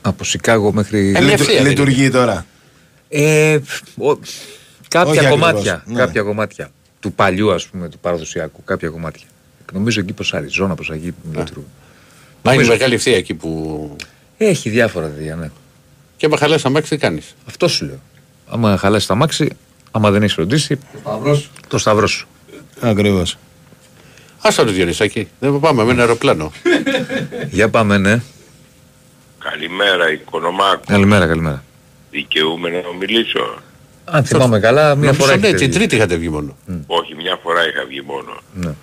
από 0.03 0.24
Σικάγο 0.24 0.72
μέχρι... 0.72 0.98
Ε, 0.98 1.11
μια 1.11 1.20
Λειτου- 1.20 1.40
ευθεία 1.40 1.57
δεν 1.59 1.66
Λειτουργεί 1.68 2.11
τώρα. 2.11 2.46
Ε, 3.09 3.59
ο- 3.98 4.18
κάποια 4.88 5.11
Όχι 5.20 5.28
κομμάτια. 5.28 5.72
ακριβώς, 5.72 5.94
ναι. 5.96 6.05
Κάποια 6.05 6.22
κομμάτια. 6.22 6.70
Του 7.01 7.12
παλιού, 7.12 7.53
ας 7.53 7.66
πούμε, 7.66 7.88
του 7.88 7.98
παραδοσιακού. 7.98 8.64
Κάποια 8.64 8.88
κομμάτια. 8.88 9.26
Νομίζω 9.72 10.01
εκεί 10.01 10.12
προς 10.12 10.34
Αριζόνα, 10.34 10.74
προς 10.74 10.90
εκεί 10.90 11.14
λειτουργούν. 11.36 11.66
Μα 12.42 12.53
είναι 12.53 12.62
Νομίζω. 12.62 12.70
μεγάλη 12.70 12.94
ευθεία 12.94 13.16
εκεί 13.16 13.34
που. 13.34 13.96
Έχει 14.36 14.70
διάφορα 14.70 15.09
τέτοια, 15.09 15.34
ναι. 15.36 15.51
Και 16.16 16.26
άμα 16.26 16.36
χαλάσει 16.36 16.62
αμάξι, 16.66 16.90
τι 16.90 16.96
κάνεις; 16.96 17.34
Αυτό 17.48 17.68
σου 17.68 17.84
λέω. 17.84 18.01
Άμα 18.48 18.76
χαλάσει 18.76 19.07
τα 19.07 19.14
μάξι, 19.14 19.48
άμα 19.90 20.11
δεν 20.11 20.22
έχεις 20.22 20.34
φροντίσει, 20.34 20.78
το 21.68 21.78
σταυρό 21.78 22.07
σου. 22.07 22.28
Ακριβώς. 22.80 23.38
Άσε 24.40 24.64
το 24.64 24.72
Διονυσάκη. 24.72 25.28
Δεν 25.40 25.61
πάμε 25.61 25.84
με 25.84 25.90
ένα 25.92 26.01
αεροπλάνο. 26.01 26.53
Για 27.51 27.68
πάμε, 27.68 27.98
ναι. 27.98 28.20
Καλημέρα, 29.45 30.12
Οικονομάκο. 30.12 30.82
Καλημέρα, 30.86 31.26
καλημέρα. 31.26 31.62
Δικαιούμαι 32.11 32.68
να 32.68 32.82
μιλήσω; 32.99 33.59
Αν 34.05 34.24
θυμάμαι 34.24 34.61
καλά, 34.61 34.95
μία 34.95 35.12
φορά 35.12 35.36
ναι, 35.36 35.47
έχετε 35.47 35.59
την 35.59 35.68
βγει. 35.68 35.78
τρίτη 35.78 35.97
είχατε 35.97 36.16
βγει 36.16 36.28
μόνο. 36.28 36.57
Όχι, 36.86 37.14
μια 37.14 37.38
φορά 37.43 37.68
είχα 37.68 37.84
βγει 37.88 38.03
μόνο. 38.03 38.41
Ναι. 38.55 38.74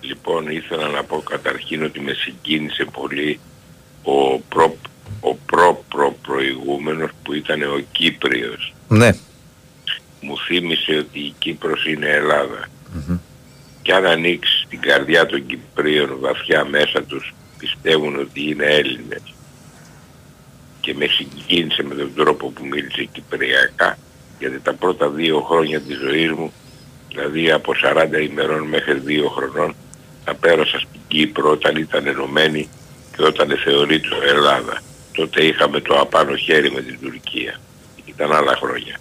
Λοιπόν, 0.00 0.50
ήθελα 0.50 0.88
να 0.88 1.02
πω 1.04 1.22
καταρχήν 1.30 1.84
ότι 1.84 2.00
με 2.00 2.12
συγκίνησε 2.12 2.84
πολύ 2.84 3.40
ο 4.02 4.38
προ, 4.38 4.76
ο 5.20 5.34
προ, 5.34 5.84
προ 5.88 6.16
προηγούμενος 6.22 7.10
που 7.22 7.34
ήταν 7.34 7.62
ο 7.62 7.80
Κύπριος. 7.92 8.74
Ναι. 8.88 9.10
Μου 10.20 10.38
θύμισε 10.46 10.92
ότι 10.92 11.18
η 11.18 11.34
Κύπρος 11.38 11.86
είναι 11.86 12.08
Ελλάδα. 12.08 12.66
Και 13.82 13.94
αν 13.94 14.06
ανοίξει 14.06 14.66
την 14.68 14.80
καρδιά 14.80 15.26
των 15.26 15.46
Κυπρίων 15.46 16.16
βαθιά 16.20 16.64
μέσα 16.64 17.02
τους 17.02 17.34
πιστεύουν 17.58 18.18
ότι 18.20 18.48
είναι 18.50 18.64
Έλληνες. 18.64 19.22
Και 20.82 20.94
με 20.94 21.06
συγκίνησε 21.06 21.82
με 21.82 21.94
τον 21.94 22.14
τρόπο 22.14 22.50
που 22.50 22.66
μίλησε 22.66 23.04
κυπριακά 23.04 23.98
γιατί 24.38 24.60
τα 24.60 24.74
πρώτα 24.74 25.08
δύο 25.08 25.40
χρόνια 25.40 25.80
της 25.80 25.98
ζωής 25.98 26.30
μου 26.30 26.52
δηλαδή 27.08 27.50
από 27.50 27.72
40 27.84 28.30
ημερών 28.30 28.62
μέχρι 28.68 28.94
δύο 28.98 29.28
χρονών 29.28 29.74
τα 30.24 30.34
πέρασα 30.34 30.78
στην 30.78 31.00
Κύπρο 31.08 31.50
όταν 31.50 31.76
ήταν 31.76 32.06
ενωμένη 32.06 32.68
και 33.16 33.22
όταν 33.22 33.58
θεωρείται 33.64 34.08
Ελλάδα. 34.28 34.82
Τότε 35.12 35.44
είχαμε 35.44 35.80
το 35.80 36.00
απάνω 36.00 36.36
χέρι 36.36 36.70
με 36.70 36.80
την 36.80 36.98
Τουρκία. 37.00 37.60
Ήταν 38.04 38.32
άλλα 38.32 38.56
χρόνια. 38.56 38.98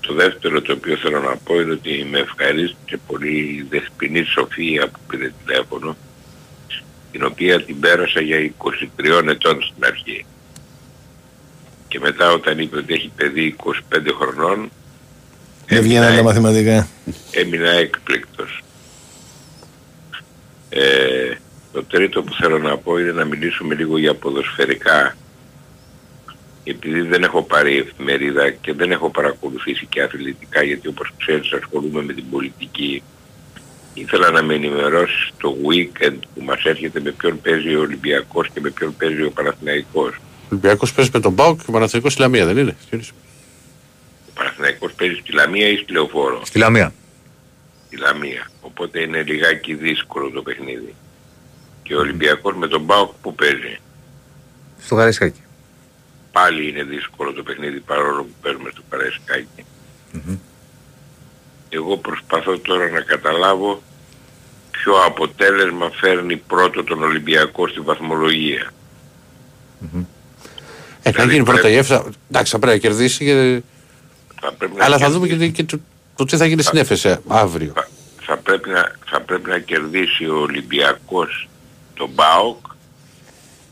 Το 0.00 0.14
δεύτερο 0.14 0.62
το 0.62 0.72
οποίο 0.72 0.96
θέλω 0.96 1.20
να 1.20 1.36
πω 1.36 1.60
είναι 1.60 1.72
ότι 1.72 2.06
με 2.10 2.18
ευχαρίστησε 2.18 3.00
πολύ 3.06 3.38
η 3.38 3.66
Δεσποινή 3.68 4.24
Σοφία 4.24 4.88
που 4.88 4.98
πήρε 5.06 5.32
τηλέφωνο 5.44 5.96
την 7.12 7.24
οποία 7.24 7.62
την 7.64 7.80
πέρασα 7.80 8.20
για 8.20 8.52
23 8.58 9.28
ετών 9.28 9.62
στην 9.62 9.84
αρχή. 9.84 10.26
Και 11.88 11.98
μετά 11.98 12.32
όταν 12.32 12.58
είπε 12.58 12.76
ότι 12.76 12.94
έχει 12.94 13.12
παιδί 13.16 13.56
25 13.64 13.72
χρονών 14.20 14.70
Δεν 15.66 15.82
βγαίνανε 15.82 16.16
τα 16.16 16.22
μαθηματικά. 16.22 16.88
έμεινα 17.30 17.70
έκπληκτος. 17.70 18.62
Ε, 20.68 21.34
το 21.72 21.84
τρίτο 21.84 22.22
που 22.22 22.34
θέλω 22.34 22.58
να 22.58 22.76
πω 22.78 22.98
είναι 22.98 23.12
να 23.12 23.24
μιλήσουμε 23.24 23.74
λίγο 23.74 23.98
για 23.98 24.14
ποδοσφαιρικά. 24.14 25.16
Επειδή 26.64 27.00
δεν 27.00 27.22
έχω 27.22 27.42
πάρει 27.42 27.76
εφημερίδα 27.78 28.50
και 28.50 28.72
δεν 28.72 28.90
έχω 28.92 29.10
παρακολουθήσει 29.10 29.86
και 29.86 30.02
αθλητικά 30.02 30.62
γιατί 30.62 30.88
όπως 30.88 31.12
ξέρεις 31.18 31.52
ασχολούμαι 31.52 32.02
με 32.02 32.12
την 32.12 32.30
πολιτική 32.30 33.02
ήθελα 34.00 34.30
να 34.30 34.42
με 34.42 34.54
ενημερώσεις 34.54 35.30
το 35.38 35.56
weekend 35.68 36.18
που 36.34 36.42
μας 36.42 36.64
έρχεται 36.64 37.00
με 37.00 37.10
ποιον 37.10 37.40
παίζει 37.40 37.74
ο 37.74 37.80
Ολυμπιακός 37.80 38.48
και 38.48 38.60
με 38.60 38.70
ποιον 38.70 38.96
παίζει 38.96 39.22
ο 39.22 39.30
Παναθηναϊκός. 39.30 40.14
Ο 40.14 40.48
Ολυμπιακός 40.50 40.92
παίζει 40.92 41.10
με 41.12 41.20
τον 41.20 41.32
Μπάουκ 41.32 41.58
και 41.58 41.64
ο 41.68 41.72
Παναθηναϊκός 41.72 42.12
στη 42.12 42.20
Λαμία, 42.20 42.46
δεν 42.46 42.56
είναι; 42.56 42.76
Ο 44.28 44.32
Παναθηναϊκός 44.34 44.92
παίζει 44.92 45.14
στη 45.14 45.32
Λαμία 45.32 45.68
ή 45.68 45.76
στη 45.76 45.92
Λεωφόρο; 45.92 46.40
Στη 46.44 46.58
Λαμία. 46.58 46.92
Στη 47.86 47.96
Λαμία. 47.96 48.50
Οπότε 48.60 49.00
είναι 49.00 49.22
λιγάκι 49.22 49.74
δύσκολο 49.74 50.30
το 50.30 50.42
παιχνίδι. 50.42 50.94
Και 51.82 51.94
ο 51.94 51.98
Ολυμπιακός 51.98 52.54
με 52.54 52.68
τον 52.68 52.80
Μπάουκ 52.80 53.12
που 53.22 53.34
παίζει; 53.34 53.78
Στο 54.80 54.94
Γαρισκάκι. 54.94 55.40
Πάλι 56.32 56.68
είναι 56.68 56.82
δύσκολο 56.82 57.32
το 57.32 57.42
παιχνίδι 57.42 57.80
παρόλο 57.80 58.22
που 58.22 58.34
παίρνουμε 58.42 58.70
στο 58.72 58.82
Καραϊσκάκι. 58.88 59.64
Εγώ 61.68 61.96
προσπαθώ 61.96 62.58
τώρα 62.58 62.90
να 62.90 63.00
καταλάβω 63.00 63.82
ποιο 64.70 64.94
αποτέλεσμα 65.06 65.90
φέρνει 65.90 66.36
πρώτο 66.36 66.84
τον 66.84 67.02
Ολυμπιακό 67.02 67.68
στη 67.68 67.80
βαθμολογία. 67.80 68.72
Ε, 71.02 71.12
θα 71.12 71.24
γίνει 71.24 71.44
πρώτα 71.44 71.68
η 71.68 71.76
ΕΦΣΑ. 71.76 72.04
Εντάξει, 72.30 72.52
θα 72.52 72.58
πρέπει 72.58 72.74
να 72.74 72.80
κερδίσει. 72.80 73.24
Και... 73.24 73.62
Θα 74.40 74.52
πρέπει 74.52 74.76
να 74.76 74.84
Αλλά 74.84 74.98
θα 74.98 75.06
κερδίσει. 75.06 75.34
δούμε 75.36 75.46
και, 75.46 75.62
και 75.62 75.64
το, 75.64 75.80
το 76.16 76.24
τι 76.24 76.36
θα 76.36 76.46
γίνει 76.46 76.62
στην 76.62 76.78
ΕΦΕΣ 76.78 77.06
αύριο. 77.28 77.72
θα 78.20 78.36
πρέπει 78.36 78.68
να, 78.68 78.92
θα 79.06 79.20
πρέπει 79.20 79.48
να 79.50 79.58
κερδίσει 79.58 80.26
ο 80.26 80.36
Ολυμπιακός 80.40 81.48
τον 81.94 82.14
ΠΑΟΚ 82.14 82.66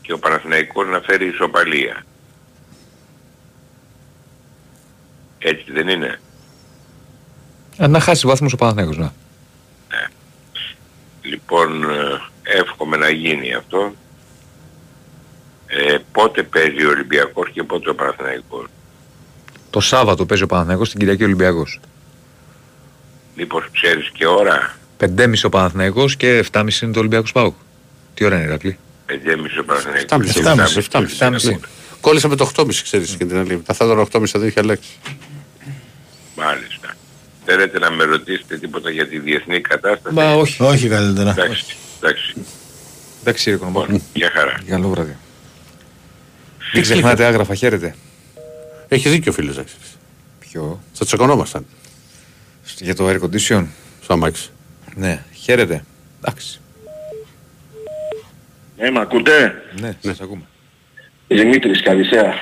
και 0.01 0.13
ο 0.13 0.19
Παναθηναϊκός 0.19 0.87
να 0.87 0.99
φέρει 0.99 1.27
ισοπαλία. 1.27 2.05
Έτσι 5.39 5.71
δεν 5.71 5.87
είναι; 5.87 6.19
Ε, 7.77 7.87
να 7.87 7.99
χάσει 7.99 8.27
βαθμούς 8.27 8.53
ο 8.53 8.55
Παναθηναϊκός, 8.55 8.97
ναι. 8.97 9.09
Λοιπόν, 11.21 11.83
ε, 11.83 12.21
εύχομαι 12.43 12.97
να 12.97 13.09
γίνει 13.09 13.53
αυτό. 13.53 13.93
Ε, 15.67 15.97
πότε 16.11 16.43
παίζει 16.43 16.85
ο 16.85 16.89
Ολυμπιακός 16.89 17.49
και 17.53 17.63
πότε 17.63 17.89
ο 17.89 17.95
Παναθηναϊκός; 17.95 18.65
Το 19.69 19.79
Σάββατο 19.79 20.25
παίζει 20.25 20.43
ο 20.43 20.47
Παναθηναϊκός, 20.47 20.89
την 20.89 20.99
Κυριακή 20.99 21.23
ο 21.23 21.25
Ολυμπιακός. 21.25 21.79
Μήπως 23.35 23.69
ξέρεις 23.71 24.09
και 24.13 24.25
ώρα; 24.25 24.75
5,5 24.97 25.45
ο 25.45 25.49
Παναθηναϊκός 25.49 26.15
και 26.15 26.37
7,5 26.51 26.81
είναι 26.81 26.91
το 26.91 26.99
Ολυμπιακός 26.99 27.31
Πάουκ. 27.31 27.55
Τι 28.13 28.25
ώρα 28.25 28.35
είναι 28.35 28.45
Ηρακλή. 28.45 28.77
5,5 29.05 29.59
ο 29.59 29.63
Παναθηναϊκός. 29.63 30.35
7,5. 30.35 30.77
7,5. 30.77 31.17
7,5. 31.17 31.59
Κόλλησα 32.01 32.27
με 32.27 32.35
το 32.35 32.51
8,5 32.55 32.83
ξέρεις 32.83 33.15
και 33.15 33.25
την 33.25 33.37
άλλη. 33.37 33.61
Τα 33.65 33.73
θα 33.73 33.85
τώρα 33.85 34.01
8,5 34.01 34.39
δεν 34.39 34.47
είχε 34.47 34.59
αλλάξει. 34.59 34.89
Μάλιστα. 36.35 36.95
Θέλετε 37.45 37.79
να 37.79 37.91
με 37.91 38.03
ρωτήσετε 38.03 38.57
τίποτα 38.57 38.89
για 38.89 39.07
τη 39.07 39.19
διεθνή 39.19 39.61
κατάσταση; 39.61 40.15
Μα 40.15 40.33
όχι. 40.33 40.63
Όχι 40.63 40.87
καλύτερα. 40.87 41.29
Εντάξει. 41.29 41.75
Εντάξει. 42.01 42.35
Εντάξει, 43.21 43.49
ρε 43.49 43.55
Κονομάκη. 43.55 44.03
Γεια 44.13 44.31
χαρά. 44.33 44.59
Καλό 44.67 44.89
βράδυ. 44.89 45.17
Μην 46.73 46.83
ξεχνάτε 46.83 47.25
άγραφα, 47.25 47.55
χαίρετε. 47.55 47.95
Έχει 48.87 49.09
δίκιο 49.09 49.31
ο 49.31 49.35
φίλος 49.35 49.57
να 49.57 49.63
ξέρεις. 49.63 49.97
Ποιο; 50.39 50.83
Θα 50.93 51.05
τσακωνόμασταν. 51.05 51.65
Για 52.79 52.95
το 52.95 53.09
air 53.09 53.19
condition. 53.19 53.65
Στο 54.01 54.13
αμάξι. 54.13 54.49
Ναι, 54.95 55.23
χαίρετε. 55.33 55.83
Εντάξει. 56.21 56.59
Ναι, 58.77 58.91
μ' 58.91 58.97
ακούτε; 58.97 59.63
Ναι, 59.79 59.97
σας 60.01 60.21
ακούμε. 60.21 60.43
Δημήτρης, 61.27 61.81
καλησπέρα. 61.81 62.33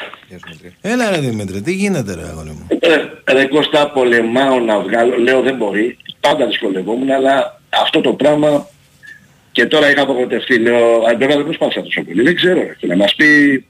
Έλα 0.81 1.09
ρε 1.09 1.17
Δημήτρη, 1.19 1.61
τι 1.61 1.73
γίνεται 1.73 2.13
ρε 2.15 2.21
αγόρι 2.23 2.49
μου; 2.49 2.67
Ε, 2.79 3.33
ρε 3.33 3.45
Κώστα, 3.45 3.91
πολεμάω 3.91 4.59
να 4.59 4.79
βγάλω, 4.79 5.17
λέω 5.17 5.41
δεν 5.41 5.55
μπορεί, 5.55 5.97
πάντα 6.19 6.45
δυσκολευόμουν, 6.45 7.11
αλλά 7.11 7.61
αυτό 7.69 8.01
το 8.01 8.13
πράγμα 8.13 8.67
και 9.51 9.65
τώρα 9.65 9.89
είχα 9.91 10.01
απογοητευτεί, 10.01 10.57
λέω, 10.59 10.95
«Α, 10.97 11.15
βέβαια 11.17 11.35
δεν 11.35 11.45
προσπάθησα 11.45 11.81
τόσο 11.81 12.01
πολύ, 12.03 12.21
δεν 12.21 12.35
ξέρω, 12.35 12.59
ρε, 12.59 12.75
και 12.77 12.87
να 12.87 12.95
μας 12.95 13.15
πει 13.15 13.65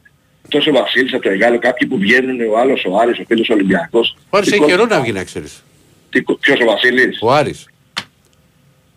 τόσο 0.49 0.69
ο 0.69 0.73
Βασίλης 0.73 1.14
από 1.14 1.23
το 1.23 1.30
Εγάλο, 1.30 1.60
κάποιοι 1.60 1.88
που 1.88 1.98
βγαίνουν, 1.98 2.40
ο 2.52 2.57
άλλος, 2.60 2.85
ο 2.90 2.98
Άρης, 2.98 3.19
ο 3.19 3.23
φίλος 3.27 3.49
Ολυμπιακός. 3.49 4.15
Ο 4.30 4.38
Άρης 4.38 4.48
Τι 4.49 4.53
έχει 4.56 4.64
κο- 4.64 4.69
καιρό 4.69 4.85
να 4.85 5.02
βγει 5.02 5.11
να 5.11 5.23
ξέρεις. 5.23 5.64
τι 6.10 6.22
κο- 6.22 6.38
Ποιος 6.41 6.60
ο 6.60 6.65
Βασίλης; 6.65 7.18
Ο 7.22 7.31
Άρης. 7.34 7.65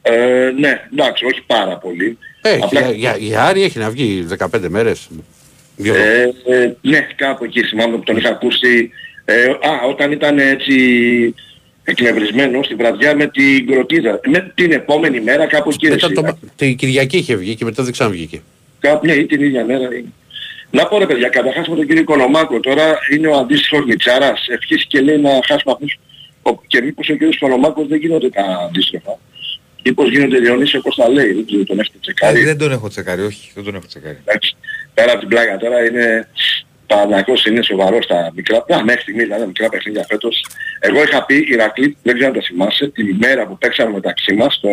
Ε, 0.02 0.51
ναι, 0.59 0.80
εντάξει, 0.93 1.24
όχι 1.24 1.43
πάρα 1.47 1.76
πολύ. 1.78 2.18
Ε, 2.43 2.59
Απλά- 2.62 2.80
για, 2.80 2.90
για, 2.90 3.16
για 3.18 3.43
Άρη 3.44 3.62
έχει 3.62 3.78
να 3.78 3.90
βγει 3.90 4.22
15 4.22 4.68
μέρες. 4.68 5.09
Δύο. 5.77 5.94
Ε, 5.94 6.23
ε, 6.47 6.74
ναι, 6.81 7.07
κάπου 7.16 7.44
εκεί 7.44 7.62
θυμάμαι 7.62 7.97
που 7.97 8.03
τον 8.03 8.16
είχα 8.16 8.28
ακούσει. 8.28 8.90
Ε, 9.24 9.44
α, 9.44 9.82
όταν 9.89 10.12
ήταν 10.12 10.39
έτσι 10.39 10.74
εκνευρισμένο 11.85 12.62
στη 12.62 12.74
βραδιά 12.74 13.16
με 13.16 13.27
την 13.27 13.66
κροτίδα. 13.66 14.20
Με 14.28 14.53
την 14.55 14.73
επόμενη 14.73 15.20
μέρα 15.20 15.47
κάπου 15.47 15.70
εκεί. 15.70 15.89
Μετά 15.89 16.09
ρε, 16.09 16.15
το, 16.15 16.23
εσύ. 16.27 16.36
την 16.57 16.77
Κυριακή 16.77 17.16
είχε 17.16 17.35
βγει 17.36 17.55
και 17.55 17.65
μετά 17.65 17.82
δεν 17.82 17.93
ξαναβγήκε. 17.93 18.43
Κάπου, 18.81 19.07
ναι, 19.07 19.12
ή 19.12 19.27
την 19.27 19.43
ίδια 19.43 19.65
μέρα. 19.65 19.85
είναι. 19.85 20.12
Να 20.70 20.86
πω 20.86 20.98
ρε 20.98 21.07
παιδιά, 21.07 21.28
καταρχάς 21.28 21.69
με 21.69 21.77
τον 21.77 21.86
κύριο 21.86 22.05
Κονομάκο 22.05 22.61
τώρα 22.61 22.98
είναι 23.12 23.28
ο 23.28 23.36
αντίστοιχος 23.36 23.85
Μιτσάρας. 23.86 24.47
Ευχής 24.48 24.85
και 24.86 25.01
λέει 25.01 25.19
να 25.19 25.31
χάσουμε 25.47 25.73
αυτούς. 25.73 25.98
Ο- 26.43 26.61
Και 26.66 26.81
μήπως 26.82 27.09
ο 27.09 27.12
κύριος 27.12 27.39
Κονομάκος 27.39 27.86
δεν 27.86 27.98
γίνονται 27.98 28.28
τα 28.31 28.43
αντίστροφα. 28.69 29.19
Μήπως 29.85 30.11
γίνονται 30.11 30.39
Διονύσιο 30.39 30.81
Κωνσταλέη, 30.82 31.32
δεν 31.32 31.47
ξέρω 31.47 31.65
τον 31.65 31.78
έχετε 31.78 31.98
τσεκάρει. 32.01 32.40
Ε, 32.40 32.44
δεν 32.44 32.59
τον 32.59 32.73
έχω 32.73 32.89
τσεκάρει, 32.89 33.23
όχι, 33.23 33.51
δεν 33.55 33.65
τον 33.65 33.74
έχω 33.74 33.86
τσεκάρει. 33.86 34.19
Εντάξει, 34.98 35.05
πέρα 35.05 35.10
από 35.10 35.20
την 35.20 35.28
πλάκα 35.28 35.56
τώρα 35.56 35.85
είναι 35.86 36.28
Παναγός 36.86 37.44
είναι 37.47 37.62
σοβαρός 37.62 38.05
στα 38.05 38.32
μικρά, 38.35 38.56
α, 38.56 38.85
μέχρι 38.85 39.01
στιγμή 39.01 39.23
δηλαδή 39.23 39.40
τα 39.40 39.47
μικρά 39.47 39.68
παιχνίδια 39.68 40.05
φέτος. 40.09 40.44
Εγώ 40.81 41.02
είχα 41.02 41.24
πει 41.24 41.44
Ηρακλή, 41.48 41.97
δεν 42.02 42.14
ξέρω 42.14 42.31
αν 42.31 42.36
τα 42.39 42.43
θυμάσαι, 42.47 42.89
την 42.89 43.06
ημέρα 43.09 43.47
που 43.47 43.59
παίξαμε 43.59 43.93
μεταξύ 43.93 44.35
μας 44.35 44.60
το 44.60 44.68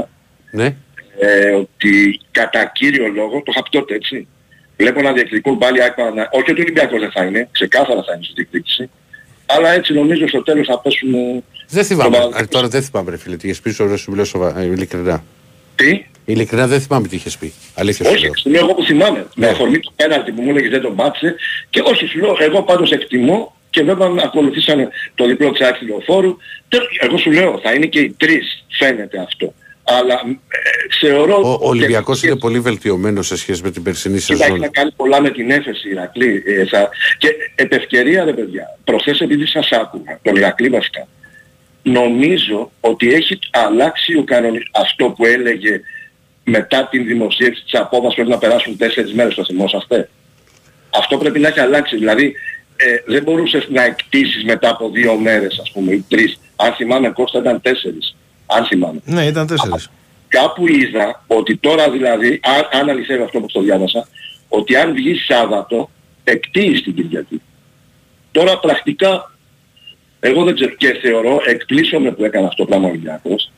1-1, 0.00 0.08
Ναι. 0.50 0.74
ε, 1.18 1.50
ότι 1.50 2.20
κατά 2.30 2.70
κύριο 2.74 3.06
λόγο, 3.08 3.36
το 3.36 3.50
είχα 3.52 3.62
πει 3.62 3.68
τότε 3.70 3.94
έτσι, 3.94 4.26
βλέπω 4.76 5.02
να 5.02 5.12
διεκδικούν 5.12 5.58
πάλι 5.58 5.82
άκπα, 5.82 6.10
να... 6.10 6.28
όχι 6.32 6.50
ότι 6.50 6.60
ο 6.60 6.62
Ολυμπιακός 6.64 7.00
δεν 7.00 7.10
θα 7.10 7.24
είναι, 7.24 7.48
ξεκάθαρα 7.52 8.02
θα 8.02 8.12
είναι 8.14 8.22
στη 8.24 8.32
διεκδίκηση, 8.32 8.90
αλλά 9.46 9.70
έτσι 9.72 9.92
νομίζω 9.92 10.28
στο 10.28 10.42
τέλος 10.42 10.66
θα 10.66 10.80
πέσουν... 10.80 11.14
ε, 11.14 11.42
Δεν 11.68 11.84
θυμάμαι. 11.84 12.08
στον 12.08 12.14
Α, 12.16 12.18
Παναθηναϊκό. 12.20 12.50
τώρα 12.52 12.68
δεν 12.68 12.82
θυμάμαι 12.82 13.10
ρε 13.10 13.16
φίλε. 13.16 13.36
Τι 13.36 13.46
είχες 13.46 13.60
πει 13.60 13.70
στο 13.70 13.96
σου 13.96 14.10
μιλάω 14.10 14.24
σοβα... 14.24 14.60
ε, 14.60 14.64
ειλικρινά. 14.64 15.24
Τι; 15.84 16.04
Ειλικρινά 16.24 16.66
δεν 16.66 16.80
θυμάμαι 16.80 17.08
τι 17.08 17.16
είχες 17.16 17.36
πει. 17.36 17.52
Αλήθεια 17.74 18.04
σου 18.04 18.10
Όχι, 18.14 18.22
λέω. 18.24 18.32
σου 18.36 18.50
λέω 18.50 18.60
εγώ 18.64 18.74
που 18.74 18.84
θυμάμαι. 18.84 19.26
Με 19.34 19.46
Ναι. 19.46 19.52
αφορμή 19.52 19.78
του 19.78 19.92
πέναλτι 19.96 20.32
που 20.32 20.42
μου 20.42 20.50
έλεγες 20.50 20.70
δεν 20.70 20.80
τον 20.80 20.94
πάτησε. 20.96 21.34
Και 21.70 21.80
όχι, 21.84 22.06
σου 22.06 22.18
λέω, 22.18 22.36
εγώ 22.40 22.62
πάντως 22.62 22.90
εκτιμώ 22.92 23.56
και 23.70 23.82
βέβαια 23.82 24.08
με 24.08 24.22
ακολουθήσανε 24.24 24.88
το 25.14 25.26
διπλό 25.26 25.50
ξάκι 25.52 25.84
φόρου. 26.06 26.36
Εγώ 27.00 27.16
σου 27.18 27.30
λέω, 27.30 27.60
θα 27.62 27.72
είναι 27.72 27.86
και 27.86 27.98
οι 28.00 28.14
τρεις, 28.18 28.64
φαίνεται 28.78 29.18
αυτό. 29.18 29.54
Αλλά 29.84 30.14
ε, 30.14 30.96
θεωρώ... 31.00 31.40
Ο, 31.44 31.48
ο 31.50 31.68
Ολυμπιακός 31.68 32.20
και- 32.20 32.26
είναι 32.26 32.36
πολύ 32.36 32.60
βελτιωμένος 32.60 33.26
σε 33.26 33.36
σχέση 33.36 33.62
με 33.62 33.70
την 33.70 33.82
περσινή 33.82 34.18
Κοίτα, 34.18 34.32
έχει 34.34 34.42
σεζόν. 34.42 34.58
να 34.60 34.68
κάνει 34.68 34.90
πολλά 34.96 35.20
με 35.20 35.30
την 35.30 35.50
έφεση 35.50 35.88
Ηρακλή. 35.88 36.42
Ε, 36.46 36.64
θα... 36.66 36.88
Και 37.18 37.28
επ' 37.54 37.72
ευκαιρία 37.72 38.24
ρε 38.24 38.32
παιδιά, 38.32 38.78
προχθές 38.84 39.20
επειδή 39.20 39.46
σας 39.46 39.70
άκουγα, 39.72 40.18
τον 40.22 40.36
Ηρακλή 40.36 40.68
βασικά, 40.68 41.06
νομίζω 41.82 42.70
ότι 42.80 43.12
έχει 43.14 43.38
αλλάξει 43.50 44.16
ο 44.16 44.24
κανονι... 44.24 44.58
αυτό 44.72 45.10
που 45.10 45.26
έλεγε 45.26 45.80
μετά 46.44 46.88
την 46.90 47.06
δημοσίευση 47.06 47.62
της 47.62 47.74
απόβασης 47.74 48.14
πρέπει 48.14 48.30
να 48.30 48.38
περάσουν 48.38 48.76
τέσσερις 48.76 49.12
μέρες, 49.12 49.34
το 49.34 49.44
θυμόσαστε; 49.44 50.08
Αυτό 50.90 51.18
πρέπει 51.18 51.38
να 51.38 51.48
έχει 51.48 51.60
αλλάξει. 51.60 51.96
Δηλαδή 51.96 52.34
ε, 52.76 53.12
δεν 53.12 53.22
μπορούσες 53.22 53.68
να 53.68 53.82
εκτίσεις 53.82 54.44
μετά 54.44 54.68
από 54.68 54.90
δύο 54.90 55.16
μέρες 55.16 55.58
ας 55.58 55.70
πούμε 55.70 55.92
ή 55.92 56.04
τρεις. 56.08 56.40
Αν 56.56 56.72
θυμάμαι 56.72 57.10
Κώστα 57.10 57.38
ήταν 57.38 57.60
τέσσερις. 57.60 58.16
Αν 58.46 58.64
θυμάμαι. 58.64 59.00
Ναι, 59.04 59.24
ήταν 59.24 59.46
τέσσερις. 59.46 59.90
Κάπου 60.28 60.68
είδα 60.68 61.24
ότι 61.26 61.56
τώρα 61.56 61.90
δηλαδή, 61.90 62.40
αν, 62.42 62.80
αν 62.80 62.88
αληθεύει 62.88 63.22
αυτό 63.22 63.40
που 63.40 63.46
το 63.46 63.60
διάβασα, 63.60 64.08
ότι 64.48 64.76
αν 64.76 64.92
βγει 64.92 65.14
Σάββατο, 65.14 65.90
εκτίεις 66.24 66.82
την 66.82 66.94
Κυριακή. 66.94 67.42
Τώρα 68.30 68.58
πρακτικά, 68.58 69.34
εγώ 70.20 70.44
δεν 70.44 70.54
ξέρω 70.54 70.70
και 70.70 70.98
θεωρώ, 71.02 71.40
εκπλήσωμαι 71.46 72.10
που 72.10 72.24
έκανε 72.24 72.46
αυτό 72.46 72.62
το 72.62 72.68
πράγμα 72.68 72.86
ο 72.86 72.90
Ολυμπιακός. 72.90 73.52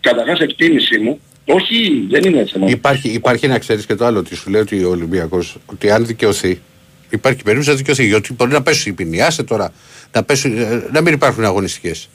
Καταρχάς 0.00 0.40
εκτίμησή 0.40 0.98
μου, 0.98 1.20
όχι, 1.44 2.06
δεν 2.10 2.24
είναι 2.24 2.46
θέμα. 2.52 2.66
Υπάρχει, 2.68 3.08
υπάρχει 3.08 3.46
να 3.46 3.58
ξέρεις 3.58 3.86
και 3.86 3.94
το 3.94 4.04
άλλο 4.04 4.18
ότι 4.18 4.36
σου 4.36 4.50
λέει 4.50 4.60
ότι 4.60 4.84
ο 4.84 4.90
Ολυμπιακός 4.90 5.56
ότι 5.66 5.90
αν 5.90 6.06
δικαιωθεί 6.06 6.60
υπάρχει 7.10 7.42
περίπτωση 7.42 7.70
να 7.70 7.76
δικαιωθεί 7.76 8.06
γιατί 8.06 8.32
μπορεί 8.32 8.50
να 8.50 8.62
πέσουν 8.62 8.92
οι 8.92 8.94
ποινοί. 8.94 9.22
Άσε 9.22 9.42
τώρα 9.42 9.72
να, 10.12 10.22
πέσουν, 10.22 10.58
ε, 10.58 10.88
να 10.92 11.00
μην 11.00 11.12
υπάρχουν 11.12 11.44
αγωνιστικές. 11.44 12.08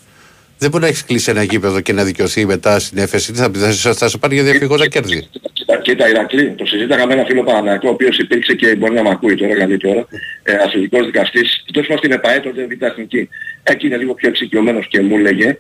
Δεν 0.59 0.69
μπορεί 0.69 0.83
να 0.83 0.89
έχεις 0.89 1.05
κλείσει 1.05 1.29
ένα 1.29 1.43
γήπεδο 1.43 1.81
και 1.81 1.93
να 1.93 2.03
δικαιωθεί 2.03 2.45
μετά 2.45 2.79
στην 2.79 2.97
έφεση. 2.97 3.31
Τι 3.31 3.37
θα 3.39 3.51
πει, 3.51 3.59
θα, 3.59 3.71
σε- 3.71 3.93
θα 3.93 4.09
σε 4.09 4.17
πάρει 4.17 4.33
για 4.35 4.43
διαφυγόντα 4.43 4.87
κέρδη. 4.87 5.27
Κοίτα, 5.53 5.77
κοίτα 5.81 6.09
Ηρακλή, 6.09 6.49
το 6.57 6.65
συζήταγα 6.65 7.05
με 7.07 7.13
ένα 7.13 7.25
φίλο 7.25 7.43
Παναναϊκό, 7.43 7.87
ο 7.89 7.91
οποίος 7.91 8.17
υπήρξε 8.17 8.53
και 8.53 8.75
μπορεί 8.75 8.93
να 8.93 9.03
μ' 9.03 9.07
ακούει 9.07 9.35
τώρα, 9.35 9.55
καλή 9.57 9.77
τώρα, 9.77 10.07
ε, 10.43 10.53
αθλητικός 10.53 11.05
δικαστής, 11.05 11.63
τόσο 11.73 11.87
μας 11.89 11.99
στην 11.99 12.11
ΕΠΑΕ, 12.11 12.39
τότε 12.39 12.65
Β' 12.65 12.83
Εθνική. 12.83 13.29
Εκεί 13.63 13.85
είναι 13.87 13.97
λίγο 13.97 14.13
πιο 14.13 14.29
εξοικειωμένος 14.29 14.87
και 14.87 15.01
μου 15.01 15.17
έλεγε 15.17 15.57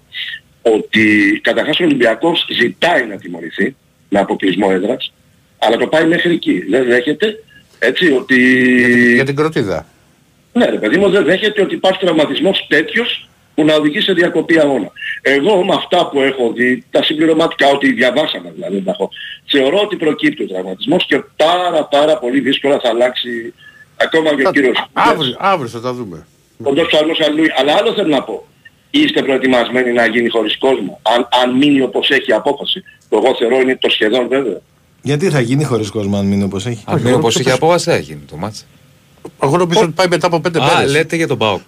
ότι 0.61 1.39
καταρχάς 1.43 1.79
ο 1.79 1.83
Ολυμπιακός 1.83 2.45
ζητάει 2.59 3.05
να 3.05 3.17
τιμωρηθεί 3.17 3.75
με 4.09 4.19
αποκλεισμό 4.19 4.67
έδρας, 4.71 5.13
αλλά 5.57 5.77
το 5.77 5.87
πάει 5.87 6.05
μέχρι 6.05 6.33
εκεί. 6.33 6.63
Δεν 6.69 6.85
δέχεται, 6.85 7.43
έτσι, 7.79 8.11
ότι... 8.11 8.37
Για 9.13 9.25
την 9.25 9.35
κροτίδα. 9.35 9.85
Ναι 10.53 10.65
ρε 10.65 10.77
παιδί 10.77 10.97
μου 10.97 11.09
δεν 11.09 11.23
δέχεται 11.23 11.61
ότι 11.61 11.75
υπάρχει 11.75 11.99
τραυματισμός 11.99 12.65
τέτοιος 12.69 13.28
που 13.59 13.65
να 13.65 13.75
οδηγεί 13.75 14.01
σε 14.01 14.13
διακοπή 14.13 14.59
αγώνα. 14.59 14.91
Εγώ 15.21 15.63
με 15.65 15.73
αυτά 15.75 16.09
που 16.09 16.21
έχω 16.21 16.51
δει, 16.55 16.83
τα 16.91 17.03
συμπληρωματικά, 17.03 17.67
ότι 17.67 17.91
διαβάσαμε 17.93 18.51
δηλαδή, 18.55 18.75
δεν 18.75 18.83
τα 18.83 18.91
έχω, 18.91 19.09
θεωρώ 19.45 19.79
ότι 19.79 19.95
προκύπτει 19.95 20.43
ο 20.43 20.47
τραυματισμός 20.47 21.05
και 21.05 21.23
πάρα 21.35 21.83
πάρα 21.83 22.17
πολύ 22.17 22.39
δύσκολα 22.39 22.79
θα 22.79 22.89
αλλάξει 22.89 23.53
ακόμα 23.95 24.35
και 24.35 24.47
ο 24.47 24.51
κύριος 24.51 24.85
Αύριο, 24.93 25.35
αύριο 25.39 25.69
θα 25.69 25.81
τα 25.81 25.93
δούμε. 25.93 26.25
ο 26.63 26.71
Ντός 26.73 26.87
Καρλός 26.89 27.19
Αλλούι. 27.19 27.47
Αλλά 27.57 27.73
άλλο 27.73 27.93
θέλω 27.93 28.07
να 28.07 28.23
πω. 28.23 28.47
Είστε 28.89 29.21
προετοιμασμένοι 29.21 29.91
να 29.91 30.05
γίνει 30.05 30.29
χωρίς 30.29 30.57
κόσμο. 30.57 30.99
Αν, 31.15 31.27
αν 31.43 31.57
μείνει 31.57 31.81
όπως 31.81 32.09
έχει 32.09 32.31
η 32.31 32.33
απόφαση. 32.33 32.83
Το 33.09 33.21
εγώ 33.23 33.35
θεωρώ 33.39 33.59
είναι 33.59 33.77
το 33.81 33.89
σχεδόν 33.89 34.27
βέβαια. 34.27 34.59
Γιατί 35.01 35.29
θα 35.29 35.39
γίνει 35.39 35.63
χωρίς 35.63 35.89
κόσμο 35.89 36.17
αν 36.17 36.25
μείνει 36.25 36.43
όπως 36.43 36.65
έχει; 36.65 36.83
Αν 36.85 37.01
μείνει 37.01 37.15
όπως 37.15 37.35
είχε 37.35 37.51
απόβαση 37.51 37.89
θα 37.89 37.97
γίνει 37.97 38.21
το 38.29 38.35
μάτς. 38.35 38.65
Εγώ 39.43 39.57
νομίζω 39.57 39.81
ότι 39.81 39.91
πάει 39.91 40.07
μετά 40.07 40.27
από 40.27 40.39
πέντε 40.39 40.59
Α, 40.59 40.73
μέρες. 40.75 40.91
λέτε 40.91 41.15
για 41.15 41.27
τον 41.27 41.37
Πάοκ. 41.37 41.61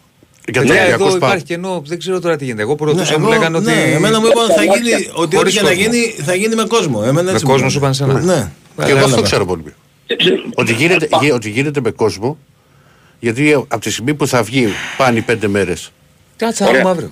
Για 0.46 0.54
τον 0.54 0.68
Παιδιά, 0.68 0.82
Ολυμπιακό 0.82 1.04
εδώ 1.04 1.16
Σπα. 1.16 1.26
υπάρχει 1.28 1.44
κενό, 1.46 1.82
δεν 1.86 2.00
ξέρω 2.00 2.20
τώρα 2.20 2.36
τι 2.36 2.44
γίνεται. 2.46 2.62
Εγώ 2.62 2.76
που 2.76 2.86
ρωτούσα 2.86 3.12
Ναι, 3.12 3.18
μου 3.18 3.24
εγώ- 3.26 3.34
λέγανε 3.34 3.58
ότι... 3.58 3.66
ναι, 3.66 3.82
εμένα 3.82 4.20
μου 4.20 4.26
είπαν 4.28 4.48
θα 4.50 4.64
γίνει, 4.64 4.92
ότι 4.94 5.12
ό,τι 5.14 5.36
Χωρίς 5.36 5.54
και 5.54 5.62
να 5.62 5.68
κόσμο. 5.68 5.82
γίνει 5.84 6.16
θα 6.24 6.36
γίνει 6.36 6.56
με 6.56 6.64
κόσμο. 6.68 7.02
Εμένα 7.06 7.22
Με 7.24 7.32
έτσι 7.32 7.46
κόσμο 7.46 7.64
μου 7.64 7.70
σου 7.72 7.78
είπαν 7.78 7.92
είπαν. 7.92 8.10
εσένα. 8.18 8.36
Ναι. 8.36 8.52
Και 8.86 8.90
εγώ 8.92 8.98
αυτό 9.00 9.08
Έλαβα. 9.08 9.22
ξέρω 9.22 9.46
πολύ. 9.46 9.74
Ότι 10.56 10.74
γίνεται, 10.74 11.08
γι- 11.22 11.32
ότι 11.32 11.50
γίνεται 11.50 11.82
με 11.82 11.92
κόσμο, 11.92 12.38
γιατί 13.20 13.54
από 13.54 13.80
τη 13.80 13.92
στιγμή 13.92 14.14
που 14.14 14.28
θα 14.28 14.44
βγει 14.44 14.68
πάνε 14.98 15.18
οι 15.18 15.22
πέντε 15.22 15.48
μέρες. 15.48 15.92
Κάτσε 16.36 16.64
Ωραία. 16.64 16.82
άμα 16.82 16.90
αύριο. 16.90 17.12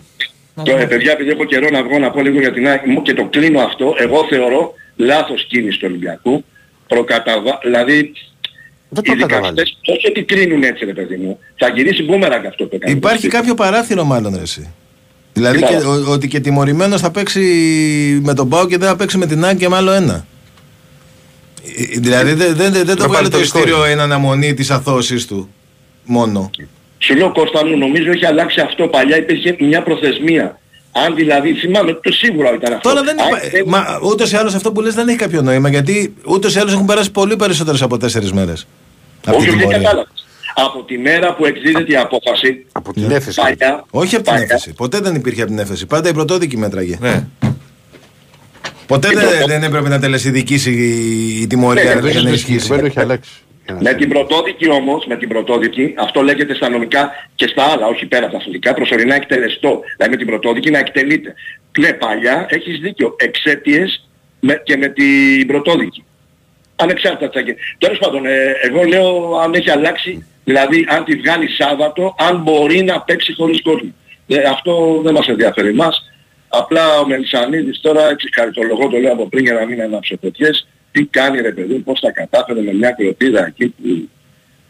Τώρα, 0.64 0.88
παιδιά, 0.88 1.12
επειδή 1.12 1.30
έχω 1.30 1.44
καιρό 1.46 1.70
να 1.70 1.84
βγω 1.84 2.00
να 2.00 2.12
πω 2.12 2.22
λίγο 2.22 2.40
για 2.40 2.54
την 2.54 2.68
άκρη 2.68 2.90
μου 2.90 3.02
και 3.02 3.14
το 3.14 3.26
κλείνω 3.26 3.60
αυτό, 3.62 3.94
εγώ 3.98 4.26
θεωρώ 4.30 4.74
λάθος 4.96 5.46
κίνηση 5.50 5.80
του 5.80 5.86
Ολυμπιακού. 5.90 6.44
Προκαταβα... 6.88 7.60
Δηλαδή, 7.64 8.12
Δεν 8.90 9.04
οι 9.14 9.16
δικαστές 9.18 9.78
όχι 9.86 10.08
ότι 10.08 10.24
κρίνουν 10.24 10.64
έτσι 10.64 10.86
ρε 10.86 10.94
παιδί 10.94 11.16
μου. 11.16 11.40
Θα 11.56 11.70
γυρίσει 11.70 12.04
μπούμεραγκ 12.04 12.46
αυτό 12.46 12.64
που 12.66 12.76
έκανε. 12.76 12.92
Υπάρχει 12.94 13.28
κάποιο 13.28 13.54
παράθυρο 13.54 14.04
μάλλον 14.04 14.36
ρε 14.36 14.42
εσύ. 14.42 14.74
Δηλαδή 15.34 15.58
Τι 15.58 15.64
και, 15.64 15.74
παράθυρο; 15.74 15.92
ο- 16.08 16.12
ότι 16.12 16.28
και 16.28 16.40
τιμωρημένος 16.40 17.02
θα 17.02 17.12
παίξει 17.12 17.42
με 18.24 18.34
τον 18.34 18.50
Πάο 18.50 18.68
και 18.68 18.78
δεν 18.78 18.88
θα 18.88 18.96
παίξει 18.96 19.18
με 19.18 19.26
την 19.26 19.46
Άκη 19.46 19.58
και 19.58 19.70
με 19.70 19.76
άλλο 19.76 19.92
ένα. 19.92 20.26
Ε, 21.78 22.00
Δηλαδή 22.00 22.34
δεν 22.34 22.56
δεν- 22.56 22.72
δεν- 22.72 22.86
δεν 22.86 22.96
το 22.96 23.02
Με 23.02 23.08
βγάλε 23.08 23.28
το 23.28 23.38
παρατηρικό 23.38 23.58
ειστήριο 23.60 23.84
εν 23.84 24.00
αναμονή 24.00 24.54
της 24.54 24.70
αθώσης 24.72 25.26
του. 25.28 25.50
Μόνο. 26.06 26.50
Σου 26.98 27.16
λέω 27.16 27.32
Κώστα 27.32 27.66
μου, 27.66 27.78
νομίζω 27.78 28.12
έχει 28.12 28.26
αλλάξει 28.26 28.60
αυτό. 28.62 28.88
Παλιά 28.88 29.18
υπήρχε 29.18 29.56
μια 29.60 29.84
προθεσμία. 29.84 30.59
Αν 30.92 31.16
δηλαδή, 31.16 31.54
θυμάμαι, 31.54 31.94
το 31.94 32.12
σίγουρα 32.12 32.54
ήταν 32.54 32.74
αυτό. 32.74 32.90
Τώρα 32.90 33.04
δεν 33.04 33.22
Αν 33.22 33.28
υπά... 33.60 33.70
Μα 33.70 34.00
ούτως 34.04 34.32
ή 34.32 34.36
άλλως 34.36 34.54
αυτό 34.54 34.72
που 34.72 34.82
λες 34.82 34.94
δεν 34.94 35.08
έχει 35.08 35.18
κάποιο 35.18 35.42
νόημα 35.42 35.70
γιατί 35.70 36.14
ούτως 36.26 36.56
ή 36.56 36.60
άλλως 36.60 36.74
έχουν 36.74 36.86
περάσει 36.86 37.12
πολύ 37.12 37.36
περισσότερες 37.36 37.82
από 37.82 37.98
τέσσερις 37.98 38.32
μέρες. 38.34 38.68
Όχι, 39.32 39.50
δεν 39.50 39.68
κατάλαβες. 39.70 40.08
Από 40.56 40.84
τη 40.84 40.98
μέρα 40.98 41.36
που 41.36 41.46
εκδίδεται 41.46 41.92
η 41.92 41.96
απόφαση, 41.96 42.66
από 42.72 42.94
την 42.94 43.12
έφεση. 43.12 43.42
παλιά, 43.42 43.86
Όχι 43.90 44.16
από 44.16 44.24
την 44.24 44.34
παλιά, 44.34 44.48
έφεση. 44.50 44.74
Ποτέ 44.74 45.00
δεν 45.00 45.16
υπήρχε 45.16 45.42
από 45.42 45.50
την 45.50 45.60
έφεση. 45.60 45.86
Πάντα 45.86 46.10
η 46.10 46.14
πρωτόδικη 46.14 46.58
μέτραγε. 46.58 46.98
Ναι. 47.02 47.28
Ποτέ 48.88 49.08
Η 49.12 49.16
δεν, 49.16 49.28
πρωτό- 49.30 49.48
δεν 49.48 49.64
έπρεπε 49.64 49.90
να 49.90 50.00
τελεσυδικήσει 50.00 50.72
η, 50.72 51.42
η 51.42 51.48
τιμωρία 51.48 51.84
Ναι, 51.84 51.92
για 51.92 52.02
δεν 52.02 52.24
να 52.24 52.30
έχει 52.30 52.38
ισχύσει. 52.38 52.68
Δεν 52.68 52.86
έχει 52.86 53.00
αλλάξει. 53.00 53.32
Με 53.80 53.94
την 53.94 54.10
πρωτόδικη 54.10 54.70
όμως, 54.70 55.06
με 55.06 55.18
την 55.18 55.30
πρωτόδικη, 55.30 55.94
αυτό 55.98 56.22
λέγεται 56.22 56.54
στα 56.54 56.70
νομικά 56.70 57.12
και 57.36 57.48
στα 57.48 57.64
άλλα, 57.64 57.88
όχι 57.88 58.06
πέρα 58.06 58.24
από 58.24 58.34
τα 58.34 58.40
αθλητικά, 58.40 58.74
προσωρινά 58.74 59.16
εκτελεστό. 59.16 59.82
Δηλαδή 59.96 60.12
με 60.12 60.18
την 60.18 60.28
πρωτόδικη 60.28 60.70
να 60.70 60.80
εκτελείται. 60.80 61.34
Ναι, 61.80 61.94
παλιά 61.94 62.46
έχεις 62.50 62.80
δίκιο. 62.80 63.16
Εξαίτιες 63.18 64.10
με, 64.40 64.62
και 64.64 64.78
με 64.78 64.88
την 64.88 65.48
πρωτόδικη. 65.48 66.04
Ανεξάρτητα 66.76 67.30
τα 67.30 67.42
Τέλος 67.78 67.98
πάντων, 67.98 68.26
ε, 68.26 68.54
εγώ 68.62 68.84
λέω 68.84 69.38
αν 69.38 69.54
έχει 69.54 69.70
αλλάξει, 69.70 70.26
δηλαδή 70.44 70.86
αν 70.90 71.04
τη 71.04 71.16
βγάλει 71.16 71.50
Σάββατο, 71.50 72.16
αν 72.18 72.42
μπορεί 72.42 72.84
να 72.84 73.02
παίξει 73.02 73.34
χωρίς 73.34 73.62
κόσμο. 73.62 73.94
Ε, 74.28 74.38
αυτό 74.38 75.02
δεν 75.04 75.14
μας 75.14 75.28
ενδιαφέρει 75.28 75.68
εμάς. 75.68 76.04
Απλά 76.48 77.00
ο 77.00 77.08
Μελισανίδης 77.08 77.80
τώρα, 77.82 78.10
έτσι 78.10 78.30
χαριτολογώ 78.34 78.88
το 78.88 78.98
λέω 78.98 79.14
από 79.14 79.30
πριν 79.30 79.44
για 79.44 79.54
να 79.54 79.66
μην 79.66 79.82
ανάψω 79.82 80.18
τέτοιες, 80.18 80.68
τι 81.00 81.06
κάνει 81.06 81.42
ρε 81.42 81.52
παιδί, 81.52 81.74
μου, 81.74 81.84
πώς 81.84 82.00
τα 82.00 82.12
κατάφερε 82.12 82.62
με 82.62 82.74
μια 82.74 82.92
κλωτίδα 82.92 83.46
εκεί 83.46 83.66
που 83.68 84.10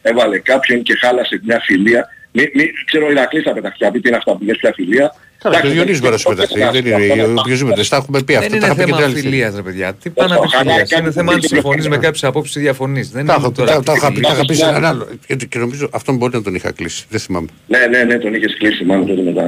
έβαλε 0.02 0.40
κάποιον 0.40 0.82
και 0.84 0.94
χάλασε 1.02 1.42
μια 1.44 1.60
φιλία. 1.64 2.08
Μη, 2.32 2.44
μη, 2.54 2.64
ξέρω 2.86 3.06
ο 3.08 3.12
Ηρακλής 3.12 3.44
θα 3.44 3.54
πεταχτεί, 3.54 3.84
να 3.84 3.92
πει 3.92 4.00
τι 4.00 4.08
είναι 4.08 4.18
αυτά 4.18 4.32
που 4.38 4.44
λες 4.44 4.58
πια 4.58 4.72
φιλία. 4.76 5.16
Καλά, 5.44 5.56
και 5.56 5.62
ο 5.62 5.70
Εντάξει, 5.70 5.76
Διονύσης 5.76 6.00
μπορεί 6.02 6.12
να 6.12 6.18
σου 6.18 6.28
δεν- 6.36 6.48
πεταχτεί. 6.48 6.82
Δεν 6.82 6.86
είναι 7.10 7.24
οποιοδήποτε. 7.40 7.84
Τα 7.90 7.96
έχουμε 7.96 8.22
πει 8.24 8.34
Δεν 8.34 8.38
αυτά. 8.44 8.50
Τα 8.50 8.56
είναι 8.56 8.66
είχα 8.66 8.74
πει 8.76 8.80
και 8.80 8.86
θέμα 8.86 8.98
την 8.98 9.06
άλλη 9.06 9.20
φιλίας 9.22 9.56
ρε 9.56 9.62
παιδιά. 9.62 9.94
Τι 9.94 10.10
πάνε 10.10 10.34
να 10.34 10.40
Όχι, 10.40 10.46
πεις 10.50 10.60
αλλά 10.60 10.70
φιλίας. 10.72 10.90
κάτι 10.90 11.02
Είναι 11.02 11.10
που 11.12 11.16
θέμα 11.18 11.32
αν 11.34 11.40
δεν 11.40 11.50
συμφωνείς 11.50 11.88
με 11.88 11.96
είναι. 11.96 12.04
κάποιες 12.06 12.24
απόψεις 12.24 12.56
ή 12.56 12.60
διαφωνείς. 12.60 13.10
Δεν 13.12 13.26
Τα 13.26 13.34
είναι 13.34 13.42
είχα- 13.44 13.52
τώρα 13.52 13.72
τα- 13.74 13.84
τα 13.84 13.94
είχα 13.96 14.12
πει- 14.14 14.22
τα 14.22 14.32
είχα 14.34 14.46
πει 14.46 14.54
σε 14.54 14.64
φιλία. 14.66 14.78
έναν 14.78 14.86
άλλο. 14.92 15.08
Και- 15.28 15.36
Και 15.36 15.58
νομίζω 15.60 15.90
αυτόν 15.92 16.16
μπορεί 16.18 16.36
να 16.36 16.42
τον 16.42 16.56
είχα 16.56 16.72
κλείσει. 16.72 17.06
Δεν 17.10 17.20
θυμάμαι. 17.20 17.48
Ναι, 17.68 17.80
ναι, 17.92 18.04
ναι, 18.04 18.18
τον 18.18 18.34
είχες 18.34 18.56
κλείσει 18.58 18.84
μάλλον 18.86 19.06
τότε 19.08 19.22
μετά. 19.22 19.44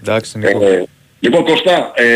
Εντάξει, 0.00 0.38
Ε, 0.42 0.48
ε, 0.48 0.82
λοιπόν, 1.20 1.44
Κωστά, 1.44 1.92
ε, 1.94 2.06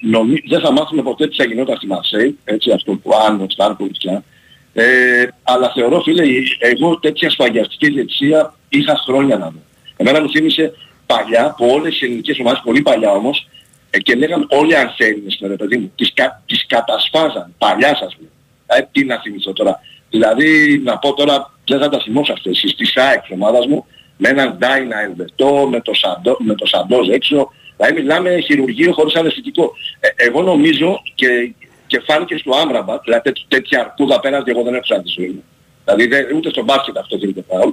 νομι... 0.00 0.42
δεν 0.48 0.60
θα 0.60 0.72
μάθουμε 0.72 1.02
ποτέ 1.02 1.28
τι 1.28 1.36
θα 1.36 1.44
γινόταν 1.44 1.76
στη 1.76 1.86
Μαρσέη, 1.86 2.38
έτσι, 2.44 2.70
αυτό 2.70 2.92
που 2.92 3.10
αν 3.26 3.40
ο 3.40 3.46
Στάνκοβιτς 3.48 3.98
πια. 3.98 4.24
Ε, 4.72 5.28
αλλά 5.42 5.72
θεωρώ, 5.74 6.00
φίλε, 6.00 6.22
εγώ 6.58 6.98
τέτοια 6.98 7.30
σφαγιαστική 7.30 7.90
διετησία 7.90 8.54
είχα 8.68 8.96
χρόνια 9.06 9.36
να 9.36 9.50
δω. 9.50 9.58
Εμένα 9.96 10.20
μου 10.20 10.30
θύμισε 10.30 10.72
παλιά, 11.06 11.54
που 11.56 11.66
όλες 11.66 12.00
οι 12.00 12.04
ελληνικές 12.04 12.38
ομάδες, 12.38 12.60
πολύ 12.64 12.82
παλιά 12.82 13.10
όμως, 13.10 13.48
ε, 13.90 13.98
και 13.98 14.14
λέγαν 14.14 14.46
όλοι 14.50 14.76
ανθένινες, 14.76 15.38
ρε 15.42 15.56
παιδί 15.56 15.76
μου, 15.76 15.92
τις, 15.94 16.12
κα, 16.14 16.42
τις 16.46 16.66
κατασφάζαν, 16.66 17.54
παλιάς 17.58 17.98
σας 17.98 18.16
λέω. 18.20 18.30
Ε, 18.66 18.88
τι 18.92 19.04
να 19.04 19.20
θυμηθώ 19.20 19.52
τώρα. 19.52 19.80
Δηλαδή, 20.10 20.80
να 20.84 20.98
πω 20.98 21.14
τώρα, 21.14 21.52
δεν 21.66 21.78
θα 21.78 21.88
τα 21.88 22.00
θυμόσαστε 22.00 22.50
εσείς, 22.50 22.74
τη 22.74 22.84
ΣΑΕΚ 22.84 23.20
της 23.20 23.30
ομάδας 23.30 23.66
μου, 23.66 23.86
με 24.16 24.28
έναν 24.28 24.56
Ντάινα 24.58 25.00
Ελβετό, 25.00 25.68
με 25.70 25.80
το, 25.80 25.94
Σαντό, 25.94 26.36
με 26.38 26.54
το 26.54 26.66
Σαντόζ 26.66 27.08
έξω, 27.08 27.52
δηλαδή 27.76 28.00
μιλάμε 28.00 28.40
χειρουργείο 28.40 28.92
χωρίς 28.92 29.14
αναισθητικό. 29.14 29.72
Ε, 30.00 30.08
εγώ 30.16 30.42
νομίζω 30.42 31.02
και, 31.14 31.52
και 31.86 32.00
φάνηκε 32.06 32.36
στο 32.36 32.56
Άμραμπατ, 32.56 33.02
δηλαδή 33.04 33.32
τέ, 33.32 33.32
τέτοια 33.48 33.80
αρκούδα 33.80 34.16
απέναντι 34.16 34.50
εγώ 34.50 34.62
δεν 34.62 34.74
έχω 34.74 34.84
σαν 34.84 35.02
τη 35.02 35.08
ζωή 35.16 35.28
μου. 35.28 35.44
Δηλαδή 35.84 36.06
δεν, 36.06 36.36
ούτε 36.36 36.50
στο 36.50 36.62
μπάσκετ 36.62 36.98
αυτό 36.98 37.16
γίνεται 37.16 37.44
φάουλ. 37.48 37.70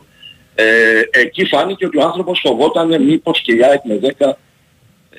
Ε, 0.55 1.01
εκεί 1.11 1.45
φάνηκε 1.45 1.85
ότι 1.85 1.97
ο 1.97 2.01
άνθρωπος 2.01 2.39
φοβόταν 2.39 3.03
μήπως 3.03 3.41
και 3.41 3.53
η 3.53 3.63
ΑΕΚ 3.63 3.81
με 3.83 3.99
10 4.19 4.31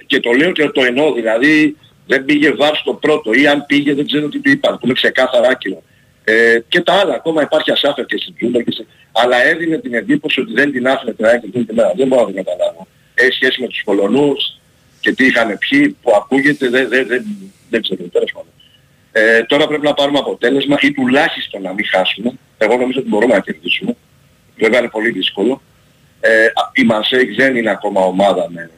και 0.07 0.21
το 0.21 0.33
λέω 0.33 0.53
και 0.53 0.69
το 0.69 0.83
εννοώ, 0.83 1.13
δηλαδή 1.13 1.77
δεν 2.07 2.25
πήγε 2.25 2.53
VAR 2.53 2.77
στο 2.77 2.95
πρώτο 2.95 3.33
ή 3.33 3.47
αν 3.47 3.67
πήγε 3.67 3.95
δεν 3.95 4.07
ξέρω 4.07 4.29
τι 4.29 4.41
του 4.41 4.51
είπαν, 4.51 4.79
που 4.79 4.85
είναι 4.85 4.95
ξεκάθαρα 4.95 5.49
άκυρο. 5.49 5.83
Ε, 6.25 6.59
και 6.69 6.81
τα 6.81 6.93
άλλα, 6.93 7.15
ακόμα 7.15 7.43
υπάρχει 7.43 7.71
ασάφεια 7.71 8.07
και 8.07 8.17
στου 8.19 8.35
Τσούμπερ 8.37 8.63
και 8.63 8.71
σε... 8.71 8.87
αλλά 9.13 9.45
έδινε 9.45 9.79
την 9.79 9.95
εντύπωση 9.95 10.41
ότι 10.41 10.53
δεν 10.53 10.73
την 10.73 10.89
άφηνε 10.89 11.13
την 11.13 11.25
ΑΕΚ 11.25 11.43
εκείνη 11.45 11.65
τη 11.65 11.75
μέρα. 11.75 11.93
Δεν 11.97 12.07
μπορώ 12.07 12.21
να 12.21 12.27
το 12.27 12.35
καταλάβω. 12.35 12.87
Έχει 13.15 13.33
σχέση 13.33 13.61
με 13.61 13.67
τους 13.67 13.83
Πολωνούς 13.85 14.59
και 15.05 15.13
τι 15.13 15.27
είχαν 15.27 15.59
πιει 15.59 15.97
που 16.03 16.11
ακούγεται, 16.17 16.69
δεν, 16.69 16.89
δεν, 16.89 17.07
δεν, 17.07 17.25
δεν 17.71 17.83
ξέρω, 17.83 18.03
τέλος 18.13 18.33
πάντων. 18.33 18.53
Ε, 19.13 19.43
τώρα 19.43 19.67
πρέπει 19.67 19.85
να 19.85 19.95
πάρουμε 19.95 20.19
αποτέλεσμα 20.19 20.77
ή 20.81 20.93
τουλάχιστον 20.93 21.63
να 21.63 21.73
μην 21.73 21.85
χάσουμε. 21.87 22.33
Εγώ 22.59 22.77
νομίζω 22.77 22.99
ότι 23.01 23.09
μπορούμε 23.09 23.35
να 23.35 23.41
κερδίσουμε. 23.41 23.97
Βέβαια 24.59 24.79
είναι 24.79 24.89
πολύ 24.89 25.11
δύσκολο. 25.11 25.63
Ε, 26.21 26.45
α- 26.45 26.71
η 26.73 26.85
Μαρσέικ 26.85 27.35
δεν 27.35 27.57
είναι 27.57 27.71
ακόμα 27.71 28.01
ομάδα 28.01 28.51
με, 28.51 28.71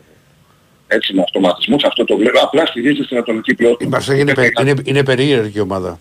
έτσι, 0.86 1.15
με 1.15 1.23
αυτοματισμούς. 1.23 1.85
Αυτό 1.85 2.05
το 2.05 2.16
βλέπω. 2.16 2.39
Απλά 2.40 2.66
στηρίζεται 2.66 3.05
στην 3.05 3.16
ατομική 3.19 3.55
ποιότητα. 3.55 3.85
Η 3.85 3.89
Μαρσέγ 3.89 4.19
είναι, 4.19 4.35
περί- 4.35 4.61
είναι, 4.61 4.74
είναι 4.85 5.05
περίεργη 5.05 5.61
ομάδα. 5.61 6.01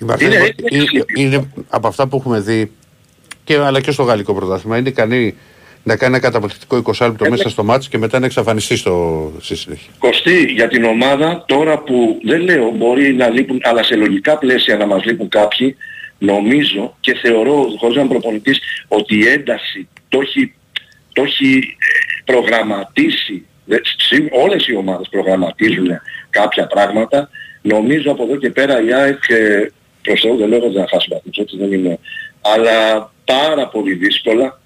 Η 0.00 0.04
Μαρσέγ 0.04 0.32
Είναι- 0.34 0.54
είναι, 0.70 0.84
είναι 0.92 1.04
είναι, 1.14 1.36
είναι 1.36 1.50
από 1.68 1.88
αυτά 1.88 2.06
που 2.08 2.16
έχουμε 2.16 2.40
δει 2.40 2.72
και, 3.44 3.56
αλλά 3.56 3.80
και 3.80 3.90
στο 3.90 4.02
γαλλικό 4.02 4.34
πρωτάθλημα. 4.34 4.76
Είναι 4.78 4.88
ικανή 4.88 5.34
να 5.84 5.96
κάνει 5.96 6.14
ένα 6.14 6.22
καταπληκτικό 6.24 6.82
20 6.86 7.06
λεπτό 7.06 7.30
μέσα 7.30 7.48
στο 7.48 7.64
μάτς 7.64 7.88
και 7.88 7.98
μετά 7.98 8.18
να 8.18 8.26
εξαφανιστεί 8.26 8.76
στο, 8.76 9.32
στη 9.40 9.56
συνέχεια. 9.56 9.92
Κωστή 9.98 10.42
για 10.52 10.68
την 10.68 10.84
ομάδα 10.84 11.44
τώρα 11.46 11.78
που 11.78 12.20
δεν 12.24 12.40
λέω 12.40 12.70
μπορεί 12.70 13.14
να 13.14 13.28
λείπουν 13.28 13.60
αλλά 13.62 13.82
σε 13.82 13.96
λογικά 13.96 14.38
πλαίσια 14.38 14.76
να 14.76 14.86
μας 14.86 15.04
λείπουν 15.04 15.28
κάποιοι 15.28 15.76
νομίζω 16.18 16.96
και 17.00 17.14
θεωρώ 17.14 17.66
χωρίς 17.78 17.96
να 17.96 18.00
είμαι 18.02 18.10
προπονητής 18.10 18.60
ότι 18.88 19.18
η 19.18 19.26
ένταση 19.28 19.88
το 20.08 20.20
έχει, 20.20 20.54
το 21.12 21.22
έχει 21.22 21.56
ε, 21.56 22.22
προγραμματίσει. 22.32 23.46
Δε- 23.64 23.78
σι- 23.96 24.28
όλες 24.32 24.66
οι 24.68 24.76
ομάδες 24.76 25.08
προγραμματίζουν 25.10 25.88
κάποια 26.30 26.66
πράγματα. 26.66 27.28
Νομίζω 27.62 28.10
από 28.10 28.22
εδώ 28.22 28.36
και 28.36 28.50
πέρα 28.50 28.84
η 28.84 28.92
ΑΕΚ 28.92 29.22
ε, 29.28 29.70
προς 30.02 30.20
Θεού 30.20 30.36
δεν 30.36 30.48
λέω 30.48 30.58
ότι 30.58 30.76
θα 30.76 30.86
χάσει 30.90 31.06
βαθμούς 31.10 31.36
έτσι 31.36 31.56
δεν 31.56 31.72
είναι 31.72 31.98
αλλά 32.40 33.10
πάρα 33.24 33.68
πολύ 33.68 33.94
δύσκολα 33.94 34.60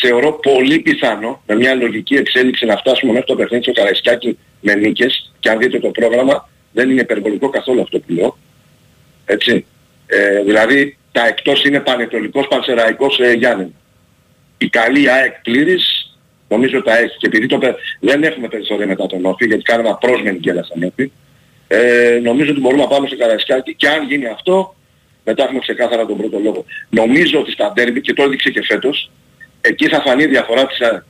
θεωρώ 0.00 0.32
πολύ 0.32 0.78
πιθανό 0.78 1.42
με 1.46 1.54
μια 1.54 1.74
λογική 1.74 2.14
εξέλιξη 2.14 2.66
να 2.66 2.76
φτάσουμε 2.76 3.12
μέχρι 3.12 3.26
το 3.26 3.36
παιχνίδι 3.36 3.62
στο 3.62 3.72
Καραϊσκάκι 3.72 4.38
με 4.60 4.74
νίκες 4.74 5.32
και 5.40 5.50
αν 5.50 5.58
δείτε 5.58 5.78
το 5.78 5.88
πρόγραμμα 5.88 6.48
δεν 6.72 6.90
είναι 6.90 7.00
υπερβολικό 7.00 7.48
καθόλου 7.48 7.80
αυτό 7.80 7.98
που 7.98 8.12
λέω. 8.12 8.38
Έτσι. 9.24 9.66
Ε, 10.06 10.42
δηλαδή 10.42 10.96
τα 11.12 11.26
εκτός 11.26 11.64
είναι 11.64 11.80
Πανετολικός, 11.80 12.48
Πανσεραϊκός, 12.48 13.18
ε, 13.20 13.32
Γιάννη. 13.32 13.74
Η 14.58 14.68
καλή 14.68 15.10
ΑΕΚ 15.10 15.34
πλήρης 15.42 16.16
νομίζω 16.48 16.82
τα 16.82 16.98
έχει 16.98 17.16
και 17.16 17.26
επειδή 17.26 17.46
το, 17.46 17.58
πε- 17.58 17.76
δεν 18.00 18.22
έχουμε 18.22 18.48
περιθώρια 18.48 18.86
μετά 18.86 19.06
τον 19.06 19.24
Όφη 19.24 19.46
γιατί 19.46 19.62
κάνουμε 19.62 19.88
απρόσμενη 19.88 20.38
γκέλα 20.38 20.62
στα 20.62 20.74
Όφη 20.86 21.10
ε, 21.68 22.20
νομίζω 22.22 22.50
ότι 22.50 22.60
μπορούμε 22.60 22.82
να 22.82 22.88
πάμε 22.88 23.06
στο 23.06 23.16
Καραϊσκάκι 23.16 23.74
και 23.74 23.88
αν 23.88 24.06
γίνει 24.06 24.26
αυτό 24.26 24.74
μετά 25.24 25.42
έχουμε 25.42 25.58
ξεκάθαρα 25.58 26.06
τον 26.06 26.16
πρώτο 26.16 26.38
λόγο. 26.38 26.64
Νομίζω 26.90 27.38
ότι 27.38 27.50
στα 27.50 27.72
ντέρμπι 27.72 28.00
και 28.00 28.12
το 28.12 28.22
έδειξε 28.22 28.50
και 28.50 28.62
φέτος 28.62 29.10
εκεί 29.68 29.88
θα 29.88 30.00
φανεί 30.00 30.22
η 30.22 30.26
διαφορά 30.26 30.66
της 30.66 30.80
ΑΕΚ. 30.80 31.02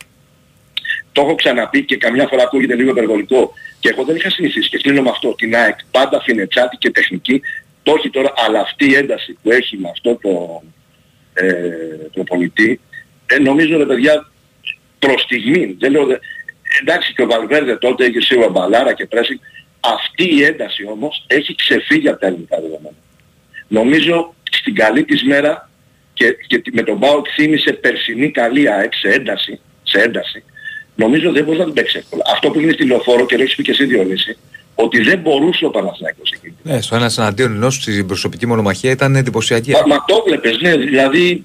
Το 1.12 1.20
έχω 1.20 1.34
ξαναπεί 1.34 1.84
και 1.84 1.96
καμιά 1.96 2.26
φορά 2.26 2.42
ακούγεται 2.42 2.74
λίγο 2.74 2.90
υπερβολικό. 2.90 3.52
Και 3.80 3.88
εγώ 3.88 4.04
δεν 4.04 4.16
είχα 4.16 4.30
συνηθίσει 4.30 4.68
και 4.68 4.78
κλείνω 4.78 5.02
με 5.02 5.10
αυτό. 5.10 5.34
Την 5.34 5.56
ΑΕΚ 5.56 5.78
πάντα 5.90 6.20
φινετσάτη 6.20 6.76
και 6.76 6.90
τεχνική. 6.90 7.42
Το 7.82 7.94
έχει 7.98 8.10
τώρα, 8.10 8.32
αλλά 8.36 8.60
αυτή 8.60 8.84
η 8.90 8.94
ένταση 8.94 9.38
που 9.42 9.50
έχει 9.50 9.76
με 9.76 9.88
αυτό 9.88 10.18
το 10.22 10.62
ε, 11.34 11.46
προπονητή, 12.12 12.80
ε, 13.26 13.38
νομίζω 13.38 13.78
ρε 13.78 13.86
παιδιά 13.86 14.30
προς 14.98 15.20
στιγμή, 15.22 15.76
δεν 15.78 15.90
λέω, 15.90 16.06
δε- 16.06 16.18
εντάξει 16.80 17.12
και 17.12 17.22
ο 17.22 17.26
Βαλβέρδε 17.26 17.76
τότε 17.76 18.04
είχε 18.04 18.20
σίγουρα 18.20 18.48
μπαλάρα 18.48 18.92
και 18.92 19.06
πρέσι, 19.06 19.40
αυτή 19.80 20.34
η 20.36 20.44
ένταση 20.44 20.86
όμως 20.86 21.24
έχει 21.26 21.54
ξεφύγει 21.54 22.08
από 22.08 22.20
τα 22.20 22.26
ελληνικά 22.26 22.56
δεδομένα. 22.60 22.96
Νομίζω 23.68 24.34
στην 24.50 24.74
καλή 24.74 25.04
της 25.04 25.22
μέρα 25.22 25.70
και, 26.14 26.36
και 26.46 26.62
με 26.72 26.82
τον 26.82 26.96
Μπάουκ 26.96 27.26
θύμισε 27.34 27.72
περσινή 27.72 28.30
καλή 28.30 28.70
ΑΕΚ 28.70 28.94
σε 28.94 29.08
ένταση, 29.08 29.60
σε 29.82 29.98
ένταση, 29.98 30.44
νομίζω 30.94 31.32
δεν 31.32 31.44
μπορεί 31.44 31.58
να 31.58 31.64
την 31.64 31.72
παίξει 31.72 31.98
εύκολα. 31.98 32.22
Αυτό 32.32 32.50
που 32.50 32.60
είναι 32.60 32.72
στη 32.72 32.86
λεωφόρο 32.86 33.26
και 33.26 33.36
το 33.36 33.42
έχεις 33.42 33.54
πει 33.54 33.62
και 33.62 33.70
εσύ 33.70 33.84
Διονύση, 33.84 34.36
ότι 34.74 35.00
δεν 35.00 35.18
μπορούσε 35.18 35.64
ο 35.64 35.70
Παναθηναϊκός 35.70 36.30
εκεί. 36.30 36.54
Ναι, 36.62 36.80
στο 36.80 36.96
ένα 36.96 37.10
εναντίον 37.18 37.52
ενός 37.52 37.74
στην 37.74 38.06
προσωπική 38.06 38.46
μονομαχία 38.46 38.90
ήταν 38.90 39.16
εντυπωσιακή. 39.16 39.70
Μα, 39.70 39.82
μα 39.86 40.04
το 40.06 40.22
βλέπεις, 40.26 40.60
ναι, 40.60 40.76
δηλαδή, 40.76 41.44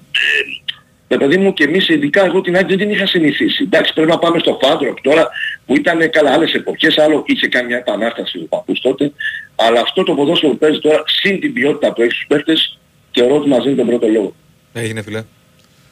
ε, 1.08 1.16
παιδί 1.16 1.36
μου 1.36 1.52
και 1.52 1.64
εμείς 1.64 1.88
ειδικά 1.88 2.24
εγώ 2.24 2.40
την 2.40 2.56
ΑΕΚ 2.56 2.66
δεν 2.66 2.78
την 2.78 2.90
είχα 2.90 3.06
συνηθίσει. 3.06 3.62
Εντάξει 3.62 3.92
πρέπει 3.92 4.10
να 4.10 4.18
πάμε 4.18 4.38
στο 4.38 4.58
Φάντροκ 4.62 5.00
τώρα 5.00 5.28
που 5.66 5.76
ήταν 5.76 6.10
καλά 6.10 6.30
άλλες 6.32 6.54
εποχές, 6.54 6.98
άλλο 6.98 7.22
είχε 7.26 7.48
κάνει 7.48 7.66
μια 7.66 7.76
επανάσταση 7.76 8.38
ο 8.38 8.46
παππούς 8.48 8.80
τότε, 8.80 9.12
αλλά 9.54 9.80
αυτό 9.80 10.02
το 10.02 10.14
ποδόσφαιρο 10.14 10.52
που 10.52 10.58
παίζει 10.58 10.78
τώρα, 10.78 11.02
συν 11.06 11.40
την 11.40 11.52
ποιότητα 11.52 11.92
που 11.92 12.02
έχει 12.02 12.10
στους 12.10 12.26
παίχτες, 12.28 12.78
θεωρώ 13.12 13.36
ότι 13.36 13.48
μας 13.48 13.64
δίνει 13.64 13.76
τον 13.76 13.86
πρώτο 13.86 14.06
λόγο. 14.06 14.34
Έγινε 14.72 15.02
φίλε. 15.02 15.22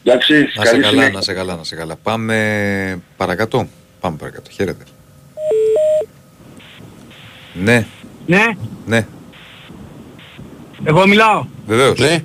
Εντάξει, 0.04 0.32
Να 0.56 0.64
σε 0.64 0.70
καλή 0.70 0.82
καλά, 0.82 0.90
συνέχεια. 0.92 1.12
να 1.12 1.20
σε 1.22 1.32
καλά, 1.32 1.56
να 1.56 1.64
σε 1.64 1.74
καλά. 1.76 1.96
Πάμε 1.96 3.00
παρακάτω. 3.16 3.68
Πάμε 4.00 4.16
παρακάτω. 4.16 4.50
Χαίρετε. 4.50 4.84
Ναι, 7.62 7.86
Ναι, 8.26 8.44
ναι, 8.86 9.06
εγώ 10.84 11.06
μιλάω. 11.06 11.46
βεβαίως. 11.66 11.98
Ναι. 11.98 12.18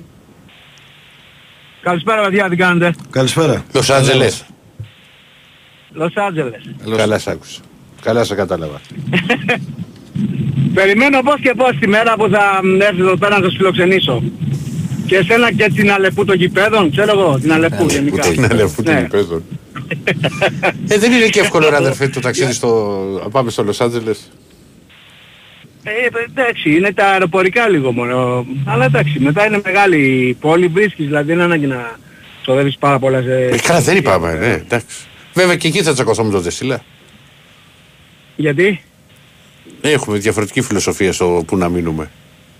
Καλησπέρα 1.82 2.22
παιδιά, 2.22 2.48
τι 2.48 2.56
κάνετε; 2.56 2.94
Καλησπέρα. 3.10 3.64
Λος 3.74 3.90
Άντζελες. 3.90 4.44
Λος 5.92 6.12
Άντζελες. 6.16 6.60
Καλά 6.96 7.18
σ' 7.18 7.26
άκουσα. 7.28 7.60
Καλά 8.02 8.24
σε 8.24 8.34
κατάλαβα. 8.34 8.80
Περιμένω 10.74 11.20
πώς 11.22 11.40
και 11.40 11.52
πώς 11.56 11.76
τη 11.80 11.88
μέρα 11.88 12.14
που 12.16 12.28
θα 12.28 12.60
έρθεις 12.80 13.00
εδώ 13.00 13.16
πέρα 13.16 13.38
να 13.38 13.44
σας 13.44 13.54
φιλοξενήσω. 13.56 14.22
Και 15.14 15.20
εσένα 15.20 15.52
και 15.52 15.70
την 15.74 15.90
Αλεπού 15.92 16.24
των 16.24 16.36
γηπέδων, 16.36 16.90
ξέρω 16.90 17.10
εγώ, 17.20 17.38
την 17.38 17.52
Αλεπού 17.52 17.86
γενικά. 17.90 18.20
Την 18.28 18.44
αλεφού 18.44 18.82
των 18.82 18.94
Ναι. 18.94 19.00
υπέδων. 19.00 19.44
Ε, 20.88 20.98
δεν 20.98 21.12
είναι 21.12 21.26
και 21.28 21.40
εύκολο 21.40 21.68
ρε 21.70 21.76
αδερφέ 21.76 22.08
το 22.08 22.20
ταξίδι 22.20 22.52
στο... 22.52 23.00
να 23.22 23.28
πάμε 23.30 23.50
στο 23.50 23.62
Λος 23.62 23.80
Άντζελες. 23.80 24.30
Ε, 25.82 25.90
εντάξει, 26.30 26.76
είναι 26.76 26.92
τα 26.92 27.06
αεροπορικά 27.06 27.68
λίγο 27.68 27.92
μόνο. 27.92 28.46
Αλλά 28.64 28.84
εντάξει, 28.84 29.18
μετά 29.20 29.46
είναι 29.46 29.60
μεγάλη 29.64 30.26
η 30.28 30.34
πόλη, 30.34 30.66
βρίσκεις, 30.66 31.06
δηλαδή 31.06 31.24
δεν 31.26 31.34
είναι 31.34 31.44
ανάγκη 31.44 31.66
να 31.66 31.98
ξοδεύεις 32.42 32.76
πάρα 32.78 32.98
πολλές... 32.98 33.26
ε, 33.26 33.48
Ε, 33.52 33.56
Καλά 33.58 33.80
δεν 33.80 33.96
είπαμε, 33.96 34.32
ναι, 34.34 34.52
εντάξει. 34.52 34.86
Βέβαια 35.34 35.56
και 35.56 35.68
εκεί 35.68 35.82
θα 35.82 35.92
τσακωθώ 35.92 36.24
με 36.24 36.30
τον 36.32 36.40
Δεσίλα. 36.40 36.84
Γιατί; 38.36 38.82
Έχουμε 39.80 40.18
διαφορετική 40.18 40.60
φιλοσοφία 40.60 41.12
στο 41.12 41.42
που 41.46 41.56
να 41.56 41.68
μείνουμε. 41.68 42.10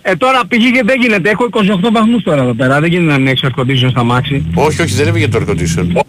Ε, 0.07 0.15
τώρα 0.15 0.41
πηγή 0.47 0.71
και 0.71 0.81
δεν 0.85 1.01
γίνεται. 1.01 1.29
Έχω 1.29 1.49
28 1.51 1.59
βαθμούς 1.93 2.23
τώρα 2.23 2.41
εδώ 2.41 2.53
πέρα. 2.53 2.79
Δεν 2.79 2.89
γίνεται 2.89 3.11
να 3.11 3.17
μην 3.17 3.27
έχεις 3.27 3.43
air 3.43 3.59
condition 3.61 3.89
στα 3.89 4.03
μάξι. 4.03 4.45
Όχι, 4.55 4.81
όχι, 4.81 4.93
δεν 4.93 5.05
λέμε 5.05 5.17
για 5.17 5.29
το 5.29 5.39
air 5.41 5.49
condition. 5.49 6.01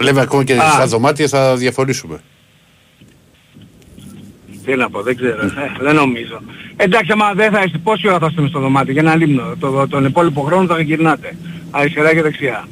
Λέμε 0.00 0.20
ακόμα 0.20 0.44
και 0.44 0.52
Α. 0.52 0.70
στα 0.72 0.86
δωμάτια 0.86 1.28
θα 1.28 1.56
διαφορήσουμε. 1.56 2.20
Τι 4.64 4.76
να 4.76 4.90
πω, 4.90 5.02
δεν 5.02 5.16
ξέρω. 5.16 5.42
Ε, 5.44 5.50
δεν 5.80 5.94
νομίζω. 5.94 6.40
Εντάξει, 6.76 7.12
άμα 7.12 7.32
δεν 7.34 7.52
θα 7.52 7.62
είστε, 7.66 7.78
πόση 7.78 8.08
ώρα 8.08 8.18
θα 8.18 8.26
είστε 8.30 8.40
μες 8.40 8.50
στο 8.50 8.60
δωμάτιο 8.60 8.92
για 8.92 9.02
ένα 9.02 9.16
λίμνο. 9.16 9.54
Το, 9.60 9.86
τον 9.88 10.04
υπόλοιπο 10.04 10.40
χρόνο 10.40 10.66
θα 10.74 10.80
γυρνάτε. 10.80 11.36
Αριστερά 11.70 12.14
και 12.14 12.22
δεξιά. 12.22 12.68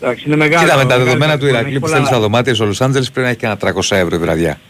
Εντάξει, 0.00 0.24
είναι 0.26 0.36
μεγάλο. 0.36 0.62
Κοίτα 0.62 0.76
με 0.76 0.82
τα 0.82 0.86
μεγάλο 0.88 1.04
δεδομένα 1.04 1.32
του 1.32 1.38
ταξίδι, 1.38 1.52
Ηρακλή 1.52 1.70
έχει 1.70 1.74
που 1.74 1.80
πολλά 1.80 1.90
στέλνει 1.92 2.06
στα 2.06 2.16
άλλα. 2.16 2.24
δωμάτια 2.24 2.54
στο 2.54 2.64
Λος 2.66 2.80
Άντζελες 2.80 3.10
πρέπει 3.10 3.26
να 3.26 3.28
έχει 3.28 3.38
κανένα 3.38 3.60
300 3.90 3.96
ευρώ 3.96 4.16
η 4.16 4.18
βραδιά. 4.18 4.60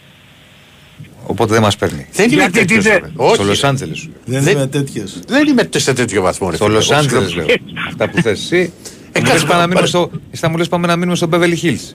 Οπότε 1.31 1.53
δεν 1.53 1.61
μας 1.61 1.75
παίρνει. 1.77 2.07
Δεν 2.11 2.25
είμαι 2.31 2.35
Γιατί, 2.41 2.59
τέτοιος. 2.59 2.83
τι 2.83 2.89
ρε. 2.89 2.95
θε- 2.99 3.03
Όχι, 3.15 3.33
Στο 3.33 3.43
Λος 3.43 3.61
ρε. 3.61 3.67
Άντζελες 3.67 3.97
σου. 3.97 4.11
Δεν 4.25 4.43
Δεν- 4.43 4.55
είμαι 4.55 4.67
τέτοιος. 4.67 5.19
Δεν 5.27 5.47
είμαι 5.47 5.69
σε 5.75 5.93
τέτοιο 5.93 6.21
βαθμό. 6.21 6.49
ρε 6.49 6.55
Στο 6.55 6.65
φίλε. 6.65 6.75
Λος 6.77 6.91
Εγώ 6.91 6.99
Άντζελες 6.99 7.25
ξέρω. 7.25 7.45
λέω. 7.45 7.55
Αυτά 7.87 8.09
που 8.09 8.21
θες 8.21 8.39
εσύ. 8.41 8.71
Θα 9.11 9.19
μου 9.19 9.25
κάτσε 9.25 9.33
λες 9.33 9.41
πάμε 9.41 9.53
να 9.53 9.59
να 9.59 9.67
μείνουμε 9.67 9.73
πάρεις- 9.73 9.89
στο- 9.89 10.09
εσύ 10.31 10.41
θα 10.41 10.49
μου 10.49 10.57
λες 10.57 10.67
πάμε 10.67 10.87
να 10.87 10.95
μείνουμε 10.95 11.15
στο 11.15 11.29
Beverly 11.31 11.57
Hills. 11.63 11.93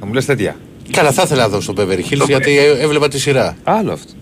Θα 0.00 0.06
μου 0.06 0.12
λες 0.12 0.24
τέτοια. 0.24 0.56
Καλά, 0.90 1.12
θα 1.12 1.22
ήθελα 1.22 1.42
να 1.42 1.48
δω 1.48 1.60
στο 1.60 1.74
Beverly 1.76 2.12
Hills 2.12 2.26
γιατί 2.26 2.58
ε, 2.58 2.70
έβλεπα 2.78 3.08
τη 3.08 3.18
σειρά. 3.20 3.56
Άλλο 3.64 3.92
αυτό. 3.92 4.12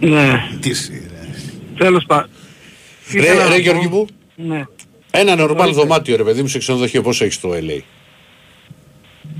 Ναι, 0.00 0.32
Τι 0.60 0.74
σειρά. 0.74 1.00
τέλος 1.78 2.04
πάντων. 2.06 2.28
Τι 3.10 3.20
θέλω 3.20 3.38
Ρε, 3.38 3.44
να 3.44 3.48
ρε 3.48 3.54
πω. 3.54 3.60
Γιώργη 3.60 3.86
μου, 3.86 4.06
Ναι. 4.36 4.64
ένα 5.10 5.36
νορμάλ 5.36 5.60
Ορίστε. 5.66 5.80
δωμάτιο 5.82 6.16
ρε 6.16 6.22
παιδί 6.22 6.40
μου 6.42 6.48
σε 6.48 6.58
ξενοδοχείο 6.58 7.02
πόσο 7.02 7.24
έχεις 7.24 7.36
στο 7.36 7.50
LA. 7.52 7.80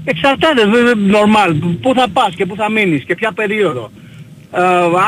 Εξαρτάται, 0.09 0.66
βέβαια, 0.66 0.93
normal. 0.97 1.55
Πού 1.83 1.95
θα 1.95 2.07
πας 2.12 2.35
και 2.37 2.47
πού 2.47 2.57
θα 2.57 2.70
μείνεις 2.70 3.05
και 3.05 3.15
ποια 3.15 3.33
περίοδο. 3.33 3.91
Ε, 4.53 4.61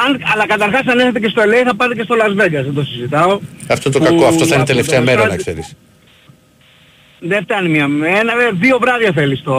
αν, 0.05 0.23
αλλά 0.33 0.47
καταρχάς 0.47 0.87
αν 0.87 0.99
έρθετε 0.99 1.21
και 1.21 1.29
στο 1.29 1.43
LA 1.43 1.63
θα 1.67 1.75
πάτε 1.77 1.95
και 1.95 2.03
στο 2.03 2.15
Las 2.19 2.43
Vegas, 2.43 2.51
δεν 2.65 2.75
το 2.75 2.83
συζητάω. 2.85 3.39
Αυτό 3.69 3.91
το 3.91 3.99
Που 3.99 4.05
κακό, 4.05 4.25
αυτό 4.27 4.39
θα 4.39 4.45
είναι 4.47 4.55
από 4.55 4.65
τελευταία 4.67 4.99
το 4.99 5.05
μέρα 5.05 5.23
Los 5.25 5.29
να 5.29 5.33
Angeles- 5.35 5.37
ξέρεις. 5.39 5.77
Δεν 7.21 7.43
φτάνει 7.43 7.69
μία 7.69 7.89
μέρα, 7.89 8.33
ε, 8.33 8.51
δύο 8.53 8.79
βράδια 8.79 9.13
θέλεις 9.13 9.43
το... 9.43 9.53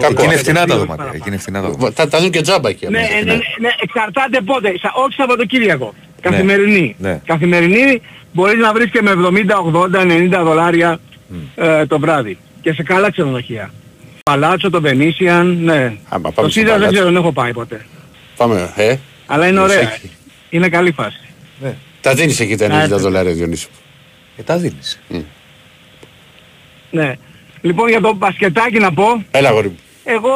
Κακό. 0.00 0.12
Εκεί 0.12 0.22
είναι 0.24 0.34
αυτό, 0.34 0.38
φθηνά 0.44 0.58
τα 0.58 0.64
δύο 0.64 0.74
δωμάτια. 0.74 0.96
παραπάνω. 0.96 1.16
Εκεί 1.16 1.28
είναι 1.28 1.38
φθηνά 1.38 1.60
τα 1.62 1.68
δωμάτια. 1.68 2.04
Θα 2.04 2.08
τα 2.08 2.20
δουν 2.20 2.30
και 2.30 2.40
τζάμπα 2.40 2.68
εκεί. 2.68 2.86
Ναι, 2.88 2.98
άμα 2.98 3.06
είναι 3.08 3.20
ναι, 3.20 3.32
ναι, 3.32 3.38
ναι, 3.60 3.68
εξαρτάται 3.82 4.40
πότε. 4.40 4.72
Σα- 4.80 5.02
όχι 5.02 5.12
Σαββατοκύριακο. 5.16 5.94
Καθημερινή. 6.20 6.94
Ναι. 6.98 7.20
Καθημερινή 7.24 8.00
μπορείς 8.32 8.58
να 8.60 8.72
βρεις 8.72 8.90
και 8.90 9.02
με 9.02 9.10
70, 9.10 9.60
80, 9.60 10.40
90 10.40 10.44
δολάρια 10.44 10.98
ε, 11.54 11.86
το 11.86 11.98
βράδυ. 11.98 12.38
Και 12.62 12.72
σε 12.72 12.82
καλά 12.82 13.10
ξενοδοχεία. 13.10 13.70
Παλάτσο, 14.30 14.70
το 14.70 14.80
Venetian, 14.84 15.54
ναι. 15.58 15.94
Άμα 16.08 16.28
Το 16.28 16.32
πάμε 16.34 16.50
στο 16.50 16.60
Caesar 16.60 16.64
δεν 16.64 16.64
παλάτσο. 16.64 16.90
ξέρω, 16.92 17.04
δεν 17.04 17.16
έχω 17.16 17.32
πάει 17.32 17.52
ποτέ. 17.52 17.86
Πάμε, 18.36 18.72
ε. 18.76 18.96
Αλλά 19.26 19.46
είναι 19.46 19.60
Μας 19.60 19.70
ωραία. 19.70 19.80
έχει. 19.92 20.10
Είναι 20.50 20.68
καλή 20.68 20.92
φάση. 20.92 21.20
Τα 22.00 22.14
δίνεις 22.14 22.40
εκεί 22.40 22.56
τα 22.56 22.68
Ναι, 22.68 22.84
90 22.84 22.88
ναι. 22.88 22.96
δολάρια 22.96 23.32
Διονύση. 23.32 23.66
Ε, 24.36 24.42
τα 24.42 24.56
δίνεις. 24.58 25.00
Ναι. 26.90 27.14
Λοιπόν 27.60 27.88
για 27.88 28.00
το 28.00 28.14
μπασκετάκι 28.14 28.78
να 28.78 28.92
πω, 28.92 29.24
Έλα 29.30 29.48
αγόρι 29.48 29.68
μου. 29.68 29.76
εγώ 30.04 30.30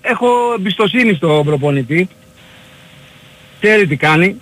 έχω 0.00 0.26
εμπιστοσύνη 0.58 1.14
στον 1.14 1.44
προπονητή. 1.44 2.08
Ξέρει 3.60 3.86
τι 3.86 3.96
κάνει. 3.96 4.36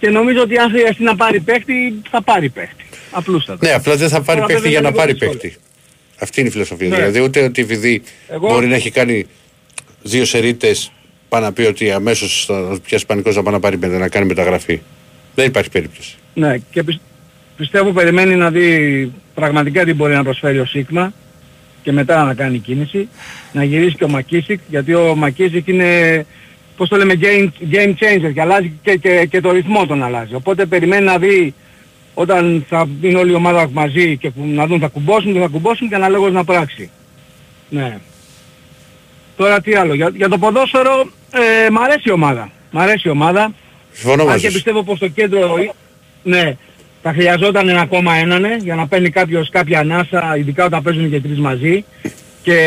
Και 0.00 0.10
νομίζω 0.10 0.40
ότι 0.42 0.58
αν 0.58 0.70
χρειαστεί 0.70 1.02
να 1.02 1.16
πάρει 1.16 1.40
παίχτη, 1.40 1.94
θα 2.10 2.22
πάρει 2.22 2.48
παίχτη. 2.48 2.84
Απλούστατα. 3.10 3.66
Ναι, 3.66 3.72
απλά 3.72 3.96
δεν 3.96 4.08
θα 4.08 4.22
πάρει 4.22 4.40
Τώρα 4.40 4.46
παίχτη 4.46 4.54
βέβαια 4.62 4.70
για 4.70 4.80
να 4.80 4.88
είναι 4.88 4.96
πάρει 4.96 5.12
λίγο 5.12 5.32
δύσκολο. 5.32 5.52
παίχτη. 5.52 5.58
Αυτή 6.18 6.40
είναι 6.40 6.48
η 6.48 6.52
φιλοσοφία. 6.52 6.88
Ναι. 6.88 6.96
Δηλαδή 6.96 7.20
ούτε 7.20 7.42
ότι 7.42 7.62
επειδή 7.62 8.02
Εγώ- 8.28 8.48
μπορεί 8.48 8.66
να 8.66 8.74
έχει 8.74 8.90
κάνει 8.90 9.26
δύο 10.02 10.24
σερίτες 10.24 10.92
πάει 11.28 11.42
να 11.42 11.52
πει 11.52 11.62
ότι 11.62 11.90
αμέσως 11.90 12.44
θα 12.46 12.78
πιάσει 12.86 13.06
πανικός 13.06 13.36
να 13.36 13.42
πάει 13.42 13.54
να 13.54 13.60
πάρει 13.60 13.76
πέντε, 13.76 13.98
να 13.98 14.08
κάνει 14.08 14.26
μεταγραφή. 14.26 14.80
Δεν 15.34 15.46
υπάρχει 15.46 15.70
περίπτωση. 15.70 16.16
Ναι, 16.34 16.56
και 16.70 16.82
πι- 16.82 17.00
πιστεύω 17.56 17.90
περιμένει 17.92 18.34
να 18.36 18.50
δει 18.50 19.12
πραγματικά 19.34 19.84
τι 19.84 19.92
μπορεί 19.94 20.14
να 20.14 20.22
προσφέρει 20.24 20.58
ο 20.58 20.64
Σίγμα 20.64 21.12
και 21.82 21.92
μετά 21.92 22.24
να 22.24 22.34
κάνει 22.34 22.58
κίνηση. 22.58 23.08
Να 23.52 23.64
γυρίσει 23.64 23.94
και 23.96 24.04
ο 24.04 24.08
Μακίσικ, 24.08 24.60
γιατί 24.68 24.94
ο 24.94 25.14
Μακίσικ 25.14 25.66
είναι, 25.68 26.26
πώς 26.76 26.88
το 26.88 26.96
λέμε, 26.96 27.14
game, 27.20 27.48
game 27.72 27.88
changer 27.94 28.32
και 28.34 28.40
αλλάζει 28.40 28.72
και, 28.82 28.96
και, 28.96 29.26
και 29.30 29.40
το 29.40 29.50
ρυθμό 29.52 29.86
τον 29.86 30.02
αλλάζει. 30.02 30.34
Οπότε 30.34 30.66
περιμένει 30.66 31.04
να 31.04 31.18
δει 31.18 31.54
όταν 32.14 32.64
θα 32.68 32.88
είναι 33.02 33.18
όλη 33.18 33.30
η 33.30 33.34
ομάδα 33.34 33.68
μαζί 33.72 34.16
και 34.16 34.30
που- 34.30 34.46
να 34.46 34.66
δουν 34.66 34.80
θα 34.80 34.88
κουμπώσουν, 34.88 35.32
δεν 35.32 35.42
θα 35.42 35.48
κουμπώσουν 35.48 35.88
και 35.88 35.94
αναλόγως 35.94 36.32
να 36.32 36.44
πράξει. 36.44 36.90
Ναι. 37.68 37.98
Τώρα 39.36 39.60
τι 39.60 39.74
άλλο, 39.74 39.94
για, 39.94 40.10
για 40.14 40.28
το 40.28 40.38
ποδόσφαιρο 40.38 41.10
ε, 41.66 41.70
μ' 41.70 41.78
αρέσει 41.78 42.02
η 42.08 42.10
ομάδα. 42.10 42.50
Μ' 42.70 42.78
αρέσει 42.78 43.08
η 43.08 43.10
ομάδα. 43.10 43.52
Συμφωνώ 43.92 44.22
Αν 44.22 44.28
μαζί 44.28 44.40
και 44.40 44.46
σου. 44.48 44.54
πιστεύω 44.54 44.82
πως 44.82 44.98
το 44.98 45.08
κέντρο, 45.08 45.56
ναι, 46.22 46.56
θα 47.02 47.12
χρειαζόταν 47.12 47.68
ένα 47.68 47.80
ακόμα 47.80 48.14
έναν 48.14 48.40
ναι, 48.40 48.56
για 48.62 48.74
να 48.74 48.86
παίρνει 48.86 49.10
κάποιος 49.10 49.48
κάποια 49.50 49.78
ανάσα, 49.78 50.36
ειδικά 50.36 50.64
όταν 50.64 50.82
παίζουν 50.82 51.10
και 51.10 51.20
τρεις 51.20 51.38
μαζί. 51.38 51.84
Και 52.42 52.58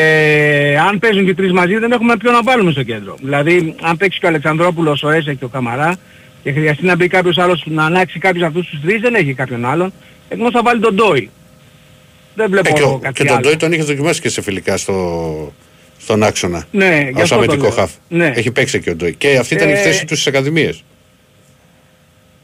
αν 0.90 0.99
παίζουν 0.99 1.26
και 1.26 1.34
τρεις 1.34 1.52
μαζί 1.52 1.78
δεν 1.78 1.91
έχουμε 1.91 2.18
ποιον 2.18 2.34
να 2.34 2.44
βάλουμε 2.44 2.72
στο 2.72 2.84
κέντρο. 2.84 3.15
Δηλαδή 3.22 3.76
αν 3.82 3.98
παίξει 3.98 4.19
και 4.19 4.26
ο 4.26 4.30
Αλεξανδρόπουλος, 4.30 5.03
ο 5.03 5.10
Έσε 5.10 5.34
και 5.34 5.45
ο 5.45 5.48
Καμαρά 5.48 5.95
και 6.48 6.53
χρειαστεί 6.53 6.86
να 6.86 6.95
μπει 6.95 7.07
κάποιος 7.07 7.38
άλλος 7.38 7.64
να 7.65 7.86
ανάξει 7.86 8.19
κάποιος 8.19 8.48
αυτούς 8.48 8.68
τους 8.69 8.82
τρεις 8.82 9.02
δεν 9.02 9.15
έχει 9.15 9.34
κάποιον 9.34 9.65
άλλον. 9.65 9.94
Εκτός 10.30 10.52
θα 10.52 10.61
βάλει 10.64 10.80
τον 10.80 10.95
Ντόι. 10.95 11.30
Δεν 12.36 12.49
βλέπω 12.49 12.69
Ε, 12.69 12.72
και, 12.72 12.84
ο- 12.84 12.99
κάτι 13.02 13.14
και 13.14 13.24
τον 13.24 13.34
άλλο. 13.36 13.41
Ντόι 13.48 13.56
τον 13.56 13.72
είχες 13.72 13.86
δοκιμάσει 13.86 14.22
και 14.22 14.30
σε 14.30 14.41
φιλικά 14.41 14.78
στο, 14.78 15.53
στον 15.99 16.24
άξονα. 16.24 16.65
Ναι, 16.72 17.10
γι' 17.14 17.22
Ως 17.22 17.22
αυτό 17.22 17.36
το 17.36 17.41
αμυντικό 17.41 17.61
λέω. 17.61 17.72
χαφ. 17.72 17.91
Ναι. 18.10 18.32
Έχει 18.36 18.52
παίξει 18.52 18.80
και 18.82 18.90
ο 18.90 18.95
Ντόι. 18.95 19.15
Και 19.15 19.38
αυτή 19.38 19.53
ήταν 19.53 19.69
η 19.69 19.72
Ε, 19.72 19.76
θέση 19.76 20.06
τους 20.06 20.19
στις 20.22 20.28
ακαδημίες. 20.34 20.84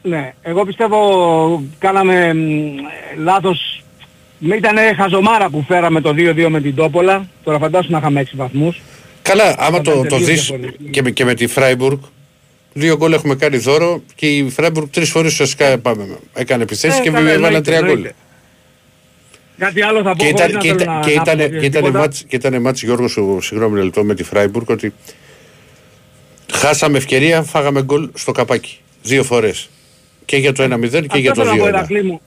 Ναι, 0.02 0.32
εγώ 0.42 0.64
πιστεύω 0.64 1.62
κάναμε 1.78 2.34
μ, 2.34 2.40
λάθος. 3.22 3.82
Ήταν 4.40 4.76
χαζομάρα 4.96 5.48
που 5.48 5.64
φέραμε 5.68 6.00
το 6.00 6.12
2-2 6.16 6.48
με 6.48 6.60
την 6.60 6.74
Τόπολα. 6.74 7.28
Τώρα 7.44 7.58
φαντάσου 7.58 7.90
να 7.90 7.98
είχαμε 7.98 8.20
6 8.20 8.36
βαθμούς. 8.36 8.80
Καλά, 9.22 9.54
άμα 9.58 9.76
Θα 9.76 9.82
το, 9.82 9.90
ήταν 9.90 10.02
το 10.02 10.16
τελείως 10.16 10.26
δεις 10.30 10.46
διαφορετική. 10.46 10.90
και, 10.90 11.02
με- 11.02 11.10
και 11.10 11.24
με 11.24 11.34
τη 11.34 11.46
Φράιμπουργκ, 11.46 11.98
δύο 12.74 12.96
γκολ 12.96 13.12
έχουμε 13.12 13.34
κάνει 13.34 13.56
δώρο 13.56 14.02
και 14.14 14.26
η 14.36 14.48
Φράιμπουργκ 14.50 14.86
τρεις 14.90 15.10
φορές 15.10 15.32
ουσιαστικά 15.32 15.78
πάμε, 15.78 16.18
έκανε 16.34 16.62
επιθέσεις 16.62 16.98
Ε, 16.98 17.02
και 17.02 17.10
καλά, 17.10 17.18
έβαλαν 17.30 17.44
εννοείται, 17.44 17.60
τρία 17.70 17.80
γκολ. 17.80 17.90
εννοείται. 17.90 18.14
Κάτι 19.58 19.82
άλλο 19.82 20.02
θα 20.02 20.10
πω 20.10 20.24
Και 20.24 20.24
χωρίς 20.24 20.40
ήταν, 20.40 20.52
να 20.52 20.58
και, 20.60 20.68
θέλω 20.68 20.80
ήταν, 20.82 20.94
να- 20.94 21.00
και, 21.00 21.14
να 21.14 21.22
ήταν, 21.22 21.34
αποφύγω 21.40 21.60
και, 21.60 21.66
ήταν 21.66 21.82
τίποτα. 21.82 21.98
μάτς, 21.98 22.24
και 22.28 22.36
ήταν 22.36 22.60
μάτς 22.60 22.82
Γιώργος 22.82 23.10
σου, 23.12 23.38
συγγνώμη 23.42 23.74
ένα 23.74 23.84
λεπτό 23.84 24.04
με 24.04 24.14
τη 24.14 24.22
Φράιμπουργκ 24.22 24.70
ότι 24.70 24.92
χάσαμε 26.52 26.96
ευκαιρία, 26.98 27.42
φάγαμε 27.42 27.82
γκολ 27.82 28.08
στο 28.14 28.32
καπάκι. 28.32 28.78
Δύο 29.02 29.22
φορές. 29.24 29.68
Και 30.24 30.36
για 30.36 30.52
το 30.52 30.62
1-0 30.62 30.90
και 30.90 30.96
Αυτό 31.06 31.18
για 31.18 31.32
το 31.32 31.44
θέλω 31.44 31.50
να 31.54 31.56
πω, 31.56 31.64
2-1. 31.64 31.68
Ηρακλή 31.68 32.02
μου. 32.02 32.20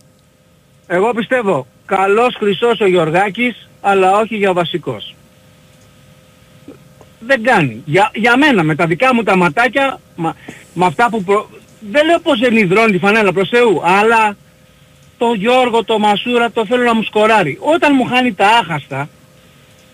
Εγώ 0.88 1.14
πιστεύω 1.14 1.68
καλός 1.86 2.36
χρυσός 2.40 2.80
ο 2.80 2.88
Γιωργάκης, 2.88 3.68
αλλά 3.82 4.18
όχι 4.20 4.36
για 4.36 4.54
βασικός. 4.54 5.16
Δεν 7.20 7.44
κάνει. 7.44 7.82
Για, 7.86 8.12
για 8.14 8.38
μένα, 8.38 8.64
με 8.64 8.76
τα 8.76 8.86
δικά 8.86 9.14
μου 9.16 9.24
τα 9.24 9.36
ματάκια, 9.36 10.00
μα, 10.16 10.36
με 10.74 10.86
αυτά 10.86 11.10
που 11.10 11.24
προ... 11.24 11.50
Δεν 11.92 12.06
λέω 12.06 12.20
πως 12.20 12.40
δεν 12.40 12.58
υδρώνει 12.58 12.92
τη 12.92 12.98
φανέλα 12.98 13.34
προς 13.34 13.50
Θεού, 13.50 13.82
αλλά 13.84 14.36
το 15.18 15.34
Γιώργο, 15.34 15.84
το 15.84 16.00
Μασούρα, 16.00 16.52
το 16.52 16.66
θέλω 16.66 16.84
να 16.84 16.96
μου 16.96 17.04
σκοράρει. 17.04 17.58
Όταν 17.62 17.92
μου 17.96 18.06
χάνει 18.06 18.34
τα 18.34 18.48
άχαστα, 18.48 19.00
Ε, 19.00 19.08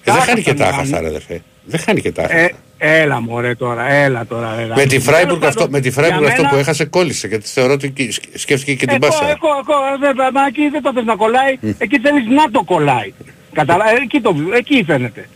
δεν 0.04 0.14
τα 0.14 0.20
χάνει 0.20 0.42
και 0.42 0.54
τα 0.54 0.64
άχαστα 0.68 0.76
μου 0.76 0.82
άχαστα, 0.82 1.00
ρε 1.02 1.08
αδερφέ. 1.08 1.42
Δεν 1.66 1.80
χάνει 1.80 2.02
και 2.02 2.12
τα 2.12 2.22
άχαστα. 2.24 2.40
ε, 2.42 2.54
Έλα 2.78 3.22
μωρέ 3.22 3.56
τώρα, 3.56 3.92
έλα 3.92 4.26
τώρα. 4.26 4.60
Έλα. 4.60 4.76
Με 4.76 4.86
τη 4.86 5.00
Φράιμπουργκ 5.00 5.40
Τέλος 5.40 5.48
αυτό, 5.48 5.60
πάντων, 5.60 5.72
με 5.72 5.80
τη 5.80 5.92
Φράιμπουργκ 5.92 6.20
για 6.22 6.30
αυτό 6.30 6.42
μένα- 6.42 6.54
που 6.54 6.60
έχασε 6.60 6.86
κόλλησε 6.86 7.28
γιατί 7.28 7.48
θεωρώ 7.48 7.74
ότι 7.74 7.86
εκεί 7.88 8.12
σκ- 8.12 8.38
σκέφτηκε 8.38 8.74
και 8.74 8.86
την 8.86 8.98
Εγώ, 9.02 9.12
πάσα. 9.12 9.24
εγώ, 9.26 9.48
εγώ, 9.62 9.98
βέβαια, 10.00 10.32
μα 10.32 10.46
εκεί 10.46 10.68
δεν 10.70 10.82
το 10.82 10.92
θες 10.94 11.04
να 11.04 11.16
κολλάει, 11.16 11.58
εκεί 11.78 12.00
θέλεις 12.00 12.28
να 12.28 12.52
το 12.52 12.64
κολλάει. 12.64 13.14
Καταλά, 13.54 13.90
ε, 13.92 13.96
εκεί, 14.04 14.22
το, 14.22 14.36
εκεί 14.56 14.84
φαίνεται. 14.88 15.30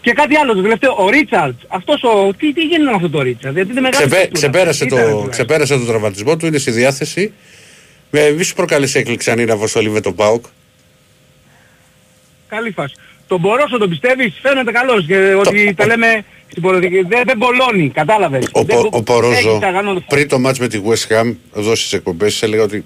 Και 0.00 0.12
κάτι 0.12 0.36
άλλο, 0.36 0.54
το 0.54 0.62
τελευταίο, 0.62 0.94
ο 0.98 1.08
Ρίτσαρτς, 1.08 1.62
αυτός 1.68 2.02
ο, 2.02 2.34
τι, 2.38 2.52
τι 2.52 2.60
γίνεται 2.60 2.90
με 2.90 2.96
αυτό 2.96 3.10
το 3.10 3.22
Ρίτσαρτς, 3.22 3.56
γιατί 3.56 3.70
είναι 3.70 3.80
μεγάλη 3.80 3.96
Ξεπέ, 4.06 4.14
παιχτούρα. 4.16 4.38
ξεπέρασε, 4.38 4.84
Ήταν 4.84 4.98
το, 4.98 5.02
τουλάχιστον. 5.04 5.30
ξεπέρασε 5.30 5.74
τον 5.76 5.86
τραυματισμό 5.86 6.36
του, 6.36 6.46
είναι 6.46 6.58
στη 6.58 6.70
διάθεση. 6.70 7.32
Με, 8.10 8.30
μη 8.30 8.42
σου 8.42 8.54
προκάλεσε 8.54 8.98
έκπληξη 8.98 9.30
αν 9.30 9.38
είναι 9.38 9.52
αποστολή 9.52 9.90
με 9.90 10.00
τον 10.00 10.14
Πάοκ. 10.14 10.44
Καλή 12.48 12.70
φάση. 12.70 12.94
Τον 13.26 13.40
Μπορόσο 13.40 13.78
τον 13.78 13.88
πιστεύεις, 13.88 14.38
φαίνεται 14.42 14.70
καλός 14.72 15.04
και 15.06 15.16
ότι 15.34 15.74
τα 15.74 15.86
λέμε 15.86 16.24
στην 16.50 16.62
πολιτική. 16.62 17.02
Δεν, 17.02 17.22
δεν 17.26 17.38
κολώνει, 17.38 17.90
κατάλαβες. 17.90 18.48
Ο, 18.52 18.62
δεν, 18.62 18.76
Πο- 18.80 18.88
ο 18.92 19.02
Πορόζο 19.02 19.32
έχει 19.48 19.58
τα 19.60 19.70
γανό- 19.70 20.02
πριν 20.06 20.28
το 20.28 20.38
μάτς 20.38 20.58
με 20.58 20.68
τη 20.68 20.80
West 20.86 21.12
Ham, 21.20 21.34
εδώ 21.56 21.74
στις 21.74 21.92
εκπομπές, 21.92 22.42
έλεγα 22.42 22.62
ότι 22.62 22.84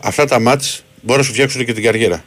αυτά 0.00 0.24
τα 0.26 0.40
μάτς 0.40 0.84
μπορούν 1.02 1.20
να 1.20 1.26
σου 1.26 1.32
φτιάξουν 1.32 1.64
και 1.64 1.72
την 1.72 1.82
καριέρα. 1.82 2.24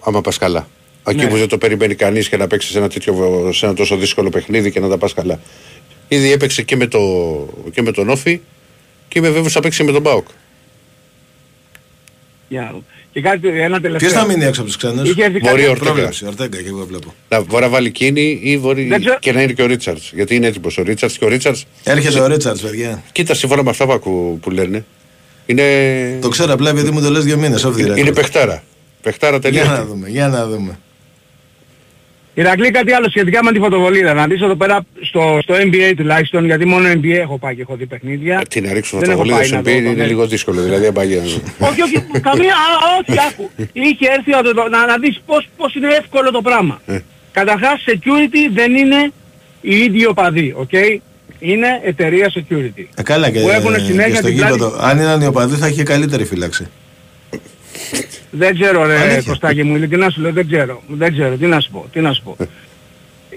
Άμα 0.00 0.20
πας 0.20 0.38
καλά. 0.38 0.68
Εκεί 1.06 1.24
Ναι. 1.24 1.28
που 1.30 1.36
δεν 1.36 1.48
το 1.48 1.58
περιμένει 1.58 1.94
κανείς 1.94 2.28
και 2.28 2.36
να 2.36 2.46
παίξεις 2.46 2.70
σε 2.72 2.78
ένα, 2.78 2.88
τέτοιο, 2.88 3.50
σε 3.52 3.66
ένα 3.66 3.74
τόσο 3.74 3.96
δύσκολο 3.96 4.28
παιχνίδι 4.30 4.70
και 4.70 4.80
να 4.80 4.88
τα 4.88 4.98
πας 4.98 5.14
καλά. 5.14 5.40
Ήδη 6.08 6.32
έπαιξε 6.32 6.62
και 6.62 6.76
με, 6.76 6.86
το, 6.86 6.98
και 7.72 7.82
με 7.82 7.92
τον 7.92 8.08
Όφη 8.08 8.40
και 9.08 9.18
είμαι 9.18 9.28
βέβαιος 9.30 9.52
θα 9.52 9.60
παίξει 9.60 9.78
και 9.78 9.84
με 9.84 9.92
τον 9.92 10.02
Πάοκ. 10.02 10.26
Για 12.48 12.60
να 12.60 12.68
δούμε. 12.70 12.82
Και 13.12 13.20
κάτι, 13.20 13.48
ένα 13.48 13.80
τελευταίο. 13.80 14.10
Ποιος 14.10 14.22
θα 14.22 14.26
μείνει 14.28 14.44
έξω 14.44 14.60
από 14.60 14.70
τους 14.70 14.78
ξένους. 14.78 15.10
Είχε 15.10 15.24
έρθει 15.24 15.38
Μπορεί 15.38 15.52
κάτι- 15.54 15.66
ο 15.66 15.70
Ορτέγκα. 15.70 15.92
Πρόβλεψη, 15.92 16.26
Ορτέγκα 16.26 16.62
και 16.62 16.68
εγώ 16.68 16.86
βλέπω. 16.86 17.14
Να 17.28 17.40
μπορεί 17.42 17.62
να 17.62 17.68
βάλει 17.68 17.90
κίνη 17.90 18.40
ή 18.42 18.58
μπορεί 18.58 18.84
Δεν 18.84 19.00
ξέρω. 19.00 19.18
και 19.18 19.32
να 19.32 19.42
είναι 19.42 19.52
και 19.52 19.62
ο 19.62 19.66
Ρίτσαρτς. 19.66 20.10
Γιατί 20.14 20.34
είναι 20.34 20.46
έτοιμος 20.46 20.78
ο 20.78 20.82
Ρίτσαρτς 20.82 21.18
και 21.18 21.24
ο 21.24 21.28
Ρίτσαρτς. 21.28 21.64
Έρχεται 21.84 22.20
ο 22.20 22.26
Ρίτσαρτς, 22.26 22.60
παιδιά. 22.60 23.02
Κοίτα, 23.12 23.34
σύμφωνα 23.34 23.62
με 23.62 23.70
αυτά 23.70 23.84
που, 23.86 23.92
ακού- 23.92 24.40
που 24.40 24.50
λένε. 24.50 24.84
Είναι, 25.46 26.18
Το 26.20 26.28
ξέρω 26.28 26.52
απλά 26.52 26.70
επειδή 26.70 26.90
μου 26.90 27.00
το 27.00 27.10
λες 27.10 27.24
δύο 27.24 27.36
μήνες, 27.36 27.66
off 27.66 27.68
the 27.72 27.78
είναι, 27.78 27.92
record. 27.92 27.96
είναι 27.98 28.12
παιχτάρα. 28.12 28.62
Παιχτάρα 29.02 29.36
Για 29.36 29.50
τελείω. 29.50 29.64
να 29.64 29.84
δούμε, 29.84 30.08
για 30.08 30.28
να 30.28 30.46
δούμε. 30.46 30.78
Ηρακλή 32.34 32.70
κάτι 32.70 32.92
άλλο 32.92 33.08
σχετικά 33.10 33.44
με 33.44 33.52
τη 33.52 33.58
φωτοβολίδα. 33.58 34.14
Να 34.14 34.26
δεις 34.26 34.40
εδώ 34.40 34.54
πέρα 34.54 34.80
στο, 35.00 35.38
στο 35.42 35.54
NBA 35.54 35.92
τουλάχιστον, 35.96 36.44
γιατί 36.44 36.64
μόνο 36.66 36.88
NBA 36.92 37.04
έχω 37.20 37.38
πάει 37.38 37.54
και 37.54 37.60
έχω 37.60 37.76
δει 37.76 37.86
παιχνίδια. 37.86 38.42
Τι 38.48 38.60
να 38.60 38.72
ρίξω 38.72 38.98
Δεν 38.98 39.10
έχω 39.10 39.18
φωτοβολίδα 39.18 39.36
πάει 39.38 39.46
στο 39.46 39.56
να 39.56 39.62
NBA 39.62 39.64
δω 39.64 39.70
το 39.84 39.90
είναι 39.94 40.04
net. 40.04 40.06
λίγο 40.06 40.26
δύσκολο. 40.26 40.62
Δηλαδή, 40.62 40.86
αμπαγία. 40.86 41.22
όχι, 41.68 41.82
όχι, 41.82 42.02
καμία, 42.20 42.54
α, 42.54 42.68
όχι, 43.00 43.18
άκου. 43.28 43.50
Είχε 43.72 44.06
έρθει 44.16 44.34
ο- 44.34 44.54
το- 44.54 44.68
να, 44.68 44.86
να 44.86 44.98
δεις 44.98 45.20
πώς, 45.26 45.48
πώς 45.56 45.74
είναι 45.74 45.88
εύκολο 45.94 46.30
το 46.30 46.40
πράγμα. 46.42 46.80
Ε. 46.86 46.98
Καταρχάς, 47.32 47.84
security 47.88 48.50
δεν 48.54 48.74
είναι 48.76 49.10
οι 49.60 49.76
ίδιοι 49.76 50.06
οπαδοί, 50.06 50.52
οκ; 50.56 50.72
Είναι 51.38 51.80
εταιρεία 51.84 52.32
security. 52.34 52.84
Ε, 52.94 53.02
καλά 53.02 53.30
και, 53.30 53.40
Που 53.40 53.48
έχουν 53.48 53.74
συνέχεια 53.74 54.08
και 54.08 54.14
στο 54.16 54.26
την 54.26 54.36
πλάτη- 54.36 54.52
γήπεδο. 54.52 54.76
Αν 54.80 54.98
ήταν 54.98 55.20
οι 55.20 55.26
οπαδοί 55.26 55.54
θα 55.56 55.68
είχε 55.68 55.82
καλύτερη 55.82 56.24
φύλαξη. 56.24 56.66
Δεν 58.30 58.54
ξέρω 58.60 58.86
ρε 58.86 58.98
Αλήθεια. 58.98 59.22
Κωστάκη 59.26 59.62
μου, 59.62 59.76
ειλικρινά 59.76 60.10
σου 60.10 60.20
λέω, 60.20 60.32
δεν 60.32 60.46
ξέρω. 60.46 60.82
Δεν 60.88 61.12
ξέρω, 61.12 61.36
τι 61.36 61.46
να 61.46 61.60
σου 61.60 61.70
πω, 61.70 61.86
τι 61.92 62.00
να 62.00 62.12
σου 62.12 62.22
πω. 62.22 62.36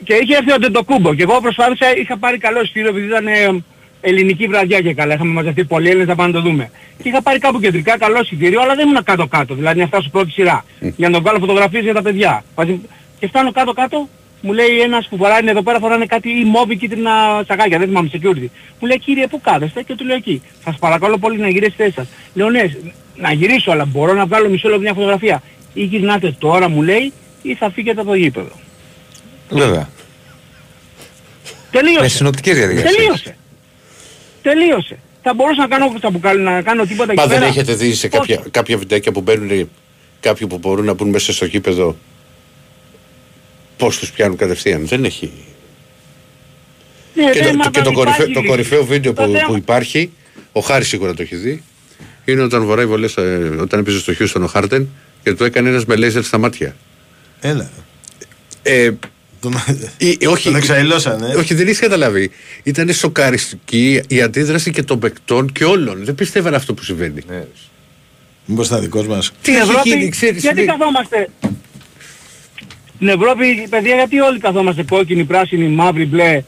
και 0.04 0.14
είχε 0.14 0.36
έρθει 0.36 0.52
ο 0.52 0.58
Ντετοκούμπο 0.60 1.14
και 1.14 1.24
εγώ 1.24 1.40
προσπάθησα, 1.42 1.98
είχα 1.98 2.18
πάρει 2.18 2.38
καλό 2.38 2.62
εισιτήριο 2.62 2.90
επειδή 2.90 3.06
ήταν 3.06 3.28
ε, 3.28 3.64
ελληνική 4.02 4.48
βραδιά 4.48 4.80
και 4.82 4.94
καλά. 4.94 5.14
Είχαμε 5.14 5.32
μαζευτεί 5.32 5.66
πολλοί 5.66 5.88
Έλληνες 5.88 6.08
να 6.08 6.16
πάνε 6.16 6.32
να 6.32 6.42
το 6.42 6.50
δούμε. 6.50 6.70
Και 7.04 7.10
είχα 7.10 7.22
πάρει 7.22 7.40
κάπου 7.40 7.60
κεντρικά 7.60 7.98
καλό 7.98 8.20
εισιτήριο, 8.22 8.62
αλλά 8.62 8.76
δεν 8.76 8.88
ήμουν 8.88 9.04
κάτω-κάτω, 9.04 9.54
δηλαδή 9.56 9.80
να 9.80 9.86
φτάσω 9.88 10.10
πρώτη 10.10 10.32
σειρά. 10.32 10.66
για 10.80 11.08
να 11.08 11.14
τον 11.14 11.22
βγάλω 11.24 11.40
φωτογραφίες 11.40 11.84
για 11.84 11.94
τα 11.94 12.02
παιδιά. 12.02 12.44
Μαζί- 12.56 12.80
Και 13.20 13.28
φτάνω 13.28 13.52
κάτω-κάτω, 13.52 14.10
μου 14.42 14.54
λέει 14.54 14.80
ένας 14.80 15.08
που 15.10 15.18
φοράει 15.18 15.40
εδώ 15.48 15.62
πέρα 15.62 15.80
φοράνε 15.80 16.06
κάτι 16.06 16.30
ή 16.30 16.44
μόβι 16.44 16.78
κίτρινα 16.78 17.44
σακάκια, 17.48 17.78
δεν 17.78 17.88
θυμάμαι 17.88 18.10
security. 18.14 18.48
Μου 18.80 18.88
λέει 18.88 19.00
κύριε 19.00 19.28
πού 19.28 19.42
κάθεστε; 19.42 19.82
Και 19.84 19.96
του 19.96 20.06
λέω 20.06 20.16
εκεί. 20.16 20.42
Σας 20.64 20.76
παρακαλώ 20.80 21.18
πολύ 21.18 21.38
να 21.38 21.50
γυρίσετε 21.50 21.84
θέση 21.84 21.94
σας. 21.94 22.08
Λέω 22.34 22.50
ναι, 22.50 22.64
να 23.18 23.32
γυρίσω 23.34 23.72
αλλά 23.72 23.86
μπορώ 23.86 24.14
να 24.14 24.26
βγάλω 24.26 24.50
μισό 24.50 24.68
λεπτό 24.68 24.82
μια 24.82 24.94
φωτογραφία. 24.94 25.44
Ή 25.74 25.84
γυρνάτε 25.84 26.36
τώρα 26.40 26.70
μου 26.70 26.82
λέει 26.82 27.14
ή 27.42 27.56
θα 27.56 27.72
φύγετε 27.72 28.02
από 28.02 28.10
το 28.10 28.16
γήπεδο. 28.16 28.52
Βέβαια. 29.50 29.90
Τελείωσε. 31.72 32.02
Με 32.02 32.08
συνοπτικές 32.08 32.56
διαδικασίες. 32.58 32.96
Τελείωσε. 32.96 33.38
Τελείωσε. 34.42 34.98
Θα 35.22 35.34
μπορούσα 35.34 35.62
να 35.62 35.68
κάνω, 35.68 35.94
θα 36.00 36.10
μπουκάλι- 36.10 36.42
να 36.44 36.62
κάνω 36.62 36.86
τίποτα 36.86 37.14
Μα 37.14 37.22
εκεί 37.22 37.32
δεν 37.32 37.40
πέρα. 37.40 37.50
έχετε 37.52 37.74
δει 37.74 37.94
σε 37.94 38.08
Πώς; 38.08 38.20
κάποια, 38.20 38.44
κάποια 38.52 38.78
βιντεάκια 38.78 39.12
που 39.12 39.22
μπαίνουν 39.22 39.70
κάποιοι 40.20 40.48
που 40.48 40.58
μπορούν 40.58 40.86
να 40.86 40.94
μπουν 40.94 41.10
μέσα 41.10 41.34
στο 41.34 41.46
γήπεδο 41.46 41.96
πώς 43.78 43.98
τους 44.00 44.12
πιάνουν 44.12 44.38
κατευθείαν. 44.38 44.88
Δεν 44.88 45.04
έχει. 45.06 45.32
Ναι, 47.14 47.32
και, 47.32 47.40
ναι, 47.42 47.48
το, 47.50 47.54
μα 47.56 47.64
και 47.64 47.70
το, 47.70 47.84
δεν 47.84 47.94
κορυφαίο, 47.94 48.04
υπάρχει 48.14 48.34
το 48.34 48.40
λύση. 48.40 48.50
κορυφαίο 48.52 48.86
βίντεο 48.86 49.14
Το 49.14 49.24
που, 49.24 49.32
θέμα- 49.32 49.46
που 49.48 49.56
υπάρχει, 49.56 50.12
ο 50.52 50.60
Χάρης 50.60 50.88
σίγουρα 50.88 51.14
το 51.14 51.22
έχει 51.22 51.36
δει, 51.36 51.64
είναι 52.26 52.42
όταν 52.42 52.64
βορράει 52.66 52.86
βολές, 52.86 53.18
ε, 53.18 53.52
όταν 53.60 53.80
έπαιζε 53.80 54.00
στο 54.00 54.14
Χιούστον 54.14 54.44
ο 54.44 54.48
Χάρτεν 54.48 54.88
και 55.24 55.34
το 55.34 55.46
έκανε 55.46 55.70
ένας 55.70 55.86
με 55.86 55.96
λέιζερ 55.96 56.24
στα 56.24 56.38
μάτια. 56.38 56.76
Έλα. 57.40 57.70
Ε, 58.64 58.92
Τον, 59.40 59.54
ή- 59.98 60.26
όχι, 60.28 60.44
τον 60.44 60.56
εξαϊλώσανε. 60.56 61.36
όχι, 61.36 61.54
δεν 61.54 61.68
έχει 61.68 61.80
καταλάβει. 61.80 62.32
Ήταν 62.64 62.94
σοκαριστική 62.94 64.02
η 64.08 64.22
αντίδραση 64.22 64.72
και 64.72 64.84
των 64.84 65.00
παικτών 65.00 65.52
και 65.52 65.64
όλων. 65.66 66.06
Δεν 66.06 66.16
πιστεύαν 66.16 66.54
αυτό 66.54 66.74
που 66.74 66.84
συμβαίνει. 66.84 67.22
Μήπως 68.46 68.68
ήταν 68.68 68.82
δικός 68.82 69.08
μας. 69.08 69.30
Τι 69.32 69.36
Στην 69.42 69.54
έχει 69.54 69.70
Ευρώπη, 69.70 69.90
γίνει, 69.90 70.10
ξέρεις, 70.10 70.42
γιατί 70.42 70.62
είναι- 70.62 70.72
καθόμαστε... 70.72 71.30
Στην 72.96 73.08
Ευρώπη, 73.08 73.68
παιδιά, 73.70 73.96
γιατί 73.96 74.20
όλοι 74.20 74.40
καθόμαστε 74.40 74.84
κόκκινοι, 74.84 75.24
πράσινοι, 75.24 75.68
μαύροι, 75.68 76.06
μπλε, 76.06 76.44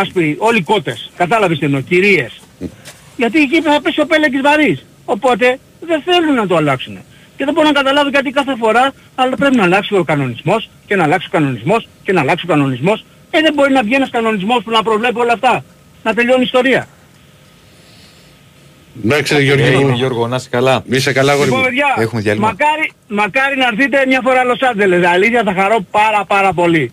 άσπροι, 0.00 0.36
όλοι 0.38 0.62
κότες. 0.62 1.10
Κατάλαβες 1.16 1.58
τι 1.58 1.64
εννοώ, 1.64 1.80
κυρίες. 1.80 2.40
Γιατί 3.16 3.40
εκεί 3.40 3.62
θα 3.62 3.80
πέσει 3.82 4.00
ο 4.00 4.06
πέλεκης 4.06 4.40
βαρύς. 4.40 4.84
Οπότε 5.04 5.58
δεν 5.80 6.02
θέλουν 6.02 6.34
να 6.34 6.46
το 6.46 6.56
αλλάξουν. 6.56 6.98
Και 7.36 7.44
δεν 7.44 7.54
μπορώ 7.54 7.66
να 7.66 7.72
καταλάβω 7.72 8.08
γιατί 8.08 8.30
κάθε 8.30 8.54
φορά 8.58 8.92
αλλά 9.14 9.36
πρέπει 9.36 9.56
να 9.56 9.62
αλλάξει 9.62 9.94
ο 9.94 10.04
κανονισμός 10.04 10.70
και 10.86 10.96
να 10.96 11.02
αλλάξει 11.04 11.26
ο 11.26 11.32
κανονισμός 11.32 11.88
και 12.02 12.12
να 12.12 12.20
αλλάξει 12.20 12.44
ο 12.44 12.48
κανονισμός. 12.48 13.04
Ε, 13.30 13.40
δεν 13.40 13.52
μπορεί 13.54 13.72
να 13.72 13.82
βγει 13.82 13.94
ένας 13.94 14.10
κανονισμός 14.10 14.62
που 14.64 14.70
να 14.70 14.82
προβλέπει 14.82 15.18
όλα 15.18 15.32
αυτά. 15.32 15.64
Να 16.02 16.14
τελειώνει 16.14 16.40
η 16.40 16.44
ιστορία. 16.44 16.86
Να 19.02 19.22
ξέρετε, 19.22 19.44
Γιώργο, 19.46 19.64
Έγινε, 19.66 19.84
μου. 19.90 19.96
Γιώργο, 19.96 20.26
να 20.28 20.36
είσαι 20.36 20.48
καλά. 20.50 20.82
Είσαι 20.90 21.12
καλά, 21.12 21.32
αγόρι 21.32 21.46
Λοιπόν, 21.48 21.60
μου. 21.62 21.66
παιδιά, 21.68 21.86
Έχουμε 21.98 22.20
διάλειμμα. 22.20 22.46
μακάρι, 22.46 22.92
μακάρι 23.08 23.56
να 23.56 23.66
έρθετε 23.66 24.06
μια 24.06 24.20
φορά 24.24 24.44
Λος 24.44 24.60
Άντζελες. 24.62 25.06
Αλήθεια 25.06 25.42
θα 25.44 25.52
χαρώ 25.54 25.78
πάρα 25.90 26.24
πάρα 26.24 26.52
πολύ. 26.52 26.92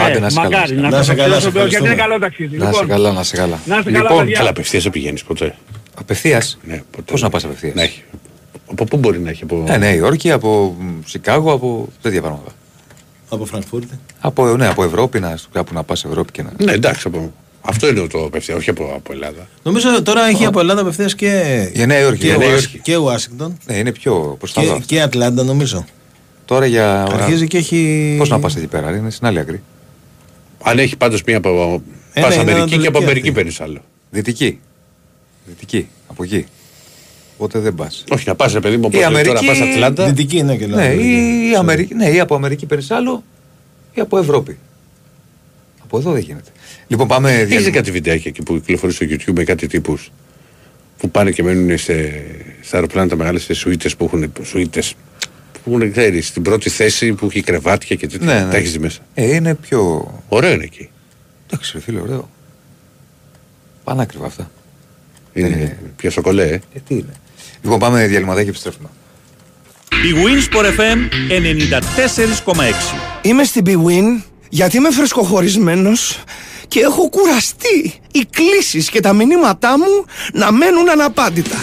Άντε, 0.00 0.18
να 0.18 0.26
είσαι 0.26 0.36
καλά. 0.40 0.48
μακάρι. 0.48 0.74
Να 0.74 0.80
Να 0.80 0.88
είσαι 0.88 0.96
σας 0.96 1.06
καλά, 1.06 1.36
ευχαριστώ, 1.36 1.50
σε 1.60 1.66
γιατί 1.66 1.84
είναι 1.84 1.92
ευχαριστούμε. 1.92 1.94
καλό 1.94 2.18
ταξίδι. 2.18 2.56
Να 2.56 2.68
είσαι 2.68 2.80
Λοιπόν, 2.80 2.88
καλά, 2.96 3.12
να 3.12 3.20
είσαι 3.20 3.36
καλά. 3.36 3.58
Να 3.66 3.78
είστε 3.78 3.90
καλά, 3.90 4.02
Λοιπόν, 4.08 4.18
παιδιά. 4.24 4.36
Καλά, 4.38 4.50
απευθείας 4.50 4.82
δεν 4.82 4.92
πηγαίνεις 4.92 5.22
ποτέ. 5.24 5.54
απευθείας; 5.94 6.58
Ναι, 6.66 6.82
ποτέ. 6.90 7.12
Πώς 7.12 7.22
να 7.22 7.28
πας 7.30 7.44
απευθείας; 7.44 7.74
Να 7.74 7.82
έχει. 7.82 8.02
Από 8.70 8.84
πού 8.84 8.96
μπορεί 8.96 9.18
να 9.20 9.30
έχει. 9.30 9.42
Από... 9.42 9.64
Ε, 9.68 9.76
Νέα 9.76 9.94
Υόρκη, 9.94 10.30
από 10.30 10.76
μ, 10.80 10.86
Σικάγο, 11.06 11.52
από 11.52 11.88
τέτοια 12.02 12.20
πράγματα. 12.20 12.50
Από 13.28 13.44
Φραγκφούρτη. 13.44 13.98
Από, 14.20 14.56
ναι, 14.56 14.66
από 14.66 14.84
Ευρώπη, 14.84 15.20
να, 15.20 15.38
κάπου 15.52 15.74
να 15.74 15.82
πας 15.82 16.04
Ευρώπη 16.04 16.32
και 16.32 16.42
να... 16.42 16.50
Ναι, 16.64 16.72
εντάξει. 16.72 17.02
Από... 17.06 17.32
Αυτό 17.60 17.88
είναι 17.88 18.06
το 18.06 18.24
απευθεία, 18.24 18.56
όχι 18.56 18.70
από, 18.70 18.92
από 18.96 19.12
Ελλάδα. 19.12 19.48
Νομίζω 19.62 20.02
τώρα 20.02 20.26
έχει 20.26 20.44
από 20.44 20.60
Ελλάδα 20.60 20.80
απευθείας 20.80 21.14
και. 21.14 21.68
Για 21.74 21.86
Νέα 21.86 22.00
Υόρκη. 22.00 22.18
Και, 22.20 22.26
για 22.26 22.36
Νέα 22.36 22.48
Ουάσ- 22.48 22.62
Υόρκη. 22.62 22.78
και 22.78 22.96
Ουάσιγκτον. 22.96 23.58
Ναι, 23.66 23.76
είναι 23.76 23.92
πιο 23.92 24.36
προς 24.38 24.52
τα 24.52 24.60
Και, 24.60 24.66
δω. 24.66 24.80
και 24.86 25.00
Ατλάντα 25.02 25.42
νομίζω. 25.44 25.84
Τώρα 26.44 26.66
για... 26.66 27.02
Αρχίζει 27.02 27.46
και 27.46 27.56
έχει. 27.58 28.14
Πώς 28.18 28.28
να 28.28 28.38
πας 28.40 28.56
εκεί 28.56 28.66
πέρα, 28.66 28.96
είναι 28.96 29.10
στην 29.10 29.26
άλλη 29.26 29.38
άκρη. 29.38 29.62
Αν 30.62 30.78
έχει 30.78 30.96
πάντως 30.96 31.22
μία 31.26 31.36
από. 31.36 31.82
Ε, 32.12 32.20
Πας 32.20 32.36
ναι, 32.36 32.42
είναι 32.42 32.50
Αμερική 32.52 32.78
και 32.78 32.86
από 32.86 32.98
ανατολική 32.98 33.04
Αμερική 33.04 33.28
αυτή. 33.28 33.32
παίρνεις 33.32 33.60
άλλο. 33.60 33.80
Δυτική. 34.10 34.58
Δυτική, 35.46 35.88
από 36.06 36.24
εκεί. 36.24 36.46
Οπότε 37.36 37.58
δεν 37.58 37.74
πας. 37.74 38.04
Όχι, 38.10 38.28
να 38.28 38.34
πας, 38.34 38.52
παιδί 38.52 38.76
μου, 38.76 38.82
Η 38.92 38.96
όπως 38.96 39.10
λες 39.10 39.26
τώρα 39.26 39.38
Αμερική- 39.38 39.46
πας 39.46 39.60
Ατλάντα. 39.60 40.06
Δυτική 40.06 40.36
είναι 40.36 40.56
και 40.56 40.66
Ναι, 40.66 40.94
λέω. 40.94 41.00
ή, 41.00 41.50
η 41.50 41.54
Αμερική, 41.56 41.94
ναι, 41.94 42.08
ή 42.08 42.20
από 42.20 42.34
Αμερική 42.34 42.66
παίρνεις 42.66 42.90
άλλο 42.90 43.22
ή 43.94 44.00
από 44.00 44.18
Ευρώπη. 44.18 44.58
Από 45.82 45.98
εδώ 45.98 46.12
δεν 46.12 46.20
γίνεται. 46.22 46.50
Λοιπόν, 46.86 47.06
πάμε. 47.08 47.32
Έχεις 47.32 47.46
διάλειμμα. 47.48 47.70
κάτι 47.70 47.90
βιντεάκια 47.90 48.30
εκεί 48.30 48.42
που 48.42 48.54
κυκλοφορεί 48.60 48.92
στο 48.92 49.06
YouTube 49.08 49.32
με 49.34 49.44
κάτι 49.44 49.66
τύπους 49.66 50.12
που 50.98 51.10
πάνε 51.10 51.30
και 51.30 51.42
μένουν 51.42 51.78
σε, 51.78 52.22
στα 52.60 52.76
αεροπλάνα 52.76 53.08
τα 53.08 53.16
μεγάλα 53.16 53.38
σε 53.38 53.54
σουίτε 53.54 53.90
που 53.98 54.04
έχουν. 54.04 54.32
Σουίτες, 54.42 54.94
που 55.64 55.70
έχουν, 55.74 55.92
ξέρεις, 55.92 56.26
στην 56.26 56.42
πρώτη 56.42 56.70
θέση 56.70 57.12
που 57.12 57.26
έχει 57.26 57.40
κρεβάτια 57.42 57.96
και 57.96 58.06
τέτοια. 58.06 58.26
Ναι, 58.26 58.44
ναι. 58.44 58.50
Τα 58.50 58.56
έχεις 58.56 58.72
δει 58.72 58.78
μέσα. 58.78 59.00
Ε, 59.14 59.34
είναι 59.34 59.54
πιο. 59.54 60.12
Ωραίο 60.28 60.52
είναι 60.52 60.64
εκεί. 60.64 60.88
Εντάξει, 61.46 61.72
ρε 61.74 61.80
φίλε, 61.80 62.00
ωραίο. 62.00 62.30
Πανάκριβα 63.84 64.26
αυτά. 64.26 64.50
Είναι 65.32 65.78
πια 65.96 66.10
σοκολέ, 66.10 66.44
ε. 66.44 66.52
Ε, 66.54 66.78
τι 66.88 66.94
είναι. 66.94 67.12
Λοιπόν, 67.62 67.78
πάμε 67.78 68.06
διαλυματάκι 68.06 68.44
και 68.44 68.50
επιστρέφουμε. 68.50 68.88
Η 69.90 70.14
Winsport 70.24 70.64
FM 70.64 70.98
94,6. 72.54 72.62
Είμαι 73.22 73.44
στην 73.44 73.64
BWIN 73.66 74.22
γιατί 74.48 74.76
είμαι 74.76 74.90
φρεσκοχωρισμένος 74.90 76.22
και 76.68 76.80
έχω 76.80 77.08
κουραστεί 77.08 78.00
οι 78.12 78.26
κλήσεις 78.30 78.90
και 78.90 79.00
τα 79.00 79.12
μηνύματά 79.12 79.78
μου 79.78 80.04
να 80.32 80.52
μένουν 80.52 80.90
αναπάντητα. 80.90 81.56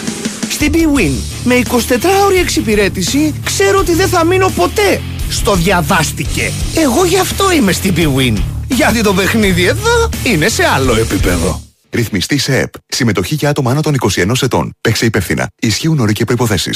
Στην 0.60 0.74
BWIN 0.74 1.12
με 1.44 1.62
24ωρη 1.70 2.40
εξυπηρέτηση 2.40 3.34
ξέρω 3.44 3.80
ότι 3.80 3.94
δεν 3.94 4.08
θα 4.08 4.26
μείνω 4.26 4.50
ποτέ 4.50 5.02
στο 5.30 5.56
διαβάστηκε. 5.56 6.52
Εγώ 6.76 7.06
γι' 7.06 7.20
αυτό 7.20 7.52
είμαι 7.52 7.72
στην 7.72 7.94
BWIN. 7.98 8.34
Γιατί 8.68 9.02
το 9.02 9.14
παιχνίδι 9.14 9.66
εδώ 9.66 10.10
είναι 10.24 10.48
σε 10.48 10.64
άλλο 10.64 10.96
επίπεδο. 10.96 11.62
Ρυθμιστή 11.90 12.38
σε 12.38 12.58
ΕΠ. 12.60 12.74
Συμμετοχή 12.88 13.36
για 13.36 13.50
άτομα 13.50 13.72
άνω 13.72 13.82
των 13.82 13.96
21 14.16 14.42
ετών. 14.42 14.76
Παίξε 14.82 15.06
υπεύθυνα. 15.06 15.50
Ισχύουν 15.60 16.00
όροι 16.00 16.14
και 16.14 16.26
προποθέσει. 16.26 16.72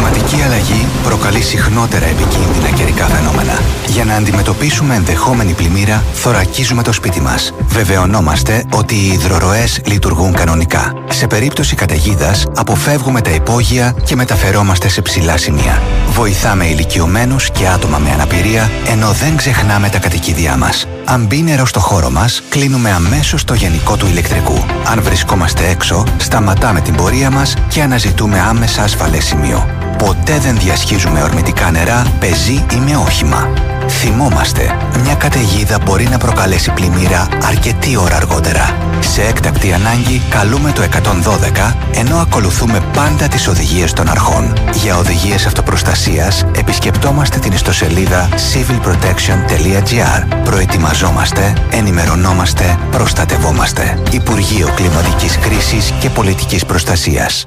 Η 0.00 0.02
κλιματική 0.02 0.42
αλλαγή 0.42 0.86
προκαλεί 1.02 1.42
συχνότερα 1.42 2.06
επικίνδυνα 2.06 2.68
καιρικά 2.68 3.06
φαινόμενα. 3.06 3.52
Για 3.86 4.04
να 4.04 4.14
αντιμετωπίσουμε 4.14 4.94
ενδεχόμενη 4.94 5.52
πλημμύρα, 5.52 6.04
θωρακίζουμε 6.12 6.82
το 6.82 6.92
σπίτι 6.92 7.20
μας. 7.20 7.52
Βεβαιωνόμαστε 7.66 8.64
ότι 8.72 8.94
οι 8.94 9.06
υδροροές 9.12 9.80
λειτουργούν 9.84 10.32
κανονικά. 10.32 10.92
Σε 11.08 11.26
περίπτωση 11.26 11.74
καταιγίδας, 11.74 12.46
αποφεύγουμε 12.56 13.20
τα 13.20 13.30
υπόγεια 13.30 13.94
και 14.04 14.16
μεταφερόμαστε 14.16 14.88
σε 14.88 15.02
ψηλά 15.02 15.36
σημεία. 15.36 15.82
Βοηθάμε 16.08 16.66
ηλικιωμένους 16.66 17.50
και 17.50 17.68
άτομα 17.68 17.98
με 17.98 18.10
αναπηρία, 18.10 18.70
ενώ 18.86 19.10
δεν 19.10 19.36
ξεχνάμε 19.36 19.88
τα 19.88 19.98
κατοικίδια 19.98 20.56
μας. 20.56 20.86
Αν 21.04 21.26
μπει 21.26 21.42
νερό 21.42 21.66
στο 21.66 21.80
χώρο 21.80 22.10
μας, 22.10 22.42
κλείνουμε 22.48 22.90
αμέσως 22.90 23.44
το 23.44 23.54
γενικό 23.54 23.96
του 23.96 24.06
ηλεκτρικού. 24.06 24.64
Αν 24.84 25.02
βρισκόμαστε 25.02 25.68
έξω, 25.68 26.04
σταματάμε 26.16 26.80
την 26.80 26.94
πορεία 26.94 27.30
μας 27.30 27.54
και 27.68 27.82
αναζητούμε 27.82 28.40
άμεσα 28.40 28.82
ασφαλές 28.82 29.24
σημείο. 29.24 29.89
Ποτέ 29.98 30.38
δεν 30.38 30.58
διασχίζουμε 30.58 31.22
ορμητικά 31.22 31.70
νερά, 31.70 32.02
πεζή 32.20 32.64
ή 32.72 32.76
με 32.76 32.96
όχημα. 32.96 33.48
Θυμόμαστε, 33.88 34.76
μια 35.02 35.14
καταιγίδα 35.14 35.78
μπορεί 35.84 36.08
να 36.08 36.18
προκαλέσει 36.18 36.70
πλημμύρα 36.70 37.28
αρκετή 37.44 37.96
ώρα 37.96 38.16
αργότερα. 38.16 38.76
Σε 39.00 39.22
έκτακτη 39.22 39.72
ανάγκη 39.72 40.22
καλούμε 40.30 40.72
το 40.72 40.82
112 40.82 41.74
ενώ 41.94 42.16
ακολουθούμε 42.16 42.80
πάντα 42.94 43.28
τις 43.28 43.48
οδηγίες 43.48 43.92
των 43.92 44.08
αρχών. 44.08 44.52
Για 44.74 44.96
οδηγίες 44.96 45.46
αυτοπροστασίας 45.46 46.44
επισκεπτόμαστε 46.58 47.38
την 47.38 47.52
ιστοσελίδα 47.52 48.28
civilprotection.gr 48.52 50.26
Προετοιμαζόμαστε, 50.44 51.52
ενημερωνόμαστε, 51.70 52.78
προστατευόμαστε. 52.90 53.98
Υπουργείο 54.10 54.68
Κλιματικής 54.74 55.38
Κρίσης 55.38 55.92
και 56.00 56.10
Πολιτικής 56.10 56.66
Προστασίας. 56.66 57.46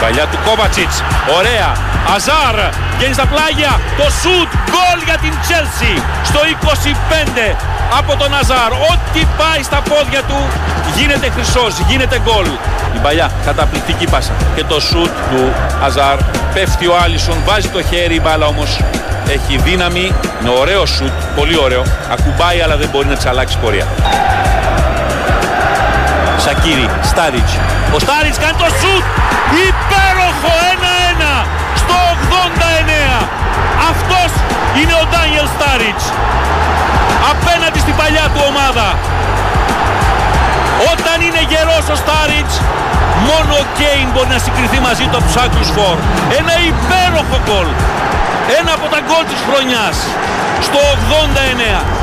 Παλιά 0.00 0.24
του 0.30 0.38
Κόβατσιτς, 0.46 0.96
ωραία, 1.38 1.70
Αζάρ, 2.14 2.56
βγαίνει 2.96 3.14
στα 3.18 3.26
πλάγια, 3.32 3.72
το 4.00 4.06
σουτ, 4.20 4.50
γκολ 4.70 4.98
για 5.08 5.18
την 5.24 5.34
Τσέλσι, 5.42 5.94
στο 6.28 6.40
25 7.46 7.56
από 7.98 8.12
τον 8.20 8.30
Αζάρ, 8.40 8.72
ό,τι 8.92 9.20
πάει 9.38 9.62
στα 9.62 9.80
πόδια 9.90 10.22
του 10.30 10.40
γίνεται 10.96 11.30
χρυσός, 11.30 11.74
γίνεται 11.88 12.20
γκολ. 12.24 12.46
Η 12.94 12.98
παλιά, 13.02 13.30
καταπληκτική 13.44 14.06
πάσα. 14.06 14.32
Και 14.54 14.64
το 14.64 14.80
σουτ 14.80 15.12
του 15.30 15.52
Αζάρ, 15.84 16.18
πέφτει 16.54 16.86
ο 16.86 16.96
Άλισον, 17.04 17.36
βάζει 17.44 17.68
το 17.68 17.82
χέρι, 17.82 18.14
η 18.14 18.20
μπάλα 18.22 18.46
όμως 18.46 18.80
έχει 19.28 19.56
δύναμη, 19.56 20.14
είναι 20.40 20.50
ωραίο 20.60 20.86
σουτ, 20.86 21.12
πολύ 21.36 21.56
ωραίο, 21.58 21.82
ακουμπάει 22.12 22.60
αλλά 22.60 22.76
δεν 22.76 22.88
μπορεί 22.88 23.06
να 23.06 23.14
της 23.14 23.26
αλλάξει 23.26 23.58
πορεία. 23.58 23.86
Σακύρι, 26.46 26.88
Στάριτς. 27.10 27.52
Ο 27.96 27.98
Στάριτς 28.04 28.38
κάνει 28.42 28.56
το 28.62 28.68
σουτ. 28.78 29.04
Υπέροχο 29.68 30.52
1-1 30.72 31.32
στο 31.82 31.96
89. 32.12 33.12
Αυτός 33.90 34.30
είναι 34.78 34.94
ο 35.02 35.04
Ντάνιελ 35.10 35.48
Στάριτς. 35.54 36.04
Απέναντι 37.32 37.78
στην 37.84 37.96
παλιά 38.00 38.26
του 38.32 38.42
ομάδα. 38.50 38.88
Όταν 40.92 41.16
είναι 41.26 41.42
γερός 41.50 41.84
ο 41.94 41.96
Στάριτς, 42.02 42.54
μόνο 43.28 43.52
ο 43.62 43.64
Κέιν 43.78 44.08
μπορεί 44.12 44.30
να 44.36 44.40
συγκριθεί 44.46 44.78
μαζί 44.88 45.04
του 45.08 45.16
από 45.18 45.26
τους 45.28 45.38
Άγγλους 45.44 45.70
Φορ. 45.76 45.96
Ένα 46.40 46.54
υπέροχο 46.72 47.36
γκολ. 47.46 47.68
Ένα 48.58 48.70
από 48.78 48.86
τα 48.92 49.00
γκολ 49.06 49.24
της 49.30 49.40
χρονιάς. 49.46 49.96
Στο 50.66 50.78
89. 50.94 51.95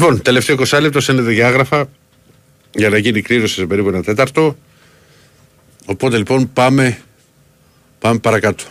Λοιπόν, 0.00 0.22
τελευταίο 0.22 0.56
20 0.58 0.78
λεπτό 0.80 1.00
σε 1.00 1.12
διάγραφα 1.12 1.88
για 2.74 2.88
να 2.88 2.98
γίνει 2.98 3.22
κλήρωση 3.22 3.54
σε 3.54 3.66
περίπου 3.66 3.88
ένα 3.88 4.02
τέταρτο. 4.02 4.56
Οπότε 5.84 6.16
λοιπόν 6.16 6.52
πάμε, 6.52 6.98
πάμε 7.98 8.18
παρακάτω. 8.18 8.64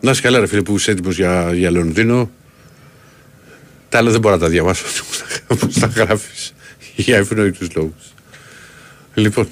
Να 0.00 0.10
είσαι 0.10 0.20
καλά 0.20 0.38
ρε 0.38 0.46
φίλε 0.46 0.62
που 0.62 0.74
είσαι 0.74 0.90
έτοιμος 0.90 1.16
για, 1.16 1.54
για 1.54 1.70
Λονδίνο. 1.70 2.30
Τα 3.88 3.98
άλλα 3.98 4.10
δεν 4.10 4.20
μπορώ 4.20 4.34
να 4.34 4.40
τα 4.40 4.48
διαβάσω 4.48 4.84
όπως 5.52 5.74
τα 5.74 5.86
γράφεις 5.86 6.54
για 6.96 7.16
ευνοϊκούς 7.16 7.74
λόγους. 7.74 8.12
Λοιπόν, 9.14 9.48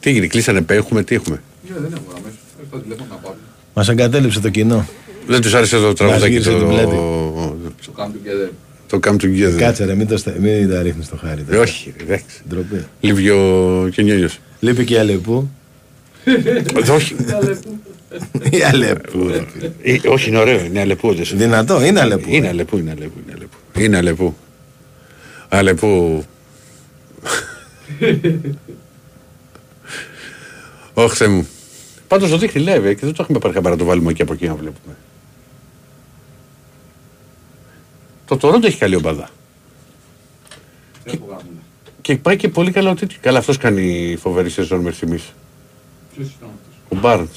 τι 0.00 0.10
έγινε, 0.10 0.26
κλείσανε 0.26 0.62
πέ, 0.62 0.74
έχουμε, 0.74 1.02
τι 1.02 1.14
έχουμε; 1.14 1.42
Μας 3.78 3.88
εγκατέλειψε 3.88 4.40
το 4.40 4.48
κοινό. 4.48 4.88
Δεν 5.26 5.40
τους 5.40 5.54
άρεσε 5.54 5.78
το 5.78 5.92
τραγουδάκι 5.92 6.30
γύρισε 6.30 6.50
την 6.50 6.68
πλάτη. 6.68 6.84
το... 6.84 7.56
Το 8.88 8.98
come 9.06 9.14
together. 9.22 9.56
Κάτσε 9.58 9.84
ρε, 9.84 9.94
μην, 9.94 10.06
το, 10.06 10.16
στα- 10.16 10.34
μην 10.40 10.70
τα 10.70 10.82
ρίχνεις 10.82 11.06
στο 11.06 11.16
χάρι. 11.16 11.44
Ε, 11.50 11.56
όχι, 11.56 11.94
εντάξει. 12.00 12.24
Ντροπή. 12.48 12.84
Λίβει 13.00 13.30
ο 13.30 13.88
Κενιόνιος. 13.92 14.38
Λείπει 14.60 14.84
και 14.84 14.94
η 14.94 14.98
Αλεπού. 14.98 15.50
Ε, 16.24 16.90
όχι. 16.90 17.16
Η 18.50 18.62
Αλεπού. 18.62 19.28
ρε 19.28 19.44
φίλε. 19.52 19.70
Ε, 19.82 20.08
όχι, 20.08 20.28
είναι 20.28 20.38
ωραίο, 20.38 20.64
είναι 20.64 20.80
αλεπού. 20.80 21.08
όντως. 21.08 21.36
Δυνατό, 21.36 21.84
είναι 21.84 22.00
Αλεπού. 22.00 22.28
Είναι 22.30 22.48
αλεπού, 22.48 22.78
είναι 22.78 22.90
αλεπού. 22.90 23.18
Είναι 23.24 23.32
αλεπού. 23.34 23.56
Είναι 23.78 23.96
αλεπού. 23.96 24.36
Αλεπού. 25.48 26.24
Όχι, 30.94 31.16
Θεέ 31.16 31.28
μου. 31.28 31.48
Πάντως 32.08 32.30
το 32.30 32.38
δείχνει 32.38 32.62
λέει 32.62 32.94
και 32.94 33.04
δεν 33.04 33.14
το 33.14 33.22
έχουμε 33.22 33.38
πάρει 33.38 33.54
χαμπάρι 33.54 33.74
να 33.74 33.80
το 33.80 33.88
βάλουμε 33.88 34.10
εκεί 34.10 34.22
από 34.22 34.32
εκεί 34.32 34.46
να 34.46 34.54
βλέπουμε. 34.54 34.96
Το 38.26 38.36
Τωρόντο 38.36 38.66
έχει 38.66 38.78
καλή 38.78 38.96
ομπάδα. 38.96 39.30
Και, 41.04 41.18
και 42.00 42.16
πάει 42.16 42.36
και 42.36 42.48
πολύ 42.48 42.70
καλά 42.70 42.90
ο 42.90 42.94
τέτοιο. 42.94 43.18
Καλά, 43.20 43.38
αυτός 43.38 43.56
κάνει 43.56 44.16
φοβερή 44.20 44.50
σεζόν 44.50 44.78
μέχρι 44.80 44.96
στιγμής. 44.96 45.32
Ο 46.88 46.96
Μπάρντ. 46.96 47.28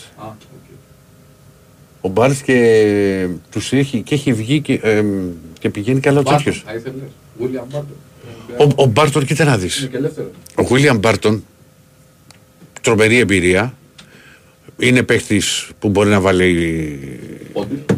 Ο 2.01 2.09
Μπάρντ 2.09 2.35
και 2.43 3.27
τους 3.51 3.73
έχει, 3.73 4.01
και 4.01 4.15
έχει 4.15 4.33
βγει 4.33 4.61
και, 4.61 4.73
εμ, 4.73 5.29
και 5.59 5.69
πηγαίνει 5.69 5.99
καλά 5.99 6.19
ο 6.19 6.23
τέτοιο. 6.23 6.53
Θα 6.53 6.73
ήθελες; 6.73 7.01
William 7.41 7.75
Barton. 7.77 8.67
Ο, 8.75 8.83
ο 8.83 8.85
Μπάρτον, 8.85 9.25
κοίτα 9.25 9.43
να 9.43 9.57
δεις. 9.57 9.79
Είναι 9.79 9.89
και 9.89 9.97
ελεύθερο. 9.97 10.31
Ο 10.55 10.63
Βίλιαμ 10.63 10.97
Μπάρτον, 10.97 11.43
τρομερή 12.81 13.17
εμπειρία. 13.17 13.75
Είναι 14.81 15.03
παίχτης 15.03 15.69
που 15.79 15.89
μπορεί 15.89 16.09
να 16.09 16.19
βάλει, 16.19 16.99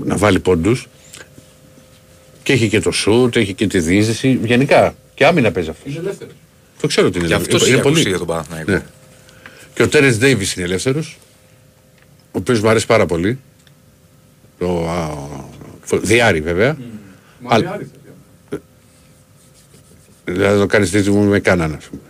να 0.03 0.17
βάλει 0.17 0.39
πόντους. 0.39 0.87
Και 2.43 2.53
έχει 2.53 2.69
και 2.69 2.79
το 2.79 2.91
σουτ, 2.91 3.35
έχει 3.35 3.53
και 3.53 3.67
τη 3.67 3.79
δίζηση. 3.79 4.39
Γενικά 4.43 4.95
και 5.13 5.25
άμυνα 5.25 5.51
παίζει 5.51 5.69
αυτός. 5.69 5.91
Είναι 5.91 5.99
ελεύθερος. 5.99 6.33
Το 6.81 6.87
ξέρω 6.87 7.07
ότι 7.07 7.17
είναι 7.17 7.27
Και 7.27 7.33
ελεύθερος. 7.33 7.61
αυτός 7.61 7.73
Είναι 7.73 7.81
έχει 7.81 7.87
πολύ. 7.89 7.99
ακουστεί 7.99 8.09
για 8.09 8.17
τον 8.17 8.27
Παναθηναϊκό. 8.27 8.71
Ναι. 8.71 8.83
Και 9.73 9.83
ο 9.83 9.87
Τέρεν 9.87 10.17
Ντέιβις 10.17 10.53
είναι 10.53 10.65
ελεύθερος. 10.65 11.17
Ο 12.25 12.37
οποίος 12.37 12.61
μου 12.61 12.69
αρέσει 12.69 12.85
πάρα 12.85 13.05
πολύ. 13.05 13.39
Το 14.59 14.89
α, 14.89 15.07
ο- 15.07 15.99
Διάρη 16.01 16.41
βέβαια. 16.41 16.77
Μα 17.39 17.53
Αλλά- 17.53 17.63
διάρρη 17.67 17.89
θα 18.49 18.59
Δηλαδή 20.25 20.59
το 20.59 20.65
κάνεις 20.65 20.89
δίδυμο 20.89 21.21
με 21.23 21.39
κάνανα. 21.39 21.75
ας 21.75 21.85
πούμε. 21.85 22.01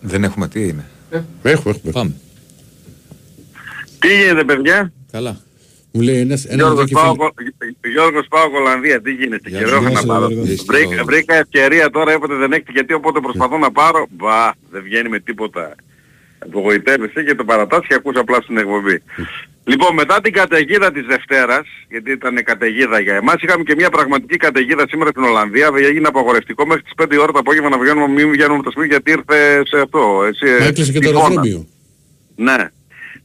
Δεν 0.00 0.24
έχουμε 0.24 0.48
τι 0.48 0.68
είναι. 0.68 0.84
Έχουμε, 1.42 1.72
έχουμε. 1.74 1.92
Πάμε. 1.92 2.12
Τι 3.98 4.08
γίνεται 4.16 4.44
παιδιά. 4.44 4.92
Καλά. 5.12 5.40
Μου 5.92 6.00
λέει 6.00 6.14
ένα. 6.14 6.22
Ένας 6.24 6.44
Γιώργος 6.44 6.74
παιδάκι 6.76 6.92
πάω, 6.94 7.12
φίλο- 7.12 7.92
Γιώργος 7.92 8.26
πάω 8.28 8.44
Ολλανδία, 8.60 9.00
τι 9.02 9.12
γίνεται, 9.12 9.48
Γεια 9.48 9.58
καιρό 9.58 9.68
σου, 9.70 9.74
έχω 9.74 9.82
γεια 9.84 9.92
να 9.92 10.00
σου, 10.00 10.06
πάρω. 10.06 10.28
Γιώργο. 10.28 10.54
Βρήκα, 10.66 11.04
βρήκα 11.04 11.34
ευκαιρία 11.34 11.90
τώρα, 11.90 12.12
είπατε 12.14 12.34
δεν 12.34 12.52
έχετε 12.52 12.72
γιατί 12.72 12.92
οπότε 12.92 13.20
προσπαθώ 13.20 13.58
να 13.58 13.70
πάρω. 13.72 14.06
Μπα, 14.10 14.50
δεν 14.70 14.82
βγαίνει 14.82 15.08
με 15.08 15.20
τίποτα. 15.20 15.74
Απογοητεύεσαι 16.38 17.22
και 17.22 17.34
το 17.34 17.44
παρατάς 17.44 17.86
και 17.86 17.94
ακούς 17.94 18.16
απλά 18.16 18.40
στην 18.42 18.56
εκπομπή. 18.56 19.02
Λοιπόν, 19.70 19.94
μετά 19.94 20.20
την 20.20 20.32
καταιγίδα 20.32 20.92
της 20.92 21.06
Δευτέρας, 21.06 21.66
γιατί 21.88 22.10
ήταν 22.10 22.34
καταιγίδα 22.44 23.00
για 23.00 23.14
εμάς, 23.14 23.34
είχαμε 23.42 23.62
και 23.62 23.74
μια 23.76 23.90
πραγματική 23.90 24.36
καταιγίδα 24.36 24.84
σήμερα 24.88 25.10
στην 25.10 25.22
Ολλανδία. 25.22 25.70
Έγινε 25.76 26.08
απαγορευτικό 26.08 26.66
μέχρι 26.66 26.82
τις 26.82 26.92
5 26.96 27.14
η 27.14 27.18
ώρα 27.18 27.32
το 27.32 27.38
απόγευμα 27.38 27.68
να 27.68 27.78
βγαίνουμε, 27.78 28.08
μην 28.08 28.30
βγαίνουμε 28.30 28.54
από 28.54 28.62
τα 28.64 28.70
σπίτια 28.70 28.86
γιατί 29.04 29.10
ήρθε 29.10 29.62
σε 29.66 29.80
αυτό. 29.80 30.22
Έτσι, 30.26 30.44
Μα 30.60 30.64
έκλεισε 30.66 30.92
και 30.92 30.98
το 30.98 31.08
τυφώνα. 31.10 31.24
αεροδρόμιο. 31.26 31.66
Ναι. 32.36 32.68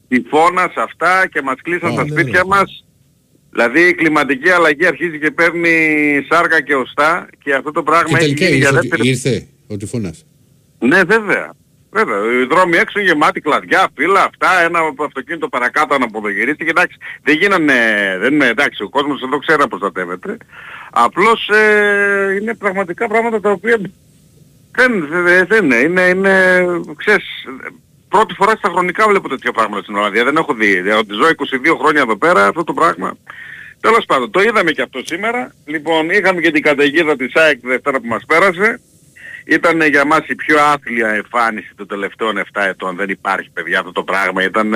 Τυφώνα 0.07 0.61
σε 0.73 0.81
αυτά 0.81 1.27
και 1.31 1.41
μας 1.41 1.55
κλείσαν 1.61 1.91
Α, 1.91 1.95
τα 1.95 2.03
ναι, 2.03 2.09
σπίτια 2.09 2.41
ρε. 2.41 2.47
μας. 2.47 2.85
Δηλαδή 3.51 3.81
η 3.87 3.93
κλιματική 3.93 4.49
αλλαγή 4.49 4.85
αρχίζει 4.85 5.19
και 5.19 5.31
παίρνει 5.31 5.71
σάρκα 6.29 6.61
και 6.61 6.75
οστά 6.75 7.27
και 7.43 7.53
αυτό 7.53 7.71
το 7.71 7.79
Και 7.79 7.85
πράγμα 7.91 8.17
έχει 8.17 8.25
τελικά 8.33 8.45
γίνει 8.45 8.57
για 8.57 8.67
ήρθε, 8.69 8.79
δεύτερη... 8.81 9.07
ήρθε 9.09 9.47
ο 9.67 9.77
τυφώνας. 9.77 10.25
Ναι 10.79 11.03
βέβαια. 11.03 11.53
Βέβαια, 11.97 12.41
οι 12.41 12.45
δρόμοι 12.45 12.77
έξω 12.77 12.99
γεμάτοι 12.99 13.41
κλαδιά, 13.41 13.87
φύλλα, 13.95 14.23
αυτά, 14.23 14.61
ένα 14.63 14.79
αυτοκίνητο 15.05 15.47
παρακάτω 15.49 15.97
να 15.97 16.05
αποδογυρίστηκε, 16.05 16.69
εντάξει, 16.69 16.97
δεν 17.23 17.35
γίνανε, 17.35 17.73
δεν 18.19 18.33
είναι, 18.33 18.47
εντάξει, 18.47 18.83
ο 18.83 18.89
κόσμος 18.89 19.21
εδώ 19.21 19.37
ξέρει 19.37 19.59
να 19.59 19.67
προστατεύεται. 19.67 20.37
Απλώς 20.91 21.49
ε, 21.49 22.37
είναι 22.41 22.55
πραγματικά 22.55 23.07
πράγματα 23.07 23.39
τα 23.39 23.51
οποία 23.51 23.77
δεν, 24.71 25.07
δεν, 25.09 25.47
δεν 25.47 25.63
είναι, 25.65 25.75
είναι, 25.75 26.01
είναι, 26.01 26.63
ξέρεις, 26.95 27.25
πρώτη 28.09 28.33
φορά 28.33 28.51
στα 28.55 28.69
χρονικά 28.69 29.07
βλέπω 29.07 29.29
τέτοια 29.29 29.51
πράγματα 29.51 29.81
στην 29.81 29.95
Ολλανδία, 29.95 30.23
δεν 30.23 30.37
έχω 30.37 30.53
δει, 30.53 30.89
ότι 30.91 31.13
ζω 31.13 31.27
22 31.73 31.77
χρόνια 31.79 32.01
εδώ 32.01 32.17
πέρα, 32.17 32.47
αυτό 32.47 32.63
το 32.63 32.73
πράγμα. 32.73 33.17
Τέλος 33.79 34.05
πάντων, 34.05 34.31
το 34.31 34.41
είδαμε 34.41 34.71
και 34.71 34.81
αυτό 34.81 35.01
σήμερα. 35.03 35.53
Λοιπόν, 35.65 36.09
είχαμε 36.09 36.41
και 36.41 36.51
την 36.51 36.61
καταιγίδα 36.61 37.15
της 37.15 37.35
ΑΕΚ 37.35 37.59
τη 37.59 37.67
Δευτέρα 37.67 37.99
που 37.99 38.07
μας 38.07 38.25
πέρασε. 38.25 38.79
Ήταν 39.47 39.81
για 39.81 40.05
μας 40.05 40.27
η 40.27 40.35
πιο 40.35 40.57
άθλια 40.59 41.09
εμφάνιση 41.09 41.71
των 41.75 41.87
τελευταίων 41.87 42.37
7 42.37 42.61
ετών. 42.69 42.95
Δεν 42.95 43.09
υπάρχει 43.09 43.49
παιδιά 43.53 43.79
αυτό 43.79 43.91
το 43.91 44.03
πράγμα. 44.03 44.43
Ήταν 44.43 44.71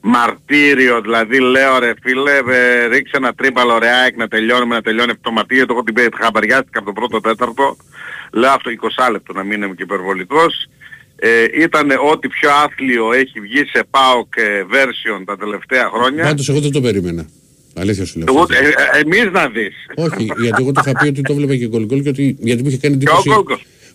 μαρτύριο. 0.00 1.00
Δηλαδή 1.00 1.38
λέω 1.40 1.78
ρε 1.78 1.92
φίλε, 2.02 2.36
ε, 2.56 2.86
ρίξε 2.86 3.16
ένα 3.16 3.34
τρίπαλο 3.34 3.78
ρε 3.78 3.88
ΑΕΚ 3.88 4.16
να 4.16 4.28
τελειώνουμε, 4.28 4.74
να 4.74 4.82
τελειώνει 4.82 5.10
αυτό 5.10 5.22
το 5.22 5.30
μαρτύριο. 5.32 5.66
Το 5.66 5.72
έχω 5.74 5.82
την 5.82 5.94
πέ- 5.94 6.14
χαμπαριάστηκα 6.22 6.78
από 6.78 6.86
το 6.86 6.92
πρώτο 6.92 7.20
τέταρτο. 7.20 7.76
Λέω 8.32 8.50
αυτό 8.50 8.70
20 8.70 9.10
λεπτό 9.10 9.32
να 9.32 9.44
μην 9.44 9.62
είμαι 9.62 9.74
και 9.74 9.82
υπερβολικός. 9.82 10.66
Ε, 11.16 11.44
ήταν 11.54 11.90
ό,τι 12.12 12.28
πιο 12.28 12.50
άθλιο 12.64 13.12
έχει 13.12 13.40
βγει 13.40 13.64
σε 13.72 13.84
PAOK 13.90 14.28
ε, 14.36 14.62
version 14.72 15.22
τα 15.26 15.36
τελευταία 15.36 15.90
χρόνια. 15.94 16.24
Πάντως 16.24 16.48
εγώ 16.48 16.60
δεν 16.60 16.72
το 16.72 16.80
περίμενα. 16.80 17.26
Αλήθεια 17.76 18.04
σου 18.04 18.18
λέω. 18.18 18.26
Εγώ, 18.28 18.46
ε, 18.50 18.66
ε, 18.96 19.00
εμείς 19.00 19.30
να 19.32 19.48
δεις. 19.48 19.74
Όχι, 19.94 20.24
γιατί 20.40 20.62
εγώ 20.62 20.72
το 20.72 20.80
είχα 20.84 20.92
πει 20.98 21.08
ότι 21.08 21.22
το 21.22 21.34
βλέπα 21.34 21.56
και 21.56 21.66
γκολ 21.68 21.84
γκολ 21.86 22.02
και 22.02 22.08
ότι 22.08 22.36
γιατί 22.40 22.62
μου 22.62 22.68
είχε 22.68 22.78
κάνει 22.78 22.94
εντύπωση. 22.94 23.28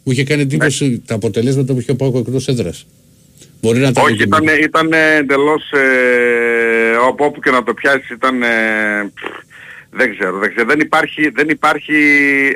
Γκολ 0.06 0.12
γκολ. 0.12 0.12
Μου 0.12 0.12
είχε 0.12 0.24
κάνει 0.24 0.42
εντύπωση 0.42 1.04
τα 1.06 1.16
αποτελέσματα 1.16 1.74
που 1.74 1.80
είχε 1.80 1.94
πάω 1.94 2.12
εκτός 2.16 2.48
έδρας. 2.48 2.86
Μπορεί 3.62 3.80
να 3.80 3.92
τα 3.92 4.02
Όχι, 4.02 4.24
ήταν, 4.24 4.44
ήταν 4.64 4.94
εντελώς, 4.94 5.72
ε, 5.72 6.96
όπου, 7.08 7.26
όπου 7.26 7.40
και 7.40 7.52
να 7.52 7.64
το 7.64 7.74
πιάσεις 7.74 8.10
ήταν, 8.10 8.42
ε, 8.44 8.48
πφ, 9.14 9.24
δεν 9.92 10.12
ξέρω, 10.18 10.38
δεν 10.38 10.50
ξέρω, 10.50 10.68
δεν 10.68 10.80
υπάρχει, 10.80 11.30
δεν 11.30 11.50
υπάρχει, 11.50 11.94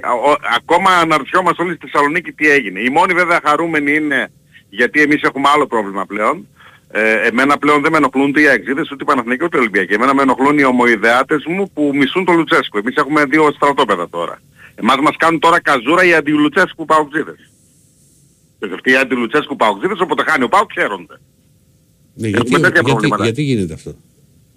α, 0.02 0.12
ο- 0.14 0.38
ακόμα 0.56 0.90
αναρωτιόμαστε 0.92 1.64
όλοι 1.64 1.76
στη 1.76 1.88
Θεσσαλονίκη 1.90 2.32
τι 2.32 2.50
έγινε. 2.50 2.80
Οι 2.80 2.90
μόνοι 2.90 3.14
βέβαια 3.14 3.40
χαρούμενοι 3.44 3.94
είναι, 3.96 4.32
γιατί 4.70 5.02
εμείς 5.02 5.22
έχουμε 5.22 5.50
άλλο 5.54 5.68
πρόβλημα 5.68 6.06
πλέον, 6.06 6.48
ε, 6.92 7.28
εμένα 7.28 7.58
πλέον 7.58 7.82
δεν 7.82 7.92
με 7.92 7.98
ενοχλούν 7.98 8.30
ούτε 8.30 8.42
οι 8.42 8.48
αεξίδες, 8.48 8.92
ούτε 8.92 9.04
οι 9.04 9.06
Παναθηναϊκοί, 9.06 9.44
ούτε 9.44 9.58
οι 9.58 9.60
Ολυμπιακοί. 9.60 9.94
Εμένα 9.94 10.14
με 10.14 10.22
ενοχλούν 10.22 10.58
οι 10.58 10.64
ομοειδεάτες 10.64 11.44
μου 11.48 11.72
που 11.74 11.92
μισούν 11.94 12.26
τον 12.26 12.36
Λουτσέσκο. 12.36 12.78
Εμείς 12.78 12.96
έχουμε 12.96 13.26
δύο 13.26 13.52
στρατόπεδα 13.56 14.10
τώρα. 14.10 14.42
Εμάς 14.82 14.98
μας 15.02 15.16
κάνουν 15.18 15.40
τώρα 15.40 15.62
καζούρα 15.62 16.04
οι 16.04 16.14
αντιλουτσέσκου 16.14 16.86
παουτζίδες. 16.86 17.52
Αυτοί 18.74 18.92
οι 18.92 18.96
αντιλουτσέσκου 18.96 19.56
παουτζίδες, 19.56 20.00
όποτε 20.00 20.24
χάνει 20.24 20.44
ο 20.44 20.48
Πάουκ 20.48 20.72
χαίρονται. 20.72 21.16
Ναι, 22.14 22.28
γιατί, 22.28 22.42
Έχουμε 22.46 22.60
τέτοια 22.60 22.74
γιατί, 22.74 22.90
προβλήματα. 22.92 23.24
γιατί 23.24 23.42
γίνεται 23.42 23.74
αυτό; 23.74 23.96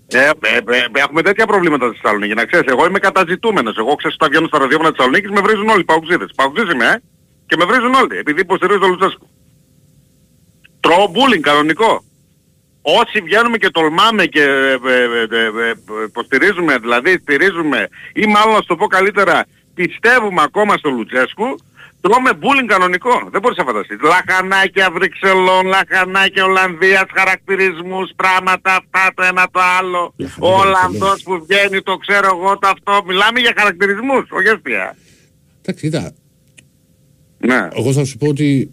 Ε, 0.07 0.19
ε, 0.19 0.28
ε, 0.55 0.77
ε, 0.77 1.01
έχουμε 1.05 1.23
τέτοια 1.23 1.47
προβλήματα 1.47 1.86
στη 1.89 1.97
Θεσσαλονίκη. 2.03 2.35
Να 2.35 2.44
ξέρεις, 2.44 2.73
εγώ 2.73 2.86
είμαι 2.86 2.99
καταζητούμενος. 2.99 3.77
Εγώ 3.77 3.94
ξέρεις 3.94 4.16
όταν 4.16 4.28
βγαίνω 4.31 4.47
στα 4.47 4.59
ραδιόφωνα 4.59 4.89
της 4.89 4.97
Θεσσαλονίκης 4.97 5.31
με 5.31 5.40
βρίζουν 5.40 5.69
όλοι 5.69 5.81
οι 5.81 5.85
παουξίδες. 5.85 6.31
Παουξίδες 6.36 6.73
είμαι, 6.74 6.86
ε. 6.86 6.97
Και 7.47 7.57
με 7.59 7.65
βρίζουν 7.65 7.94
όλοι, 7.94 8.16
επειδή 8.19 8.40
υποστηρίζω 8.40 8.78
τον 8.78 8.90
Λουτσέσκου. 8.90 9.28
Τρώω 10.81 11.07
μπούλινγκ 11.11 11.43
κανονικό. 11.43 12.05
Όσοι 12.82 13.20
βγαίνουμε 13.20 13.57
και 13.57 13.70
τολμάμε 13.70 14.27
και 14.27 14.43
ε, 14.43 14.78
ε, 14.86 15.03
ε, 15.31 15.39
ε, 15.39 15.69
ε, 15.69 15.74
υποστηρίζουμε, 16.07 16.78
δηλαδή 16.78 17.19
στηρίζουμε 17.23 17.89
ή 18.15 18.27
μάλλον 18.27 18.53
να 18.53 18.61
σου 18.61 18.66
το 18.66 18.77
πω 18.77 18.86
καλύτερα, 18.86 19.44
πιστεύουμε 19.74 20.43
ακόμα 20.43 20.77
στο 20.77 20.90
Λουτσέσκου, 20.90 21.59
τρώμε 22.01 22.35
μπούλινγκ 22.35 22.69
κανονικό. 22.69 23.28
Δεν 23.32 23.40
μπορείς 23.40 23.59
να 23.59 23.65
φανταστείς. 23.65 23.99
Λαχανάκια 24.03 24.90
Βρυξελών, 24.90 25.66
λαχανάκια 25.66 26.44
Ολλανδίας, 26.44 27.07
χαρακτηρισμούς, 27.15 28.11
πράγματα 28.16 28.70
αυτά, 28.81 29.12
το 29.15 29.23
ένα 29.23 29.49
το 29.51 29.61
άλλο. 29.78 30.15
Ο 30.39 30.61
Ολλανδός 30.61 31.23
που 31.23 31.47
βγαίνει, 31.47 31.82
το 31.82 31.97
ξέρω 31.97 32.28
εγώ, 32.36 32.59
το 32.59 32.69
αυτό. 32.69 33.03
Μιλάμε 33.07 33.40
για 33.40 33.53
χαρακτηρισμούς, 33.57 34.24
όχι 34.31 34.49
αστεία. 34.49 34.97
Εντάξει, 35.62 35.85
κοίτα. 35.85 36.12
Ναι. 37.39 37.69
Εγώ 37.74 37.93
θα 37.93 38.05
σου 38.05 38.16
πω 38.19 38.27
ότι 38.28 38.70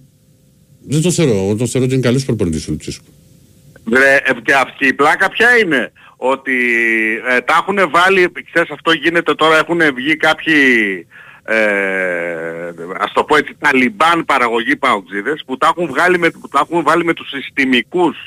δεν 0.88 1.02
το 1.02 1.12
θεωρώ. 1.12 1.32
Εγώ 1.32 1.56
το 1.56 1.68
θεωρώ 1.68 1.86
ότι 1.86 1.96
είναι 1.96 2.04
καλός 2.04 2.26
προπονητής 2.26 2.68
ο 2.68 2.72
Λουτσέσκου. 2.72 3.06
Βρε, 3.84 4.16
ε, 4.16 4.32
και 4.44 4.54
αυτή 4.54 4.88
η 4.88 4.94
πλάκα 4.94 5.30
ποια 5.30 5.58
είναι; 5.58 5.92
Ότι 6.22 6.58
ε, 7.28 7.42
τα 7.42 7.54
έχουν 7.62 7.90
βάλει, 7.90 8.32
ξέρεις 8.52 8.70
αυτό 8.70 8.92
γίνεται 8.92 9.34
τώρα, 9.34 9.58
έχουν 9.58 9.82
βγει 9.94 10.16
κάποιοι, 10.16 11.08
ε, 11.44 12.74
ας 13.00 13.12
το 13.14 13.24
πω 13.24 13.36
έτσι, 13.36 13.56
ταλιμπάν 13.60 14.26
παραγωγή 14.26 14.76
παοξίδες 14.76 15.44
που 15.46 15.58
τα 15.58 15.68
έχουν, 15.68 15.88
βγάλει 15.88 16.20
με, 16.20 16.30
που 16.30 16.48
τα 16.48 16.60
έχουν 16.70 16.84
βάλει 16.84 17.04
με 17.04 17.14
τους 17.14 17.30
συστημικούς 17.30 18.18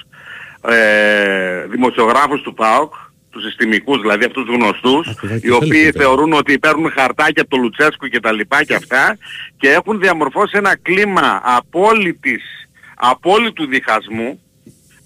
ε, 0.69 1.67
δημοσιογράφους 1.67 2.43
του 2.43 2.55
ΠΑΟΚ, 2.55 2.95
τους 3.31 3.43
συστημικούς 3.43 4.01
δηλαδή 4.01 4.25
αυτούς 4.25 4.45
τους 4.45 4.55
γνωστούς, 4.55 5.09
οι 5.43 5.51
οποίοι 5.51 5.91
θεωρούν 5.91 6.33
ότι 6.33 6.59
παίρνουν 6.59 6.91
χαρτάκια 6.91 7.43
από 7.43 7.51
το 7.51 7.57
Λουτσέσκου 7.57 8.07
και 8.07 8.21
τα 8.21 8.33
λοιπά 8.33 8.65
και 8.65 8.75
αυτά 8.75 9.19
και 9.57 9.71
έχουν 9.71 10.01
διαμορφώσει 10.01 10.57
ένα 10.57 10.77
κλίμα 10.77 11.41
απόλυτης, 11.45 12.69
απόλυτου 12.95 13.67
διχασμού 13.67 14.41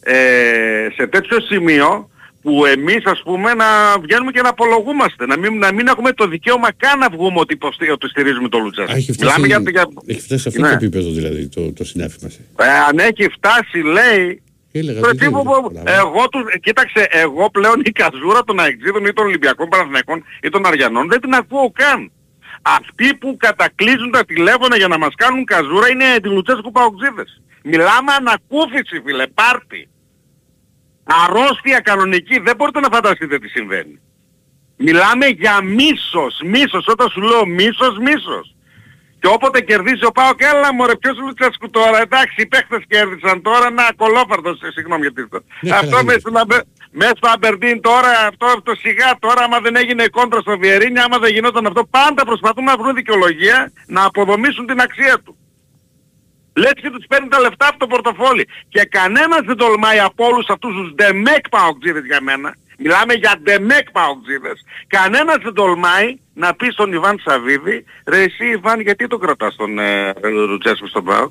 ε, 0.01 0.89
σε 0.95 1.07
τέτοιο 1.07 1.41
σημείο 1.41 2.11
που 2.47 2.65
εμείς 2.67 3.05
ας 3.05 3.21
πούμε 3.25 3.55
να 3.55 3.67
βγαίνουμε 4.03 4.31
και 4.31 4.41
να 4.43 4.49
απολογούμαστε, 4.49 5.27
να 5.27 5.39
μην, 5.39 5.59
να 5.59 5.73
μην 5.73 5.87
έχουμε 5.87 6.13
το 6.13 6.27
δικαίωμα 6.29 6.69
καν 6.77 6.99
να 6.99 7.09
βγούμε 7.09 7.39
ότι, 7.41 7.53
υποστή, 7.55 7.91
ότι 7.91 8.09
στηρίζουμε 8.09 8.49
τον 8.49 8.63
Λουτσέσκου. 8.63 8.93
Α, 8.93 8.97
Έχει 8.97 9.13
φτάσει, 9.13 9.41
Μιλάμε 9.41 9.47
για, 9.47 9.71
για... 9.71 9.87
έχει 10.07 10.21
φτάσει 10.21 10.43
σε 10.43 10.49
αυτό 10.49 10.61
Ναι. 10.61 10.69
το 10.69 10.75
επίπεδο 10.75 11.11
δηλαδή 11.11 11.49
το, 11.49 11.73
το 11.73 11.85
συνάφημα. 11.85 12.29
σε. 12.31 12.41
Ε, 12.59 12.65
αν 12.89 12.99
έχει 12.99 13.29
φτάσει 13.37 13.79
λέει 13.79 14.43
Έλεγα, 14.73 15.01
το 15.01 15.07
δεν 15.07 15.19
τύπο 15.19 15.43
ξέρω, 15.43 15.61
που- 15.63 15.71
μπράβο. 15.83 15.99
εγώ 16.09 16.29
τους, 16.29 16.43
κοίταξε, 16.61 17.07
εγώ 17.11 17.51
πλέον 17.51 17.81
η 17.85 17.91
καζούρα 17.91 18.45
των 18.45 18.61
αεξίδων 18.61 19.05
ή 19.05 19.13
των 19.13 19.25
Ολυμπιακών 19.27 19.69
Παναθηναϊκών 19.69 20.25
ή 20.43 20.49
των 20.49 20.67
Αριανών 20.67 21.09
δεν 21.09 21.21
την 21.21 21.35
ακούω 21.35 21.73
καν. 21.75 22.11
Αυτοί 22.63 23.15
που 23.15 23.37
κατακλείζουν 23.39 24.11
τα 24.11 24.25
τηλέφωνα 24.25 24.77
για 24.77 24.89
να 24.89 24.99
μας 24.99 25.15
κάνουν 25.17 25.45
καζούρα 25.45 25.89
είναι 25.89 26.05
οι 26.05 26.27
Λουτσέσκου 26.29 26.71
Παοξίδες. 26.71 27.41
Μιλάμε 27.63 28.11
ανακούφιση 28.19 28.97
φίλε, 29.05 29.27
πάρτι. 29.27 29.89
Αρρώστια 31.07 31.81
κανονική, 31.81 32.39
δεν 32.41 32.57
μπορείτε 32.57 32.81
να 32.81 32.89
φανταστείτε 32.93 33.39
τι 33.39 33.49
συμβαίνει. 33.49 34.01
Μιλάμε 34.77 35.27
για 35.27 35.63
μίσος, 35.63 36.41
μίσος, 36.45 36.87
όταν 36.87 37.09
σου 37.09 37.21
λέω 37.21 37.47
μίσος, 37.47 37.99
μίσος. 37.99 38.55
Και 39.21 39.27
όποτε 39.27 39.61
κερδίζει 39.61 40.05
ο 40.05 40.11
Πάοκ, 40.13 40.41
έλα 40.41 40.75
μωρέ, 40.75 40.97
ποιος 40.97 41.19
Λουτσέσκου 41.19 41.71
τώρα, 41.71 42.01
εντάξει, 42.01 42.35
οι 42.43 42.47
παίχτες 42.47 42.83
κέρδισαν 42.89 43.43
τώρα, 43.43 43.71
να 43.71 43.93
κολόφαρδος, 43.97 44.61
ε, 44.63 44.71
συγγνώμη 44.73 45.01
γιατί 45.01 45.29
το. 45.29 45.41
αυτό 45.75 46.05
μέσα 46.05 46.19
στο 46.19 46.31
Αμπε- 46.39 46.67
μέσα 46.91 47.13
στο 47.17 47.29
Αμπερντίν 47.35 47.81
τώρα, 47.81 48.11
αυτό, 48.31 48.47
αυτό 48.47 48.75
σιγά 48.75 49.17
τώρα, 49.19 49.43
άμα 49.45 49.61
δεν 49.61 49.77
έγινε 49.77 50.09
κόντρα 50.09 50.41
στο 50.41 50.59
Βιερίνια, 50.59 51.05
άμα 51.05 51.19
δεν 51.19 51.33
γινόταν 51.33 51.67
αυτό, 51.67 51.85
πάντα 51.91 52.25
προσπαθούν 52.25 52.65
να 52.65 52.77
βρουν 52.77 52.95
δικαιολογία 52.95 53.73
να 53.87 54.05
αποδομήσουν 54.05 54.67
την 54.67 54.81
αξία 54.81 55.19
του. 55.25 55.37
Λες 56.57 56.73
και 56.83 56.91
τους 56.91 57.07
παίρνει 57.09 57.29
τα 57.29 57.41
λεφτά 57.41 57.69
από 57.69 57.79
το 57.79 57.87
πορτοφόλι. 57.87 58.49
Και 58.69 58.85
κανένας 58.85 59.41
δεν 59.45 59.57
τολμάει 59.57 59.99
από 59.99 60.27
όλους 60.27 60.49
αυτούς 60.49 60.75
τους 60.75 60.95
ντεμέκ 60.95 61.49
παοκτζίδες 61.49 62.05
για 62.05 62.21
μένα. 62.23 62.55
Μιλάμε 62.79 63.15
για 63.15 63.41
ντεμέκ 63.43 63.91
παοκτζίδες. 63.91 64.65
Κανένας 64.87 65.37
δεν 65.43 65.55
τολμάει 65.55 66.19
να 66.35 66.55
πει 66.55 66.71
στον 66.71 66.93
Ιβάν 66.93 67.19
Σαββίδη, 67.25 67.85
ρε 68.07 68.23
εσύ 68.23 68.47
Ιβάν 68.47 68.81
γιατί 68.81 69.07
τον 69.07 69.21
κρατάς 69.21 69.57
τον 69.57 69.79
ε, 69.79 70.13
Λουτσέσκου 70.23 70.89
στον 70.89 71.05
ΠΑΟΚ. 71.05 71.31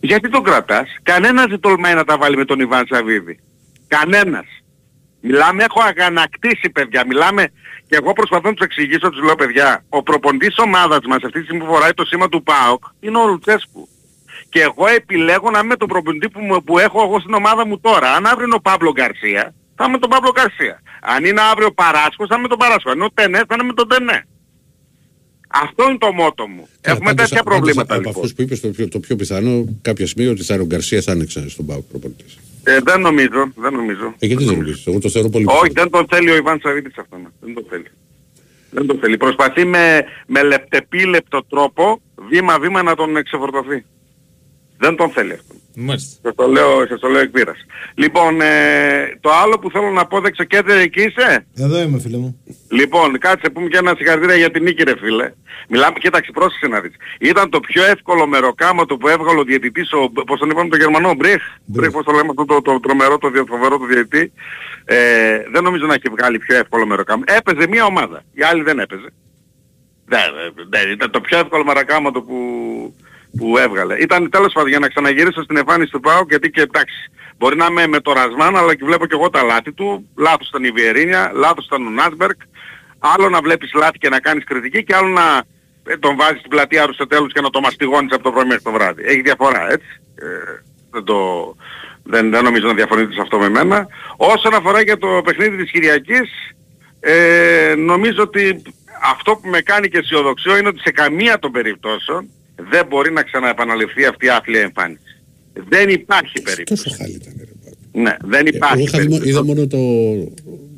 Γιατί 0.00 0.28
τον 0.28 0.42
κρατάς; 0.42 0.88
Κανένας 1.02 1.46
δεν 1.46 1.60
τολμάει 1.60 1.94
να 1.94 2.04
τα 2.04 2.18
βάλει 2.18 2.36
με 2.36 2.44
τον 2.44 2.60
Ιβάν 2.60 2.86
Σαββίδη. 2.90 3.40
Κανένας. 3.88 4.46
Μιλάμε, 5.20 5.64
έχω 5.64 5.80
αγανακτήσει 5.82 6.70
παιδιά, 6.70 7.06
μιλάμε 7.06 7.48
και 7.88 7.96
εγώ 8.00 8.12
προσπαθώ 8.12 8.48
να 8.48 8.54
τους 8.54 8.64
εξηγήσω, 8.66 9.08
τους 9.10 9.22
λέω 9.24 9.34
παιδιά, 9.34 9.84
ο 9.88 10.02
προπονητής 10.02 10.58
ομάδας 10.58 10.98
μας 11.08 11.22
αυτή 11.24 11.38
τη 11.38 11.44
στιγμή 11.44 11.64
που 11.64 11.72
φοράει 11.72 11.90
το 11.94 12.04
σήμα 12.04 12.28
του 12.28 12.42
ΠΑΟΚ 12.42 12.84
είναι 13.00 13.18
ο 13.18 13.26
Λουτσέσκου. 13.26 13.88
Και 14.48 14.60
εγώ 14.60 14.86
επιλέγω 14.86 15.50
να 15.50 15.58
είμαι 15.58 15.68
με 15.68 15.76
τον 15.76 15.88
προπονητή 15.88 16.28
που, 16.28 16.40
μου- 16.40 16.64
που 16.64 16.78
έχω 16.78 17.02
εγώ 17.02 17.20
στην 17.20 17.34
ομάδα 17.34 17.66
μου 17.66 17.80
τώρα. 17.80 18.12
Αν 18.12 18.26
αύριο 18.26 18.44
είναι 18.44 18.54
ο 18.54 18.60
Παύλο 18.60 18.92
Γκαρσία, 18.92 19.54
θα 19.76 19.84
είμαι 19.84 19.92
με 19.92 19.98
τον 19.98 20.10
Παύλο 20.10 20.30
Γκαρσία. 20.34 20.82
Αν 21.00 21.24
είναι 21.24 21.40
αύριο 21.40 21.66
ο 21.66 21.72
Παράσκος, 21.72 22.28
θα 22.28 22.34
είμαι 22.34 22.42
με 22.42 22.48
τον 22.48 22.58
Παράσκο. 22.58 22.90
Αν 22.90 22.96
είναι 22.96 23.04
ο 23.04 23.10
Τενέ, 23.14 23.38
θα 23.38 23.54
είναι 23.54 23.62
με 23.62 23.72
τον 23.72 23.88
Τενέ. 23.88 24.26
Αυτό 25.48 25.88
είναι 25.88 25.98
το 25.98 26.12
μότο 26.12 26.46
μου. 26.46 26.68
Έχουμε 26.80 27.04
Πάντως- 27.04 27.28
τέτοια 27.28 27.42
πάντως 27.42 27.58
προβλήματα 27.58 27.94
Από 27.94 28.02
λοιπόν. 28.02 28.14
αυτούς 28.16 28.34
που 28.34 28.42
είπες 28.42 28.60
το 28.60 28.68
πιο, 28.68 28.88
το 28.88 28.98
πιο 29.00 29.16
πιθανό 29.16 29.64
κάποια 29.82 30.06
στιγμή 30.06 30.30
ότι 30.30 30.42
θα 30.42 30.54
είναι 30.54 30.62
ο 30.62 30.66
Γκαρσία 30.66 31.00
θα 31.02 31.12
είναι 31.12 31.24
ξανά 31.24 31.48
στον 31.48 31.66
Πάοκ 31.66 31.82
προπονητής. 31.90 32.38
Ε, 32.68 32.78
δεν 32.84 33.00
νομίζω, 33.00 33.52
δεν 33.56 33.72
νομίζω. 33.72 34.14
Ε, 34.18 34.26
γιατί 34.26 34.44
δεν 34.44 34.56
νομίζεις, 34.56 34.86
εγώ 34.86 34.98
το 34.98 35.08
θεωρώ 35.10 35.28
πολύ 35.28 35.44
Όχι, 35.48 35.72
δεν 35.72 35.90
τον 35.90 36.06
θέλει 36.10 36.30
ο 36.30 36.36
Ιβάν 36.36 36.60
Σαββίδης 36.62 36.98
αυτό. 36.98 37.16
ναι. 37.16 37.28
Δεν 37.40 37.54
τον 37.54 37.64
θέλει. 37.68 37.90
Δεν 38.70 38.86
τον 38.86 38.98
θέλει. 38.98 39.16
Προσπαθεί 39.16 39.64
με, 39.64 40.04
με 40.26 40.42
λεπτεπίλεπτο 40.42 41.44
τρόπο, 41.48 42.00
βήμα-βήμα 42.28 42.82
να 42.82 42.94
τον 42.94 43.16
εξεφορτωθεί. 43.16 43.84
Δεν 44.78 44.96
τον 44.96 45.10
θέλει 45.10 45.32
αυτό. 45.32 45.54
Μάλιστα. 45.78 46.18
Σας 46.22 46.34
το 46.34 46.46
λέω, 46.48 46.86
σας 46.86 47.00
το 47.00 47.08
λέω 47.08 47.20
εκ 47.20 47.30
πείρας. 47.30 47.56
Λοιπόν, 47.94 48.40
ε, 48.40 49.18
το 49.20 49.30
άλλο 49.30 49.58
που 49.58 49.70
θέλω 49.70 49.90
να 49.90 50.06
πω, 50.06 50.20
δεν 50.20 50.32
ξέρω, 50.32 50.48
Κέντρε, 50.48 50.80
εκεί 50.80 51.02
είσαι; 51.02 51.46
Εδώ 51.56 51.82
είμαι, 51.82 52.00
φίλε 52.00 52.16
μου. 52.16 52.40
Λοιπόν, 52.70 53.18
κάτσε 53.18 53.50
πούμε 53.50 53.68
και 53.68 53.76
ένα 53.76 53.94
συγχαρητήρια 53.96 54.36
για 54.36 54.50
την 54.50 54.62
νίκη 54.62 54.82
ρε 54.82 54.96
φίλε. 54.98 55.32
Μιλάμε, 55.68 55.98
κοίταξε, 55.98 56.30
πρόσεξε 56.34 56.66
να 56.66 56.80
δεις. 56.80 56.92
Ήταν 57.20 57.50
το 57.50 57.60
πιο 57.60 57.84
εύκολο 57.84 58.26
μεροκάματο 58.26 58.96
που 58.96 59.08
έβγαλε 59.08 59.38
ο 59.38 59.42
διαιτητής, 59.42 59.92
ο, 59.92 60.10
πώς 60.26 60.38
τον 60.38 60.50
είπαμε 60.50 60.68
το 60.68 60.76
Γερμανό, 60.76 61.08
ο 61.08 61.14
Μπριχ. 61.14 61.42
Μπριχ, 61.64 61.90
πώς 61.90 62.04
το 62.04 62.12
λέμε 62.12 62.28
αυτό 62.30 62.44
το, 62.44 62.62
το, 62.62 62.80
τρομερό, 62.80 63.18
το 63.18 63.30
δια- 63.30 63.44
φοβερό 63.48 63.78
το 63.78 63.86
διαιτητή. 63.86 64.32
Ε, 64.84 64.96
δεν 65.52 65.62
νομίζω 65.62 65.86
να 65.86 65.94
έχει 65.94 66.08
βγάλει 66.10 66.38
πιο 66.38 66.56
εύκολο 66.56 66.86
μεροκάματο. 66.86 67.34
Έπαιζε 67.36 67.68
μία 67.68 67.84
ομάδα, 67.84 68.22
η 68.32 68.42
άλλη 68.42 68.62
δεν 68.62 68.78
έπαιζε. 68.78 69.08
Δεν, 70.08 70.20
δεν, 70.54 70.66
δεν, 70.68 70.90
ήταν 70.90 71.10
το 71.10 71.20
πιο 71.20 71.38
εύκολο 71.38 71.64
μεροκάματο 71.64 72.22
που, 72.22 72.36
που 73.36 73.58
έβγαλε. 73.58 73.96
Ήταν 73.96 74.30
τέλος 74.30 74.52
πάντων 74.52 74.68
για 74.68 74.78
να 74.78 74.88
ξαναγυρίσω 74.88 75.42
στην 75.42 75.56
εμφάνιση 75.56 75.90
του 75.90 76.00
ΠΑΟ 76.00 76.20
γιατί 76.28 76.50
και 76.50 76.60
εντάξει. 76.60 77.10
Μπορεί 77.38 77.56
να 77.56 77.66
είμαι 77.70 77.86
με 77.86 78.00
το 78.00 78.12
Ρασμάν 78.12 78.56
αλλά 78.56 78.74
και 78.74 78.84
βλέπω 78.84 79.06
και 79.06 79.14
εγώ 79.14 79.30
τα 79.30 79.42
λάθη 79.42 79.72
του. 79.72 80.08
Λάθος 80.16 80.48
ήταν 80.48 80.64
η 80.64 80.70
Βιερίνια, 80.70 81.30
λάθος 81.34 81.66
ήταν 81.66 81.86
ο 81.86 81.90
Νάσμπερκ. 81.90 82.40
Άλλο 82.98 83.28
να 83.28 83.40
βλέπεις 83.40 83.72
λάθη 83.74 83.98
και 83.98 84.08
να 84.08 84.20
κάνεις 84.20 84.44
κριτική 84.44 84.84
και 84.84 84.94
άλλο 84.94 85.08
να 85.08 85.42
ε, 85.86 85.96
τον 85.96 86.16
βάζεις 86.16 86.38
στην 86.38 86.50
πλατεία 86.50 86.86
του 86.86 86.94
στο 86.94 87.06
τέλος 87.06 87.32
και 87.32 87.40
να 87.40 87.50
το 87.50 87.60
μαστιγώνεις 87.60 88.12
από 88.12 88.22
το 88.22 88.30
πρωί 88.30 88.44
μέχρι 88.44 88.62
το 88.62 88.70
βράδυ. 88.70 89.02
Έχει 89.06 89.20
διαφορά 89.20 89.72
έτσι. 89.72 90.00
Ε, 90.14 90.26
δεν, 90.90 91.04
το, 91.04 91.16
δεν, 92.02 92.30
δεν 92.30 92.44
νομίζω 92.44 92.66
να 92.66 92.74
διαφωνείτε 92.74 93.12
σε 93.12 93.20
αυτό 93.20 93.38
με 93.38 93.48
μένα. 93.48 93.86
Όσον 94.16 94.54
αφορά 94.54 94.80
για 94.80 94.98
το 94.98 95.22
παιχνίδι 95.24 95.56
της 95.56 95.70
Κυριακής, 95.70 96.30
ε, 97.00 97.74
νομίζω 97.76 98.22
ότι 98.22 98.62
αυτό 99.02 99.36
που 99.36 99.48
με 99.48 99.60
κάνει 99.60 99.88
και 99.88 99.98
αισιοδοξιό 99.98 100.56
είναι 100.56 100.68
ότι 100.68 100.80
σε 100.80 100.90
καμία 100.90 101.38
των 101.38 101.50
περιπτώσεων 101.50 102.30
δεν 102.70 102.86
μπορεί 102.88 103.12
να 103.12 103.22
ξαναεπαναληφθεί 103.22 104.04
αυτή 104.04 104.26
η 104.26 104.28
άθλια 104.28 104.60
εμφάνιση. 104.60 105.00
Δεν 105.68 105.88
υπάρχει 105.88 106.42
περίπτωση. 106.42 106.82
Τόσο 106.84 106.96
χάλι 106.98 107.12
ήταν. 107.14 107.32
Ναι, 107.92 108.16
δεν 108.24 108.46
Εγώ 108.46 108.56
υπάρχει 108.56 108.82
είχα 108.82 108.98
δει, 108.98 109.04
μο- 109.08 109.18
περίπτωση. 109.18 109.28
είδα 109.30 109.44
μόνο 109.44 109.66
το 109.66 109.78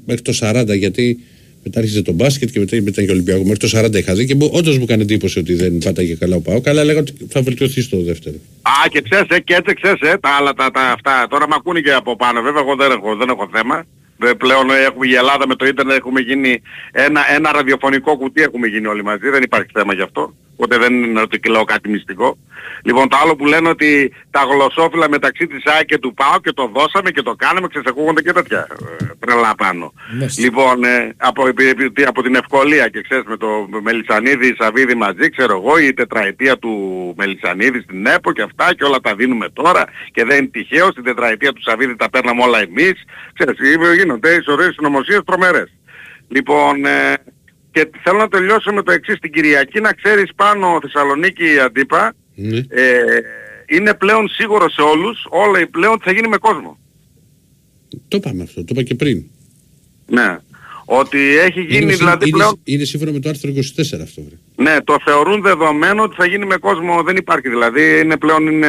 μέχρι 0.07 0.23
το 0.23 0.33
40 0.41 0.77
γιατί 0.79 1.19
μετά 1.65 1.79
άρχισε 1.81 2.03
το 2.03 2.13
μπάσκετ 2.13 2.51
και 2.51 2.59
μετά 2.59 2.77
ήταν 2.77 3.05
και 3.05 3.11
ο 3.11 3.15
Ολυμπιακό. 3.15 3.43
Μέχρι 3.43 3.57
το 3.59 3.69
40 3.79 3.95
είχα 3.95 4.15
δει 4.15 4.25
και 4.27 4.37
όντως 4.51 4.77
μου 4.79 4.83
έκανε 4.83 5.03
εντύπωση 5.03 5.39
ότι 5.39 5.55
δεν 5.55 5.79
πάταγε 5.79 6.15
καλά 6.15 6.37
ο 6.37 6.41
Πάο. 6.41 6.61
Καλά 6.61 6.85
λέγα 6.85 6.99
ότι 6.99 7.13
θα 7.29 7.43
βελτιωθεί 7.43 7.81
στο 7.81 8.03
δεύτερο. 8.03 8.37
Α, 8.63 8.89
και 8.89 9.01
ξέρεις, 9.09 9.27
ε, 9.37 9.41
και 9.41 9.55
έτσι 9.55 9.75
ξέρεις, 9.75 10.01
ε, 10.01 10.19
τα 10.19 10.29
άλλα 10.39 10.53
τα, 10.55 10.71
τα 10.71 10.81
αυτά. 10.81 11.27
Τώρα 11.31 11.49
με 11.49 11.55
ακούνε 11.59 11.81
και 11.81 11.93
από 11.93 12.17
πάνω. 12.17 12.43
Βέβαια, 12.43 12.61
εγώ 12.61 12.77
δεν 12.77 12.91
έχω, 12.91 13.17
δεν 13.17 13.29
έχω 13.29 13.49
θέμα. 13.53 13.85
Ε, 14.25 14.33
Πλέον 14.33 14.71
ε, 14.71 14.85
έχουμε 14.89 15.07
η 15.07 15.15
Ελλάδα 15.15 15.47
με 15.49 15.55
το 15.55 15.67
ίντερνετ, 15.67 15.97
έχουμε 15.97 16.21
γίνει 16.21 16.61
ένα, 16.93 17.21
ένα 17.37 17.53
ραδιοφωνικό 17.53 18.17
κουτί 18.17 18.43
έχουμε 18.43 18.67
γίνει 18.67 18.87
όλοι 18.87 19.05
μαζί. 19.05 19.29
Δεν 19.29 19.43
υπάρχει 19.43 19.71
θέμα 19.73 19.95
γι' 19.95 20.03
αυτό. 20.03 20.35
Οπότε 20.61 20.79
δεν 20.79 21.03
είναι 21.03 21.21
ότι 21.21 21.49
λέω 21.49 21.65
κάτι 21.65 21.89
μυστικό. 21.89 22.39
Λοιπόν, 22.83 23.09
το 23.09 23.17
άλλο 23.23 23.37
που 23.37 23.47
λένε 23.47 23.69
ότι 23.69 24.13
τα 24.31 24.43
γλωσσόφυλλα 24.51 25.09
μεταξύ 25.09 25.47
της 25.47 25.63
ΑΕΚ 25.67 25.85
και 25.85 25.99
του 25.99 26.15
ΠΑΟ 26.15 26.41
και 26.43 26.53
το 26.53 26.71
δώσαμε 26.75 27.11
και 27.11 27.23
το 27.23 27.35
κάναμε, 27.35 27.67
ξεσεκούγονται 27.69 28.23
και 28.23 28.33
τέτοια 28.33 28.67
ε, 29.01 29.05
τρελά 29.19 29.55
πάνω. 29.55 29.93
Λοιπόν, 30.39 30.85
ε, 30.85 31.15
από, 31.17 31.49
επί- 31.49 31.81
επί- 31.81 32.07
από 32.07 32.23
την 32.23 32.35
ευκολία 32.35 32.89
και 32.89 33.01
ξέρεις 33.03 33.25
με 33.27 33.37
το 33.37 33.47
Μελισανίδη, 33.83 34.55
Σαββίδη 34.59 34.95
μαζί, 34.95 35.31
ξέρω 35.31 35.57
εγώ, 35.57 35.79
η 35.79 35.95
τετραετία 35.95 36.59
του 36.59 36.73
Μελισανίδη 37.17 37.81
στην 37.81 38.07
ΕΠΟ 38.07 38.33
και 38.33 38.43
αυτά 38.43 38.75
και 38.75 38.85
όλα 38.85 39.01
τα 39.01 39.15
δίνουμε 39.15 39.49
τώρα 39.49 39.85
και 40.13 40.25
δεν 40.25 40.37
είναι 40.39 40.47
τυχαίο, 40.47 40.91
στην 40.91 41.05
τετραετία 41.05 41.53
του 41.53 41.63
Σαββίδη 41.63 41.97
τα 41.97 42.11
παίρναμε 42.11 42.43
όλα 42.43 42.59
εμείς. 42.61 43.05
Ξέρεις, 43.39 43.59
ε, 43.59 43.95
γίνονται 43.95 44.35
ισορρές 44.35 44.75
συνωμοσίες 44.75 45.21
τρομερές. 45.27 45.73
Λοιπόν, 46.29 46.85
ε, 46.85 47.15
και 47.79 47.91
θέλω 48.03 48.19
να 48.19 48.29
τελειώσω 48.29 48.73
με 48.73 48.83
το 48.83 48.93
εξής. 48.93 49.19
Την 49.19 49.33
Κυριακή 49.33 49.81
να 49.81 49.93
ξέρεις 49.93 50.31
πάνω 50.37 50.79
Θεσσαλονίκη 50.83 51.59
Αντίπα, 51.59 52.15
Ναι. 52.35 52.59
ε, 52.69 53.03
είναι 53.67 53.95
πλέον 53.95 54.29
σίγουρο 54.29 54.71
σε 54.71 54.81
όλους, 54.83 55.27
όλα 55.29 55.69
πλέον 55.71 56.01
θα 56.03 56.13
γίνει 56.13 56.29
με 56.29 56.37
κόσμο. 56.37 56.79
Το 58.09 58.17
είπαμε 58.17 58.43
αυτό, 58.43 58.61
το 58.65 58.67
είπα 58.69 58.83
και 58.83 58.95
πριν. 58.95 59.25
Ναι. 60.07 60.39
Ότι 60.85 61.19
έχει 61.39 61.61
γίνει 61.61 61.83
είναι, 61.83 61.95
δηλαδή 61.95 62.29
είναι, 62.29 62.37
πλέον... 62.37 62.61
είναι 62.65 62.85
σύμφωνα 62.85 63.13
με 63.13 63.19
το 63.19 63.29
άρθρο 63.29 63.51
24 63.51 63.57
αυτό. 64.03 64.23
Βρε. 64.23 64.37
Ναι, 64.71 64.81
το 64.83 64.97
θεωρούν 65.05 65.43
δεδομένο 65.43 66.03
ότι 66.03 66.15
θα 66.17 66.27
γίνει 66.27 66.47
με 66.47 66.57
κόσμο, 66.57 67.03
δεν 67.03 67.17
υπάρχει 67.17 67.49
δηλαδή, 67.49 68.01
είναι 68.01 68.17
πλέον 68.17 68.47
είναι 68.47 68.69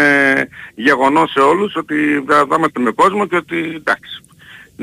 γεγονός 0.76 1.32
σε 1.32 1.40
όλους 1.40 1.76
ότι 1.76 1.96
θα 2.28 2.46
θα 2.50 2.56
είμαστε 2.58 2.80
με 2.80 2.92
κόσμο 2.92 3.28
και 3.28 3.36
ότι 3.36 3.58
εντάξει. 3.76 4.22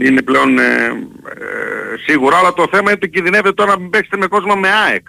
Είναι 0.05 0.23
πλέον 0.23 0.59
ε, 0.59 0.63
ε, 0.63 1.97
σίγουρο, 2.07 2.37
αλλά 2.37 2.53
το 2.53 2.67
θέμα 2.71 2.83
είναι 2.91 2.99
ότι 3.03 3.09
κινδυνεύετε 3.09 3.53
τώρα 3.55 3.71
να 3.75 3.79
μην 3.81 3.91
παίξετε 3.91 4.17
με 4.17 4.27
κόσμο 4.27 4.55
με 4.55 4.69
ΑΕΚ. 4.69 5.07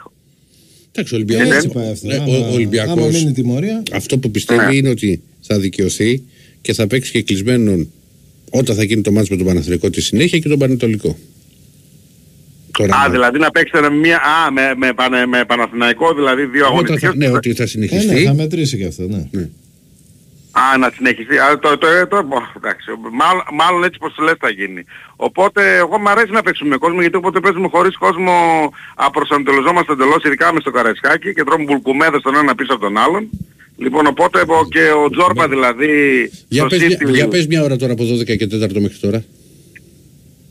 Εντάξει, 0.92 1.14
ο 1.14 1.18
Ολυμπιακός, 1.18 1.56
Έτσι 1.56 1.68
πάει 1.70 1.90
αυτό. 1.92 2.12
ε, 2.12 2.16
Άμα- 2.16 2.26
ο, 2.38 2.50
ο 2.50 2.54
Ολυμπιακός 2.54 2.92
άμα 2.98 3.06
μείνει 3.08 3.32
τιμωρία. 3.32 3.84
αυτό 3.94 4.18
που 4.18 4.32
πιστεύει 4.32 4.66
Ναι. 4.66 4.76
είναι 4.76 4.90
ότι 4.90 5.22
θα 5.42 5.60
δικαιωθεί 5.60 6.24
και 6.62 6.74
θα 6.74 6.88
παίξει 6.88 7.12
και 7.12 7.22
κλεισμένον 7.22 7.92
Όταν 8.52 8.76
θα 8.76 8.84
γίνει 8.84 9.02
το 9.02 9.12
μάτς 9.12 9.30
με 9.30 9.38
τον 9.38 9.46
Παναθηναϊκό 9.46 9.90
τη 9.90 10.02
συνέχεια 10.02 10.40
και 10.40 10.50
τον 10.50 10.60
Πανετολικό. 10.60 11.18
Τώρα, 12.78 12.96
Α, 13.06 13.10
δηλαδή 13.10 13.40
να 13.40 13.52
παίξετε 13.52 13.90
μία, 13.90 14.16
α, 14.18 14.52
με, 14.52 14.74
με, 14.78 14.94
πανε- 14.94 15.28
με 15.28 15.46
Παναθηναϊκό, 15.46 16.14
δηλαδή 16.14 16.46
δύο 16.46 16.62
όταν 16.66 16.74
αγωνιστικές. 16.74 17.10
θα, 17.10 17.16
ναι, 17.16 17.28
ότι 17.30 17.54
θα 17.54 17.64
Ε, 17.64 17.66
συνεχιστεί. 17.66 18.14
ναι, 18.14 18.20
θα 18.22 18.34
μετρήσει 18.34 18.78
και 18.78 18.86
αυτό, 18.86 19.04
ναι. 19.08 19.50
Α, 20.62 20.78
να 20.78 20.92
συνεχιστεί. 20.96 21.38
Α, 21.40 21.60
το, 21.60 21.78
το, 21.78 21.88
το, 22.10 22.24
το, 22.26 22.42
εντάξει, 22.58 22.86
μάλλον, 23.12 23.44
μάλλον 23.54 23.84
έτσι 23.84 24.00
πως 24.00 24.16
λες 24.20 24.36
θα 24.40 24.50
γίνει. 24.50 24.84
Οπότε 25.16 25.78
εγώ 25.78 25.98
μου 26.00 26.10
αρέσει 26.10 26.32
να 26.32 26.42
παίξουμε 26.42 26.70
με 26.70 26.78
κόσμο 26.78 27.02
γιατί 27.02 27.18
όποτε 27.18 27.40
παίζουμε 27.40 27.68
χωρίς 27.68 27.98
κόσμο 27.98 28.34
απροσανατολιζόμαστε 28.96 29.92
εντελώς 29.92 30.24
ειδικά 30.24 30.54
μες 30.54 30.62
στο 30.62 30.72
Καραϊσκάκι 30.72 31.34
και 31.34 31.44
τρώμε 31.44 31.64
μπουλκουμέδες 31.64 32.22
τον 32.22 32.36
ένα 32.36 32.56
πίσω 32.56 32.74
από 32.74 32.82
τον 32.82 32.98
άλλον. 32.98 33.30
Λοιπόν, 33.78 34.08
οπότε 34.08 34.40
ο- 34.48 34.68
και 34.70 34.92
ο 34.92 35.10
Τζόρμπα 35.10 35.48
δηλαδή 35.48 35.92
Για 36.48 36.60
στο 36.62 36.70
πες, 36.70 36.80
μια, 36.80 36.90
σύστημα- 36.90 37.12
για 37.12 37.28
πες 37.28 37.48
μια 37.48 37.64
ώρα 37.64 37.76
τώρα 37.76 37.94
από 37.94 38.04
12 38.04 38.36
και 38.38 38.48
4 38.48 38.80
μέχρι 38.82 38.98
τώρα. 38.98 39.24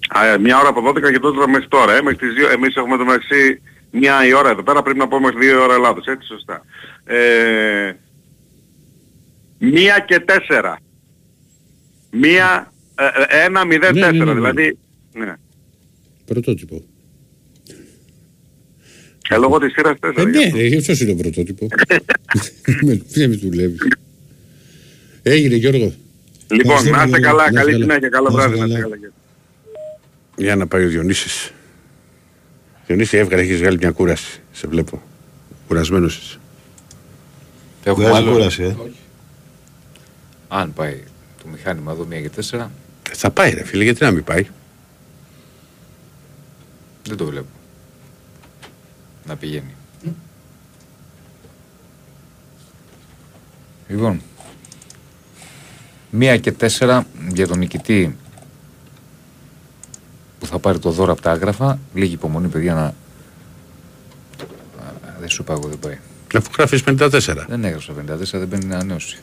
Α, 0.08 0.26
ε, 0.26 0.38
μια 0.38 0.58
ώρα 0.58 0.68
από 0.68 0.80
12 0.82 1.10
και 1.12 1.18
τότε 1.18 1.46
μέχρι 1.50 1.68
τώρα. 1.68 1.96
Ε, 1.96 2.02
μέχρι 2.02 2.18
τις 2.18 2.34
δύο, 2.34 2.48
εμείς 2.50 2.74
έχουμε 2.76 2.96
το 2.96 3.04
μεταξύ 3.04 3.60
μια 3.90 4.26
η 4.26 4.32
ώρα 4.32 4.50
εδώ 4.50 4.62
πέρα, 4.62 4.82
πρέπει 4.82 4.98
να 4.98 5.08
πω 5.08 5.20
μέχρι 5.20 5.38
δύο 5.38 5.58
η 5.58 5.62
ώρα 5.62 5.74
Ελλάδος. 5.74 6.06
Έτσι 6.06 6.26
σωστά. 6.26 6.64
Ε, 7.04 7.92
μία 9.58 10.04
και 10.06 10.20
τέσσερα. 10.20 10.78
Μία, 12.10 12.72
ε, 12.94 13.04
ε, 13.38 13.44
ένα 13.44 13.64
μηδέν 13.64 13.94
Ναι, 13.94 14.00
ναι, 14.00 14.06
τέσσερα. 14.10 14.24
ναι, 14.24 14.40
ναι. 14.40 14.50
Δηλαδή, 14.50 14.78
ναι. 15.14 15.34
Πρωτότυπο. 16.24 16.82
Ε, 19.28 19.36
λόγω 19.36 19.58
της 19.58 19.72
σειράς 19.72 19.92
Ε, 19.92 20.12
τέσσερα. 20.12 20.28
ναι, 20.30 20.68
ρε, 20.68 20.76
αυτός 20.76 21.00
είναι 21.00 21.10
το 21.10 21.16
πρωτότυπο. 21.22 21.68
Με- 22.82 23.02
Δεν 23.08 23.28
με 23.30 23.36
δουλεύεις. 23.36 23.80
Έγινε 25.22 25.54
Γιώργο. 25.54 25.92
Λοιπόν, 26.50 26.88
να 26.88 27.02
είστε 27.04 27.20
καλά. 27.20 27.50
Να 27.52 27.60
είστε 27.60 27.60
Καλή 27.60 27.70
καλά. 27.72 27.82
συνέχεια. 27.84 28.08
Καλό 28.08 28.30
Να 28.30 28.44
είστε 28.44 28.56
βράδυ. 28.56 28.58
Να 28.58 28.66
είστε 28.66 28.80
καλά. 28.80 28.96
καλά. 28.96 29.12
Για 30.36 30.56
να 30.56 30.66
πάει 30.66 30.84
ο 30.84 30.88
Διονύσης. 30.88 31.50
Διονύση 32.86 33.16
έβγαλε, 33.16 33.42
έχεις 33.42 33.58
βγάλει 33.58 33.76
μια 33.80 33.90
κούραση. 33.90 34.40
Σε 34.52 34.66
βλέπω. 34.66 35.02
Κουρασμένος 35.68 36.16
είσαι. 36.16 36.38
Έχουμε 37.84 38.04
Βγάζει 38.08 38.22
άλλο. 38.22 38.32
κούραση, 38.32 38.62
ε. 38.62 38.76
Αν 40.48 40.73
πάει 40.73 41.02
το 41.43 41.48
μηχάνημα 41.48 41.93
εδώ 41.93 42.06
1 42.10 42.20
και 42.23 42.31
4, 42.51 42.59
Ε, 43.10 43.14
Θα 43.14 43.31
πάει 43.31 43.51
ρε 43.51 43.64
φίλε, 43.64 43.85
γιατί 43.85 44.05
να 44.05 44.10
μην 44.10 44.24
πάει; 44.24 44.47
δεν 47.05 47.16
το 47.16 47.24
βλέπω. 47.24 47.47
Να 49.27 49.36
πηγαίνει. 49.36 49.74
Λοιπόν, 53.89 54.20
1 56.18 56.39
και 56.40 56.55
4 56.78 57.02
για 57.32 57.47
τον 57.47 57.59
νικητή 57.59 58.16
που 60.39 60.47
θα 60.47 60.59
πάρει 60.59 60.78
το 60.78 60.90
δώρο 60.90 61.12
από 61.12 61.20
τα 61.23 61.31
άγραφα. 61.31 61.78
Λίγη 61.94 62.12
υπομονή, 62.14 62.48
παιδιά, 62.48 62.74
να. 62.74 62.82
Α, 62.85 62.94
Δεν 65.20 65.28
σου 65.28 65.43
είπα 65.43 65.52
εγώ, 65.52 65.68
δεν 65.68 65.78
πάει. 65.78 65.98
Αφού 66.36 66.51
γράφεις 66.56 66.82
54. 66.86 67.44
Δεν 67.48 67.64
έγραψα 67.64 67.93
54, 67.93 68.39
δεν 68.39 68.48
μπαίνει 68.48 68.64
ανανέωση. 68.74 69.18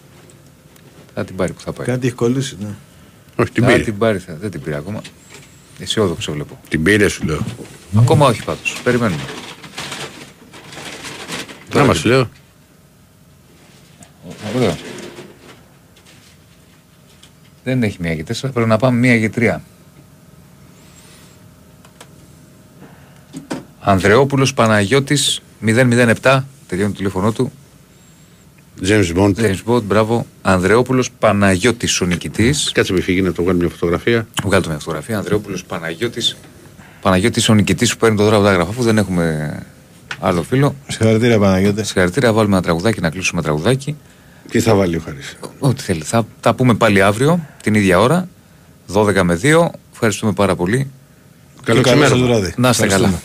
Θα 1.13 1.23
την 1.25 1.35
πάρει 1.35 1.53
που 1.53 1.61
θα 1.61 1.73
πάει. 1.73 1.85
Κάτι 1.85 2.07
έχει 2.07 2.15
κολλήσει, 2.15 2.57
ναι. 2.59 2.69
Όχι, 3.35 3.51
την 3.51 3.63
θα 3.63 3.69
πήρε. 3.69 3.83
την 3.83 3.97
πάρει, 3.97 4.17
θα, 4.17 4.35
δεν 4.35 4.51
την 4.51 4.61
πήρε 4.61 4.75
ακόμα. 4.75 5.01
Αισιόδοξο 5.79 6.31
βλέπω. 6.31 6.59
Την 6.69 6.83
πήρε 6.83 7.07
σου 7.07 7.23
λέω. 7.25 7.45
Ακόμα 7.97 8.27
όχι 8.27 8.43
πάντως. 8.43 8.81
Περιμένουμε. 8.83 9.21
Να 11.73 11.93
σου 11.93 12.07
λέω; 12.07 12.29
Ωραίο. 14.55 14.77
Δεν 17.63 17.83
έχει 17.83 17.97
μία 17.99 18.15
και 18.15 18.23
τέσσερα, 18.23 18.53
πρέπει 18.53 18.69
να 18.69 18.77
πάμε 18.77 18.99
μία 18.99 19.19
και 19.19 19.29
τρία. 19.29 19.63
Ανδρεόπουλος 23.79 24.53
Παναγιώτης 24.53 25.41
007, 25.65 26.43
τελειώνει 26.67 26.91
το 26.91 26.97
τηλέφωνο 26.97 27.31
του. 27.31 27.51
James 28.87 29.13
Bond. 29.17 29.33
James 29.35 29.63
Bond, 29.65 29.81
μπράβο. 29.83 30.25
Ανδρεόπουλος 30.41 31.11
Παναγιώτης 31.19 32.01
ο 32.01 32.05
νικητής. 32.05 32.71
Κάτσε 32.73 32.93
με 32.93 33.01
φύγει 33.01 33.21
να 33.21 33.31
το 33.31 33.43
βγάλει 33.43 33.57
μια 33.59 33.69
φωτογραφία. 33.69 34.27
Βγάλτε 34.43 34.69
μια 34.69 34.79
φωτογραφία. 34.79 35.17
Ανδρεόπουλος 35.17 35.63
Παναγιώτης. 35.63 36.35
Παναγιώτης 37.01 37.49
ο 37.49 37.53
νικητής 37.53 37.91
που 37.91 37.97
παίρνει 37.97 38.17
το 38.17 38.23
δώρο 38.23 38.35
από 38.35 38.45
τα 38.45 38.51
έγγραφα, 38.51 38.69
αφού 38.71 38.83
δεν 38.83 38.97
έχουμε 38.97 39.57
άλλο 40.19 40.43
φίλο. 40.43 40.75
Συγχαρητήρια 40.87 41.39
Παναγιώτη. 41.39 41.83
Συγχαρητήρια, 41.83 42.33
βάλουμε 42.33 42.53
ένα 42.55 42.63
τραγουδάκι 42.63 43.01
να 43.01 43.09
κλείσουμε 43.09 43.41
τραγουδάκι. 43.41 43.95
Τι 44.49 44.59
θα 44.59 44.75
βάλει 44.75 44.95
ο 44.95 45.01
Χαρίς. 45.05 45.37
Ό,τι 45.59 45.81
θέλει. 45.83 46.01
Θα 46.01 46.25
τα 46.39 46.53
πούμε 46.53 46.73
πάλι 46.73 47.01
αύριο 47.01 47.47
την 47.63 47.73
ίδια 47.73 47.99
ώρα, 47.99 48.27
12 48.93 49.23
με 49.23 49.35
2. 49.43 49.69
Ευχαριστούμε 49.93 50.31
πάρα 50.31 50.55
πολύ. 50.55 50.91
Καλό 51.63 51.81
Και 51.81 51.89
καλό 51.89 52.01
ξημέρωμα. 52.01 52.27
σας 52.27 52.37
βράδυ. 52.39 52.53
Να 52.57 52.69
είστε 52.69 52.83
Ευχαριστούμε. 52.85 53.21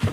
καλά. 0.00 0.12